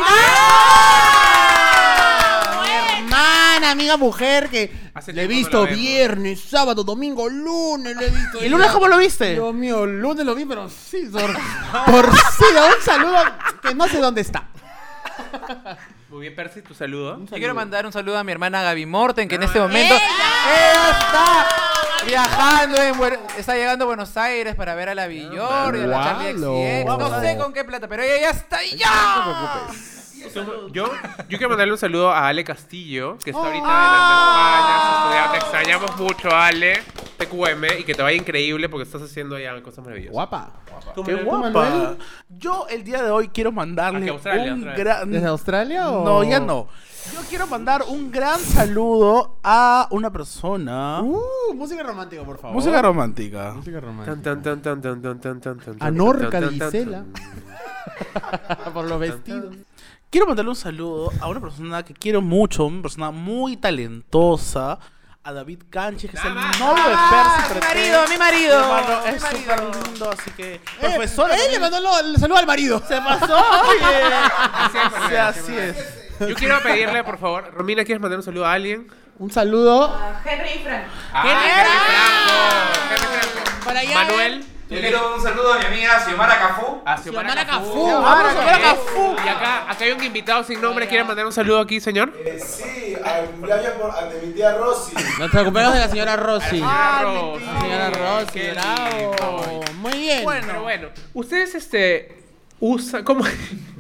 Mi 3.13 3.19
hermana, 3.19 3.71
amiga 3.71 3.97
mujer, 3.97 4.49
que 4.49 4.71
Hace 4.93 5.13
le 5.13 5.23
he 5.23 5.27
tiempo 5.27 5.39
visto 5.39 5.57
no 5.57 5.63
la 5.65 5.69
vemos. 5.69 5.81
viernes, 5.81 6.41
sábado, 6.41 6.83
domingo, 6.83 7.29
lunes, 7.29 7.95
le 7.95 8.07
he 8.07 8.09
visto. 8.09 8.41
¿Y 8.41 8.45
el 8.45 8.51
lunes 8.51 8.71
cómo 8.71 8.87
lo 8.87 8.97
viste? 8.97 9.33
Dios 9.33 9.53
mío, 9.53 9.83
el 9.83 9.99
lunes 9.99 10.25
lo 10.25 10.33
vi, 10.33 10.45
pero 10.45 10.67
sí, 10.69 11.09
por, 11.11 11.33
por 11.85 12.11
sí, 12.11 12.45
un 12.53 12.83
saludo 12.83 13.17
que 13.61 13.75
no 13.75 13.87
sé 13.87 13.99
dónde 13.99 14.21
está. 14.21 14.47
Muy 16.09 16.21
bien, 16.21 16.35
Percy, 16.35 16.61
tu 16.61 16.73
saludo. 16.73 17.19
Yo 17.25 17.37
quiero 17.37 17.53
mandar 17.53 17.85
un 17.85 17.91
saludo 17.91 18.17
a 18.17 18.23
mi 18.23 18.31
hermana 18.31 18.63
Gaby 18.63 18.85
Morten, 18.87 19.27
que 19.27 19.35
en 19.35 19.43
este 19.43 19.59
momento 19.59 19.93
ella 19.93 20.89
está 20.99 21.47
viajando, 22.05 22.77
en 22.81 23.19
está 23.37 23.55
llegando 23.55 23.85
a 23.85 23.87
Buenos 23.87 24.17
Aires 24.17 24.55
para 24.55 24.73
ver 24.75 24.89
a 24.89 24.95
la 24.95 25.07
Villor 25.07 25.75
y 25.75 25.81
a 25.81 25.87
la 25.87 26.03
Charlie. 26.03 26.83
No 26.85 27.21
sé 27.21 27.37
con 27.37 27.53
qué 27.53 27.63
plata, 27.63 27.87
pero 27.87 28.01
ella 28.01 28.21
ya 28.21 28.29
está 28.31 28.57
ahí 28.57 28.75
ya. 28.75 28.89
Yo, 30.71 30.85
yo 31.29 31.37
quiero 31.37 31.49
mandarle 31.49 31.73
un 31.73 31.77
saludo 31.77 32.11
a 32.11 32.27
Ale 32.27 32.43
Castillo, 32.43 33.17
que 33.23 33.31
está 33.31 33.45
ahorita 33.45 33.65
Ah. 33.67 34.59
en 34.59 34.65
las 34.69 34.83
Españas 34.83 34.97
estudiando. 34.97 35.31
Te 35.31 35.37
extrañamos 35.37 35.97
mucho, 35.97 36.35
Ale. 36.35 36.81
TQM, 37.17 37.79
y 37.79 37.83
que 37.83 37.93
te 37.93 38.01
vaya 38.01 38.17
increíble 38.17 38.67
porque 38.69 38.83
estás 38.83 39.01
haciendo 39.01 39.37
ya 39.37 39.61
cosas 39.61 39.83
maravillosas. 39.83 40.13
Guapa. 40.13 40.51
¡Qué 41.05 41.15
guapa! 41.15 41.49
Manuel? 41.51 41.97
Yo 42.27 42.65
el 42.69 42.83
día 42.83 43.03
de 43.03 43.11
hoy 43.11 43.29
quiero 43.29 43.51
mandarle 43.51 43.99
¿A 43.99 44.03
qué, 44.03 44.09
Australia, 44.09 44.53
un 44.53 44.63
gran... 44.75 45.11
¿Desde 45.11 45.27
Australia 45.27 45.89
o...? 45.91 46.03
No, 46.03 46.23
ya 46.23 46.39
no. 46.39 46.67
Yo 47.13 47.19
quiero 47.29 47.47
mandar 47.47 47.83
un 47.87 48.11
gran 48.11 48.39
saludo 48.39 49.37
a 49.43 49.87
una 49.91 50.11
persona... 50.11 51.01
Uh, 51.01 51.53
música 51.53 51.83
romántica, 51.83 52.23
por 52.23 52.37
favor. 52.39 52.55
Música 52.55 52.81
romántica. 52.81 53.53
Música 53.53 53.79
romántica. 53.79 54.21
Tan, 54.21 54.41
tan, 54.41 54.61
tan, 54.61 54.81
tan, 54.81 55.19
tan, 55.21 55.41
tan. 55.41 55.59
Quiero 60.13 60.27
mandarle 60.27 60.51
un 60.51 60.55
saludo 60.55 61.11
a 61.19 61.27
una 61.27 61.39
persona 61.41 61.81
que 61.83 61.91
quiero 61.95 62.21
mucho, 62.21 62.65
una 62.65 62.83
persona 62.83 63.09
muy 63.09 63.57
talentosa, 63.57 64.77
a 65.23 65.33
David 65.33 65.63
Canches, 65.71 66.11
que 66.11 66.17
es 66.17 66.23
el 66.23 66.35
novio 66.35 66.83
de 66.87 66.95
Percy 67.09 67.53
mi 67.55 67.59
marido, 67.59 68.07
mi 68.07 68.17
marido, 68.17 68.59
Hermano, 68.59 69.01
mi 69.01 69.09
es 69.09 69.21
marido. 69.23 69.55
súper 69.73 69.87
lindo, 69.87 70.11
así 70.11 70.31
que... 70.37 70.53
Eh, 70.53 70.61
Profesor, 70.79 71.31
él 71.31 71.51
le 71.53 71.59
mandó 71.59 71.77
el 71.99 72.17
saludo 72.19 72.37
al 72.37 72.45
marido. 72.45 72.79
se 72.87 72.95
pasó, 72.97 73.37
oye. 73.63 74.03
Así 74.53 74.77
es, 74.77 75.19
así 75.19 75.57
es. 75.57 76.19
Yo 76.29 76.35
quiero 76.35 76.61
pedirle, 76.61 77.03
por 77.03 77.17
favor, 77.17 77.51
Romina, 77.51 77.83
¿quieres 77.83 77.99
mandar 77.99 78.19
un 78.19 78.23
saludo 78.23 78.45
a 78.45 78.53
alguien? 78.53 78.87
Un 79.17 79.31
saludo. 79.31 79.99
Henry 80.23 80.49
y 80.59 80.63
Frank. 80.63 80.83
¡Ah, 81.11 81.23
Henry 81.25 81.49
Franco! 81.55 83.07
Henry 83.07 83.31
Franco. 83.31 83.65
Para 83.65 83.79
allá. 83.79 83.93
Manuel. 83.95 84.45
Yo 84.73 84.79
quiero 84.81 85.15
un 85.15 85.21
saludo 85.21 85.53
a 85.53 85.59
mi 85.59 85.65
amiga 85.65 85.99
Xiomara 86.03 86.37
Cafú. 86.39 86.81
A 86.85 86.97
Xiomara 86.97 87.29
Xiomara 87.33 87.45
Cafú. 87.45 87.85
Xiomara 87.85 88.59
Cafú. 88.61 89.15
Y 89.25 89.29
acá, 89.29 89.69
acá 89.71 89.83
hay 89.85 89.91
un 89.91 90.03
invitado 90.03 90.43
sin 90.43 90.61
nombre. 90.61 90.87
¿Quiere 90.87 91.03
mandar 91.03 91.25
un 91.25 91.31
saludo 91.33 91.59
aquí, 91.59 91.79
señor? 91.79 92.11
Eh, 92.25 92.39
sí, 92.39 92.95
al 93.03 93.25
cumpleaños 93.27 93.73
por- 93.73 93.93
de 94.09 94.27
mi 94.27 94.33
tía 94.33 94.53
Rosy. 94.57 94.93
Nuestro 95.19 95.43
cumpleaños 95.43 95.73
de 95.75 95.79
la 95.79 95.89
señora 95.89 96.15
Rosy. 96.15 96.61
Ah, 96.63 96.99
Rosy. 97.03 97.45
Rosy. 97.45 97.61
Señora 97.61 97.89
Rosy, 97.89 98.31
Qué 98.33 98.51
bravo. 98.51 99.63
Muy 99.75 99.91
bien. 99.97 100.23
Bueno. 100.23 100.61
Bueno, 100.63 100.87
ustedes 101.13 101.55
este 101.55 102.17
usan 102.59 103.03
¿cómo? 103.03 103.25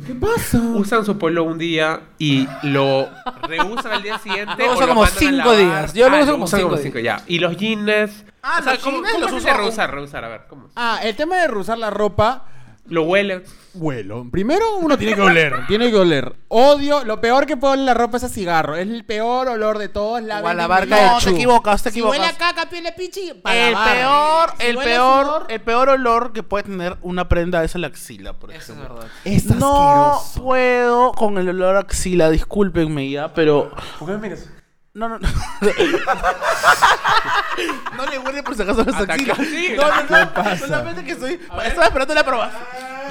¿Qué 0.05 0.13
pasa? 0.15 0.59
usan 0.59 1.05
su 1.05 1.17
polo 1.17 1.43
un 1.43 1.57
día 1.57 2.01
y 2.19 2.47
lo 2.63 3.07
reusan 3.47 3.93
al 3.93 4.03
día 4.03 4.17
siguiente 4.19 4.55
Lo 4.65 4.73
lo 4.73 4.79
como 4.87 5.01
mandan 5.01 5.15
a 5.15 5.19
cinco 5.19 5.37
lavar? 5.37 5.57
días. 5.57 5.93
Yo 5.93 6.09
lo 6.09 6.17
uso 6.21 6.31
como 6.33 6.45
usan 6.45 6.59
cinco 6.81 6.99
ya. 6.99 7.21
Y 7.27 7.39
los 7.39 7.55
jeans 7.57 8.25
Ah, 8.41 8.57
o 8.59 8.63
sea, 8.63 8.73
los 8.73 8.83
¿cómo, 8.83 8.97
jeans 8.97 9.11
cómo 9.13 9.19
los 9.25 9.31
con- 9.31 9.57
reusar, 9.57 9.91
reusar? 9.93 10.25
A 10.25 10.27
ver, 10.29 10.41
¿cómo? 10.49 10.67
Ah, 10.75 10.99
el 11.03 11.15
tema 11.15 11.37
de 11.37 11.47
reusar 11.47 11.77
la 11.77 11.89
ropa. 11.89 12.45
Lo 12.87 13.03
huele. 13.03 13.43
Huelo. 13.75 14.27
Primero 14.31 14.77
uno 14.77 14.97
tiene 14.97 15.15
que 15.15 15.21
oler, 15.21 15.53
tiene 15.67 15.89
que 15.89 15.97
oler. 15.97 16.35
Odio, 16.47 17.03
lo 17.05 17.19
peor 17.19 17.45
que 17.45 17.57
puedo 17.57 17.73
en 17.73 17.85
la 17.85 17.93
ropa 17.93 18.17
es 18.17 18.23
a 18.23 18.29
cigarro. 18.29 18.75
Es 18.75 18.87
el 18.87 19.03
peor 19.05 19.47
olor 19.47 19.77
de 19.79 19.89
todos. 19.89 20.21
La 20.21 20.41
O 20.41 20.47
a 20.47 20.53
la 20.53 20.67
barca 20.67 20.95
de 20.95 21.05
No, 21.07 21.17
te 21.17 21.23
Chu. 21.25 21.29
equivocas, 21.31 21.81
te 21.83 21.91
Si 21.91 22.01
huele 22.01 22.23
a 22.25 22.29
equivocas. 22.29 22.55
caca, 22.55 22.69
piel 22.69 22.83
de 22.83 22.91
pichi, 22.91 23.33
para 23.41 23.67
El 23.67 23.73
lavar. 23.73 23.95
peor, 23.95 24.53
Si 24.59 24.65
el 24.67 24.77
huele 24.77 24.91
a 24.91 24.95
peor, 24.95 25.25
sudor, 25.25 25.45
el 25.49 25.61
peor 25.61 25.89
olor 25.89 26.33
que 26.33 26.43
puede 26.43 26.63
tener 26.65 26.97
una 27.01 27.27
prenda 27.27 27.63
es 27.63 27.73
la 27.75 27.87
axila, 27.87 28.33
por 28.33 28.51
Eso 28.51 28.59
es 28.59 28.69
ejemplo. 28.69 28.95
verdad. 28.95 29.09
Es 29.25 29.45
No 29.45 30.11
asqueroso. 30.13 30.43
puedo 30.43 31.11
con 31.13 31.37
el 31.37 31.49
olor 31.49 31.75
a 31.75 31.79
axila, 31.79 32.29
discúlpenme 32.29 33.09
ya, 33.09 33.33
pero 33.33 33.71
¿Por 33.99 34.07
qué 34.07 34.13
me 34.13 34.19
miras? 34.29 34.47
No, 34.93 35.09
no, 35.09 35.19
no. 35.19 35.27
no 37.97 38.05
le 38.05 38.19
huele 38.19 38.43
por 38.43 38.55
si 38.55 38.61
acaso 38.61 38.81
a 38.81 38.85
las 38.85 39.09
axilas. 39.09 39.37
sí. 39.37 39.73
No, 39.75 39.87
no, 39.87 40.07
¿Qué 40.07 40.13
no. 40.13 40.33
pasa? 40.33 40.57
Solamente 40.57 41.03
que 41.03 41.11
estoy 41.13 41.33
estaba 41.33 41.85
esperando 41.85 42.13
la 42.13 42.21
aprobación. 42.21 42.61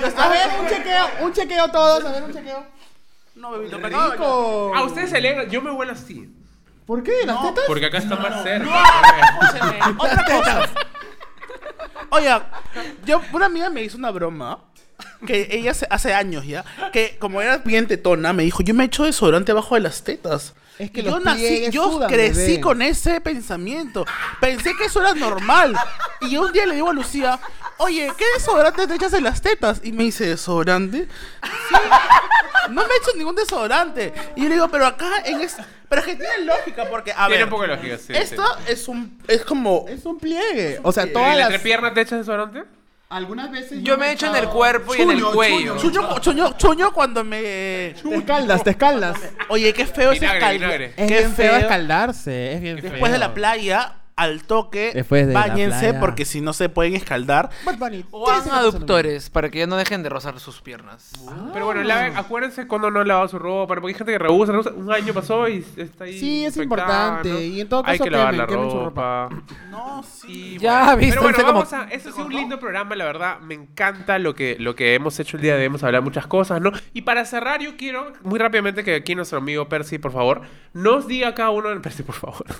Yo 0.00 0.06
A 0.06 0.08
estaba 0.08 0.28
ver, 0.30 0.48
un 0.60 0.68
chequeo, 0.68 1.06
un 1.20 1.32
chequeo 1.32 1.68
todos, 1.70 2.04
a 2.04 2.12
ver, 2.12 2.22
un 2.22 2.32
chequeo. 2.32 2.66
No, 3.34 3.50
bebito, 3.52 3.78
pero 3.80 3.96
no, 3.96 4.10
Rico. 4.12 4.72
A 4.76 4.82
ustedes 4.84 5.10
se 5.10 5.20
le... 5.20 5.48
Yo 5.48 5.62
me 5.62 5.70
huelo 5.70 5.92
así. 5.92 6.28
¿Por 6.86 7.02
qué? 7.02 7.12
¿Las 7.24 7.40
tetas? 7.42 7.64
Porque 7.66 7.86
acá 7.86 7.98
está 7.98 8.16
más 8.16 8.42
cerca. 8.42 8.68
Escúcheme, 9.40 9.78
Otra 9.98 10.24
cosa. 10.24 10.68
Oiga, 12.10 12.46
yo, 13.04 13.20
una 13.32 13.46
amiga 13.46 13.70
me 13.70 13.82
hizo 13.82 13.96
una 13.96 14.10
broma. 14.10 14.58
Que 15.26 15.48
ella 15.52 15.74
se- 15.74 15.86
hace 15.90 16.14
años 16.14 16.46
ya. 16.46 16.64
Que 16.92 17.16
como 17.18 17.40
era 17.42 17.58
bien 17.58 17.86
tetona, 17.86 18.32
me 18.32 18.42
dijo: 18.44 18.62
Yo 18.62 18.74
me 18.74 18.84
echo 18.84 19.04
desodorante 19.04 19.52
abajo 19.52 19.74
de 19.74 19.80
las 19.82 20.02
tetas. 20.04 20.54
Es 20.78 20.90
que 20.90 21.00
Y 21.00 21.04
yo 21.04 21.20
nací, 21.20 21.70
yo 21.70 21.92
sudan, 21.92 22.08
crecí 22.08 22.40
bebé. 22.52 22.60
con 22.60 22.82
ese 22.82 23.20
pensamiento. 23.20 24.04
Pensé 24.40 24.72
que 24.76 24.86
eso 24.86 25.00
era 25.00 25.14
normal. 25.14 25.76
Y 26.22 26.30
yo 26.30 26.42
un 26.42 26.52
día 26.52 26.66
le 26.66 26.74
digo 26.74 26.90
a 26.90 26.92
Lucía: 26.92 27.38
Oye, 27.78 28.10
¿qué 28.16 28.24
desodorante 28.34 28.86
te 28.86 28.94
echas 28.94 29.12
en 29.12 29.24
las 29.24 29.42
tetas? 29.42 29.80
Y 29.84 29.92
me 29.92 30.04
dice: 30.04 30.26
¿Desodorante? 30.26 31.08
Sí. 31.68 31.74
No 32.70 32.82
me 32.82 32.94
he 32.94 32.96
hecho 32.98 33.16
ningún 33.16 33.34
desodorante. 33.36 34.12
Y 34.36 34.42
yo 34.42 34.48
le 34.48 34.54
digo: 34.54 34.68
Pero 34.68 34.86
acá 34.86 35.08
en 35.24 35.40
es. 35.40 35.56
Pero 35.88 36.00
es 36.00 36.06
que 36.08 36.16
tiene 36.16 36.44
lógica, 36.46 36.86
porque. 36.88 37.12
A 37.12 37.26
Tiene 37.26 37.34
ver, 37.36 37.44
un 37.44 37.50
poco 37.50 37.62
de 37.62 37.68
lógica, 37.68 37.98
sí. 37.98 38.12
esto 38.14 38.42
es 38.66 38.88
un. 38.88 39.18
Es 39.28 39.44
como. 39.44 39.84
Es 39.88 40.04
un 40.06 40.18
pliegue. 40.18 40.80
O 40.82 40.90
sea, 40.90 41.06
¿Y 41.06 41.12
todas 41.12 41.28
la 41.28 41.36
las... 41.36 41.46
entrepierna 41.50 41.92
te 41.92 42.00
echas 42.00 42.18
desodorante? 42.20 42.62
Algunas 43.12 43.50
veces... 43.50 43.82
Yo 43.82 43.98
me 43.98 44.06
he 44.08 44.12
hecho 44.12 44.26
en 44.26 44.36
el 44.36 44.48
cuerpo 44.48 44.94
y 44.94 45.02
en 45.02 45.10
el 45.10 45.22
cuello. 45.22 45.76
Chuño, 45.76 46.18
chuño, 46.18 46.56
chuño 46.56 46.92
cuando 46.92 47.22
me. 47.22 47.94
Te 48.02 48.14
escaldas, 48.16 48.64
te 48.64 48.70
escaldas. 48.70 49.18
Oye, 49.50 49.72
qué 49.74 49.84
feo 49.84 50.12
Vinagre, 50.12 50.38
ese 50.38 50.52
vinagre. 50.54 50.84
escaldo. 50.86 51.02
Es 51.02 51.08
Qué 51.08 51.18
bien 51.18 51.34
feo 51.34 51.56
escaldarse, 51.56 52.52
es 52.54 52.60
bien 52.62 52.78
feo. 52.78 52.90
Después 52.90 53.12
de 53.12 53.18
la 53.18 53.34
playa, 53.34 53.96
al 54.14 54.44
toque, 54.44 54.92
Después 54.94 55.26
de 55.26 55.32
la 55.32 55.40
báñense 55.40 55.78
playa. 55.80 56.00
porque 56.00 56.24
si 56.24 56.40
no 56.40 56.52
se 56.52 56.68
pueden 56.68 56.94
escaldar. 56.94 57.50
Bad 57.64 57.78
Bunny, 57.78 58.04
O 58.10 58.28
hagan 58.30 58.50
aductores 58.54 59.30
para 59.30 59.50
que 59.50 59.60
ya 59.60 59.66
no 59.66 59.76
dejen 59.76 60.02
de 60.02 60.10
rozar 60.10 60.38
sus 60.38 60.60
piernas. 60.60 61.12
Pero 61.52 61.64
bueno, 61.64 61.82
laven- 61.82 62.16
acuérdense 62.16 62.66
cuando 62.66 62.90
no 62.90 63.00
han 63.00 63.08
lavado 63.08 63.26
su 63.28 63.38
ropa, 63.38 63.74
porque 63.74 63.88
hay 63.88 63.94
gente 63.94 64.12
que 64.12 64.18
rehúsa, 64.18 64.52
rehúsa. 64.52 64.70
Un 64.70 64.92
año 64.92 65.14
pasó 65.14 65.48
y 65.48 65.64
está 65.76 66.04
ahí. 66.04 66.18
Sí, 66.18 66.44
es 66.44 66.56
infectada, 66.56 67.20
importante. 67.22 67.28
¿no? 67.30 67.40
Y 67.40 67.60
en 67.62 67.68
todo 67.68 67.82
Hay 67.86 67.98
caso 67.98 68.04
que 68.04 68.10
lavar 68.10 68.26
quemen, 68.34 68.38
la 68.38 68.46
quemen 68.46 68.70
su 68.70 68.84
ropa. 68.84 69.28
No, 69.70 70.02
sí. 70.02 70.58
Ya, 70.60 70.84
bueno. 70.84 70.96
vístanse 70.98 71.10
Pero 71.10 71.22
bueno, 71.22 71.38
como- 71.38 71.52
vamos 71.60 71.72
a... 71.72 71.84
Eso 71.94 72.08
ha 72.10 72.12
sido 72.12 72.26
un 72.26 72.32
lindo 72.34 72.58
programa, 72.60 72.94
la 72.94 73.04
verdad. 73.06 73.40
Me 73.40 73.54
encanta 73.54 74.18
lo 74.18 74.34
que, 74.34 74.56
lo 74.60 74.74
que 74.76 74.94
hemos 74.94 75.18
hecho 75.20 75.36
el 75.38 75.42
día 75.42 75.54
de 75.54 75.60
hoy. 75.60 75.66
Hemos 75.66 75.82
hablado 75.82 76.02
muchas 76.04 76.26
cosas, 76.26 76.60
¿no? 76.60 76.70
Y 76.92 77.02
para 77.02 77.24
cerrar, 77.24 77.60
yo 77.60 77.76
quiero 77.78 78.12
muy 78.22 78.38
rápidamente 78.38 78.84
que 78.84 78.94
aquí 78.94 79.14
nuestro 79.14 79.38
amigo 79.38 79.68
Percy, 79.68 79.98
por 79.98 80.12
favor, 80.12 80.42
nos 80.74 81.06
diga 81.06 81.34
cada 81.34 81.50
uno... 81.50 81.68
Percy, 81.80 82.02
por 82.02 82.14
favor. 82.14 82.44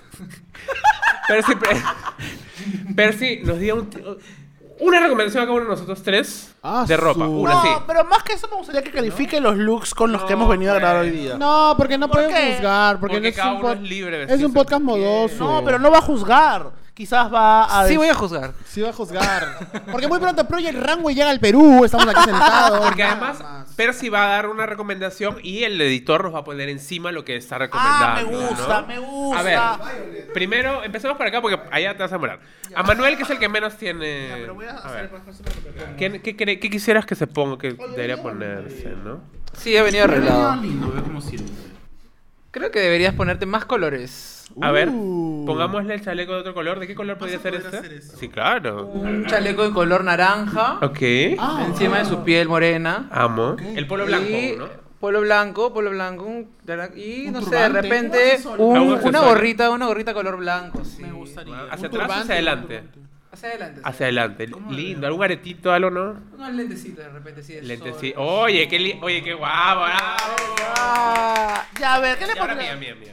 Percy, 1.29 1.53
Percy, 2.95 3.41
nos 3.45 3.59
diga 3.59 3.75
un- 3.75 3.89
una 4.81 5.01
recomendación 5.01 5.43
a 5.43 5.47
cada 5.47 5.55
uno 5.57 5.65
de 5.65 5.71
nosotros 5.71 6.03
tres 6.03 6.55
Ah, 6.63 6.85
de 6.87 6.97
ropa. 6.97 7.25
su- 7.25 7.31
Una, 7.31 7.55
No, 7.55 7.63
sí. 7.63 7.69
pero 7.87 8.05
más 8.05 8.23
que 8.23 8.33
eso 8.35 8.49
me 8.49 8.57
gustaría 8.57 8.83
que 8.83 8.91
califique 8.91 9.41
los 9.41 9.57
looks 9.57 9.95
con 9.95 10.11
los 10.13 10.23
que 10.25 10.33
hemos 10.33 10.49
venido 10.49 10.73
a 10.73 10.77
grabar 10.77 11.03
hoy 11.03 11.11
día. 11.11 11.37
No, 11.37 11.75
porque 11.77 11.99
no 11.99 12.09
¿Por 12.09 12.17
pueden 12.25 12.35
qué? 12.35 12.55
juzgar. 12.55 12.99
Porque, 12.99 13.15
Porque 13.17 13.21
no 13.23 13.29
es 13.29 13.37
cada 13.37 13.53
un 13.53 13.59
uno 13.61 13.73
es 13.73 13.81
libre 13.81 14.27
de 14.27 14.35
Es 14.35 14.43
un 14.43 14.53
podcast 14.53 14.83
modoso. 14.83 15.45
No, 15.45 15.65
pero 15.65 15.79
no 15.79 15.91
va 15.91 15.99
a 15.99 16.03
juzgar. 16.03 16.71
Quizás 16.95 17.33
va 17.33 17.65
a. 17.81 17.89
Sí, 17.89 17.97
voy 17.97 18.09
a 18.09 18.15
juzgar. 18.15 18.53
Sí 18.67 18.83
va 18.83 18.91
a 18.91 18.93
juzgar. 18.93 19.57
Porque 19.91 20.07
muy 20.09 20.19
pronto 20.21 20.47
Project 20.47 20.79
Runway 20.79 21.15
llega 21.15 21.31
al 21.31 21.41
Perú. 21.41 21.85
Estamos 21.87 22.07
aquí 22.07 22.21
sentados. 22.25 22.81
Porque 22.81 23.03
nada 23.03 23.13
además 23.15 23.41
más. 23.41 23.69
Percy 23.75 24.11
va 24.11 24.25
a 24.27 24.29
dar 24.29 24.49
una 24.49 24.67
recomendación 24.67 25.39
y 25.43 25.65
el 25.65 25.81
editor 25.81 26.25
nos 26.25 26.35
va 26.35 26.41
a 26.41 26.45
poner 26.45 26.69
encima 26.69 27.11
lo 27.11 27.25
que 27.25 27.37
está 27.37 27.57
Ah, 27.57 27.59
recomendando. 27.61 28.31
me 28.31 28.47
gusta, 28.47 28.81
¿no? 28.83 28.87
me 28.87 28.99
gusta. 28.99 29.41
A 29.75 29.79
ver, 29.93 30.29
primero 30.35 30.85
empecemos 30.85 31.17
por 31.17 31.27
acá 31.27 31.41
porque 31.41 31.59
allá 31.71 31.97
te 31.97 32.03
vas 32.03 32.13
a 32.13 32.17
demorar. 32.17 32.41
A 32.75 32.83
Manuel, 32.83 33.17
que 33.17 33.23
es 33.23 33.31
el 33.31 33.39
que 33.39 33.49
menos 33.49 33.77
tiene. 33.79 34.29
Pero 34.35 34.55
voy 34.55 34.67
a 34.67 34.73
A 34.73 34.77
hacer 34.77 35.11
ver, 35.11 35.97
¿qué, 35.97 36.21
qué, 36.21 36.37
cre- 36.37 36.61
qué 36.61 36.69
quisieras 36.71 37.07
que 37.07 37.15
se 37.15 37.27
ponga, 37.27 37.57
que 37.57 37.73
debería 37.73 38.21
ponerse, 38.21 38.91
no? 39.03 39.23
Sí, 39.57 39.75
he 39.75 39.81
venido 39.83 40.05
arreglado. 40.05 40.57
lindo, 40.57 40.93
es 40.95 41.03
como 41.03 41.23
siempre. 41.23 41.55
Creo 42.51 42.71
que 42.71 42.81
deberías 42.81 43.15
ponerte 43.15 43.47
más 43.47 43.65
colores. 43.65 44.32
A 44.61 44.71
ver, 44.71 44.89
Uh. 44.91 45.45
pongámosle 45.47 45.95
el 45.95 46.03
chaleco 46.05 46.33
de 46.35 46.41
otro 46.41 46.55
color. 46.55 46.79
¿De 46.79 46.87
qué 46.87 46.95
color 46.95 47.17
podría 47.19 47.39
ser 47.39 47.55
este? 47.55 47.77
hacer 47.77 47.93
eso. 47.93 48.17
Sí, 48.17 48.29
claro. 48.29 48.87
Un 48.87 49.27
chaleco 49.27 49.65
de 49.67 49.73
color 49.73 50.05
naranja 50.05 50.79
Ok. 50.83 51.01
encima 51.03 51.99
de 51.99 52.05
su 52.05 52.23
piel 52.25 52.49
morena. 52.49 53.09
Amo. 53.11 53.57
El 53.75 53.87
polo 53.87 54.05
blanco, 54.07 54.29
Y 54.29 54.55
¿no? 54.59 54.67
polo 55.01 55.21
blanco, 55.23 55.73
polo 55.73 55.91
blanco. 55.91 56.25
un- 56.25 56.51
y 56.97 57.31
no 57.31 57.43
sé, 57.43 57.57
de 57.57 57.69
repente 57.71 58.39
un 58.59 58.61
un- 58.61 58.79
Un 58.93 59.01
una 59.05 59.21
gorrita, 59.21 59.71
una 59.71 59.87
gorrita 59.87 60.13
color 60.15 60.37
blanco. 60.37 60.85
Sí. 60.85 61.03
Me 61.03 61.13
gustaría. 61.13 61.57
¿Hacia 61.71 61.89
atrás 61.89 62.09
o 62.09 62.13
hacia 62.13 62.35
adelante? 62.35 62.83
Hacia 63.33 63.49
adelante. 63.49 63.81
Hacia 63.83 64.07
adelante. 64.07 64.47
Lindo. 64.71 65.07
¿Algún 65.07 65.25
aretito, 65.25 65.73
algo, 65.73 65.91
no? 65.91 66.21
Unos 66.35 66.53
lentecitos 66.53 67.03
de 67.05 67.11
repente, 67.11 67.43
sí. 67.43 67.59
sí. 67.99 68.13
Oye, 68.17 68.69
qué, 68.69 68.79
li- 68.79 68.99
Oye, 69.03 69.23
qué 69.25 69.33
guapo. 69.33 69.81
bravo. 69.81 69.85
Ah, 70.77 71.65
Ya, 71.81 71.95
a 71.95 72.01
ver, 72.01 72.19
¿qué 72.19 72.27
le 72.27 72.35
Y 72.35 72.39
ahora 72.39 72.53
pondría? 72.55 72.77
mía, 72.77 72.95
mía, 72.95 73.13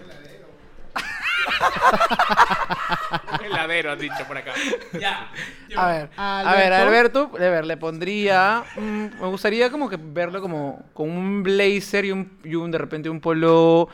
mía. 3.40 3.48
Heladero, 3.48 3.92
han 3.92 4.00
dicho 4.00 4.26
por 4.28 4.38
acá. 4.38 4.54
Ya. 5.00 5.32
A 5.76 5.88
ver, 5.88 6.10
a 6.16 6.40
Alberto. 6.40 6.58
ver, 6.58 6.74
Alberto, 6.74 7.32
a 7.36 7.38
ver, 7.40 7.66
le 7.66 7.78
pondría, 7.78 8.64
mm, 8.76 9.22
me 9.22 9.28
gustaría 9.28 9.70
como 9.70 9.90
que 9.90 9.98
verlo 10.02 10.42
como 10.42 10.84
con 10.94 11.10
un 11.10 11.44
blazer 11.44 12.06
y 12.06 12.12
un, 12.12 12.40
y 12.44 12.56
un 12.56 12.72
de 12.72 12.78
repente 12.78 13.10
un 13.10 13.20
polo, 13.22 13.88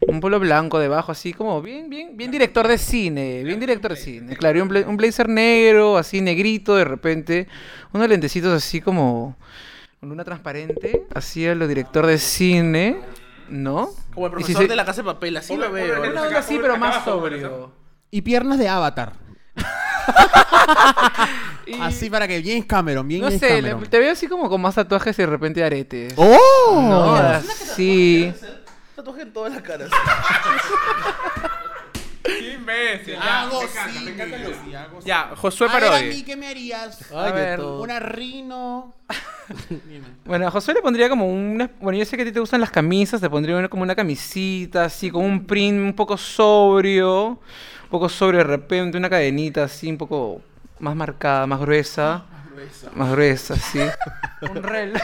un 0.00 0.20
polo 0.20 0.38
blanco 0.38 0.78
debajo, 0.78 1.12
así 1.12 1.32
como 1.32 1.60
bien, 1.62 1.90
bien, 1.90 2.16
bien 2.16 2.30
director 2.30 2.68
de 2.68 2.78
cine, 2.78 3.42
bien 3.44 3.58
director 3.60 3.90
de 3.92 3.96
cine, 3.96 4.36
claro, 4.36 4.58
y 4.58 4.60
un, 4.60 4.68
bla- 4.68 4.86
un 4.86 4.96
blazer 4.96 5.28
negro, 5.28 5.96
así 5.98 6.20
negrito 6.20 6.76
de 6.76 6.84
repente, 6.84 7.48
unos 7.92 8.08
lentecitos 8.08 8.52
así 8.52 8.80
como 8.80 9.36
con 10.00 10.08
luna 10.10 10.24
transparente, 10.24 11.04
así 11.14 11.46
a 11.46 11.54
lo 11.54 11.66
director 11.66 12.06
de 12.06 12.18
cine, 12.18 12.96
¿no? 13.48 13.90
Como 14.14 14.26
el 14.26 14.32
profesor 14.32 14.62
se- 14.62 14.68
de 14.68 14.76
la 14.76 14.84
casa 14.84 15.02
de 15.02 15.06
papel, 15.06 15.36
así 15.36 15.56
lo 15.56 15.70
veo. 15.70 16.00
una-. 16.00 16.10
Una 16.10 16.22
onda 16.22 16.38
así, 16.38 16.58
pero 16.60 16.76
más 16.76 17.04
sobrio. 17.04 17.72
Y 18.10 18.22
piernas 18.22 18.58
de 18.58 18.68
Avatar. 18.68 19.12
Y- 21.66 21.80
Así 21.80 22.08
para 22.10 22.28
que 22.28 22.38
bien 22.40 22.62
Cameron, 22.62 23.08
bien 23.08 23.22
No 23.22 23.26
James 23.26 23.40
sé, 23.40 23.60
le- 23.60 23.70
Cameron. 23.70 23.90
te 23.90 23.98
veo 23.98 24.12
así 24.12 24.28
como 24.28 24.48
con 24.48 24.60
más 24.60 24.76
tatuajes 24.76 25.18
y 25.18 25.22
de 25.22 25.26
repente 25.26 25.64
aretes. 25.64 26.14
¡Oh! 26.16 26.80
No, 26.88 27.14
así. 27.16 28.32
Tatuaje 28.94 29.22
en 29.22 29.32
toda 29.32 29.48
la 29.48 29.60
cara. 29.62 29.86
Qué 32.26 32.54
imbécil. 32.54 33.14
Ya, 33.14 33.42
Hago 33.42 33.60
me 33.60 33.66
encanta, 33.68 34.00
me 34.00 34.10
encanta 34.10 34.36
hago 34.80 35.00
Ya, 35.04 35.30
Josué 35.36 35.68
A 35.68 35.72
ver, 35.74 35.84
a 35.84 35.90
Parodi. 35.90 36.08
mí, 36.08 36.22
¿qué 36.24 36.36
me 36.36 36.48
harías? 36.48 37.12
A 37.12 37.30
ver. 37.32 37.60
Una 37.60 38.00
rino. 38.00 38.94
Bueno, 40.24 40.48
a 40.48 40.50
Josué 40.50 40.74
le 40.74 40.82
pondría 40.82 41.08
como 41.08 41.28
una. 41.28 41.70
Bueno, 41.80 41.96
yo 41.98 42.04
sé 42.04 42.16
que 42.16 42.22
a 42.22 42.26
ti 42.26 42.32
te 42.32 42.40
gustan 42.40 42.60
las 42.60 42.70
camisas, 42.72 43.20
te 43.20 43.30
pondría 43.30 43.56
una- 43.56 43.68
como 43.68 43.84
una 43.84 43.94
camisita, 43.94 44.86
así, 44.86 45.08
con 45.10 45.24
un 45.24 45.46
print 45.46 45.78
un 45.78 45.92
poco 45.94 46.16
sobrio. 46.16 47.26
Un 47.28 47.90
poco 47.90 48.08
sobrio 48.08 48.38
de 48.38 48.44
repente, 48.44 48.98
una 48.98 49.08
cadenita 49.08 49.62
así, 49.64 49.88
un 49.88 49.98
poco 49.98 50.42
más 50.80 50.96
marcada, 50.96 51.46
más 51.46 51.60
gruesa. 51.60 52.24
Más 52.94 53.10
gruesa, 53.12 53.54
sí. 53.54 53.78
un 54.50 54.62
reloj. 54.64 55.00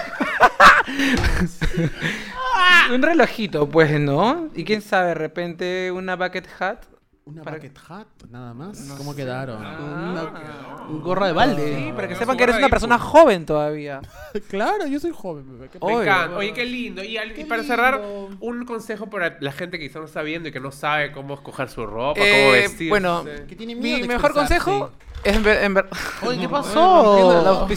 un 2.93 3.03
relojito, 3.03 3.69
pues, 3.69 3.99
¿no? 4.01 4.49
Y 4.55 4.65
quién 4.65 4.83
sabe, 4.83 5.09
de 5.09 5.15
repente 5.15 5.91
una 5.93 6.17
bucket 6.17 6.47
hat. 6.61 6.79
Una 7.25 7.43
Para- 7.45 7.57
bucket 7.59 7.79
hat, 7.89 8.07
nada 8.31 8.53
más. 8.53 8.79
¿Cómo 8.99 9.15
quedaron? 9.15 9.63
Ah. 9.65 9.79
Una- 10.11 10.87
un 10.89 11.01
gorra 11.03 11.29
de 11.29 11.33
balde. 11.33 11.77
Sí, 11.87 11.93
para 11.93 12.09
que 12.09 12.17
sepan 12.17 12.37
que 12.37 12.43
eres 12.43 12.57
una 12.57 12.69
persona 12.69 12.99
joven 12.99 13.47
todavía. 13.47 14.01
claro, 14.51 14.87
yo 14.89 14.99
soy 14.99 15.13
joven, 15.15 15.45
bebé. 15.53 15.69
¿qué 15.73 15.79
Me 15.87 15.93
encanta. 16.03 16.37
Oye, 16.37 16.53
qué 16.53 16.65
lindo. 16.65 17.03
Y, 17.05 17.17
al- 17.19 17.31
y 17.31 17.35
Qué 17.35 17.47
para 17.47 17.63
cerrar, 17.63 18.01
un 18.41 18.65
consejo 18.65 19.09
para 19.09 19.37
la 19.41 19.53
gente 19.53 19.79
que 19.79 19.87
quizá 19.87 20.01
no 20.01 20.07
está 20.07 20.23
viendo 20.23 20.49
y 20.49 20.53
que 20.53 20.59
no 20.59 20.73
sabe 20.73 21.13
cómo 21.13 21.35
escoger 21.35 21.69
su 21.69 21.87
ropa, 21.87 22.21
Eh, 22.21 22.41
cómo 22.43 22.53
vestirse. 22.53 22.89
bueno, 22.89 23.25
Que 23.49 23.55
tiene 23.55 23.77
miedo 23.77 23.97
Mi 23.99 24.03
de 24.03 24.09
mejor 24.09 24.33
consejo 24.33 24.91
es 25.23 25.37
en 25.37 25.43
ver... 25.45 25.63
en 25.63 25.75
ver- 25.75 25.89
Oye, 26.27 26.41
¿qué 26.41 26.49
pasó? 26.49 27.69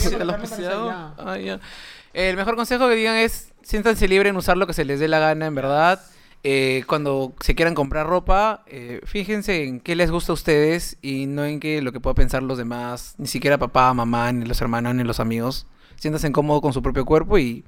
El 2.14 2.36
mejor 2.38 2.56
consejo 2.56 2.88
que 2.88 2.96
digan 2.96 3.16
es 3.16 3.52
siéntanse 3.62 4.08
libre 4.08 4.30
en 4.30 4.38
usar 4.38 4.58
lo 4.58 4.66
que 4.68 4.74
se 4.74 4.86
les 4.86 5.00
dé 5.00 5.08
la 5.08 5.20
gana, 5.20 5.46
en 5.46 5.56
verdad. 5.56 6.02
Eh, 6.48 6.84
cuando 6.86 7.34
se 7.40 7.56
quieran 7.56 7.74
comprar 7.74 8.06
ropa, 8.06 8.64
eh, 8.68 9.02
fíjense 9.06 9.64
en 9.64 9.80
qué 9.80 9.96
les 9.96 10.12
gusta 10.12 10.32
a 10.32 10.36
ustedes 10.36 10.96
y 11.02 11.26
no 11.26 11.44
en 11.44 11.60
qué 11.60 11.82
lo 11.82 11.92
que 11.92 12.00
puedan 12.00 12.14
pensar 12.14 12.44
los 12.44 12.60
demás, 12.60 13.16
ni 13.18 13.26
siquiera 13.26 13.58
papá, 13.58 13.92
mamá, 13.96 14.32
ni 14.32 14.46
los 14.46 14.62
hermanos, 14.62 14.94
ni 14.94 15.04
los 15.04 15.20
amigos. 15.20 15.66
siéntanse 15.96 16.32
cómodos 16.32 16.62
con 16.62 16.72
su 16.72 16.84
propio 16.84 17.04
cuerpo 17.04 17.40
y, 17.40 17.66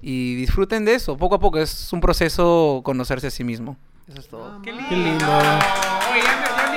y 0.00 0.36
disfruten 0.36 0.84
de 0.84 0.94
eso. 0.94 1.16
Poco 1.16 1.34
a 1.34 1.40
poco 1.40 1.58
es 1.58 1.92
un 1.92 2.00
proceso 2.00 2.82
conocerse 2.84 3.26
a 3.26 3.30
sí 3.32 3.42
mismo. 3.42 3.76
Eso 4.06 4.20
es 4.20 4.28
todo. 4.28 4.62
Qué 4.62 4.70
lindo. 4.70 4.88
Qué 4.88 4.94
lindo. 4.94 5.26
Oye, 6.12 6.22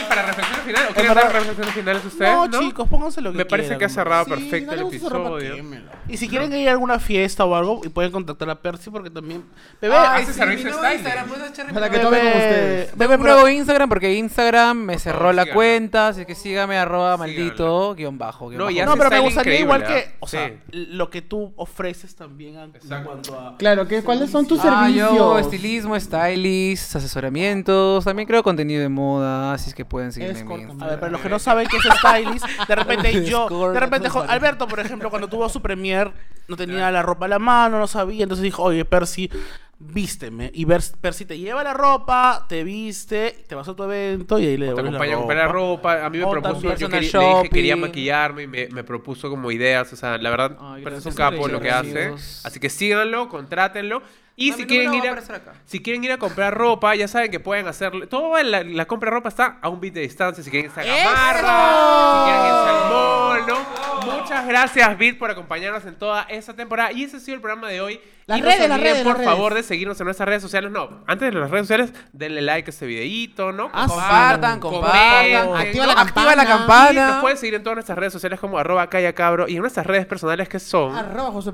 para 0.10 0.26
reflexiones 0.26 0.55
finales. 0.66 0.90
¿O 0.90 0.94
quieren 0.94 1.14
verdad- 1.14 1.24
dar 1.30 1.34
reflexiones 1.34 1.74
finales 1.74 2.06
ustedes? 2.06 2.32
No, 2.32 2.48
No, 2.48 2.60
chicos, 2.60 2.88
pónganse 2.90 3.22
lo 3.22 3.32
que 3.32 3.38
Me 3.38 3.46
parece 3.46 3.68
quieran, 3.70 3.80
que 3.80 3.86
ha 3.86 3.90
cerrado 3.90 4.26
Sí, 4.26 4.30
perfecto 4.32 4.76
no 4.76 4.82
el 4.82 4.88
episodio. 4.88 5.56
Y 6.08 6.18
si 6.18 6.28
quieren 6.28 6.54
ir 6.54 6.68
a 6.70 6.72
alguna 6.72 7.00
fiesta 7.00 7.46
o 7.46 7.56
algo, 7.56 7.82
y 7.84 7.90
pueden 7.90 8.12
contactar 8.12 8.50
a 8.50 8.56
Percy 8.62 8.90
porque 8.90 9.10
también... 9.10 9.44
Bebé, 9.82 9.96
Ah, 9.96 10.16
hace 10.16 10.24
ese 10.24 10.34
servicio 10.34 10.72
styling. 10.74 11.74
Para 11.74 11.90
que 11.90 12.00
tomen 12.00 12.20
con 12.20 12.28
ustedes. 12.30 12.94
Un 12.94 13.24
nuevo 13.24 13.48
Instagram 13.50 13.90
porque 13.90 14.14
Instagram 14.16 14.78
me 14.78 15.00
cerró 15.00 15.32
la 15.34 15.46
cuenta, 15.54 16.10
así 16.10 16.26
que 16.26 16.36
sígame 16.36 16.78
arroba 16.78 17.18
maldito 17.18 17.96
guion 17.96 18.18
bajo. 18.18 18.52
No, 18.52 18.68
pero 18.98 19.10
me 19.10 19.20
gustaría 19.20 19.60
igual 19.60 19.84
que, 19.86 20.16
o 20.20 20.28
sea, 20.28 20.48
Sí. 20.48 20.54
lo 20.72 21.10
que 21.10 21.22
tú 21.22 21.54
ofreces 21.56 22.16
también 22.16 22.56
en 22.58 22.76
Exacto. 22.76 23.08
cuanto 23.10 23.40
a... 23.40 23.58
Claro, 23.58 23.88
¿qué, 23.88 24.02
¿cuáles 24.04 24.30
son 24.30 24.46
tus 24.48 24.60
Ah, 24.60 24.84
servicios? 24.86 25.14
yo 25.16 25.40
estilismo, 25.40 26.00
stylist, 26.00 26.96
asesoramientos, 26.96 28.04
también 28.06 28.28
creo 28.28 28.44
contenido 28.44 28.82
de 28.82 28.90
moda, 28.90 29.54
así 29.54 29.70
es 29.70 29.76
que 29.76 29.86
pueden 29.86 30.12
seguirme 30.12 30.34
A 30.80 30.88
ver, 30.88 31.00
para 31.00 31.12
los 31.12 31.22
que 31.22 31.30
no 31.30 31.40
saben 31.40 31.68
qué 31.68 31.78
es 31.78 31.84
stylist, 31.84 32.46
de 32.68 32.76
repente 32.76 33.26
yo, 33.30 33.72
de 33.72 33.80
repente 33.80 34.10
Alberto, 34.28 34.68
por 34.68 34.80
ejemplo, 34.80 35.10
cuando 35.10 35.28
tuvo 35.28 35.48
su 35.50 35.62
premier, 35.62 36.12
no 36.48 36.56
tenía 36.56 36.90
la 36.92 37.02
ropa 37.02 37.26
a 37.26 37.30
la 37.30 37.40
mano, 37.40 37.80
no 37.80 37.88
sabía, 37.88 38.24
entonces 38.24 38.44
dijo, 38.44 38.64
oye, 38.64 38.86
Percy, 38.86 39.30
vísteme. 39.78 40.52
Y 40.54 40.66
Percy 40.66 41.26
te 41.26 41.38
lleva 41.38 41.64
la 41.64 41.74
ropa, 41.74 42.46
te 42.48 42.64
viste, 42.64 43.44
te 43.48 43.56
vas 43.56 43.68
a 43.68 43.76
tu 43.76 43.84
evento 43.84 44.40
y 44.40 44.46
ahí 44.48 44.58
le 44.58 44.68
Te 44.68 44.74
devuelves 44.74 44.90
acompaña 44.96 45.12
a 45.14 45.16
la 45.16 45.22
comprar 45.22 45.52
ropa. 45.52 45.94
ropa. 45.96 46.06
A 46.06 46.10
mí 46.10 46.18
me 46.18 46.24
O 46.24 46.32
propuso, 46.32 46.76
yo 46.76 46.90
quería, 46.90 47.20
le 47.20 47.28
dije, 47.36 47.50
quería 47.50 47.76
maquillarme 47.76 48.44
y 48.44 48.48
me, 48.48 48.68
me 48.70 48.84
propuso 48.84 49.30
como 49.30 49.52
ideas. 49.52 49.92
O 49.92 49.96
sea, 49.96 50.18
la 50.18 50.30
verdad, 50.30 50.58
Ay, 50.60 50.82
pero 50.84 50.98
es 50.98 51.06
un 51.06 51.14
capo 51.14 51.48
lo 51.48 51.60
que 51.60 51.72
amigos. 51.72 52.14
hace. 52.14 52.48
Así 52.48 52.60
que 52.60 52.70
síganlo, 52.70 53.28
contrátenlo. 53.30 54.02
Y 54.38 54.52
si 54.52 54.66
quieren, 54.66 54.94
ir 54.94 55.08
a 55.08 55.14
acá. 55.14 55.54
si 55.66 55.82
quieren 55.82 56.04
ir 56.04 56.12
a 56.12 56.18
comprar 56.18 56.54
ropa, 56.54 56.94
ya 56.96 57.08
saben 57.08 57.32
que 57.32 57.40
pueden 57.40 57.68
hacerlo. 57.68 58.08
Toda 58.08 58.44
la, 58.44 58.64
la 58.64 58.86
compra 58.86 59.10
de 59.10 59.16
ropa 59.16 59.30
está 59.30 59.60
a 59.62 59.70
un 59.70 59.80
bit 59.80 59.94
de 59.94 60.02
distancia. 60.02 60.44
Si 60.44 60.52
quieren 60.52 60.72
Gamarra, 60.76 61.40
si 62.12 62.24
quieren 62.26 62.46
irse 62.46 62.70
al 62.70 62.90
mall, 62.90 63.48
¿no? 63.48 64.16
Muchas 64.26 64.48
gracias, 64.48 64.98
Bit, 64.98 65.18
por 65.18 65.32
acompañarnos 65.32 65.86
en 65.86 65.96
toda 65.96 66.24
esta 66.24 66.54
temporada. 66.54 66.92
Y 66.92 67.04
ese 67.04 67.18
ha 67.18 67.20
sido 67.20 67.36
el 67.36 67.42
programa 67.42 67.70
de 67.70 67.80
hoy. 67.82 68.02
Las 68.28 68.40
y 68.40 68.42
no 68.42 68.50
se 68.50 68.56
redes, 68.58 68.70
las 68.70 68.78
olviden, 68.80 68.94
redes, 68.96 69.08
por 69.08 69.24
favor, 69.24 69.54
redes. 69.54 69.66
de 69.66 69.68
seguirnos 69.68 70.00
en 70.00 70.06
nuestras 70.06 70.28
redes 70.28 70.42
sociales. 70.42 70.72
No, 70.72 71.04
antes 71.06 71.32
de 71.32 71.40
las 71.40 71.52
redes 71.52 71.68
sociales, 71.68 71.94
denle 72.12 72.42
like 72.42 72.68
a 72.70 72.72
este 72.72 72.88
videíto, 72.88 73.52
¿no? 73.52 73.70
Ah. 73.72 73.86
Compartan, 73.88 74.54
activa 74.54 75.86
¿no? 75.86 75.94
la 75.94 76.02
activa 76.02 76.36
la 76.36 76.44
Y 76.44 76.48
campana. 76.48 77.08
nos 77.12 77.22
pueden 77.22 77.38
seguir 77.38 77.54
en 77.54 77.64
todas 77.64 77.76
nuestras 77.76 77.98
redes 77.98 78.14
sociales 78.14 78.40
como 78.40 78.58
arroba 78.58 78.90
callacabro 78.90 79.48
y 79.48 79.56
en 79.56 79.62
nuestras 79.62 79.86
redes 79.86 80.08
personales 80.08 80.50
que 80.50 80.60
son 80.60 80.96
Arroba 80.96 81.32
José 81.32 81.52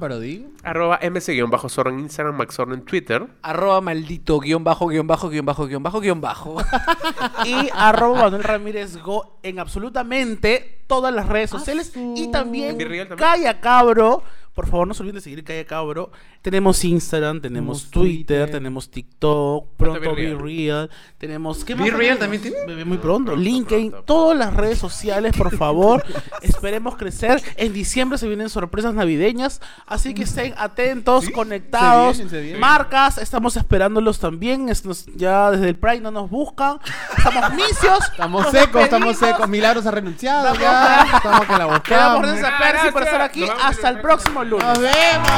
arroba 0.63 0.99
mc-zorro 1.01 1.89
en 1.89 1.99
Instagram, 1.99 2.37
en 2.73 2.83
Twitter. 2.83 3.27
Arroba 3.41 3.81
maldito 3.81 4.39
guion 4.39 4.63
bajo 4.63 4.87
guion 4.87 5.07
bajo 5.07 5.29
guion 5.29 5.45
bajo 5.45 5.67
guion 5.67 5.83
bajo 5.83 5.99
guion 5.99 6.21
bajo. 6.21 6.57
Y 7.45 7.69
arroba 7.73 8.23
Manuel 8.23 8.43
Ramírez 8.43 8.97
Go 8.97 9.39
en 9.43 9.59
absolutamente 9.59 10.83
todas 10.87 11.13
las 11.13 11.27
redes 11.27 11.49
sociales. 11.49 11.93
Y 11.95 12.31
también 12.31 12.77
también. 12.77 13.07
Calla 13.17 13.59
Cabro. 13.59 14.23
Por 14.61 14.69
favor, 14.69 14.87
no 14.87 14.93
se 14.93 15.01
olviden 15.03 15.15
de 15.15 15.21
seguir 15.21 15.43
Calla 15.43 15.65
Cabro. 15.65 16.11
Tenemos 16.41 16.83
Instagram, 16.83 17.41
tenemos 17.41 17.89
Tenemos 17.89 17.91
Twitter, 17.91 18.37
Twitter. 18.45 18.51
tenemos 18.51 18.89
TikTok, 18.91 19.67
pronto 19.77 19.99
Be 19.99 20.07
Be 20.07 20.15
Real. 20.35 20.39
Real. 20.39 20.89
Tenemos. 21.17 21.63
¿Qué 21.65 21.75
Be 21.75 21.81
más 21.85 21.93
Real 21.93 22.17
también 22.17 22.41
tiene? 22.41 22.57
Muy 22.85 22.97
pronto. 22.97 23.31
Pronto, 23.31 23.35
LinkedIn, 23.35 23.91
pronto. 23.91 24.05
todas 24.05 24.37
las 24.37 24.53
redes 24.53 24.77
sociales, 24.79 25.35
por 25.37 25.55
favor. 25.57 26.03
Esperemos 26.41 26.95
crecer. 26.95 27.41
En 27.57 27.73
diciembre 27.73 28.17
se 28.17 28.27
vienen 28.27 28.49
sorpresas 28.49 28.93
navideñas. 28.93 29.61
Así 29.85 30.13
que 30.13 30.23
estén 30.23 30.53
atentos, 30.57 31.29
conectados. 31.29 32.17
Se 32.17 32.23
vienen, 32.23 32.29
se 32.29 32.41
vienen. 32.41 32.59
Marcas, 32.61 33.17
estamos 33.17 33.55
esperándolos 33.57 34.19
también. 34.19 34.69
Es- 34.69 34.85
nos- 34.85 35.05
ya 35.15 35.51
desde 35.51 35.69
el 35.69 35.75
Pride 35.75 36.01
no 36.01 36.11
nos 36.11 36.29
buscan. 36.29 36.79
Estamos 37.17 37.53
misios. 37.53 37.99
Estamos 38.11 38.43
nos 38.43 38.51
secos, 38.51 38.81
estamos 38.83 39.17
secos. 39.17 39.47
Milagros 39.47 39.85
ha 39.85 39.91
renunciado 39.91 40.43
Vamos. 40.45 40.59
ya. 40.59 41.03
Estamos 41.17 41.41
que 41.45 41.51
la 41.53 41.57
Quedamos 41.57 41.79
buscamos. 41.79 42.21
gracias 42.21 42.51
a 42.51 42.57
Percy 42.57 42.91
por 42.91 43.03
estar 43.03 43.21
aquí. 43.21 43.43
Hasta 43.63 43.89
el 43.89 44.01
próximo 44.01 44.43
lunes. 44.51 44.65
¡Nos 44.67 44.79
vemos! 44.79 45.31